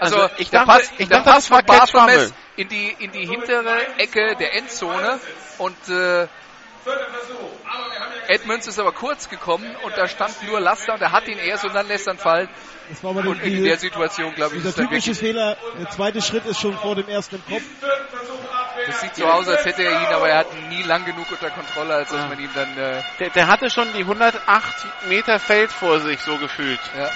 [0.00, 2.32] Also, Also, ich dachte- Pass, ich dachte, das war Catch Fumble.
[2.56, 5.20] in die, in die hintere Ecke der Endzone
[5.58, 6.26] und äh,
[8.28, 11.64] Edmonds ist aber kurz gekommen und da stand nur Laster und er hat ihn erst
[11.64, 12.48] und dann lässt er ihn fallen.
[12.88, 15.56] Das war aber Und in der Situation, glaube ich, ist dann typische Fehler.
[15.78, 17.62] Der zweite Schritt ist schon vor dem ersten im Kopf.
[18.86, 21.30] das sieht so aus, als hätte er ihn, aber er hat ihn nie lang genug
[21.30, 24.74] unter Kontrolle, als dass man ihm dann, äh, Der, der hatte schon die 108
[25.08, 26.80] Meter Feld vor sich, so gefühlt.
[26.96, 27.10] ja.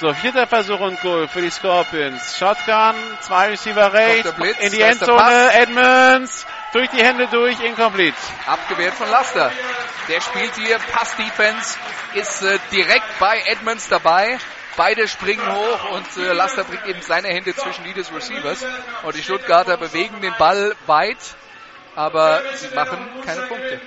[0.00, 2.38] So, vierter Versuch und Goal für die Scorpions.
[2.38, 5.52] Shotgun, zwei Receiver rechts, in die Endzone.
[5.52, 8.16] Edmonds, durch die Hände durch, incomplete.
[8.46, 9.50] abgewehrt von Laster.
[10.08, 11.76] Der spielt hier Pass-Defense,
[12.14, 14.38] ist äh, direkt bei Edmonds dabei.
[14.76, 18.64] Beide springen hoch und äh, Laster bringt eben seine Hände zwischen die des Receivers.
[19.02, 21.18] Und die Stuttgarter bewegen den Ball weit,
[21.96, 23.80] aber sie machen keine Punkte.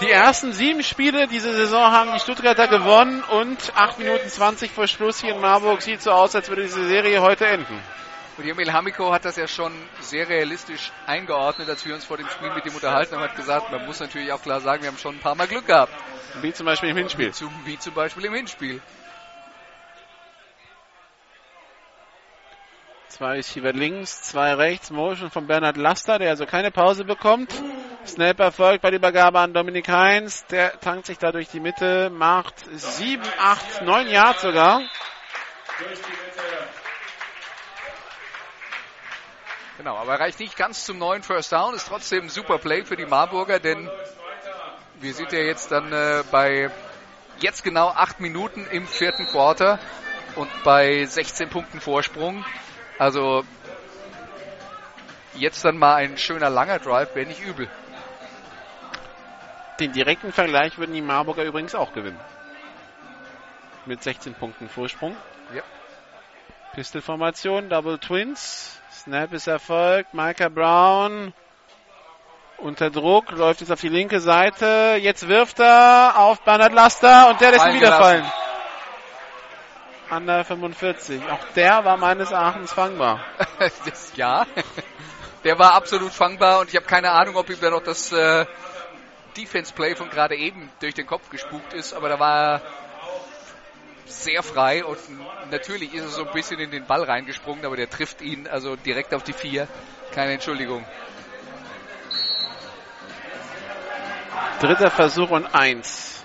[0.00, 4.86] Die ersten sieben Spiele diese Saison haben die Stuttgarter gewonnen und 8 Minuten 20 vor
[4.86, 7.78] Schluss hier in Marburg sieht so aus, als würde diese Serie heute enden.
[8.38, 12.26] Und Emil Hamiko hat das ja schon sehr realistisch eingeordnet, als wir uns vor dem
[12.30, 14.96] Spiel mit ihm unterhalten haben, hat gesagt, man muss natürlich auch klar sagen, wir haben
[14.96, 15.92] schon ein paar Mal Glück gehabt.
[16.40, 17.32] Wie zum Beispiel im Hinspiel.
[17.64, 18.80] Wie zum Beispiel im Hinspiel.
[23.20, 27.52] Zwei Receiver links, zwei rechts, Motion von Bernhard Laster, der also keine Pause bekommt.
[28.06, 32.08] Snap erfolgt bei der Übergabe an Dominik Heinz, der tankt sich da durch die Mitte,
[32.08, 34.80] macht sieben, acht, neun Yards sogar.
[39.76, 42.86] Genau, aber er reicht nicht ganz zum neuen First Down, ist trotzdem ein super Play
[42.86, 43.90] für die Marburger, denn
[44.98, 46.70] wir sind ja jetzt dann äh, bei
[47.40, 49.78] jetzt genau acht Minuten im vierten Quarter
[50.36, 52.46] und bei 16 Punkten Vorsprung.
[53.00, 53.44] Also
[55.32, 57.66] jetzt dann mal ein schöner langer Drive, wäre nicht übel.
[59.80, 62.20] Den direkten Vergleich würden die Marburger übrigens auch gewinnen.
[63.86, 65.16] Mit 16 Punkten Vorsprung.
[65.54, 65.62] Ja.
[66.74, 68.78] Pistolformation, Double Twins.
[68.92, 70.12] Snap ist erfolgt.
[70.12, 71.32] Micah Brown
[72.58, 74.98] unter Druck, läuft jetzt auf die linke Seite.
[75.00, 78.30] Jetzt wirft er auf Bernhard Laster und der lässt ihn wieder fallen.
[80.10, 81.22] An der 45.
[81.30, 83.24] Auch der war meines Erachtens fangbar.
[83.86, 84.44] das, ja,
[85.44, 88.44] der war absolut fangbar und ich habe keine Ahnung, ob ihm da noch das äh,
[89.36, 92.60] Defense Play von gerade eben durch den Kopf gespukt ist, aber da war
[94.06, 94.98] sehr frei und
[95.52, 98.74] natürlich ist er so ein bisschen in den Ball reingesprungen, aber der trifft ihn also
[98.74, 99.68] direkt auf die vier.
[100.12, 100.84] Keine Entschuldigung.
[104.60, 106.19] Dritter Versuch und eins.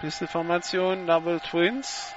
[0.00, 2.12] Pisteformation, Double Twins.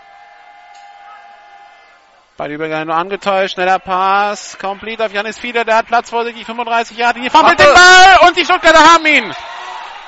[2.36, 6.36] Beide Übergänge nur angetäuscht, schneller Pass, complete auf Janis Fiedler, der hat Platz vor sich,
[6.36, 9.34] die 35 Jahre, die fummelt den Ball und die Stuttgarter haben ihn.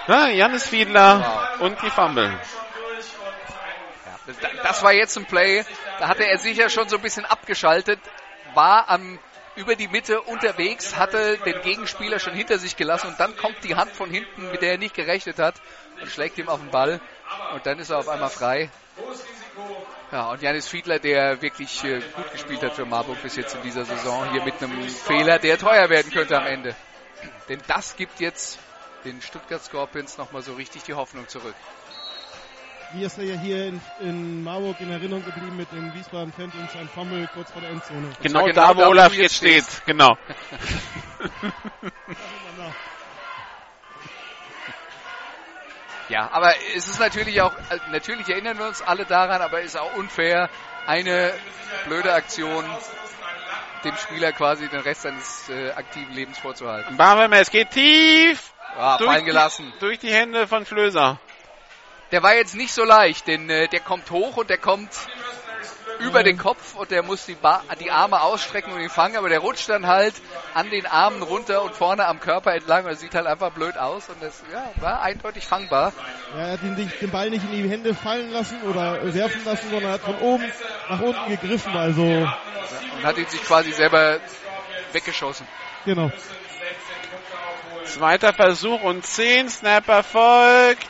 [0.08, 1.68] Ja, Janis Fiedler wow.
[1.68, 2.30] und die Fumble.
[2.30, 2.40] Ja,
[4.64, 5.66] das war jetzt ein Play,
[6.00, 8.00] da hatte er sicher schon so ein bisschen abgeschaltet,
[8.54, 9.20] war am
[9.56, 13.76] über die Mitte unterwegs, hatte den Gegenspieler schon hinter sich gelassen und dann kommt die
[13.76, 15.56] Hand von hinten, mit der er nicht gerechnet hat
[16.02, 17.02] und schlägt ihm auf den Ball
[17.54, 18.70] und dann ist er auf einmal frei.
[20.12, 23.62] Ja, und Janis Fiedler, der wirklich äh, gut gespielt hat für Marburg bis jetzt in
[23.62, 26.76] dieser Saison, hier mit einem Fehler, der teuer werden könnte am Ende.
[27.48, 28.60] Denn das gibt jetzt
[29.06, 31.56] den Stuttgart Scorpions nochmal so richtig die Hoffnung zurück.
[32.94, 36.76] Wie ist er ja hier in, in Marburg in Erinnerung geblieben mit dem Wiesbaden Phantoms
[36.76, 38.10] ein Fummel kurz vor der Endzone.
[38.22, 39.64] Genau, genau da, wo Olaf jetzt steht.
[39.64, 39.86] steht.
[39.86, 40.18] Genau.
[46.10, 49.68] Ja, aber es ist natürlich auch, äh, natürlich erinnern wir uns alle daran, aber es
[49.68, 50.50] ist auch unfair,
[50.88, 51.34] eine
[51.86, 52.66] blöde Aktion
[53.84, 56.98] dem Spieler quasi den Rest seines äh, aktiven Lebens vorzuhalten.
[56.98, 58.54] Barem, es geht tief!
[58.78, 59.72] Ah, fallen gelassen.
[59.76, 61.20] Die, durch die Hände von Flöser.
[62.12, 64.90] Der war jetzt nicht so leicht, denn äh, der kommt hoch und der kommt
[66.02, 69.30] über den Kopf und der muss die, ba die Arme ausstrecken und ihn fangen, aber
[69.30, 70.14] der rutscht dann halt
[70.54, 74.10] an den Armen runter und vorne am Körper entlang und sieht halt einfach blöd aus
[74.10, 75.94] und das ja, war eindeutig fangbar.
[76.36, 79.44] Ja, er hat ihn nicht, den Ball nicht in die Hände fallen lassen oder werfen
[79.46, 80.52] lassen, sondern hat von oben
[80.90, 82.06] nach unten gegriffen, also.
[82.06, 82.38] Ja,
[82.98, 84.20] und hat ihn sich quasi selber
[84.92, 85.48] weggeschossen.
[85.86, 86.12] Genau.
[87.86, 90.88] Zweiter Versuch und 10, Snapper folgt.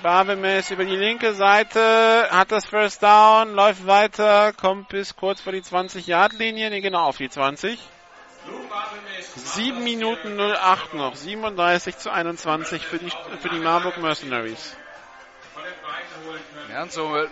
[0.00, 5.52] Barbemes über die linke Seite, hat das First Down, läuft weiter, kommt bis kurz vor
[5.52, 7.78] die 20-Yard-Linie, nee, genau auf die 20.
[9.36, 14.76] 7 Minuten 08 noch, 37 zu 21 für die, für die Marburg Mercenaries.
[16.70, 17.28] Ja, und so äh,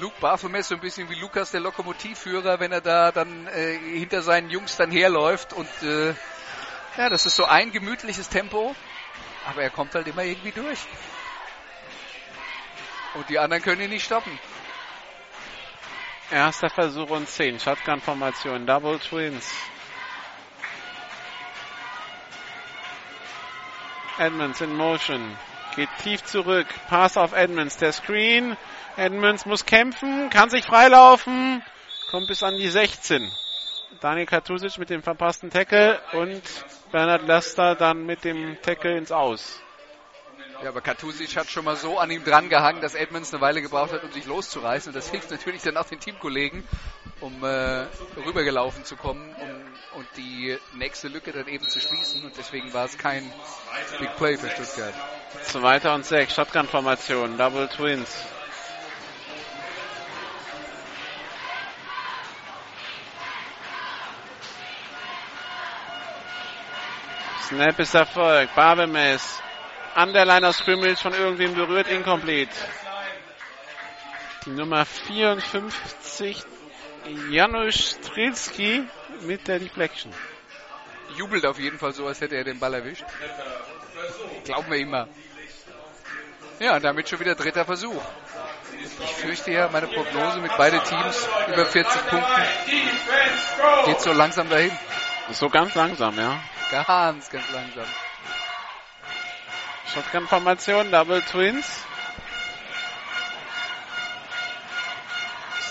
[0.00, 4.22] Luke Baphomet so ein bisschen wie Lukas, der Lokomotivführer, wenn er da dann äh, hinter
[4.22, 6.14] seinen Jungs dann herläuft und äh,
[6.96, 8.76] ja, das ist so ein gemütliches Tempo,
[9.46, 10.78] aber er kommt halt immer irgendwie durch.
[13.14, 14.38] Und die anderen können ihn nicht stoppen.
[16.30, 17.60] Erster Versuch und 10.
[17.60, 18.66] Shotgun-Formation.
[18.66, 19.52] Double Twins.
[24.18, 25.36] Edmonds in Motion.
[25.76, 26.66] Geht tief zurück.
[26.88, 27.76] Pass auf Edmonds.
[27.76, 28.56] Der Screen.
[28.96, 30.30] Edmonds muss kämpfen.
[30.30, 31.62] Kann sich freilaufen.
[32.10, 33.30] Kommt bis an die 16.
[34.00, 36.42] Daniel Katusic mit dem verpassten Tackle und
[36.90, 39.63] Bernhard Lester dann mit dem Tackle ins Aus.
[40.64, 43.60] Ja, aber Katusic hat schon mal so an ihm dran gehangen, dass Edmonds eine Weile
[43.60, 44.88] gebraucht hat, um sich loszureißen.
[44.88, 46.66] Und das hilft natürlich dann auch den Teamkollegen,
[47.20, 47.84] um äh,
[48.24, 52.24] rübergelaufen zu kommen um, und die nächste Lücke dann eben zu schließen.
[52.24, 53.30] Und deswegen war es kein
[54.00, 54.94] Big Play für Stuttgart.
[55.42, 58.24] Zweiter und sechs, Shotgun-Formation, Double Twins.
[67.50, 68.54] Snap ist erfolgt.
[68.54, 69.42] Barbemes
[69.94, 72.52] an der Line of Scrimmage von irgendwem berührt, incomplete.
[74.44, 76.44] Die Nummer 54,
[77.30, 78.84] Janusz Strilski
[79.22, 80.12] mit der Deflection.
[81.16, 83.04] Jubelt auf jeden Fall so, als hätte er den Ball erwischt.
[84.44, 85.08] Glauben wir immer.
[86.58, 88.02] Ja, damit schon wieder dritter Versuch.
[88.82, 92.42] Ich fürchte ja, meine Prognose mit beide Teams über 40 Punkten
[93.86, 94.72] geht so langsam dahin.
[95.30, 96.40] So ganz langsam, ja.
[96.70, 97.86] Ganz, ganz langsam.
[99.92, 101.84] Shotgun-Formation, Double Twins.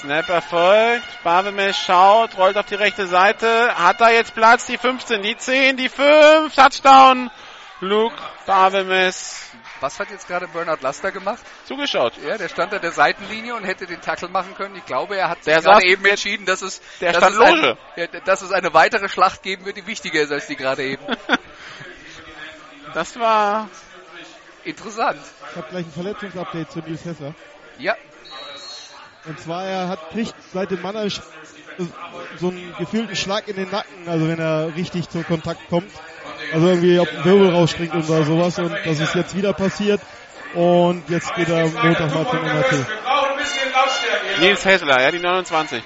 [0.01, 1.24] Snap erfolgt.
[1.24, 3.74] Barbemesh schaut, rollt auf die rechte Seite.
[3.75, 4.66] Hat da jetzt Platz?
[4.66, 6.53] Die 15, die 10, die 5.
[6.53, 7.32] Touchdown.
[7.80, 9.50] Luke Barbemes.
[9.80, 11.42] Was hat jetzt gerade Bernard Laster gemacht?
[11.66, 12.14] Zugeschaut.
[12.25, 14.75] Ja, der stand an der Seitenlinie und hätte den Tackle machen können.
[14.75, 18.08] Ich glaube, er hat sich gerade eben entschieden, dass es, der dass, es ein, ja,
[18.08, 21.06] dass es eine weitere Schlacht geben wird, die wichtiger ist als die gerade eben.
[22.93, 23.69] das war
[24.66, 25.19] Interessant.
[25.51, 27.33] Ich habe gleich ein Verletzungsupdate zu Nils Hessler.
[27.77, 27.95] Ja.
[29.25, 31.09] Und zwar, er hat, kriegt seit dem Mann
[32.38, 35.92] so einen gefühlten Schlag in den Nacken, also wenn er richtig zum Kontakt kommt.
[36.53, 38.59] Also irgendwie auf den Wirbel rausspringt oder sowas.
[38.59, 40.01] Und das ist jetzt wieder passiert.
[40.53, 42.85] Und jetzt geht er Montag mal zum MRT.
[44.40, 45.83] Nils Hessler, ja, die 29.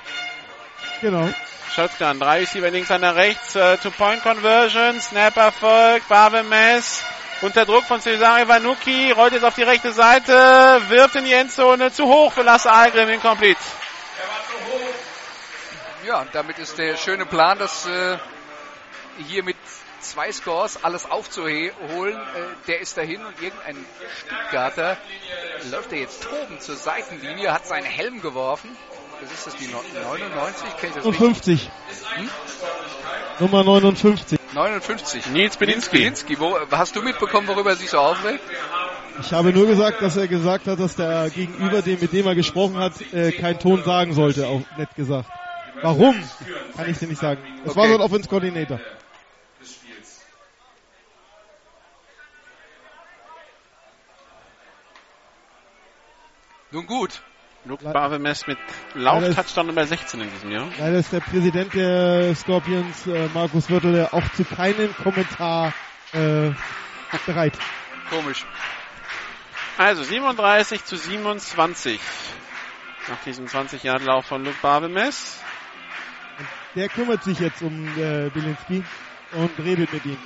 [1.02, 1.30] Genau.
[1.74, 7.04] Shotgun, drei Receiver links, einer rechts, äh, Two-Point-Conversion, Snap Erfolg, Barbemes,
[7.42, 11.92] unter Druck von Cesare Vanucci, rollt jetzt auf die rechte Seite, wirft in die Endzone,
[11.92, 13.60] zu hoch für Lasse Algrim, incomplete.
[16.06, 18.18] Ja, und damit ist der schöne Plan, dass äh,
[19.28, 19.58] hier mit
[20.00, 23.86] zwei Scores alles aufzuholen, äh, der ist dahin und irgendein
[24.26, 24.98] Stuttgarter
[25.70, 28.70] läuft er jetzt toben zur Seitenlinie, hat seinen Helm geworfen.
[29.22, 30.78] Das ist das die 99?
[30.80, 31.20] Kennt das richtig?
[31.20, 31.70] 59.
[33.40, 34.37] Nummer 59.
[34.58, 35.28] 59.
[35.34, 35.98] Nils Belinski.
[35.98, 38.42] Belinski, wo, hast du mitbekommen, worüber er sich so aufregt?
[39.22, 42.34] Ich habe nur gesagt, dass er gesagt hat, dass der Gegenüber, dem, mit dem er
[42.34, 45.30] gesprochen hat, äh, keinen Ton sagen sollte, auch nett gesagt.
[45.82, 46.16] Warum?
[46.76, 47.40] Kann ich dir nicht sagen.
[47.66, 47.94] Es war Okay.
[47.94, 48.80] so ein Offense Coordinator.
[56.72, 57.22] Nun gut.
[57.68, 58.58] Luke Barbemes mit
[58.94, 60.70] Lauf-Touchdown Nummer 16 in diesem Jahr.
[60.80, 65.74] Leider ist der Präsident der Scorpions, äh, Markus Wirtel, auch zu keinem Kommentar
[66.14, 66.52] äh,
[67.26, 67.58] bereit.
[68.10, 68.46] Komisch.
[69.78, 72.00] Also 37 zu 27.
[73.10, 75.42] Nach diesem 20-Jahr-Lauf von Luke Barbemes.
[76.76, 78.84] Der kümmert sich jetzt um äh, Bilinski
[79.34, 80.18] und redet mit ihm.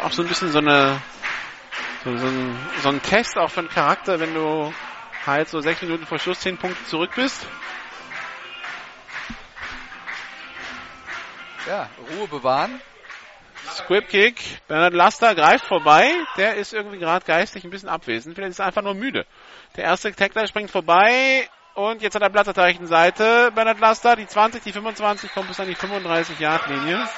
[0.00, 0.98] Ist auch so ein bisschen so eine
[2.04, 4.72] so, so, ein, so ein Test auch für den Charakter, wenn du
[5.26, 7.46] halt so sechs Minuten vor Schluss zehn Punkte zurück bist.
[11.68, 12.80] Ja, Ruhe bewahren.
[13.70, 14.40] Squib Kick.
[14.68, 16.10] Bernhard Laster greift vorbei.
[16.38, 18.34] Der ist irgendwie gerade geistig ein bisschen abwesend.
[18.34, 19.26] Vielleicht ist er einfach nur müde.
[19.76, 21.46] Der erste Tackler springt vorbei.
[21.74, 23.52] Und jetzt hat er Platz auf der rechten Seite.
[23.54, 26.96] Bernhard Laster, die 20, die 25, kommt bis an die 35-Yard-Linie.
[26.96, 27.10] Macht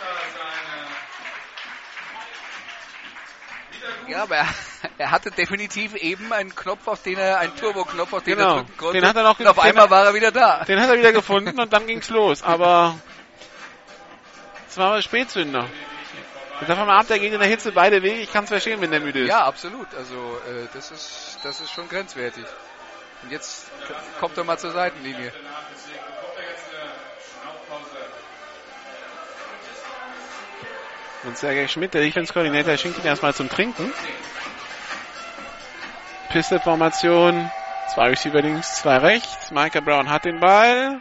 [0.00, 0.86] er seine
[4.08, 4.48] Ja, aber er,
[4.98, 8.48] er hatte definitiv eben einen Knopf, auf den er, einen Turbo-Knopf, auf den Genau.
[8.48, 9.00] er drücken konnte.
[9.00, 10.64] Den hat er noch und auf einmal war er wieder da.
[10.64, 12.42] Den hat er wieder gefunden und dann ging's los.
[12.42, 12.98] Aber
[14.68, 15.66] es war aber Spätzünder.
[16.60, 18.20] Und davon ab, der geht in der Hitze beide Wege.
[18.20, 19.28] Ich kann es verstehen, wenn der müde ist.
[19.28, 19.88] Ja, absolut.
[19.94, 20.14] Also
[20.48, 22.44] äh, das ist das ist schon grenzwertig.
[23.22, 23.66] Und jetzt
[24.20, 25.32] kommt er mal zur Seitenlinie.
[31.24, 33.92] Und Sergei Schmidt, der Defense Coordinator, schenkt ihn erstmal zum Trinken.
[36.30, 37.50] Pistol-Formation.
[37.94, 39.50] Zwei Receiver links, zwei rechts.
[39.50, 41.00] Micah Brown hat den Ball.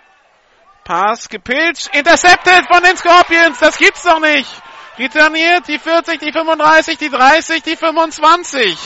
[0.84, 1.94] Pass gepitcht.
[1.96, 3.60] Intercepted von den Scorpions.
[3.60, 4.50] Das gibt's doch nicht.
[4.98, 8.78] Returniert die 40, die 35, die 30, die 25.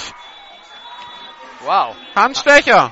[1.61, 1.95] Wow.
[2.15, 2.91] Hans Stecher.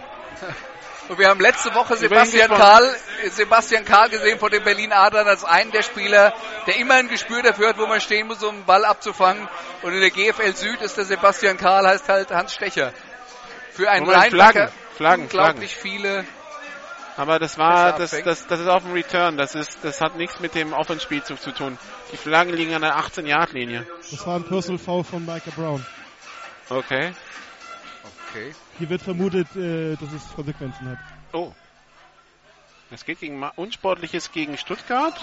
[1.09, 2.49] Und wir haben letzte Woche Sebastian.
[2.49, 2.95] Karl,
[3.29, 6.33] Sebastian Karl gesehen von den Berlin Adlern als einen der Spieler,
[6.65, 9.47] der immer ein Gespür dafür hat, wo man stehen muss, um einen Ball abzufangen.
[9.83, 12.93] Und in der GFL Süd ist der Sebastian Karl, heißt halt Hans Stecher.
[13.71, 16.25] Für einen Moment, Linebacker Flaggen, Flaggen, unglaublich viele.
[17.15, 19.37] Aber das war, das, das, das ist auf dem Return.
[19.37, 21.77] Das ist, das hat nichts mit dem Offenspielzug zu tun.
[22.11, 23.87] Die Flaggen liegen an der 18-Yard-Linie.
[24.11, 25.85] Das war ein Personal Foul von Micah Brown.
[26.69, 27.13] Okay.
[28.29, 28.53] Okay.
[28.77, 30.97] Hier wird vermutet, äh, dass es Konsequenzen hat.
[31.33, 31.51] Oh.
[32.91, 35.15] Es geht gegen Ma Unsportliches gegen Stuttgart.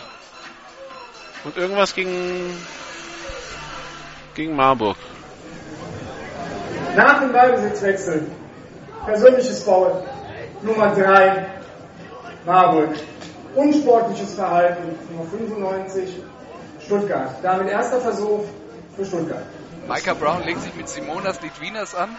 [1.44, 2.56] Und irgendwas gegen,
[4.34, 4.96] gegen Marburg.
[6.96, 8.30] Nach dem Ballbesitzwechsel.
[9.04, 10.02] Persönliches Foul.
[10.62, 11.46] Nummer 3.
[12.46, 12.96] Marburg.
[13.54, 14.98] Unsportliches Verhalten.
[15.10, 16.22] Nummer 95.
[16.80, 17.34] Stuttgart.
[17.42, 18.44] Damit erster Versuch
[18.96, 19.44] für Stuttgart.
[19.88, 22.16] Micah Brown legt sich mit Simonas Litvinas an.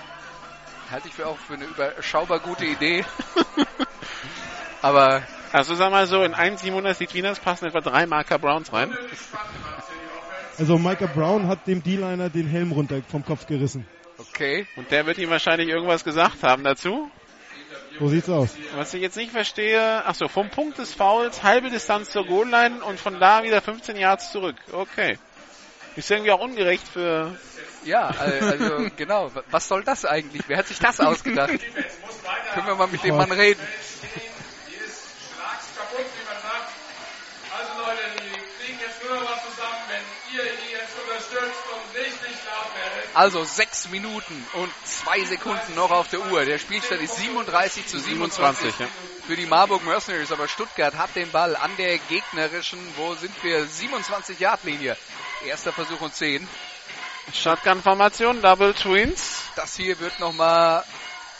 [0.91, 3.03] Halte ich für auch für eine überschaubar gute Idee.
[4.81, 8.93] Aber Also sag mal so, in einen Simonas Litvinas passen etwa drei Marker Browns rein.
[10.57, 13.87] Also Micah Brown hat dem D-Liner den Helm runter vom Kopf gerissen.
[14.17, 14.67] okay.
[14.75, 17.09] Und der wird ihm wahrscheinlich irgendwas gesagt haben dazu.
[17.99, 18.49] So sieht's aus.
[18.75, 22.83] Was ich jetzt nicht verstehe, ach so, vom Punkt des Fouls, halbe Distanz zur Goal-Line
[22.83, 24.57] und von da wieder 15 Yards zurück.
[24.73, 25.17] Okay.
[25.95, 27.37] Ist irgendwie auch ungerecht für,
[27.85, 29.31] Ja, also genau.
[29.51, 30.43] Was soll das eigentlich?
[30.47, 31.59] Wer hat sich das ausgedacht?
[32.53, 33.61] Können wir mal mit dem Mann reden?
[43.13, 43.39] Also.
[43.39, 46.43] Also sechs Minuten und zwei Sekunden noch auf der Uhr.
[46.43, 48.87] Der Spielstand ist 37 zu 27 27, ja.
[49.25, 50.33] für die Marburg Mercenaries.
[50.33, 53.65] Aber Stuttgart hat den Ball an der gegnerischen, wo sind wir?
[53.65, 54.97] 27 Yard Linie.
[55.45, 56.45] Erster Versuch und 10.
[57.33, 59.43] Shotgun-Formation, Double Twins.
[59.55, 60.83] Das hier wird nochmal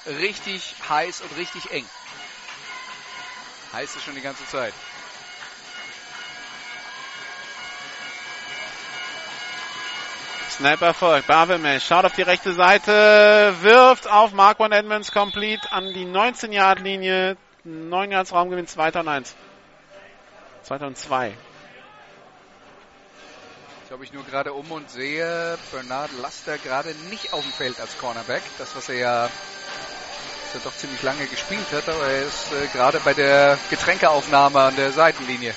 [0.06, 1.86] richtig heiß und richtig eng.
[3.74, 4.74] Heiß ist schon die ganze Zeit.
[10.50, 11.28] Snap erfolgt.
[11.28, 17.36] Babelmesh schaut auf die rechte Seite, wirft auf Mark One Edmonds complete an die 19-Yard-Linie.
[17.66, 19.36] 9 Yards Raumgewinn 2 und 1.
[20.64, 21.34] 2 und 2
[23.90, 27.98] schaue ich nur gerade um und sehe Bernard Laster gerade nicht auf dem Feld als
[27.98, 28.44] Cornerback.
[28.58, 29.30] Das, was er ja
[30.56, 34.76] er doch ziemlich lange gespielt hat, aber er ist äh, gerade bei der Getränkeaufnahme an
[34.76, 35.54] der Seitenlinie.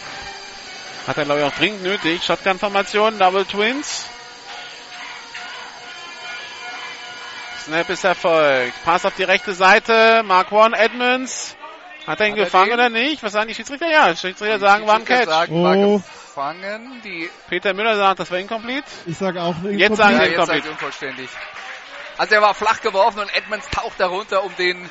[1.07, 2.23] Hat er, glaube ich, auch dringend nötig.
[2.25, 4.07] Shotgun-Formation, Double Twins.
[7.65, 8.75] Snap ist erfolgt.
[8.85, 10.23] Pass auf die rechte Seite.
[10.25, 11.57] Mark One Edmonds.
[12.07, 13.23] Hat er ihn hat gefangen er oder nicht?
[13.23, 13.91] Was sagen die Schiedsrichter?
[13.91, 15.27] Ja, Schiedsrichter sagen, war ein Catch.
[15.27, 16.03] Sagen, oh
[16.39, 17.01] gefangen.
[17.05, 18.85] Die, Peter Müller sagt, das war incomplete.
[19.07, 20.29] Ich sage auch eine Jetzt sagen ja, Incomplete.
[20.29, 20.67] jetzt incomplete.
[20.67, 21.29] ihr unvollständig.
[22.17, 24.89] Also er war flach geworfen und Edmonds taucht darunter, um den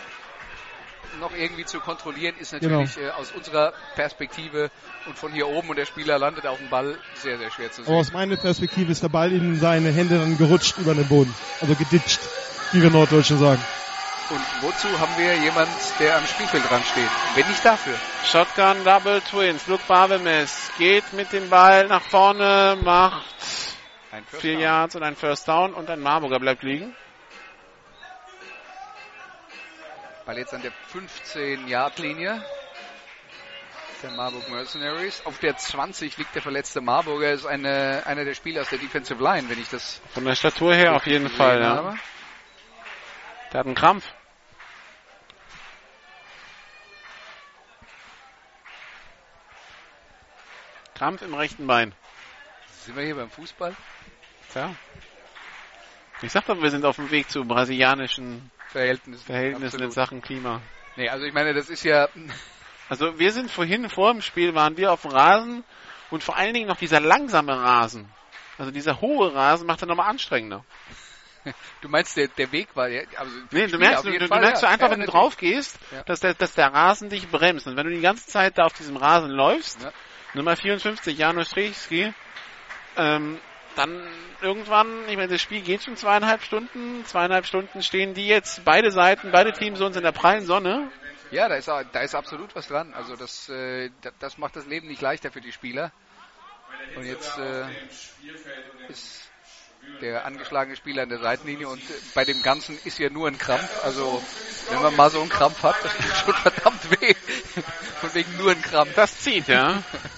[1.19, 3.07] noch irgendwie zu kontrollieren, ist natürlich Genau.
[3.07, 4.69] äh, aus unserer Perspektive
[5.07, 7.81] und von hier oben und der Spieler landet auf dem Ball sehr, sehr schwer zu
[7.81, 7.99] Aber sehen.
[7.99, 11.33] aus meiner Perspektive ist der Ball in seine Hände dann gerutscht über den Boden.
[11.59, 12.19] Also geditscht,
[12.71, 13.59] wie wir Norddeutschen sagen.
[14.29, 17.09] Und wozu haben wir jemand, der am Spielfeldrand steht?
[17.35, 17.95] Wenn nicht dafür.
[18.25, 19.67] Shotgun Double Twins.
[19.67, 23.23] Luke Barbemes geht mit dem Ball nach vorne, macht
[24.39, 24.61] vier Down.
[24.61, 26.93] Yards und ein First Down und ein Marburger bleibt liegen.
[30.25, 32.43] Ball jetzt an der 15-Yard-Linie
[34.03, 35.21] der Marburg Mercenaries.
[35.25, 37.31] Auf der 20 liegt der verletzte Marburger.
[37.31, 40.73] Ist eine, einer der Spieler aus der Defensive Line, wenn ich das Von der Statur
[40.73, 41.69] her auf jeden Fall, ja.
[41.69, 41.95] habe.
[43.51, 44.03] Der hat einen Krampf.
[50.97, 51.93] Krampf im rechten Bein.
[52.85, 53.75] Sind wir hier beim Fußball?
[54.51, 54.73] Tja.
[56.21, 59.23] Ich sag doch, wir sind auf dem Weg zu brasilianischen Verhältnissen.
[59.25, 59.91] Verhältnissen in.
[59.91, 60.61] Sachen Klima.
[60.95, 62.07] Nee, also ich meine, das ist ja,
[62.89, 65.63] Also wir sind vorhin vor dem Spiel waren wir auf dem Rasen
[66.09, 68.09] und vor allen Dingen noch dieser langsame Rasen.
[68.57, 70.63] Also dieser hohe Rasen macht er nochmal anstrengender.
[71.81, 74.63] du meinst, der, der Weg war, ja, also Nee, du merkst, du, du Fall, merkst
[74.63, 74.69] ja.
[74.69, 75.21] du einfach, Ja, wenn du natürlich.
[75.21, 76.03] drauf gehst, Ja.
[76.03, 77.67] dass, der, dass der Rasen dich bremst.
[77.67, 79.85] Und wenn du die ganze Zeit da auf diesem Rasen läufst.
[80.37, 82.13] Nummer 54, Janusz Strichski,
[82.95, 83.39] ähm,
[83.75, 84.07] dann
[84.41, 88.91] irgendwann, ich meine, das Spiel geht schon zweieinhalb Stunden, zweieinhalb Stunden stehen die jetzt, beide
[88.91, 90.89] Seiten, beide Teams uns in der prallen Sonne.
[91.31, 92.93] Ja, da ist, da ist absolut was dran.
[92.93, 95.91] Also das, äh, da- das macht das Leben nicht leichter für die Spieler.
[96.95, 97.65] Und jetzt äh,
[98.89, 99.23] ist
[100.01, 101.81] der angeschlagene Spieler an der Seitenlinie und
[102.13, 103.83] bei dem Ganzen ist ja nur ein Krampf.
[103.83, 104.21] Also
[104.69, 107.13] wenn man mal so einen Krampf hat, das tut schon verdammt weh.
[107.99, 108.93] Von wegen nur ein Krampf.
[108.95, 109.81] Das zieht, ja.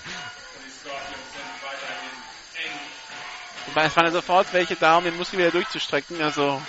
[3.70, 6.22] Wobei es waren ja sofort welche da, um den Muskel wieder durchzustrecken.
[6.22, 6.60] Also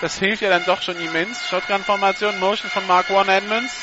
[0.00, 1.48] das hilft ja dann doch schon immens.
[1.48, 3.82] Shotgun-Formation, Motion von Mark One Edmonds.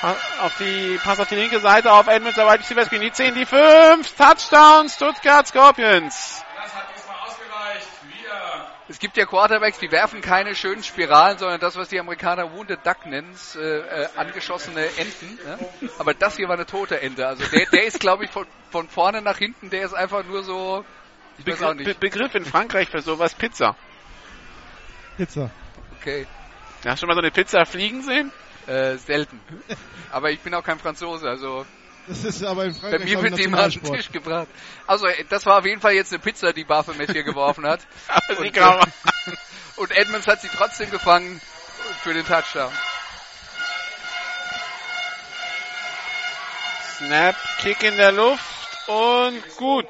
[0.00, 3.02] Pa auf die, Pass auf die linke Seite auf Edmonds, der Wide Receiver Screen.
[3.02, 6.44] Die 10, die 5, Touchdown, Stuttgart Scorpions.
[6.56, 7.88] Das hat diesmal ausgereicht.
[8.02, 12.52] Wieder Es gibt ja Quarterbacks, die werfen keine schönen Spiralen, sondern das, was die Amerikaner
[12.52, 15.38] Wounded Duck nennen, äh, äh, angeschossene Enten.
[15.46, 15.88] Ja?
[15.98, 17.26] Aber das hier war eine tote Ente.
[17.26, 20.44] Also der, der ist, glaube ich, von, von vorne nach hinten, der ist einfach nur
[20.44, 20.84] so,
[21.44, 21.94] Begriff, Be.
[21.94, 23.76] Begriff in Frankreich für sowas Pizza.
[25.16, 25.50] Pizza.
[26.00, 26.26] Okay,
[26.84, 28.30] Hast du schon mal so eine Pizza fliegen sehen?
[28.66, 29.40] äh, selten.
[30.12, 31.64] Aber ich bin auch kein Franzose, also
[32.06, 33.82] Das ist aber in bei Frankreich mir glaub ich, wird die immer an den.
[33.82, 34.48] Tisch gebracht.
[34.86, 37.80] Also äh, das war auf jeden Fall jetzt eine Pizza, die Baphomet hier geworfen hat.
[38.08, 38.80] Aber sie Und, äh,
[39.76, 41.40] und Edmonds hat sie trotzdem gefangen
[42.02, 42.72] für den Touchdown.
[46.98, 48.42] Snap, Kick in der Luft
[48.88, 49.86] und gut.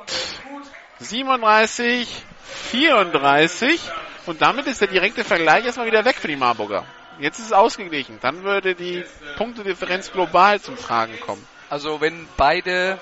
[1.01, 2.23] 37,
[2.71, 3.81] 34
[4.27, 6.85] und damit ist der direkte Vergleich erstmal wieder weg für die Marburger.
[7.19, 8.19] Jetzt ist es ausgeglichen.
[8.21, 9.05] Dann würde die
[9.37, 11.45] Punktedifferenz global zum Tragen kommen.
[11.71, 12.99] Also wenn beide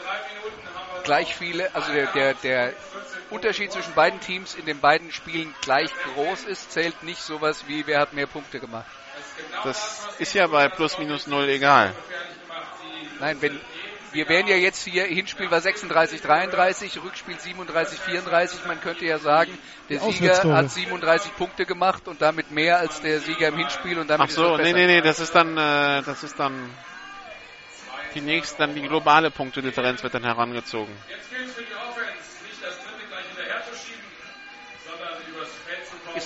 [1.05, 2.73] gleich viele, also der, der, der
[3.31, 7.87] Unterschied zwischen beiden Teams in den beiden Spielen gleich groß ist, zählt nicht sowas wie
[7.87, 8.87] wer hat mehr Punkte gemacht.
[9.65, 11.93] Das ist ja bei plus minus null egal.
[13.21, 13.61] Nein, wenn
[14.17, 18.65] wir wären ja jetzt hier, Hinspiel war 36, 33, Rückspiel 37, 34.
[18.67, 19.57] Man könnte ja sagen,
[19.91, 24.09] der Sieger hat 37 Punkte gemacht und damit mehr als der Sieger im Hinspiel und
[24.09, 26.71] damit Ach so, nee, nee, nee, das ist dann, äh, das ist dann
[28.15, 30.95] die nächste, dann die globale Punktedifferenz wird dann herangezogen.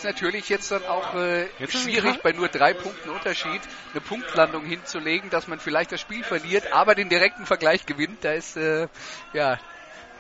[0.00, 3.60] Ist natürlich jetzt dann auch äh, schwierig, bei nur drei Punkten Unterschied
[3.92, 8.24] eine Punktlandung hinzulegen, dass man vielleicht das Spiel verliert, aber den direkten Vergleich gewinnt.
[8.24, 8.88] Da ist, äh,
[9.34, 9.58] ja,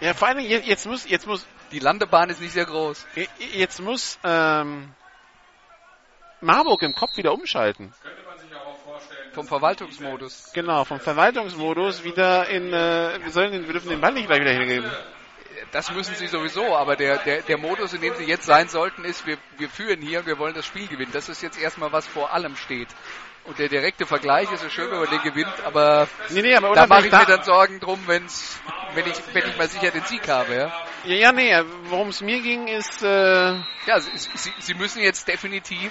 [0.02, 3.06] Ja, vor Dingen, jetzt- jetzt muss, jetzt muss die Landebahn ist nicht sehr groß.
[3.54, 4.92] Jetzt muss ähm,
[6.42, 7.94] Marburg im Kopf wieder umschalten.
[8.02, 10.50] Könnte man sich auch vorstellen, Vom Verwaltungsmodus.
[10.52, 14.40] Genau, vom Verwaltungsmodus wieder in, äh, wir, sollen den, wir dürfen den Ball nicht gleich
[14.40, 14.90] wieder hingeben.
[15.72, 19.04] Das müssen sie sowieso, aber der, der, der Modus, in dem sie jetzt sein sollten,
[19.04, 21.12] ist, wir, wir führen hier und wir wollen das Spiel gewinnen.
[21.12, 22.88] Das ist jetzt erstmal was vor allem steht.
[23.44, 26.74] Und der direkte Vergleich ist so schön, wenn man den gewinnt, aber, Nee, nee, aber
[26.74, 28.60] da mache ich mir dann Sorgen drum, wenn's,
[28.94, 30.86] wenn ich, wenn ich mal sicher den Sieg habe, ja.
[31.04, 33.54] Ja, ja, nee, worum es mir ging, ist, äh,
[33.86, 35.90] Ja, sie, sie, sie müssen jetzt definitiv,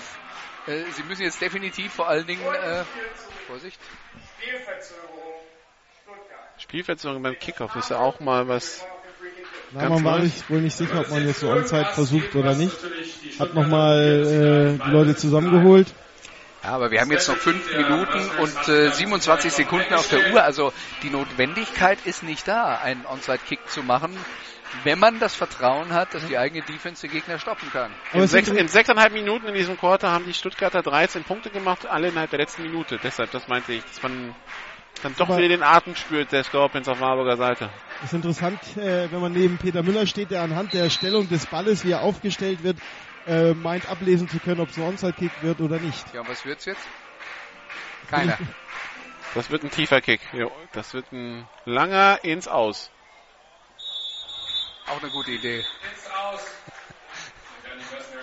[0.68, 2.84] äh, sie müssen jetzt definitiv vor allen Dingen, äh,
[3.48, 3.80] Vorsicht.
[6.60, 8.86] Spielverzögerung beim Kickoff ist ja auch mal was.
[9.72, 12.76] Na, man war sich wohl nicht sicher, ob man jetzt so Onside versucht oder nicht.
[13.38, 15.94] Hat nochmal äh, die Leute zusammengeholt.
[16.64, 20.44] Ja, aber wir haben jetzt noch fünf Minuten und äh, 27 Sekunden auf der Uhr.
[20.44, 20.74] Also
[21.04, 24.18] die Notwendigkeit ist nicht da, einen Onside-Kick zu machen,
[24.84, 27.92] wenn man das Vertrauen hat, dass die eigene Defense den Gegner stoppen kann.
[28.12, 31.86] Aber In, sechs, in sechseinhalb Minuten in diesem Quarter haben die Stuttgarter 13 Punkte gemacht,
[31.86, 33.00] alle innerhalb der letzten Minute.
[33.02, 34.36] Deshalb, das meinte ich, dass man
[35.04, 37.70] dann doch Aber- wieder den Atem spürt, der Scorpions auf Marburger Seite.
[38.04, 41.84] ist interessant, äh, wenn man neben Peter Müller steht, der anhand der Stellung des Balles,
[41.86, 42.78] wie er aufgestellt wird,
[43.28, 46.14] äh, meint ablesen zu können, ob es ein Onside-Kick wird oder nicht.
[46.14, 46.82] Ja, und was wird's jetzt?
[48.10, 48.38] Keiner.
[49.36, 50.22] Das wird ein tiefer Kick.
[50.34, 52.90] Jo, das wird ein langer ins Aus.
[54.88, 55.64] Auch eine gute Idee.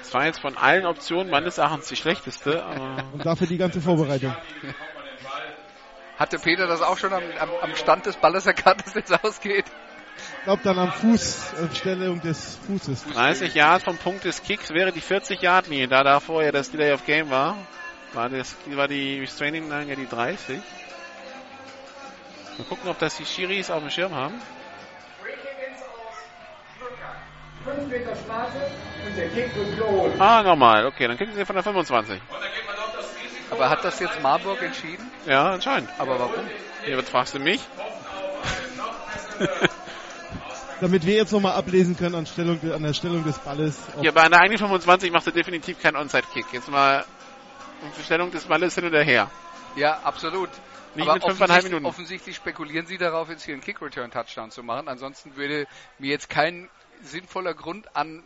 [0.00, 3.80] Das war jetzt von allen Optionen meines Erachtens die schlechteste, aber Und dafür die ganze
[3.80, 4.34] Vorbereitung.
[6.18, 9.66] Hatte Peter das auch schon am, am, am Stand des Balles erkannt, dass jetzt ausgeht?
[10.38, 13.04] Ich glaube dann am Fuß, auf Stellung des Fußes.
[13.12, 16.70] 30 Yard vom Punkt des Kicks wäre die 40 Yard Linie, da da vorher das
[16.70, 17.56] Delay of Game war.
[18.14, 20.58] War, das, war die Restraining Line ja die 30.
[22.56, 24.40] Mal gucken, ob das die Schiris auf dem Schirm haben.
[25.20, 26.16] Breaking ins Aus.
[26.76, 27.16] Stuttgart.
[27.76, 28.70] 5 Meter Strafe
[29.06, 30.18] und der Kick wird wiederholt.
[30.18, 30.86] Ah, nochmal.
[30.86, 32.22] Okay, dann kriegen sie von der 25.
[33.50, 35.08] Aber hat das jetzt Marburg entschieden?
[35.26, 35.88] Ja, anscheinend.
[35.98, 36.44] Aber warum?
[36.84, 37.60] Hier, was fragst du mich?
[40.80, 43.78] Damit wir jetzt nochmal ablesen können an, Stellung, an der Stellung des Balles.
[44.00, 46.46] Hier, bei einer eigenen 25 machst du definitiv keinen Onside-Kick.
[46.52, 47.04] Jetzt mal
[47.82, 49.30] um die Stellung des Balles hin oder her.
[49.76, 50.50] Ja, absolut.
[50.94, 51.86] Nicht Aber offensichtlich, Minuten.
[51.86, 54.88] offensichtlich spekulieren sie darauf, jetzt hier einen Kick-Return-Touchdown zu machen.
[54.88, 55.66] Ansonsten würde
[55.98, 56.68] mir jetzt kein
[57.02, 58.24] sinnvoller Grund an,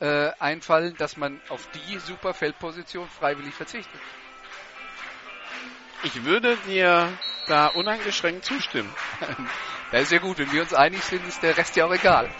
[0.00, 4.00] äh, einfallen, dass man auf die super Feldposition freiwillig verzichtet.
[6.02, 7.12] Ich würde dir
[7.46, 8.92] da uneingeschränkt zustimmen.
[9.92, 12.30] Das ist ja gut, wenn wir uns einig sind, ist der Rest ja auch egal.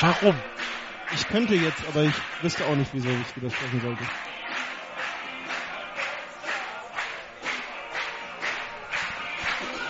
[0.00, 0.38] Warum?
[1.14, 4.04] Ich könnte jetzt, aber ich wüsste auch nicht, wieso ich widersprechen sollte.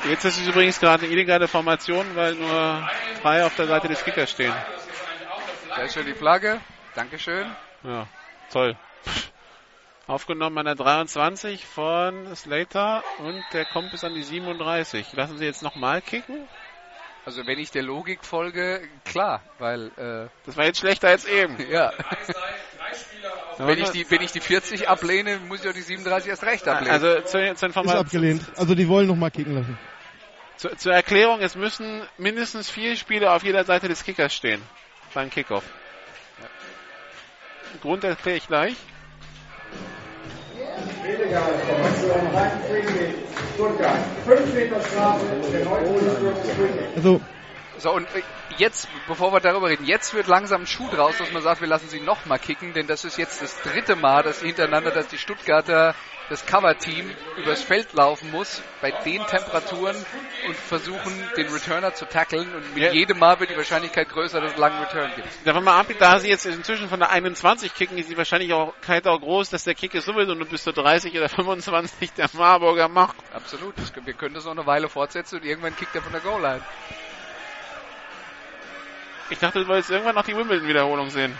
[0.09, 2.89] Jetzt ist es übrigens gerade eine illegale Formation, weil nur
[3.23, 4.55] drei auf der Seite des Kickers stehen.
[5.69, 6.61] Da ist schon die Flagge.
[6.95, 7.51] Dankeschön.
[7.83, 8.07] Ja,
[8.53, 8.77] toll.
[10.11, 15.13] Aufgenommen an der 23 von Slater und der kommt bis an die 37.
[15.13, 16.49] Lassen Sie jetzt nochmal kicken?
[17.25, 21.59] Also wenn ich der Logik folge, klar, weil äh, Das war jetzt schlechter als eben.
[21.71, 21.93] ja,
[23.59, 26.67] wenn ich die wenn ich die 40 ablehne, muss ich auch die 37 erst recht
[26.67, 26.93] ablehnen.
[26.93, 28.43] also zur, zur, Ist Informa abgelehnt.
[28.57, 29.79] Also die wollen nochmal kicken lassen.
[30.57, 34.61] zur, zur Erklärung, es müssen mindestens vier Spieler auf jeder Seite des Kickers stehen
[35.15, 35.63] beim Kickoff.
[37.81, 38.75] Grund erkläre ich gleich.
[41.05, 43.15] Illegale Formation rein Freeway.
[43.55, 43.99] Stuttgart.
[44.27, 46.87] 5 Meter Strafe und der 59 Freeway.
[46.97, 47.21] Also
[47.79, 48.23] So, und äh,
[48.59, 51.69] jetzt, bevor wir darüber reden, jetzt wird langsam ein Schuh draus, dass man sagt, wir
[51.69, 55.17] lassen sie nochmal kicken, denn das ist jetzt das dritte Mal, dass hintereinander, dass die
[55.17, 55.95] Stuttgarter
[56.31, 59.97] das Cover-Team übers Feld laufen muss, bei den Temperaturen
[60.47, 62.93] und versuchen, den Returner zu tackeln und mit Ja.
[62.93, 65.29] jedem Mal wird die Wahrscheinlichkeit größer, dass es einen langen Return gibt.
[65.45, 69.21] Davon mal ab, da sie jetzt inzwischen von der 21 kicken, ist die Wahrscheinlichkeit auch
[69.21, 73.17] groß, dass der Kick ist sowieso nur bis zur 30 oder 25 der Marburger macht.
[73.35, 73.75] Absolut.
[74.05, 76.63] Wir können das noch eine Weile fortsetzen und irgendwann kickt er von der Goal-Line.
[79.31, 81.37] Ich dachte, du wolltest irgendwann noch die Wimbledon-Wiederholung sehen.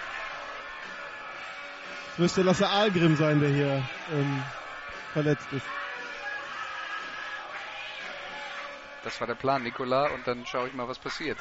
[2.17, 4.43] müsste Lasse Ahlgrim sein, der hier ähm,
[5.13, 5.67] verletzt ist.
[9.03, 11.39] Das war der Plan, Nikola, und dann schaue ich mal, was passiert.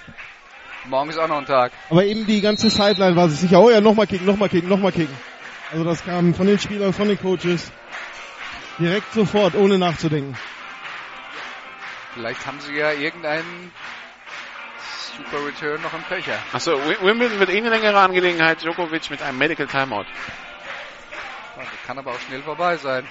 [0.86, 1.74] Morgen ist auch noch ein Tag.
[1.90, 4.94] Aber eben die ganze Sideline war sich sicher, oh ja, nochmal kicken, nochmal kicken, nochmal
[4.94, 5.16] kicken.
[5.72, 7.72] Also das kam von den Spielern, von den Coaches
[8.80, 10.38] direkt sofort, ohne nachzudenken.
[12.14, 13.72] Vielleicht haben sie ja irgendeinen
[15.18, 16.38] Super Return noch im Köcher.
[16.54, 18.64] Achso, Wi- Wimbledon wird eh eine längere Angelegenheit.
[18.64, 20.06] Djokovic mit einem Medical Timeout.
[21.58, 23.06] Das kann aber auch schnell vorbei sein.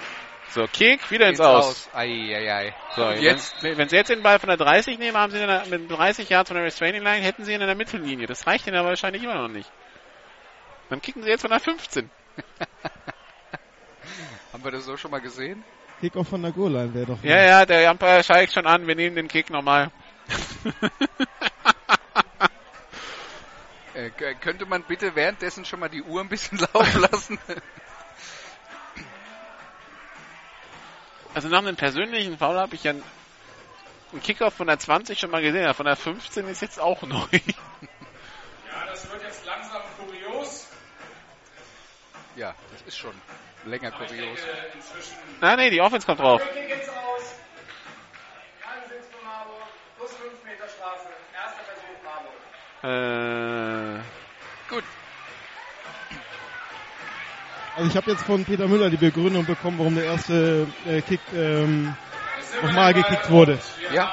[0.51, 1.89] So, Kick, wieder ins Geht's Aus.
[1.93, 2.75] Ei, ei, ei.
[2.95, 5.39] So, Und jetzt, wenn, wenn sie jetzt den Ball von der 30 nehmen, haben sie
[5.39, 8.25] in der, mit 30 Yards von der Restraining Line, hätten sie ihn in der Mittellinie.
[8.25, 9.71] Das reicht ihnen aber wahrscheinlich immer noch nicht.
[10.89, 12.09] Dann kicken sie jetzt von der 15.
[14.53, 15.63] haben wir das so schon mal gesehen?
[16.01, 17.23] Kickoff von der Goal-Line wäre doch.
[17.23, 19.91] Ja, ja, der Umpire steigt schon an, wir nehmen den Kick nochmal.
[23.95, 27.37] Äh, könnte man bitte währenddessen schon mal die Uhr ein bisschen laufen lassen?
[31.33, 33.03] Also nach einem persönlichen Foul habe ich ja einen
[34.23, 35.73] Kickoff von der 20 schon mal gesehen.
[35.73, 37.17] Von der 15 ist jetzt auch neu.
[37.31, 37.39] Ja,
[38.87, 40.67] das wird jetzt langsam kurios.
[42.35, 43.13] Ja, das ist schon
[43.65, 44.39] länger Aber kurios.
[45.41, 46.41] Nein, nee, die Offense kommt drauf.
[46.53, 46.89] Kick geht's
[57.75, 61.21] Also ich habe jetzt von Peter Müller die Begründung bekommen, warum der erste äh, Kick
[61.33, 61.95] ähm,
[62.61, 63.59] nochmal gekickt wurde.
[63.93, 64.11] Ja.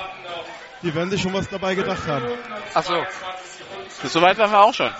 [0.83, 2.27] Die werden sich schon was dabei gedacht haben.
[2.75, 2.93] Ach so.
[2.93, 3.89] 22 Sekunden.
[4.03, 4.91] das soweit waren wir auch schon.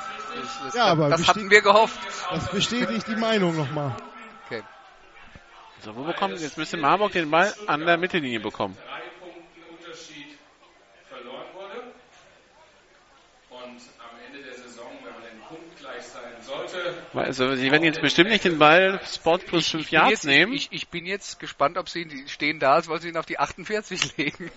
[0.41, 1.99] das, das, Ja, aber das hatten wir gehofft.
[2.31, 3.95] Das bestätigt die Meinung nochmal.
[4.47, 4.63] Okay.
[5.81, 8.77] So, wo bekommt jetzt müsste Marburg den Ball an der Mittellinie bekommen?
[8.77, 10.39] drei Punkten Unterschied
[11.09, 11.83] verloren wurde.
[13.51, 16.75] Und am Ende der Saison, wenn man den Punkt gleich sein sollte,
[17.15, 20.53] Also sie werden jetzt bestimmt nicht den Ball Spot plus 5 bin Yards jetzt, nehmen.
[20.53, 23.17] Ich, ich bin jetzt gespannt, ob sie ihn, die stehen da, als wollen sie ihn
[23.17, 24.51] auf die 48 legen.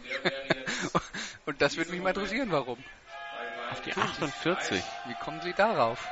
[1.45, 2.77] Und das würde mich mal interessieren, warum.
[3.71, 4.83] Auf die 48.
[5.07, 6.07] Wie kommen sie darauf?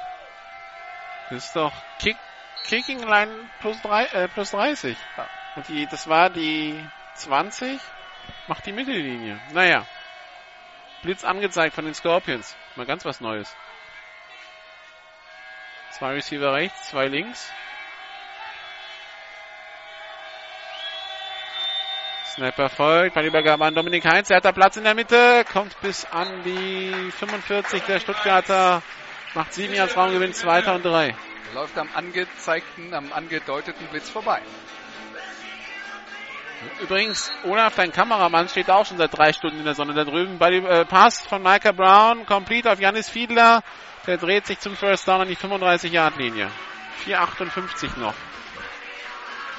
[1.30, 2.16] Das ist doch Kick,
[2.64, 4.98] Kicking Line plus, drei, äh, plus 30.
[5.18, 5.30] Ja.
[5.56, 6.80] Und die, das war die
[7.16, 7.80] 20,
[8.48, 9.40] macht die Mittellinie.
[9.54, 9.86] Naja.
[11.02, 12.56] Blitz angezeigt von den Scorpions.
[12.76, 13.56] Mal ganz was Neues.
[15.98, 17.52] Zwei Receiver rechts, zwei links.
[22.36, 26.06] Snapper folgt, Ballübergabe an Dominik Heinz, er hat da Platz in der Mitte, kommt bis
[26.06, 28.84] an die 45 der Stuttgarter,
[29.34, 31.16] macht sieben Yards Raumgewinn, zweiter und drei.
[31.56, 34.44] Läuft am angezeigten, am angedeuteten Blitz vorbei.
[36.80, 40.38] Übrigens, Olaf, dein Kameramann, steht auch schon seit drei Stunden in der Sonne da drüben.
[40.38, 43.64] Bei dem äh, Pass von Micah Brown, complete auf Janis Fiedler.
[44.08, 46.50] Der dreht sich zum First Down an die 35-Yard-Linie.
[47.06, 48.14] 4,58 noch.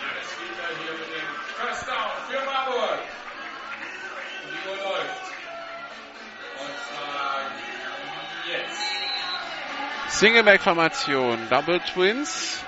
[0.01, 2.99] Janis Fiedler hier mit dem First Down für Marburg.
[4.43, 5.23] Und die Uhr läuft.
[6.61, 7.43] Und zwar
[8.47, 10.19] jetzt.
[10.19, 12.65] Singleback-Formation, Double Twins.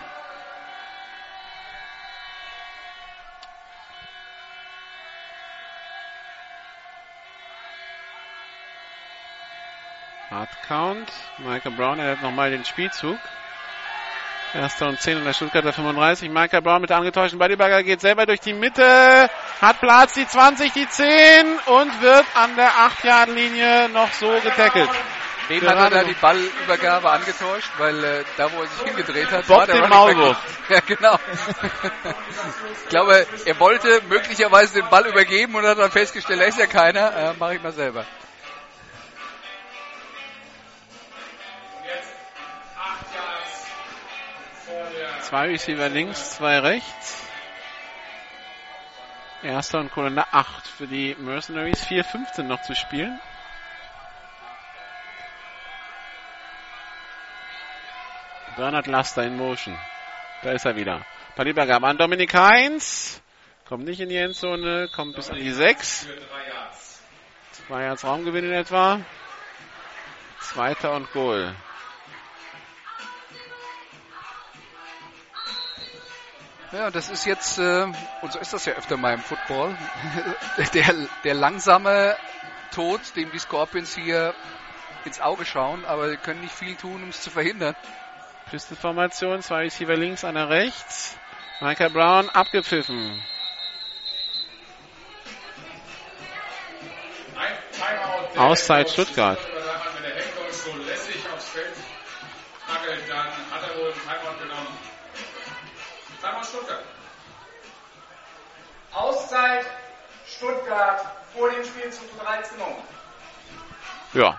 [10.31, 11.10] Hard Count.
[11.39, 13.18] Michael Brown erhält nochmal den Spielzug.
[14.55, 16.31] Erster und 10 in der Stuttgarter 35.
[16.31, 19.28] Michael Brown mit angetäuschten Bodybagger geht selber durch die Mitte.
[19.60, 24.89] Hat Platz, die 20, die 10 und wird an der 8-Yard-Linie noch so getackelt.
[25.49, 27.70] Wem hat er da die Ballübergabe angetäuscht?
[27.78, 30.36] Weil äh, da, wo er sich hingedreht hat, Bob war der den Maulwurf.
[30.68, 31.18] Ja, genau.
[32.84, 36.67] ich glaube, er wollte möglicherweise den Ball übergeben und hat dann festgestellt, da ist ja
[36.67, 38.05] keiner, äh, mache ich mal selber.
[45.23, 47.26] Zwei Receiver links, zwei rechts.
[49.42, 51.86] Erster und Kohle 8 für die Mercenaries.
[51.86, 53.18] 4,15 noch zu spielen.
[58.57, 59.78] Bernhard Laster in Motion.
[60.42, 61.07] Da ist er wieder.
[61.36, 63.23] Palibagam an Dominik Heinz.
[63.66, 66.07] Kommt nicht in die Endzone, kommt bis an die 6.
[66.07, 67.02] für 3 Yards.
[67.52, 69.00] Zwei Yards Raumgewinn in etwa.
[70.40, 71.55] Zweiter und Goal.
[76.73, 77.86] Ja, das ist jetzt, äh,
[78.23, 79.76] und so ist das ja öfter mal im Football,
[80.74, 82.16] der, der langsame
[82.70, 84.34] Tod, dem die Scorpions hier
[85.05, 87.74] ins Auge schauen, aber sie können nicht viel tun, um es zu verhindern.
[88.50, 91.16] Pisteformation, zwei Receiver links, einer rechts.
[91.60, 93.20] Michael Brown abgepfiffen.
[98.36, 99.39] Auszeit Stuttgart.
[108.92, 109.66] Auszeit
[110.26, 111.00] Stuttgart
[111.34, 112.76] vor dem Spielzug zu 13 Uhr.
[114.12, 114.38] Ja,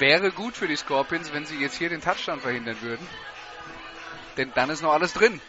[0.00, 3.06] Wäre gut für die Scorpions, wenn sie jetzt hier den Touchdown verhindern würden.
[4.38, 5.42] Denn dann ist noch alles drin.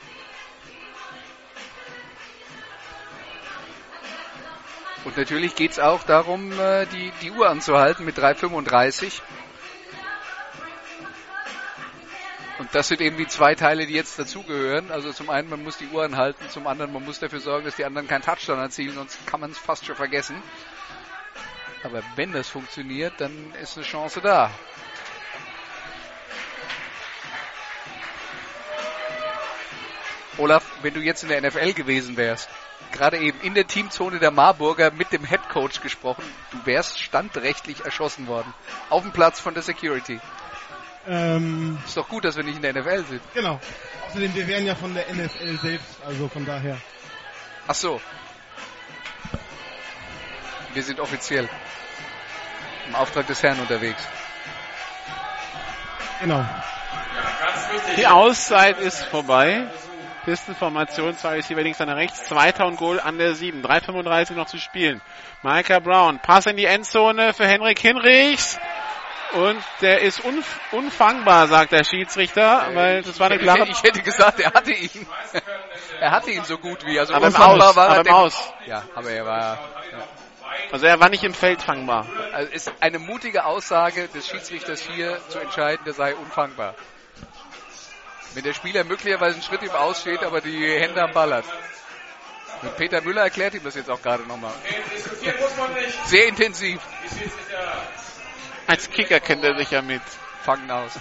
[5.05, 9.21] Und natürlich geht es auch darum, äh, die, die Uhr anzuhalten mit 3,35.
[12.61, 14.91] Und das sind eben die zwei Teile, die jetzt dazugehören.
[14.91, 17.75] Also zum einen, man muss die Uhr anhalten, zum anderen, man muss dafür sorgen, dass
[17.75, 20.35] die anderen keinen Touchdown erzielen, sonst kann man es fast schon vergessen.
[21.83, 24.51] Aber wenn das funktioniert, dann ist eine Chance da.
[30.37, 32.47] Olaf, wenn du jetzt in der NFL gewesen wärst,
[32.91, 37.85] gerade eben in der Teamzone der Marburger mit dem Head Coach gesprochen, du wärst standrechtlich
[37.85, 38.53] erschossen worden.
[38.91, 40.19] Auf dem Platz von der Security.
[41.07, 43.21] Ähm, Ist doch gut, dass wir nicht in der NFL sind.
[43.33, 43.59] genau.
[44.07, 46.77] Außerdem, wir wären ja von der NFL selbst, also von daher.
[47.67, 48.01] Ach so.
[50.73, 51.49] Wir sind offiziell
[52.87, 54.01] im Auftrag des Herrn unterwegs.
[56.21, 56.45] Genau.
[57.97, 59.67] Die Auszeit ist vorbei.
[60.25, 63.63] Pistenformation, zwei Receiver links, einer rechts, zweiter und Goal an der 7.
[63.63, 65.01] 3,35 noch zu spielen.
[65.41, 68.59] Micah Brown, Pass in die Endzone für Henrik Hinrichs.
[69.33, 73.59] Und der ist unf unfangbar, sagt der Schiedsrichter, weil das war eine Ich, klare...
[73.61, 75.07] hätte- ich hätte gesagt, er hatte ihn.
[75.99, 76.99] er hatte ihn so gut wie.
[76.99, 78.53] Also Aber im unfangbar Aus, war er aber im dem- Aus.
[78.65, 79.59] Ja, aber er war.
[80.71, 82.05] Also er war nicht im Feld fangbar.
[82.31, 86.75] Also ist eine mutige Aussage des Schiedsrichters hier zu entscheiden, der sei unfangbar.
[88.33, 91.45] Wenn der Spieler möglicherweise einen Schritt im Aus steht, aber die Hände am Ball hat.
[92.61, 94.53] Und Peter Müller erklärt ihm das jetzt auch gerade nochmal.
[96.05, 96.79] Sehr intensiv.
[98.71, 100.01] Als Kicker kennt er sich ja mit.
[100.43, 100.97] Fangen aus.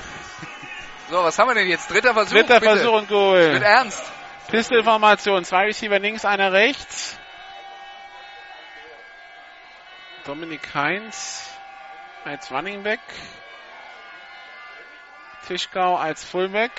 [1.08, 1.89] So, was haben wir denn jetzt?
[1.89, 2.34] Dritter Versuch.
[2.34, 2.73] Dritter bitte.
[2.73, 3.62] Versuch und Mit Goal.
[3.62, 4.02] Ernst.
[4.49, 7.16] Pistolformation, zwei Receiver links, einer rechts.
[10.24, 11.49] Dominik Heinz
[12.24, 12.99] als Running Back.
[15.47, 16.73] Tischgau als Fullback.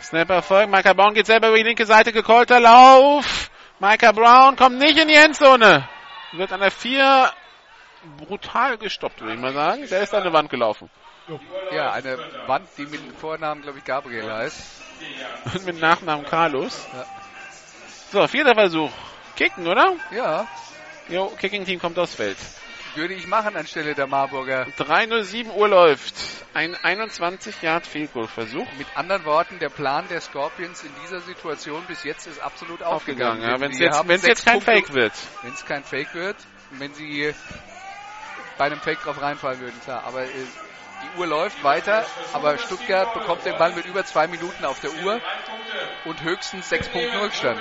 [0.00, 0.70] Snapper folgt.
[0.70, 2.12] Micah Brown geht selber über die linke Seite.
[2.14, 3.50] Gekollter Lauf.
[3.78, 5.86] Micah Brown kommt nicht in die Endzone.
[6.32, 7.30] Wird an der 4
[8.16, 9.86] brutal gestoppt, würde ich mal sagen.
[9.88, 10.90] Der ist an eine Wand gelaufen.
[11.72, 14.82] Ja, eine Wand, die mit dem Vornamen, glaube ich, Gabriel heißt.
[15.54, 16.86] Und mit Nachnamen Carlos.
[16.92, 17.04] Ja.
[18.10, 18.90] So, vierter Versuch.
[19.36, 19.94] Kicken, oder?
[20.10, 20.48] Ja,
[21.08, 22.36] Jo, Kicking-Team kommt aufs Feld.
[22.94, 24.66] würde ich machen anstelle der Marburger.
[24.76, 26.14] 307 Uhr läuft.
[26.52, 28.66] Ein 21 Yard Field Goal Versuch.
[28.76, 33.42] Mit anderen Worten, der Plan der Scorpions in dieser Situation bis jetzt ist absolut aufgegangen.
[33.42, 35.12] Aufgegangen, ja, wenn es jetzt, jetzt kein Fake wird.
[35.42, 36.36] Wenn es kein Fake wird,
[36.72, 37.32] wenn sie
[38.58, 40.04] bei einem Fake drauf reinfallen würden, klar.
[40.04, 40.28] Aber äh,
[41.02, 44.90] die Uhr läuft weiter, aber Stuttgart bekommt den Ball mit über zwei Minuten auf der
[45.04, 45.20] Uhr
[46.04, 47.60] und höchstens sechs Punkte Rückstand.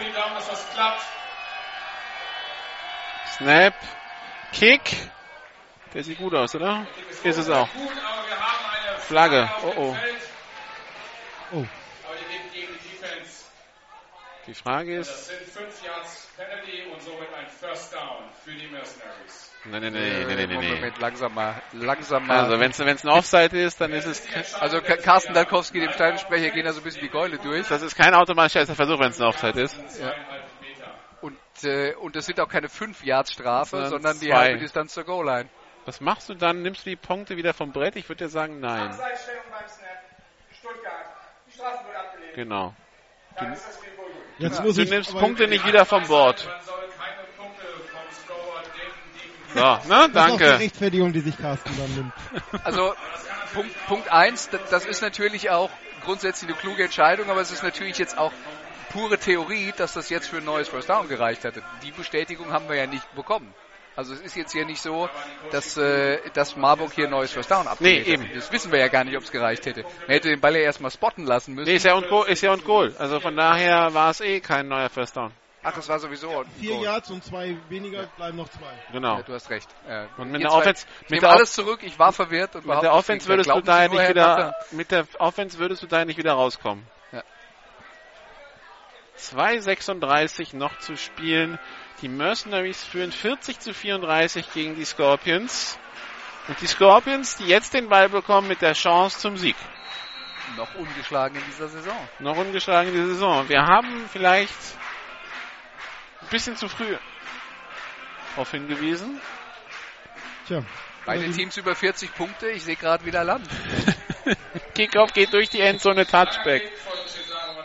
[3.38, 3.76] Snap.
[4.52, 5.12] Kick.
[5.94, 6.88] Der sieht gut aus, oder?
[7.24, 7.72] Ist es auch.
[7.74, 9.50] Gut, aber wir haben eine Flagge.
[9.64, 9.98] Oh, oh.
[11.52, 11.56] Oh.
[11.56, 13.46] Aber die geht gegen die Defense.
[14.48, 15.28] Die Frage Das ist.
[15.28, 19.54] sind 5 Yards Penalty und somit ein First Down für die Mercenaries.
[19.66, 20.74] Nein, nein, nein, nein, nein, nein.
[20.76, 22.40] Moment, langsam mal, langsam mal.
[22.46, 24.56] Also, wenn es ein Offside ist, dann ist es.
[24.56, 27.68] Also Carsten Dalkowski, dem Stadionsprecher, gehen da so ein bisschen die Keule durch.
[27.68, 29.78] Das ist kein automatischer erster Versuch, wenn es ein Offside ist.
[31.20, 34.94] Und, äh, und das sind auch keine 5 Yards Strafe, Sondern sondern die halbe Distanz
[34.94, 35.50] zur Goal-Line.
[35.86, 36.62] Was machst du dann?
[36.62, 37.98] Nimmst du die Punkte wieder vom Brett?
[37.98, 38.92] Ich würde dir sagen, nein.
[38.92, 39.90] Abseitsstellung beim Snap.
[40.58, 41.06] Stuttgart.
[41.48, 42.36] Die Strafe wurde abgelehnt.
[42.36, 42.74] Genau.
[43.36, 43.88] Dann ist das Spiel.
[44.40, 46.46] Jetzt muss Du ich nimmst Punkte nicht wieder vom Board.
[46.46, 50.10] Man soll keine Punkte vom Scorer denken, So, ne?
[50.14, 50.60] Das ist auch die Danke.
[50.60, 52.14] Rechtfertigung, die sich Carsten dann nimmt.
[52.64, 52.94] Also
[53.54, 55.70] Punkt, Punkt eins, das, das ist natürlich auch
[56.06, 58.32] grundsätzlich eine kluge Entscheidung, aber es ist natürlich jetzt auch
[58.92, 61.62] pure Theorie, dass das jetzt für ein neues First Down gereicht hatte.
[61.84, 63.54] Die Bestätigung haben wir ja nicht bekommen.
[63.98, 65.10] Also es ist jetzt hier nicht so,
[65.50, 68.30] dass, äh, dass Marburg hier ein neues First Down abgelehnt Nee, eben.
[68.36, 69.82] Das wissen wir ja gar nicht, ob es gereicht hätte.
[69.82, 71.68] Man hätte den Ball ja erstmal spotten lassen müssen.
[71.68, 72.28] Nee, ist ja und Goal.
[72.28, 72.96] Ist ja und Goal.
[73.00, 75.32] Also von daher war es eh kein neuer First Down.
[75.64, 76.30] Ach, das war sowieso.
[76.30, 76.84] ein Vier Goal.
[76.84, 78.72] Yards und zwei weniger bleiben noch zwei.
[78.92, 79.18] Genau.
[79.18, 79.68] Ja, du hast recht.
[79.90, 80.06] Ja.
[80.18, 82.82] Und mit der Offense, ich mit nehme der, alles zurück, ich war verwirrt und mit
[82.84, 86.06] der Offense würdest du da ja nicht wieder, mit der Offense würdest du da ja
[86.06, 86.86] nicht wieder rauskommen.
[89.32, 89.38] Ja.
[89.38, 91.60] 2,36 noch zu spielen.
[92.02, 95.80] Die Mercenaries führen 40 zu 34 gegen die Scorpions.
[96.48, 99.56] Und die Scorpions, die jetzt den Ball bekommen mit der Chance zum Sieg.
[100.56, 101.98] Noch ungeschlagen in dieser Saison.
[102.20, 103.50] Noch ungeschlagen in der Saison.
[103.50, 104.54] Wir haben vielleicht
[106.22, 106.96] ein bisschen zu früh
[108.38, 109.20] darauf hingewiesen.
[110.48, 110.64] Tja.
[111.06, 112.50] Beide Also, Teams über 40 Punkte.
[112.50, 113.48] Ich sehe gerade wieder Land.
[114.76, 116.72] Kickoff geht durch die Endzone, Touchback.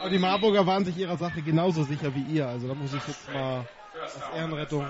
[0.02, 2.48] Aber die Marburger waren sich ihrer Sache genauso sicher wie ihr.
[2.48, 3.64] Also da muss ich jetzt mal
[4.02, 4.84] als Ehrenrettung.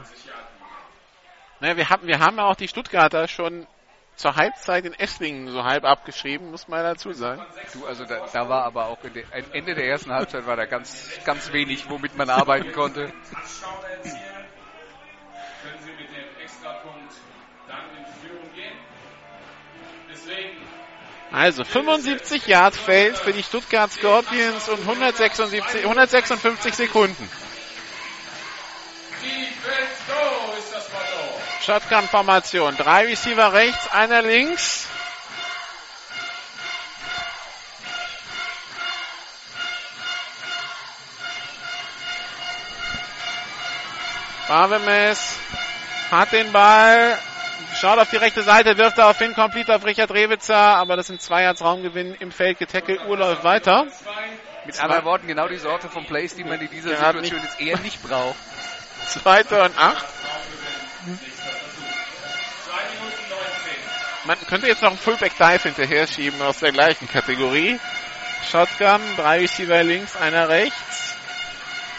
[1.61, 3.67] Naja, wir haben, wir haben ja auch die Stuttgarter schon
[4.17, 7.45] zur Halbzeit in Esslingen so halb abgeschrieben, muss man dazu sagen.
[7.75, 11.11] Du, also da, da war aber auch am Ende der ersten Halbzeit war da ganz,
[11.27, 13.09] ganz wenig, womit man arbeiten konnte.
[13.09, 13.15] Können
[15.79, 17.13] sie mit dem Extrapunkt
[17.69, 18.79] dann in Führung gehen.
[20.11, 20.62] Deswegen
[21.33, 27.31] also 75 Yard Feld für die Stuttgart Scorpions und 176, 156 Sekunden.
[31.65, 32.77] Shotgun-Formation.
[32.77, 34.87] Drei Receiver rechts, einer links.
[44.49, 45.37] Barbemes
[46.11, 47.19] hat den Ball,
[47.83, 51.21] schaut auf die rechte Seite, wirft er auf Incomplete auf Richard Rewitzer, aber das sind
[51.21, 53.01] zwei Yards Raumgewinn im Feld getackelt.
[53.09, 53.89] Uhr läuft weiter.
[54.65, 57.61] Mit anderen Worten, genau die Sorte von Plays, die man in dieser Gerade Situation jetzt
[57.61, 58.37] eher nicht braucht.
[59.09, 60.07] Zweiter und acht.
[64.27, 67.81] Man könnte jetzt noch einen Fullback Dive hinterher schieben aus der gleichen Kategorie.
[68.49, 71.17] Shotgun, drei Receiver links, einer rechts.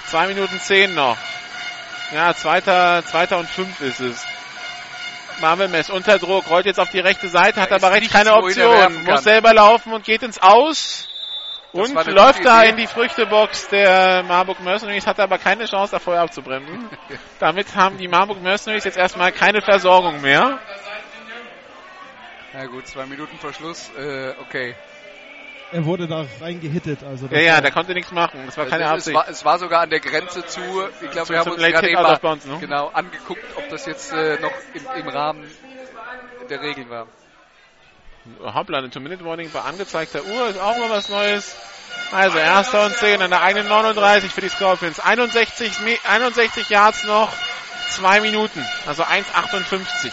[0.08, 1.18] Zwei Minuten zehn noch.
[2.14, 4.26] Ja, zweiter, zweiter und fünf ist es.
[5.42, 8.14] Marvin Mess unter Druck, rollt jetzt auf die rechte Seite, hat Da aber ist nichts,
[8.14, 9.04] keine Option.
[9.04, 11.08] Muss selber laufen und geht ins Aus.
[11.74, 12.70] Und war eine läuft da Idee.
[12.70, 16.88] in die Früchtebox der Marburg Mercenaries, hat aber keine Chance, da vorher abzubremsen.
[17.40, 20.60] Damit haben die Marburg Mercenaries jetzt erstmal keine Versorgung mehr.
[22.54, 24.76] Na gut, zwei Minuten vor Schluss, äh, okay.
[25.74, 27.04] Er wurde da reingehittet.
[27.04, 28.40] Also Ja, ja, der konnte nichts machen.
[28.46, 29.16] Das war keine Also es, Absicht.
[29.16, 30.62] war, es war sogar an der Grenze zu,
[31.02, 32.58] ich glaube, wir haben uns gerade eben bounds, ne?
[32.60, 35.44] genau angeguckt, ob das jetzt äh, noch im, im Rahmen
[36.50, 37.08] der Regeln war.
[38.42, 41.56] Hoppla, eine Two-Minute-Warning bei angezeigter Uhr ist auch mal was Neues.
[42.12, 45.00] Also, erster und 10 an der eigenen 39 für die Scorpions.
[45.00, 47.34] 61, Me- 61 Yards noch,
[47.90, 48.64] zwei Minuten.
[48.86, 50.12] Also 1,58.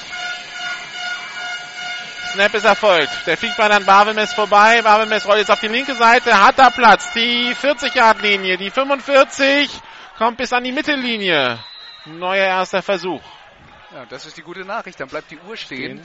[2.32, 3.26] Snap ist erfolgt.
[3.26, 4.82] Der fliegt mal an Barvemes vorbei.
[4.82, 7.10] Barvemes rollt jetzt auf die linke Seite, hat da Platz.
[7.12, 9.68] Die 40-Yard-Linie, die 45,
[10.16, 11.58] kommt bis an die Mittellinie.
[12.06, 13.22] Neuer erster Versuch.
[13.92, 16.00] Ja, das ist die gute Nachricht, dann bleibt die Uhr stehen.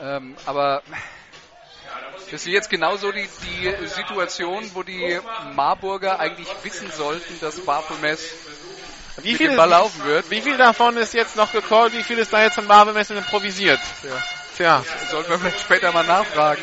[0.00, 0.82] Ähm, aber
[2.30, 5.20] das ist jetzt genauso die, die Situation, wo die
[5.54, 8.18] Marburger eigentlich wissen sollten, dass Baphomet
[9.18, 10.30] Wie viel, Ball laufen wird.
[10.30, 11.92] wie viel davon ist jetzt noch gecallt?
[11.92, 13.80] Wie viel ist da jetzt von Barvemes improvisiert?
[14.02, 14.39] Ja.
[14.60, 16.60] Tja, Sollten wir vielleicht später mal nachfragen.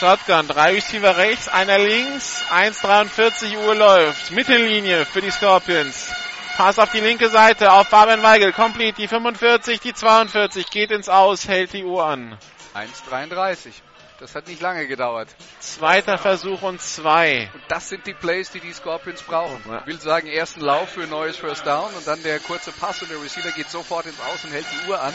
[0.00, 4.32] Shotgun, drei Receiver rechts, einer links, 1,43 Uhr läuft.
[4.32, 6.12] Mittellinie für die Scorpions.
[6.56, 11.08] Pass auf die linke Seite, auf Fabian Weigel, complete, die 45, die 42, geht ins
[11.08, 12.36] Aus, hält die Uhr an.
[12.74, 13.70] 1,33.
[14.18, 15.28] Das hat nicht lange gedauert.
[15.60, 17.48] Zweiter Versuch und zwei.
[17.54, 19.62] Und das sind die Plays, die die Scorpions brauchen.
[19.68, 19.78] Ja.
[19.82, 23.00] Ich will sagen, ersten Lauf für ein neues First Down und dann der kurze Pass
[23.02, 25.14] und der Receiver geht sofort ins Aus und hält die Uhr an.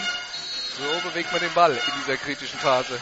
[0.78, 3.00] So bewegt man den Ball in dieser kritischen Phase.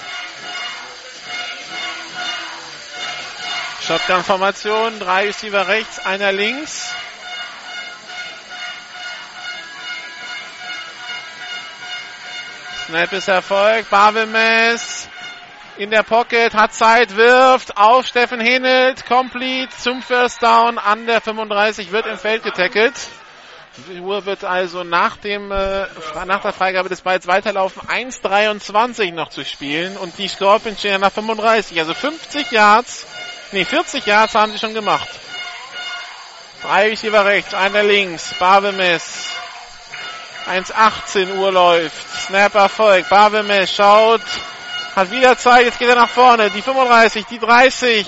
[3.82, 6.96] Shotgun-Formation, drei Receiver rechts, einer links.
[12.88, 13.90] Snap ist erfolgt.
[13.90, 15.10] Barvemes
[15.78, 21.20] in der Pocket, hat Zeit, wirft auf Steffen Henelt, complete zum First Down an der
[21.20, 22.94] 35, wird im Feld getackelt.
[23.78, 25.86] Die Uhr wird also nach dem äh,
[26.26, 27.82] nach der Freigabe des Balls weiterlaufen.
[27.82, 33.06] 1,23 noch zu spielen und die Scorpions stehen ja nach 35, also 50 Yards
[33.52, 35.08] Nee, 40 Yards haben sie schon gemacht.
[36.62, 38.34] Drei Receiver rechts, einer links.
[38.40, 39.30] Barvemes.
[40.48, 42.26] 1,18 Uhr läuft.
[42.28, 43.08] Snap Erfolg.
[43.08, 44.22] Barvemes schaut.
[44.96, 45.66] Hat wieder Zeit.
[45.66, 46.50] Jetzt geht er nach vorne.
[46.50, 48.06] Die 35, die 30.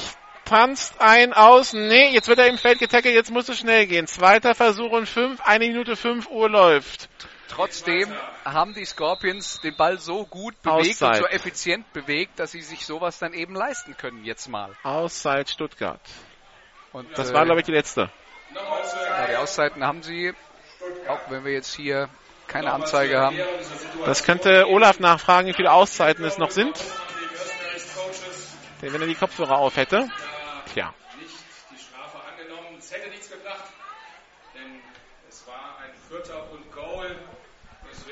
[0.48, 1.74] Tanzt ein aus.
[1.74, 3.14] Nee, jetzt wird er im Feld getackelt.
[3.14, 4.08] Jetzt muss es schnell gehen.
[4.08, 5.42] Zweiter Versuch und 5.
[5.42, 7.10] Eine Minute 5 Uhr läuft.
[7.50, 8.14] Trotzdem
[8.46, 11.18] haben die Scorpions den Ball so gut bewegt und Auszeit.
[11.18, 14.76] so effizient bewegt, dass sie sich sowas dann eben leisten können jetzt mal.
[14.84, 16.02] Auszeit Stuttgart.
[16.94, 18.10] Und, Das äh, war, glaube ich, die letzte.
[18.54, 20.34] ja, die Auszeiten haben sie,
[21.08, 22.10] auch wenn wir jetzt hier
[22.48, 23.38] keine Anzeige haben.
[24.06, 26.78] Das könnte Olaf nachfragen, wie viele Auszeiten es noch sind.
[28.82, 30.08] Denn wenn er die Kopfhörer auf hätte.
[30.74, 30.94] Tja.
[31.20, 31.36] nicht
[31.72, 32.78] die Strafe angenommen.
[32.78, 33.66] Es hätte nichts gebracht,
[34.54, 34.82] denn
[35.30, 37.16] es war ein Vierter und Goal.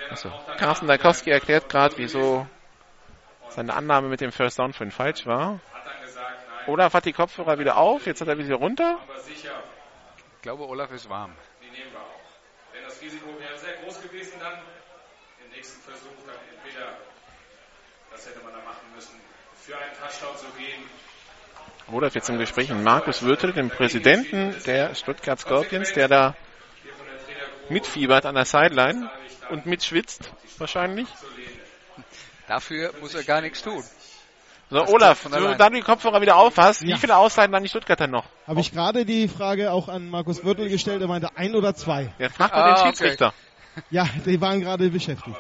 [0.10, 2.48] Dann Carsten Dalkowski erklärt gerade, wieso
[3.50, 5.60] seine Annahme mit dem First Down für ihn falsch war.
[6.68, 8.98] Olaf hat die Kopfhörer wieder auf, jetzt hat er wieder runter.
[9.02, 9.64] aber sicher,
[10.38, 11.36] Ich glaube, Olaf ist warm.
[11.62, 12.74] die nehmen wir auch.
[12.74, 14.60] Denn das Risiko wäre sehr groß gewesen dann
[15.44, 16.98] im nächsten Versuch dann entweder,
[18.12, 19.20] das hätte man da machen müssen,
[19.62, 20.84] für einen Touchdown zu gehen.
[21.92, 26.36] Olaf jetzt im Gespräch mit Markus Würtel, dem Präsidenten der Stuttgart Scorpions, der da
[27.70, 29.10] mitfiebert an der Sideline
[29.52, 31.08] und mitschwitzt, wahrscheinlich.
[32.48, 33.84] Dafür muss er gar nichts tun.
[34.72, 36.98] So, Das Olaf, wenn du dann die Kopfhörer wieder auf hast, wie Ja.
[36.98, 38.26] viele Auszeiten haben die Stuttgarter noch?
[38.48, 41.02] Habe ich gerade die Frage auch an Markus Wirtel gestellt.
[41.04, 42.12] Er meinte ein oder zwei.
[42.18, 42.88] Jetzt fragt mal Ah, den okay.
[42.88, 43.34] Schiedsrichter.
[43.92, 45.38] Ja, die waren gerade beschäftigt.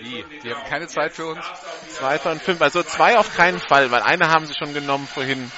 [0.00, 0.24] Wie?
[0.42, 1.44] Die haben keine Zeit für uns.
[1.90, 2.60] Zweiter und fünf.
[2.60, 5.50] Also zwei auf keinen Fall, weil eine haben sie schon genommen vorhin.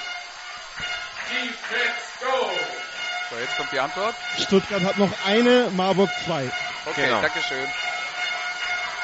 [3.29, 4.15] So, jetzt kommt die Antwort.
[4.39, 6.49] Stuttgart hat noch eine, Marburg zwei.
[6.85, 7.21] Okay, Genau.
[7.21, 7.67] Dankeschön.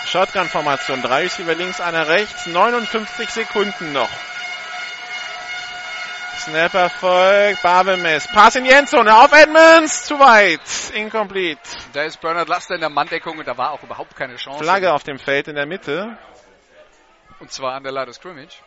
[0.08, 1.02] Shotgun-Formation.
[1.02, 2.46] Drei Receiver links, einer rechts.
[2.46, 4.10] 59 Sekunden noch.
[6.46, 7.64] Snap erfolgt.
[7.64, 8.28] Barbemes.
[8.28, 10.06] Pass in die Endzone auf Edmonds.
[10.06, 10.62] Zu weit.
[10.94, 11.60] Incomplete.
[11.92, 14.64] Da ist Bernard Laster in der Manndeckung und da war auch überhaupt keine Chance.
[14.64, 16.16] Flagge auf dem Feld in der Mitte.
[17.40, 18.62] Und zwar an der of Scrimmage.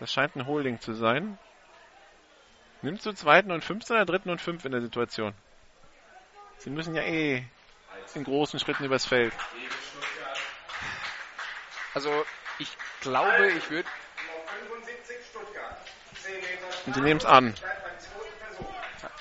[0.00, 1.38] Das scheint ein Holding zu sein.
[2.82, 5.32] Nimmst du zweiten und 15 oder dritten und 5 in der Situation?
[6.58, 7.44] Sie müssen ja eh
[8.16, 9.32] in großen Schritten übers Feld.
[11.94, 12.24] Also
[12.58, 13.88] ich glaube, ich würde.
[16.86, 17.54] Und sie nehmen es an.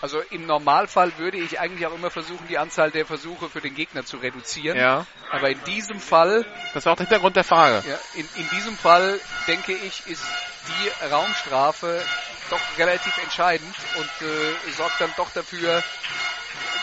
[0.01, 3.73] Also im Normalfall würde ich eigentlich auch immer versuchen, die Anzahl der Versuche für den
[3.73, 4.77] Gegner zu reduzieren.
[4.77, 5.06] Ja.
[5.32, 7.88] Aber in diesem Fall, Das war auch der Hintergrund der Frage.
[7.88, 10.25] ja, in, in diesem Fall denke ich, ist
[10.67, 12.03] die Raumstrafe
[12.49, 15.82] doch relativ entscheidend und äh, sorgt dann doch dafür,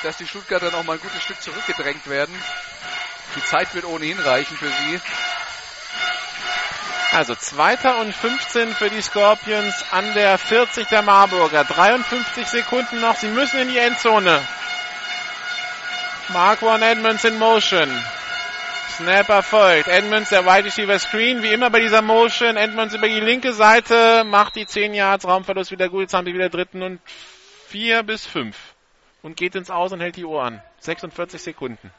[0.02, 2.34] dass die Stuttgarter noch mal ein gutes Stück zurückgedrängt werden.
[3.36, 5.00] Die Zeit wird ohnehin reichen für sie.
[7.12, 11.64] Also zweiter und 15 für die Scorpions an der 40 der Marburger.
[11.64, 13.16] 53 Sekunden noch.
[13.16, 14.40] Sie müssen in die Endzone.
[16.28, 17.88] Marquand Edmonds in Motion.
[18.96, 19.88] Snap erfolgt.
[19.88, 22.56] Edmonds, der Wide Receiver Screen, wie immer bei dieser Motion.
[22.56, 26.02] Edmonds über die linke Seite, macht die 10 Yards, Raumverlust wieder gut.
[26.02, 27.00] Jetzt haben wir wieder dritten und
[27.66, 28.56] 4 bis 5.
[29.22, 30.62] Und geht ins Aus und hält die Uhr an.
[30.78, 31.90] 46 Sekunden.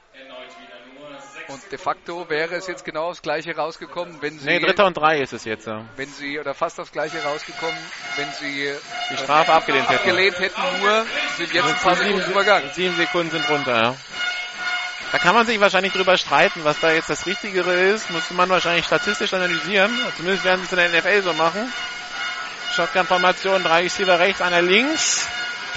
[1.48, 4.96] Und de facto wäre es jetzt genau aufs Gleiche rausgekommen, wenn sie, Nee, dritter und
[4.96, 5.68] drei ist es jetzt.
[5.68, 5.86] Ja.
[5.98, 7.78] wenn sie, oder fast aufs Gleiche rausgekommen,
[8.16, 8.74] wenn sie
[9.12, 10.00] Die Strafe abgelehnt hätten.
[10.00, 11.06] abgelehnt hätten, nur
[11.38, 12.70] sind jetzt ein paar sieben, Sekunden übergangen.
[12.74, 13.96] sieben Sekunden sind runter, ja.
[15.12, 18.10] Da kann man sich wahrscheinlich drüber streiten, was da jetzt das Richtigere ist.
[18.12, 19.92] Müsste man wahrscheinlich statistisch analysieren.
[20.16, 21.72] Zumindest werden sie es in der NFL so machen.
[22.76, 25.28] Shotgun-Formation, drei Receiver rechts, einer links.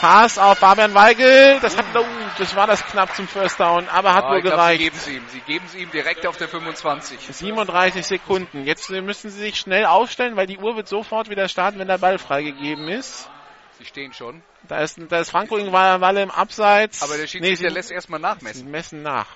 [0.04, 1.58] Pass auf Fabian Weigel.
[1.60, 2.04] Das hat, oh,
[2.36, 4.78] das war das knapp zum First Down, aber hat Ah, wohl ich glaub, gereicht.
[4.78, 5.22] Sie geben es ihm.
[5.32, 7.20] Sie geben es ihm direkt auf der 25.
[7.34, 8.66] 37 Sekunden.
[8.66, 11.96] Jetzt müssen sie sich schnell aufstellen, weil die Uhr wird sofort wieder starten, wenn der
[11.96, 13.30] Ball freigegeben ist.
[13.78, 14.42] Sie stehen schon.
[14.68, 17.02] Da ist, da ist Franco Walle im Abseits.
[17.02, 19.28] Aber der Schiedsrichter sie, lässt erstmal sie nachmessen, messen nach.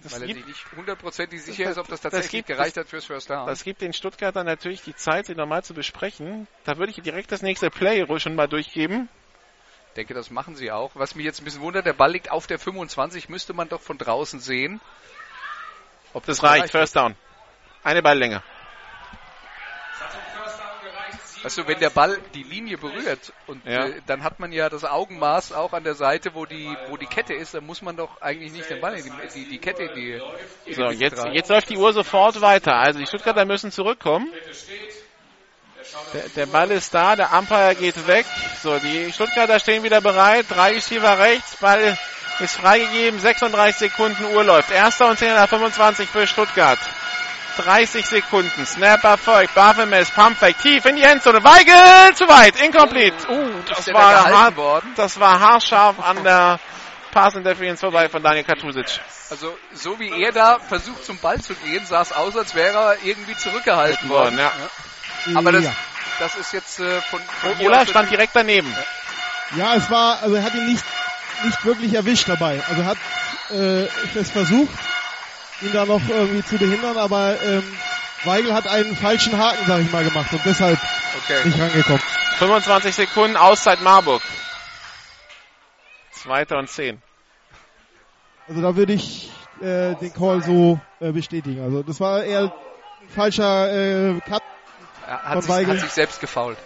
[0.00, 2.76] Das weil er sich nicht hundertprozentig sicher Das- ist, ob das das tatsächlich gibt- gereicht
[2.76, 3.48] hat fürs First Down.
[3.48, 6.46] das gibt den Stuttgartern natürlich die Zeit, sie nochmal zu besprechen.
[6.62, 9.08] Da würde ich direkt das nächste Play schon mal durchgeben.
[9.94, 10.90] Ich denke, das machen sie auch.
[10.94, 13.80] Was mich jetzt ein bisschen wundert, der Ball liegt auf der 25, müsste man doch
[13.80, 14.80] von draußen sehen.
[16.12, 17.14] Ob Das reicht, First Down.
[17.84, 18.42] Eine Balllänge.
[21.44, 23.86] Weißt du, wenn der Ball die Linie berührt und Ja.
[23.86, 27.06] äh, dann hat man ja das Augenmaß auch an der Seite, wo die, wo die
[27.06, 29.84] Kette ist, dann muss man doch eigentlich nicht den Ball, in die, die, die Kette
[29.84, 30.20] in die,
[30.64, 32.74] in So, jetzt, jetzt läuft die Uhr sofort weiter.
[32.74, 34.26] Also die Stuttgarter müssen zurückkommen.
[36.12, 38.26] Der, der Ball ist da, der Umpire geht weg.
[38.62, 40.46] So, die Stuttgarter stehen wieder bereit.
[40.48, 41.96] Drei Receiver rechts, Ball
[42.40, 43.20] ist freigegeben.
[43.20, 44.70] 36 Sekunden Uhr läuft.
[44.70, 46.78] Erster und 10 nach 25 für Stuttgart.
[47.58, 48.66] 30 Sekunden.
[48.66, 49.54] Snap erfolgt.
[49.54, 51.42] Bafemes, Pumpback, tief in die Endzone.
[51.44, 53.28] Weigel, zu weit, incomplete.
[53.28, 54.92] Uh, das war hart, worden?
[54.96, 56.58] das war haarscharf an der
[57.12, 59.00] Pass Interference vorbei von Daniel Katusic.
[59.30, 62.76] Also, so wie er da versucht zum Ball zu gehen, sah es aus, als wäre
[62.76, 64.38] er irgendwie zurückgehalten worden.
[64.38, 64.50] Ja.
[65.34, 65.74] Aber das, ja.
[66.18, 68.72] das ist jetzt äh, von, von hier Ola stand direkt daneben.
[69.56, 70.84] ja, es war, also er hat ihn nicht,
[71.44, 72.60] nicht wirklich erwischt dabei.
[72.68, 72.98] Also er hat
[73.50, 74.74] äh, es versucht,
[75.62, 77.76] ihn da noch irgendwie zu behindern, aber ähm,
[78.24, 80.78] Weigel hat einen falschen Haken, sag ich mal, gemacht und deshalb
[81.24, 81.44] Okay.
[81.44, 82.02] nicht rangekommen.
[82.38, 84.22] 25 Sekunden, Auszeit Marburg.
[86.10, 87.00] Zweiter und zehn.
[88.48, 89.30] Also da würde ich
[89.60, 91.62] äh, den Call so äh, bestätigen.
[91.62, 94.42] Also das war eher ein falscher äh, Cut
[95.06, 96.58] Er Von hat sich, hat sich selbst gefault.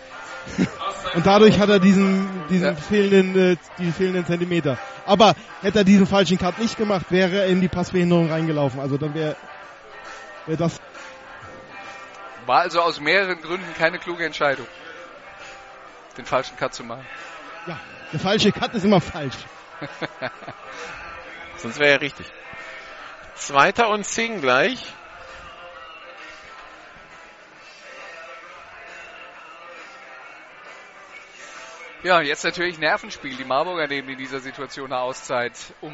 [1.15, 2.75] und dadurch hat er diesen diesen Ja.
[2.75, 4.78] fehlenden äh, die fehlenden Zentimeter.
[5.05, 8.81] Aber hätte er diesen falschen Cut nicht gemacht, wäre er in die Passbehinderung reingelaufen.
[8.81, 9.36] Also dann wäre
[10.47, 10.81] wär das
[12.47, 14.67] War also aus mehreren Gründen keine kluge Entscheidung,
[16.17, 17.07] den falschen Cut zu machen.
[17.67, 17.78] ja
[18.12, 19.36] der falsche Cut ist immer falsch.
[21.58, 22.26] Sonst wäre er richtig.
[23.34, 24.92] Zweiter und zehn gleich.
[32.05, 33.36] Ja, jetzt natürlich Nervenspiel.
[33.36, 35.93] Die Marburger nehmen in dieser Situation eine Auszeit, um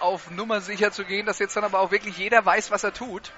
[0.00, 2.94] auf Nummer sicher zu gehen, dass jetzt dann aber auch wirklich jeder weiß, was er
[2.94, 3.30] tut.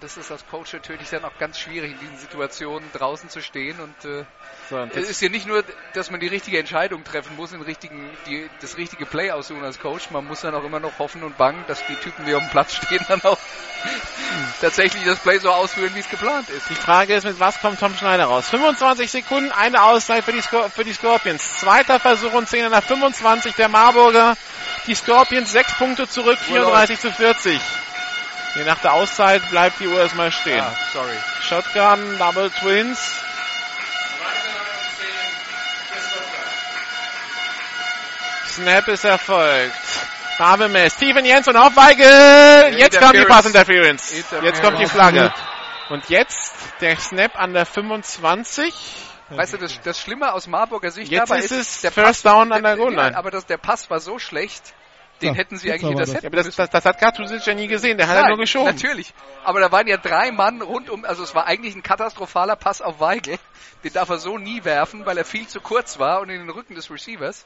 [0.00, 3.80] Das ist als Coach natürlich dann auch ganz schwierig, in diesen Situationen draußen zu stehen.
[3.80, 4.24] Und äh,
[4.68, 7.62] So, und es ist ja nicht nur, dass man die richtige Entscheidung treffen muss, den
[7.62, 10.10] richtigen, die, das richtige Play aussuchen als Coach.
[10.10, 12.50] Man muss dann auch immer noch hoffen und bangen, dass die Typen, die auf dem
[12.50, 13.38] Platz stehen, dann auch
[14.60, 16.68] tatsächlich das Play so ausführen, wie es geplant ist.
[16.68, 18.50] die Frage ist, mit was kommt Tom Schneider raus?
[18.50, 21.56] 25 Sekunden, eine Auszeit für die, Scor für die Scorpions.
[21.56, 24.36] Zweiter Versuch und 10 nach 25 der Marburger.
[24.86, 27.58] Die Scorpions sechs Punkte zurück, 34 zu 40.
[28.56, 30.56] Nee, nach der Auszeit bleibt die Uhr erstmal stehen.
[30.56, 31.16] Ja, sorry.
[31.42, 32.98] Shotgun, Double Twins.
[38.46, 39.76] Snap ist erfolgt.
[40.38, 42.78] Farbe Babelmess, Steven Jens und Hoffweigel.
[42.78, 44.12] Jetzt kommt die Pass Interference.
[44.42, 45.32] Jetzt kommt die Flagge.
[45.90, 48.74] Und jetzt der Snap an der 25.
[49.28, 52.32] Weißt du, das, das Schlimme aus Marburger Sicht jetzt dabei ist, es der First Pass,
[52.32, 54.74] Down an der Goal Aber das, der Pass war so schlecht,
[55.22, 57.54] den Ja, hätten sie eigentlich aber intercepten Ja, aber das, das, das hat Katusic ja
[57.54, 57.96] nie gesehen.
[57.98, 58.66] Der hat ja nur geschoben.
[58.66, 59.14] Natürlich.
[59.44, 62.82] Aber da waren ja drei Mann rund um, also es war eigentlich ein katastrophaler Pass
[62.82, 63.38] auf Weigel.
[63.84, 66.50] Den darf er so nie werfen, weil er viel zu kurz war und in den
[66.50, 67.44] Rücken des Receivers.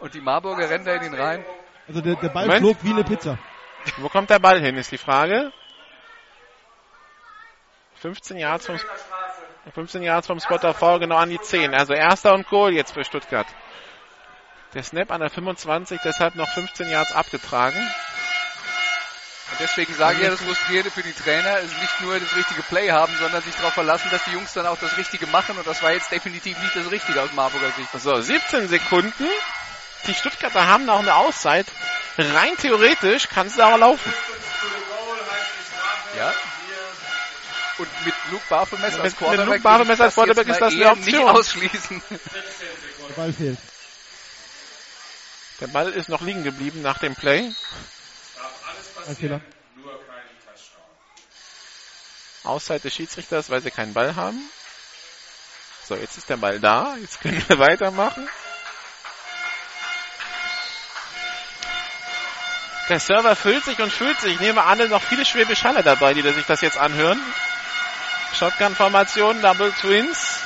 [0.00, 1.44] Und die Marburger rennen da in den rein.
[1.88, 2.62] Also der, der Ball Moment.
[2.62, 3.38] flog wie eine Pizza.
[3.98, 5.52] Wo kommt der Ball hin, ist die Frage.
[7.96, 8.78] 15 Yards vom,
[9.72, 11.74] 15 Yards vom Spot auf V, genau an die 10.
[11.74, 13.46] Also erster und Goal jetzt für Stuttgart.
[14.76, 17.78] Der Snap an der 25, deshalb noch 15 Yards abgetragen.
[17.78, 22.60] Und deswegen sage ich ja, das Frustrierende für die Trainer ist nicht nur das richtige
[22.60, 25.56] Play haben, sondern sich darauf verlassen, dass die Jungs dann auch das Richtige machen.
[25.56, 27.88] Und das war jetzt definitiv nicht das Richtige aus Marburger Sicht.
[27.98, 29.26] So, 17 Sekunden.
[30.06, 31.64] Die Stuttgarter haben noch eine Auszeit.
[32.18, 34.12] Rein theoretisch kann es aber laufen.
[36.18, 36.34] Ja.
[37.78, 40.90] Und mit Luke Barfelmesser Mit- als mit Quarterback, Luke Barfelmesser als Quarterback ist das eine
[40.90, 41.04] Option.
[41.06, 42.02] nicht ausschließen.
[42.10, 43.58] Der Ball fehlt.
[45.60, 47.52] Der Ball ist noch liegen geblieben nach dem Play.
[49.06, 49.40] Touchdown.
[52.44, 54.38] Auszeit des Schiedsrichters, weil sie keinen Ball haben.
[55.84, 56.96] So, jetzt ist der Ball da.
[57.00, 58.28] Jetzt können wir weitermachen.
[62.88, 64.34] Der Server füllt sich und füllt sich.
[64.34, 67.20] Ich nehme an, noch viele Schwäbisch Halle dabei, die sich das jetzt anhören.
[68.38, 70.40] Shotgun-Formation, Double Twins.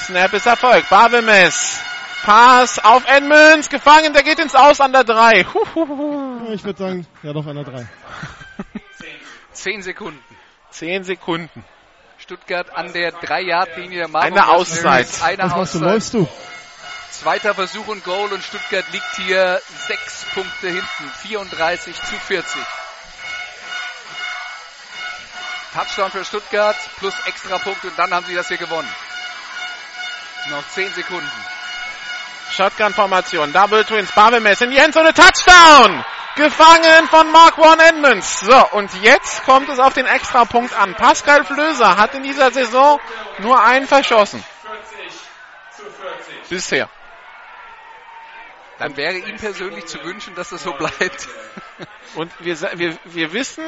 [0.00, 0.88] Snap ist Erfolg.
[0.88, 1.80] Barbemes.
[2.22, 3.68] Pass auf Edmonds.
[3.68, 5.44] Gefangen, der geht ins Aus an der 3.
[5.44, 6.52] Huhuhu.
[6.52, 7.86] Ich würde sagen, ja doch einer drei.
[9.52, 10.22] Zehn Sekunden.
[10.70, 11.64] 10 Sekunden.
[12.18, 14.32] Stuttgart an der 3-Yard-Linie der Marburg.
[14.32, 15.08] Eine Auszeit.
[15.22, 15.78] Eine Was machst du?
[15.78, 16.28] Läufst du?
[17.10, 21.10] Zweiter Versuch und Goal und Stuttgart liegt hier sechs Punkte hinten.
[21.22, 22.62] 34 zu 40.
[25.74, 28.88] Touchdown für Stuttgart plus Extrapunkt und dann haben sie das hier gewonnen.
[30.50, 31.30] Noch 10 Sekunden.
[32.52, 36.04] Shotgun-Formation, Double Twins, Barbemes in und eine Touchdown!
[36.36, 38.40] Gefangen von Mark One Edmonds.
[38.40, 40.94] So, und jetzt kommt es auf den Extrapunkt an.
[40.94, 43.00] Pascal Flöser hat in dieser Saison
[43.38, 44.44] nur einen verschossen.
[44.62, 45.18] 40
[45.76, 46.48] zu 40.
[46.48, 46.88] Bisher.
[48.78, 51.28] Dann wäre ihm persönlich zu wünschen, dass das so bleibt.
[52.14, 53.64] Und wir, wir, wir wissen,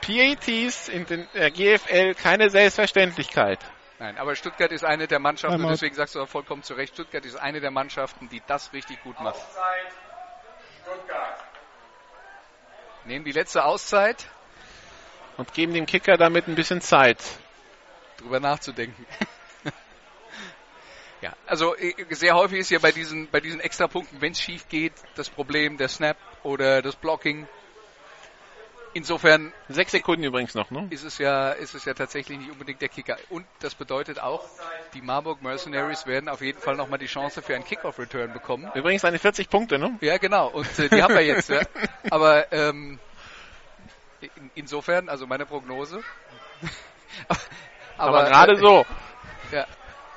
[0.00, 3.58] PATs in der GFL keine Selbstverständlichkeit.
[4.00, 6.94] Nein, aber Stuttgart ist eine der Mannschaften, und deswegen sagst du auch vollkommen zu Recht,
[6.94, 9.36] Stuttgart ist eine der Mannschaften, die das richtig gut macht.
[9.36, 9.92] Auszeit
[10.82, 11.44] Stuttgart.
[13.04, 14.26] Nehmen die letzte Auszeit,
[15.36, 17.22] Und geben dem Kicker damit ein bisschen Zeit.
[18.16, 19.04] drüber nachzudenken.
[21.20, 24.66] ja, also äh, sehr häufig ist ja bei diesen, bei diesen Extrapunkten, wenn es schief
[24.70, 27.46] geht, das Problem der Snap oder das Blocking.
[28.92, 30.88] Insofern Sechs Sekunden übrigens noch, ne?
[30.90, 33.16] ist es ja, ist es ja tatsächlich nicht unbedingt der Kicker.
[33.28, 34.44] Und das bedeutet auch,
[34.94, 38.70] die Marburg Mercenaries werden auf jeden Fall nochmal die Chance für einen Kickoff-Return bekommen.
[38.74, 39.96] Übrigens eine 40 Punkte, ne?
[40.00, 40.48] Ja, genau.
[40.48, 41.50] Und äh, die haben wir jetzt.
[41.50, 41.60] Ja.
[42.10, 42.98] Aber ähm,
[44.20, 46.02] in, insofern, also meine Prognose.
[47.96, 48.86] Aber, gerade äh, so.
[49.52, 49.66] Ja.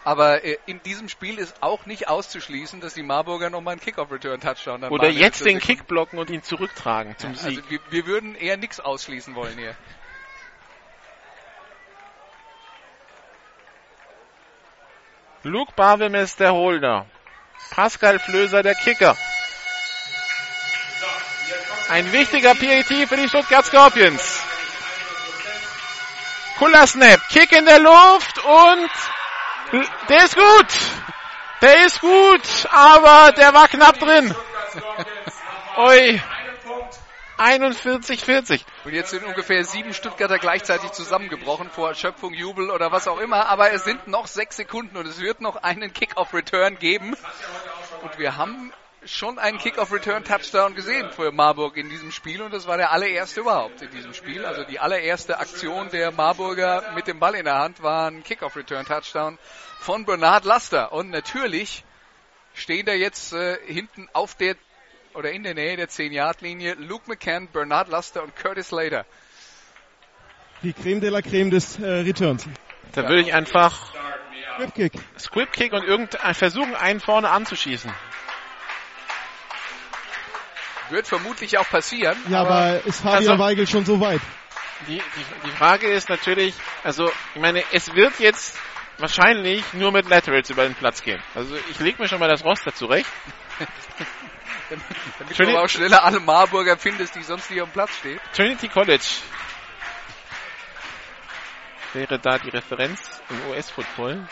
[0.06, 4.82] Aber äh, in diesem Spiel ist auch nicht auszuschließen, dass die Marburger nochmal einen Kickoff-Return-Touchdown
[4.82, 7.60] dann Oder jetzt den ist- Kick blocken und ihn zurücktragen zum Sieg.
[7.60, 9.76] Also wir, wir würden eher nichts ausschließen wollen hier.
[15.44, 17.06] Luke Barbemes der Holder.
[17.72, 19.18] Pascal Flöser der Kicker.
[21.90, 24.40] Ein wichtiger PAT für die Stuttgart Scorpions.
[26.58, 27.20] Cooler Snap.
[27.30, 28.90] Kick in der Luft und
[30.10, 30.68] der ist gut.
[31.62, 34.36] Der ist gut, aber der war knapp drin.
[35.78, 36.22] Ui.
[37.38, 38.62] 41-40.
[38.86, 43.48] Und jetzt sind ungefähr sieben Stuttgarter gleichzeitig zusammengebrochen vor Erschöpfung, Jubel oder was auch immer.
[43.48, 47.16] Aber es sind noch sechs Sekunden und es wird noch einen Kick-Off-Return geben.
[48.02, 48.72] Und wir haben
[49.06, 53.82] schon einen Kick-Off-Return-Touchdown gesehen für Marburg in diesem Spiel und das war der allererste überhaupt
[53.82, 54.46] in diesem Spiel.
[54.46, 59.38] Also die allererste Aktion der Marburger mit dem Ball in der Hand war ein Kick-Off-Return-Touchdown
[59.80, 60.94] von Bernard Laster.
[60.94, 61.84] Und natürlich
[62.54, 64.56] stehen da jetzt äh, hinten auf der
[65.14, 69.06] oder in der Nähe der 10-Yard-Linie Luke McCann, Bernard Laster und Curtis Slater.
[70.64, 72.48] Die Creme de la Creme des äh, Returns.
[72.94, 73.94] Da würde ich einfach
[74.58, 74.94] Whipkick.
[75.18, 77.92] Squib Kick und irgendein versuchen, einen vorne anzuschießen.
[80.90, 82.18] Wird vermutlich auch passieren.
[82.30, 84.22] Ja, aber, ist Fabian Also- Weigel schon so weit?
[84.88, 85.02] Die, die,
[85.46, 86.54] die Frage ist natürlich,
[86.84, 88.58] also ich meine, es wird jetzt
[88.98, 91.22] wahrscheinlich nur mit Laterals über den Platz gehen.
[91.36, 93.10] Also ich lege mir schon mal das Roster zurecht.
[95.20, 98.20] Damit du aber auch schneller alle Marburger findest, die sonst hier am Platz stehen.
[98.34, 99.06] Trinity College
[101.94, 104.28] wäre da die Referenz im US-Football.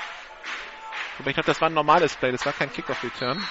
[1.20, 3.46] Aber ich glaube, das war ein normales Play, das war kein Kickoff-Return.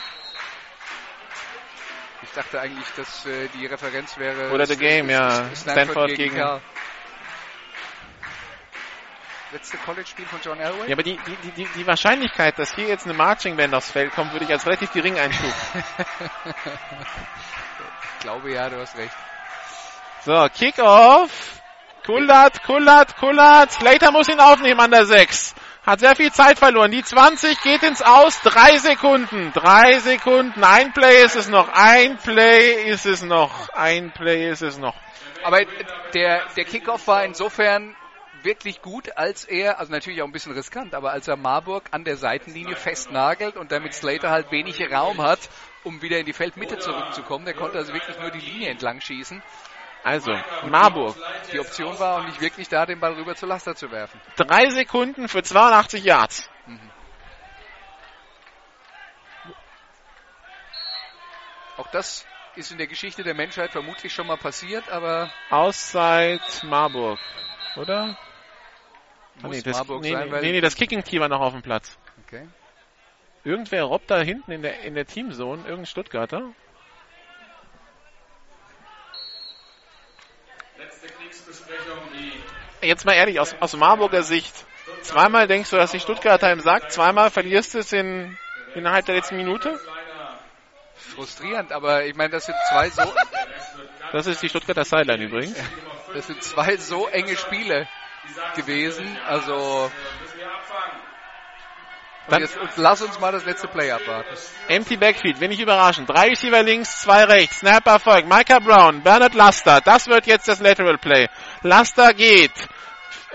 [2.31, 4.52] Ich dachte eigentlich, dass äh, die Referenz wäre.
[4.52, 5.50] Oder The Game, ja.
[5.52, 6.34] Stanford, Stanford gegen.
[6.36, 6.60] gegen
[9.52, 10.86] letzte College-Spiel von John Elway.
[10.86, 14.12] Ja, aber die, die, die, die Wahrscheinlichkeit, dass hier jetzt eine Marching Band aufs Feld
[14.12, 15.84] kommt, würde ich als relativ gering einstufen.
[18.15, 19.15] ich glaube ja, du hast recht.
[20.25, 21.60] So, Kickoff.
[22.07, 23.73] Kullert, Kullert, Kullert.
[23.73, 25.55] Slater muss ihn aufnehmen an der 6.
[25.84, 26.91] Hat sehr viel Zeit verloren.
[26.91, 28.41] Die 20 geht ins Aus.
[28.42, 29.52] Drei Sekunden.
[29.55, 30.62] Drei Sekunden.
[30.62, 31.68] Ein Play ist es noch.
[31.73, 33.70] Ein Play ist es noch.
[33.70, 34.94] Ein Play ist es noch.
[35.42, 35.62] Aber
[36.12, 37.97] der, der Kickoff war insofern
[38.42, 42.05] wirklich gut, als er, also natürlich auch ein bisschen riskant, aber als er Marburg an
[42.05, 45.41] der Seitenlinie festnagelt und damit Slater halt wenig Raum hat,
[45.84, 47.44] um wieder in die Feldmitte zurückzukommen.
[47.44, 49.42] Der konnte also wirklich nur die Linie entlang schießen.
[50.03, 50.33] Also,
[50.69, 51.17] Marburg.
[51.53, 54.20] Die Option war auch nicht wirklich da, den Ball rüber zu Laster zu werfen.
[54.37, 56.49] Drei Sekunden für 82 Yards.
[56.67, 56.91] Mhm.
[61.77, 65.31] Auch das ist in der Geschichte der Menschheit vermutlich schon mal passiert, aber.
[65.51, 67.19] Auszeit Marburg,
[67.77, 68.17] oder?
[69.43, 71.99] Ah, nee, das, nee, sein, nee, nee, das Kicking-Team war noch auf dem Platz.
[72.27, 72.47] Okay.
[73.45, 76.53] Irgendwer robbt da hinten in der, in der Teamzone, irgendein Stuttgarter.
[82.83, 84.55] Jetzt mal ehrlich, aus, aus Marburger Sicht.
[85.02, 88.36] Zweimal denkst du, dass die Stuttgarter im Sack, zweimal verlierst du es in,
[88.75, 89.78] innerhalb der letzten Minute?
[90.94, 93.02] Frustrierend, aber ich meine, das sind zwei so.
[94.12, 95.57] Das ist die Stuttgarter Sideline übrigens.
[96.15, 97.86] Das sind zwei so enge Spiele
[98.57, 99.07] gewesen.
[99.25, 99.91] Also.
[102.31, 104.28] Dann jetzt, lass uns mal das letzte Play abwarten.
[104.68, 106.09] Empty Backfield, wenig überraschend.
[106.09, 107.59] Drei Receiver links, zwei rechts.
[107.59, 108.26] Snap Erfolg.
[108.26, 109.81] Micah Brown, Bernard Laster.
[109.81, 111.28] Das wird jetzt das Lateral Play.
[111.62, 112.52] Laster geht.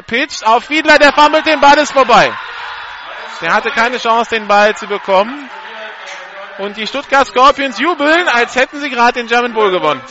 [0.07, 2.31] Pitch auf Fiedler, der fummelt den Ball ist vorbei.
[3.41, 5.49] Der hatte keine Chance, den Ball zu bekommen.
[6.57, 10.01] Und die Stuttgart Scorpions jubeln, als hätten sie gerade den German Bowl gewonnen.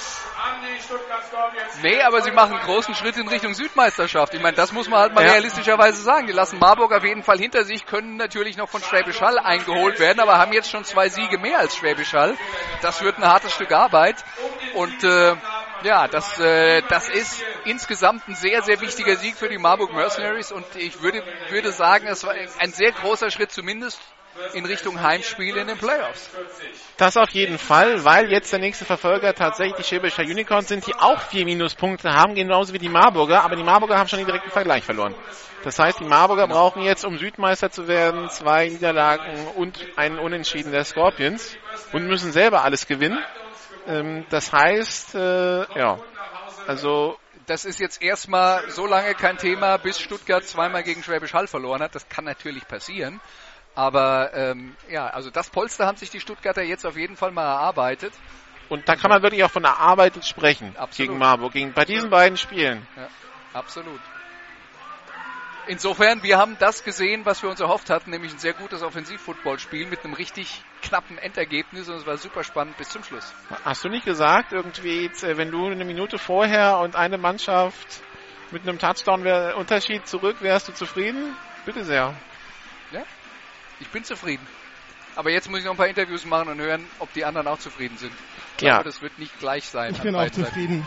[1.82, 4.34] Nee, aber sie machen einen großen Schritt in Richtung Südmeisterschaft.
[4.34, 5.32] Ich meine, das muss man halt mal ja.
[5.32, 6.26] realistischerweise sagen.
[6.26, 9.98] Die lassen Marburg auf jeden Fall hinter sich, können natürlich noch von Schwäbisch Hall eingeholt
[9.98, 12.36] werden, aber haben jetzt schon zwei Siege mehr als Schwäbisch Hall.
[12.82, 14.16] Das wird ein hartes Stück Arbeit.
[14.74, 15.36] Und äh,
[15.84, 20.52] ja, das, äh, das ist insgesamt ein sehr, sehr wichtiger Sieg für die Marburg Mercenaries
[20.52, 24.00] und ich würde, würde sagen, es war ein sehr großer Schritt zumindest
[24.54, 26.30] in Richtung Heimspiel in den Playoffs.
[26.96, 30.94] Das auf jeden Fall, weil jetzt der nächste Verfolger tatsächlich die Schäbischer Unicorns sind, die
[30.94, 34.50] auch vier Minuspunkte haben, genauso wie die Marburger, aber die Marburger haben schon den direkten
[34.50, 35.14] Vergleich verloren.
[35.64, 40.72] Das heißt, die Marburger brauchen jetzt, um Südmeister zu werden, zwei Niederlagen und einen Unentschieden
[40.72, 41.56] der Scorpions
[41.92, 43.18] und müssen selber alles gewinnen.
[43.86, 45.98] Ähm, das heißt, äh, ja,
[46.66, 51.46] also das ist jetzt erstmal so lange kein Thema, bis Stuttgart zweimal gegen Schwäbisch Hall
[51.46, 51.94] verloren hat.
[51.94, 53.20] Das kann natürlich passieren.
[53.74, 57.44] Aber ähm, ja, also das Polster haben sich die Stuttgarter jetzt auf jeden Fall mal
[57.44, 58.12] erarbeitet.
[58.68, 60.96] Und da kann man wirklich auch von erarbeitet sprechen absolut.
[60.96, 62.86] gegen Marburg, gegen, bei diesen beiden Spielen.
[62.96, 63.08] Ja,
[63.52, 64.00] absolut.
[65.66, 69.86] Insofern, wir haben das gesehen, was wir uns erhofft hatten, nämlich ein sehr gutes Offensiv-Football-Spiel
[69.86, 73.32] mit einem richtig knappen Endergebnis und es war super spannend bis zum Schluss.
[73.64, 78.02] Hast du nicht gesagt, irgendwie, äh, wenn du eine Minute vorher und eine Mannschaft
[78.50, 81.34] mit einem Touchdown-Unterschied zurück, wärst du zufrieden?
[81.64, 82.14] Bitte sehr.
[82.92, 83.02] Ja,
[83.84, 84.46] ich bin zufrieden.
[85.16, 87.58] Aber jetzt muss ich noch ein paar Interviews machen und hören, ob die anderen auch
[87.58, 88.12] zufrieden sind.
[88.52, 88.82] Ich glaube, ja.
[88.82, 89.92] das wird nicht gleich sein.
[89.94, 90.86] Ich bin auch zufrieden.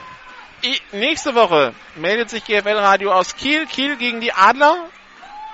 [0.65, 3.67] I nächste Woche meldet sich GFL Radio aus Kiel.
[3.67, 4.89] Kiel gegen die Adler.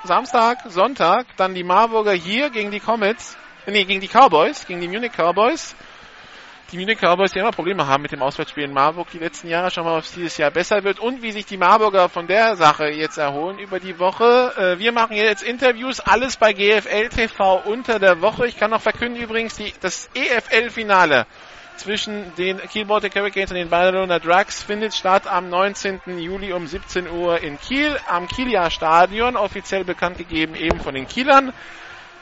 [0.05, 1.27] Samstag, Sonntag.
[1.37, 3.37] Dann die Marburger hier gegen die Comets.
[3.65, 5.75] Nee, gegen die Cowboys, gegen die Munich Cowboys
[6.73, 9.69] die Munich Cowboys, die immer Probleme haben mit dem Auswärtsspiel in Marburg die letzten Jahre.
[9.69, 12.25] Schauen wir mal, ob es dieses Jahr besser wird und wie sich die Marburger von
[12.25, 14.53] der Sache jetzt erholen über die Woche.
[14.57, 18.47] Äh, wir machen jetzt Interviews, alles bei GFL TV unter der Woche.
[18.47, 21.27] Ich kann noch verkünden übrigens die, das EFL-Finale
[21.77, 26.01] zwischen den Kiel Baltic Hurricanes und den Barcelona Drugs findet statt am 19.
[26.17, 31.07] Juli um 17 Uhr in Kiel am Kieler Stadion, offiziell bekannt gegeben eben von den
[31.07, 31.53] Kielern.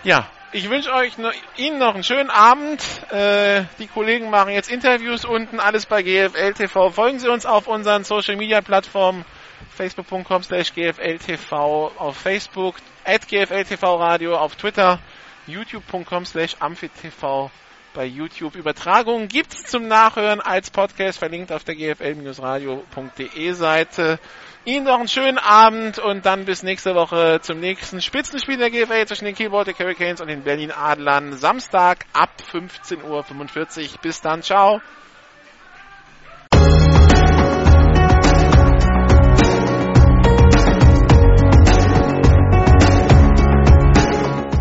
[0.04, 2.84] Ja, ich wünsche euch noch, Ihnen noch einen schönen Abend.
[3.12, 6.90] Äh, die Kollegen machen jetzt Interviews unten, alles bei GFL TV.
[6.90, 9.26] Folgen Sie uns auf unseren Social Media Plattformen
[9.70, 11.54] facebook.com slash gfltv
[11.98, 15.00] auf Facebook, at gfltv radio auf Twitter,
[15.48, 17.50] youtube.com slash amphitv
[17.94, 18.56] bei YouTube.
[18.56, 24.20] Übertragungen gibt's zum Nachhören als Podcast, verlinkt auf der gfl-radio.de Seite.
[24.64, 29.08] Ihnen noch einen schönen Abend und dann bis nächste Woche zum nächsten Spitzenspiel der GFL
[29.08, 31.34] zwischen den Keyboard Hurricanes und den Berlin Adlern.
[31.34, 34.00] Samstag ab 15.45 Uhr.
[34.02, 34.82] Bis dann, ciao.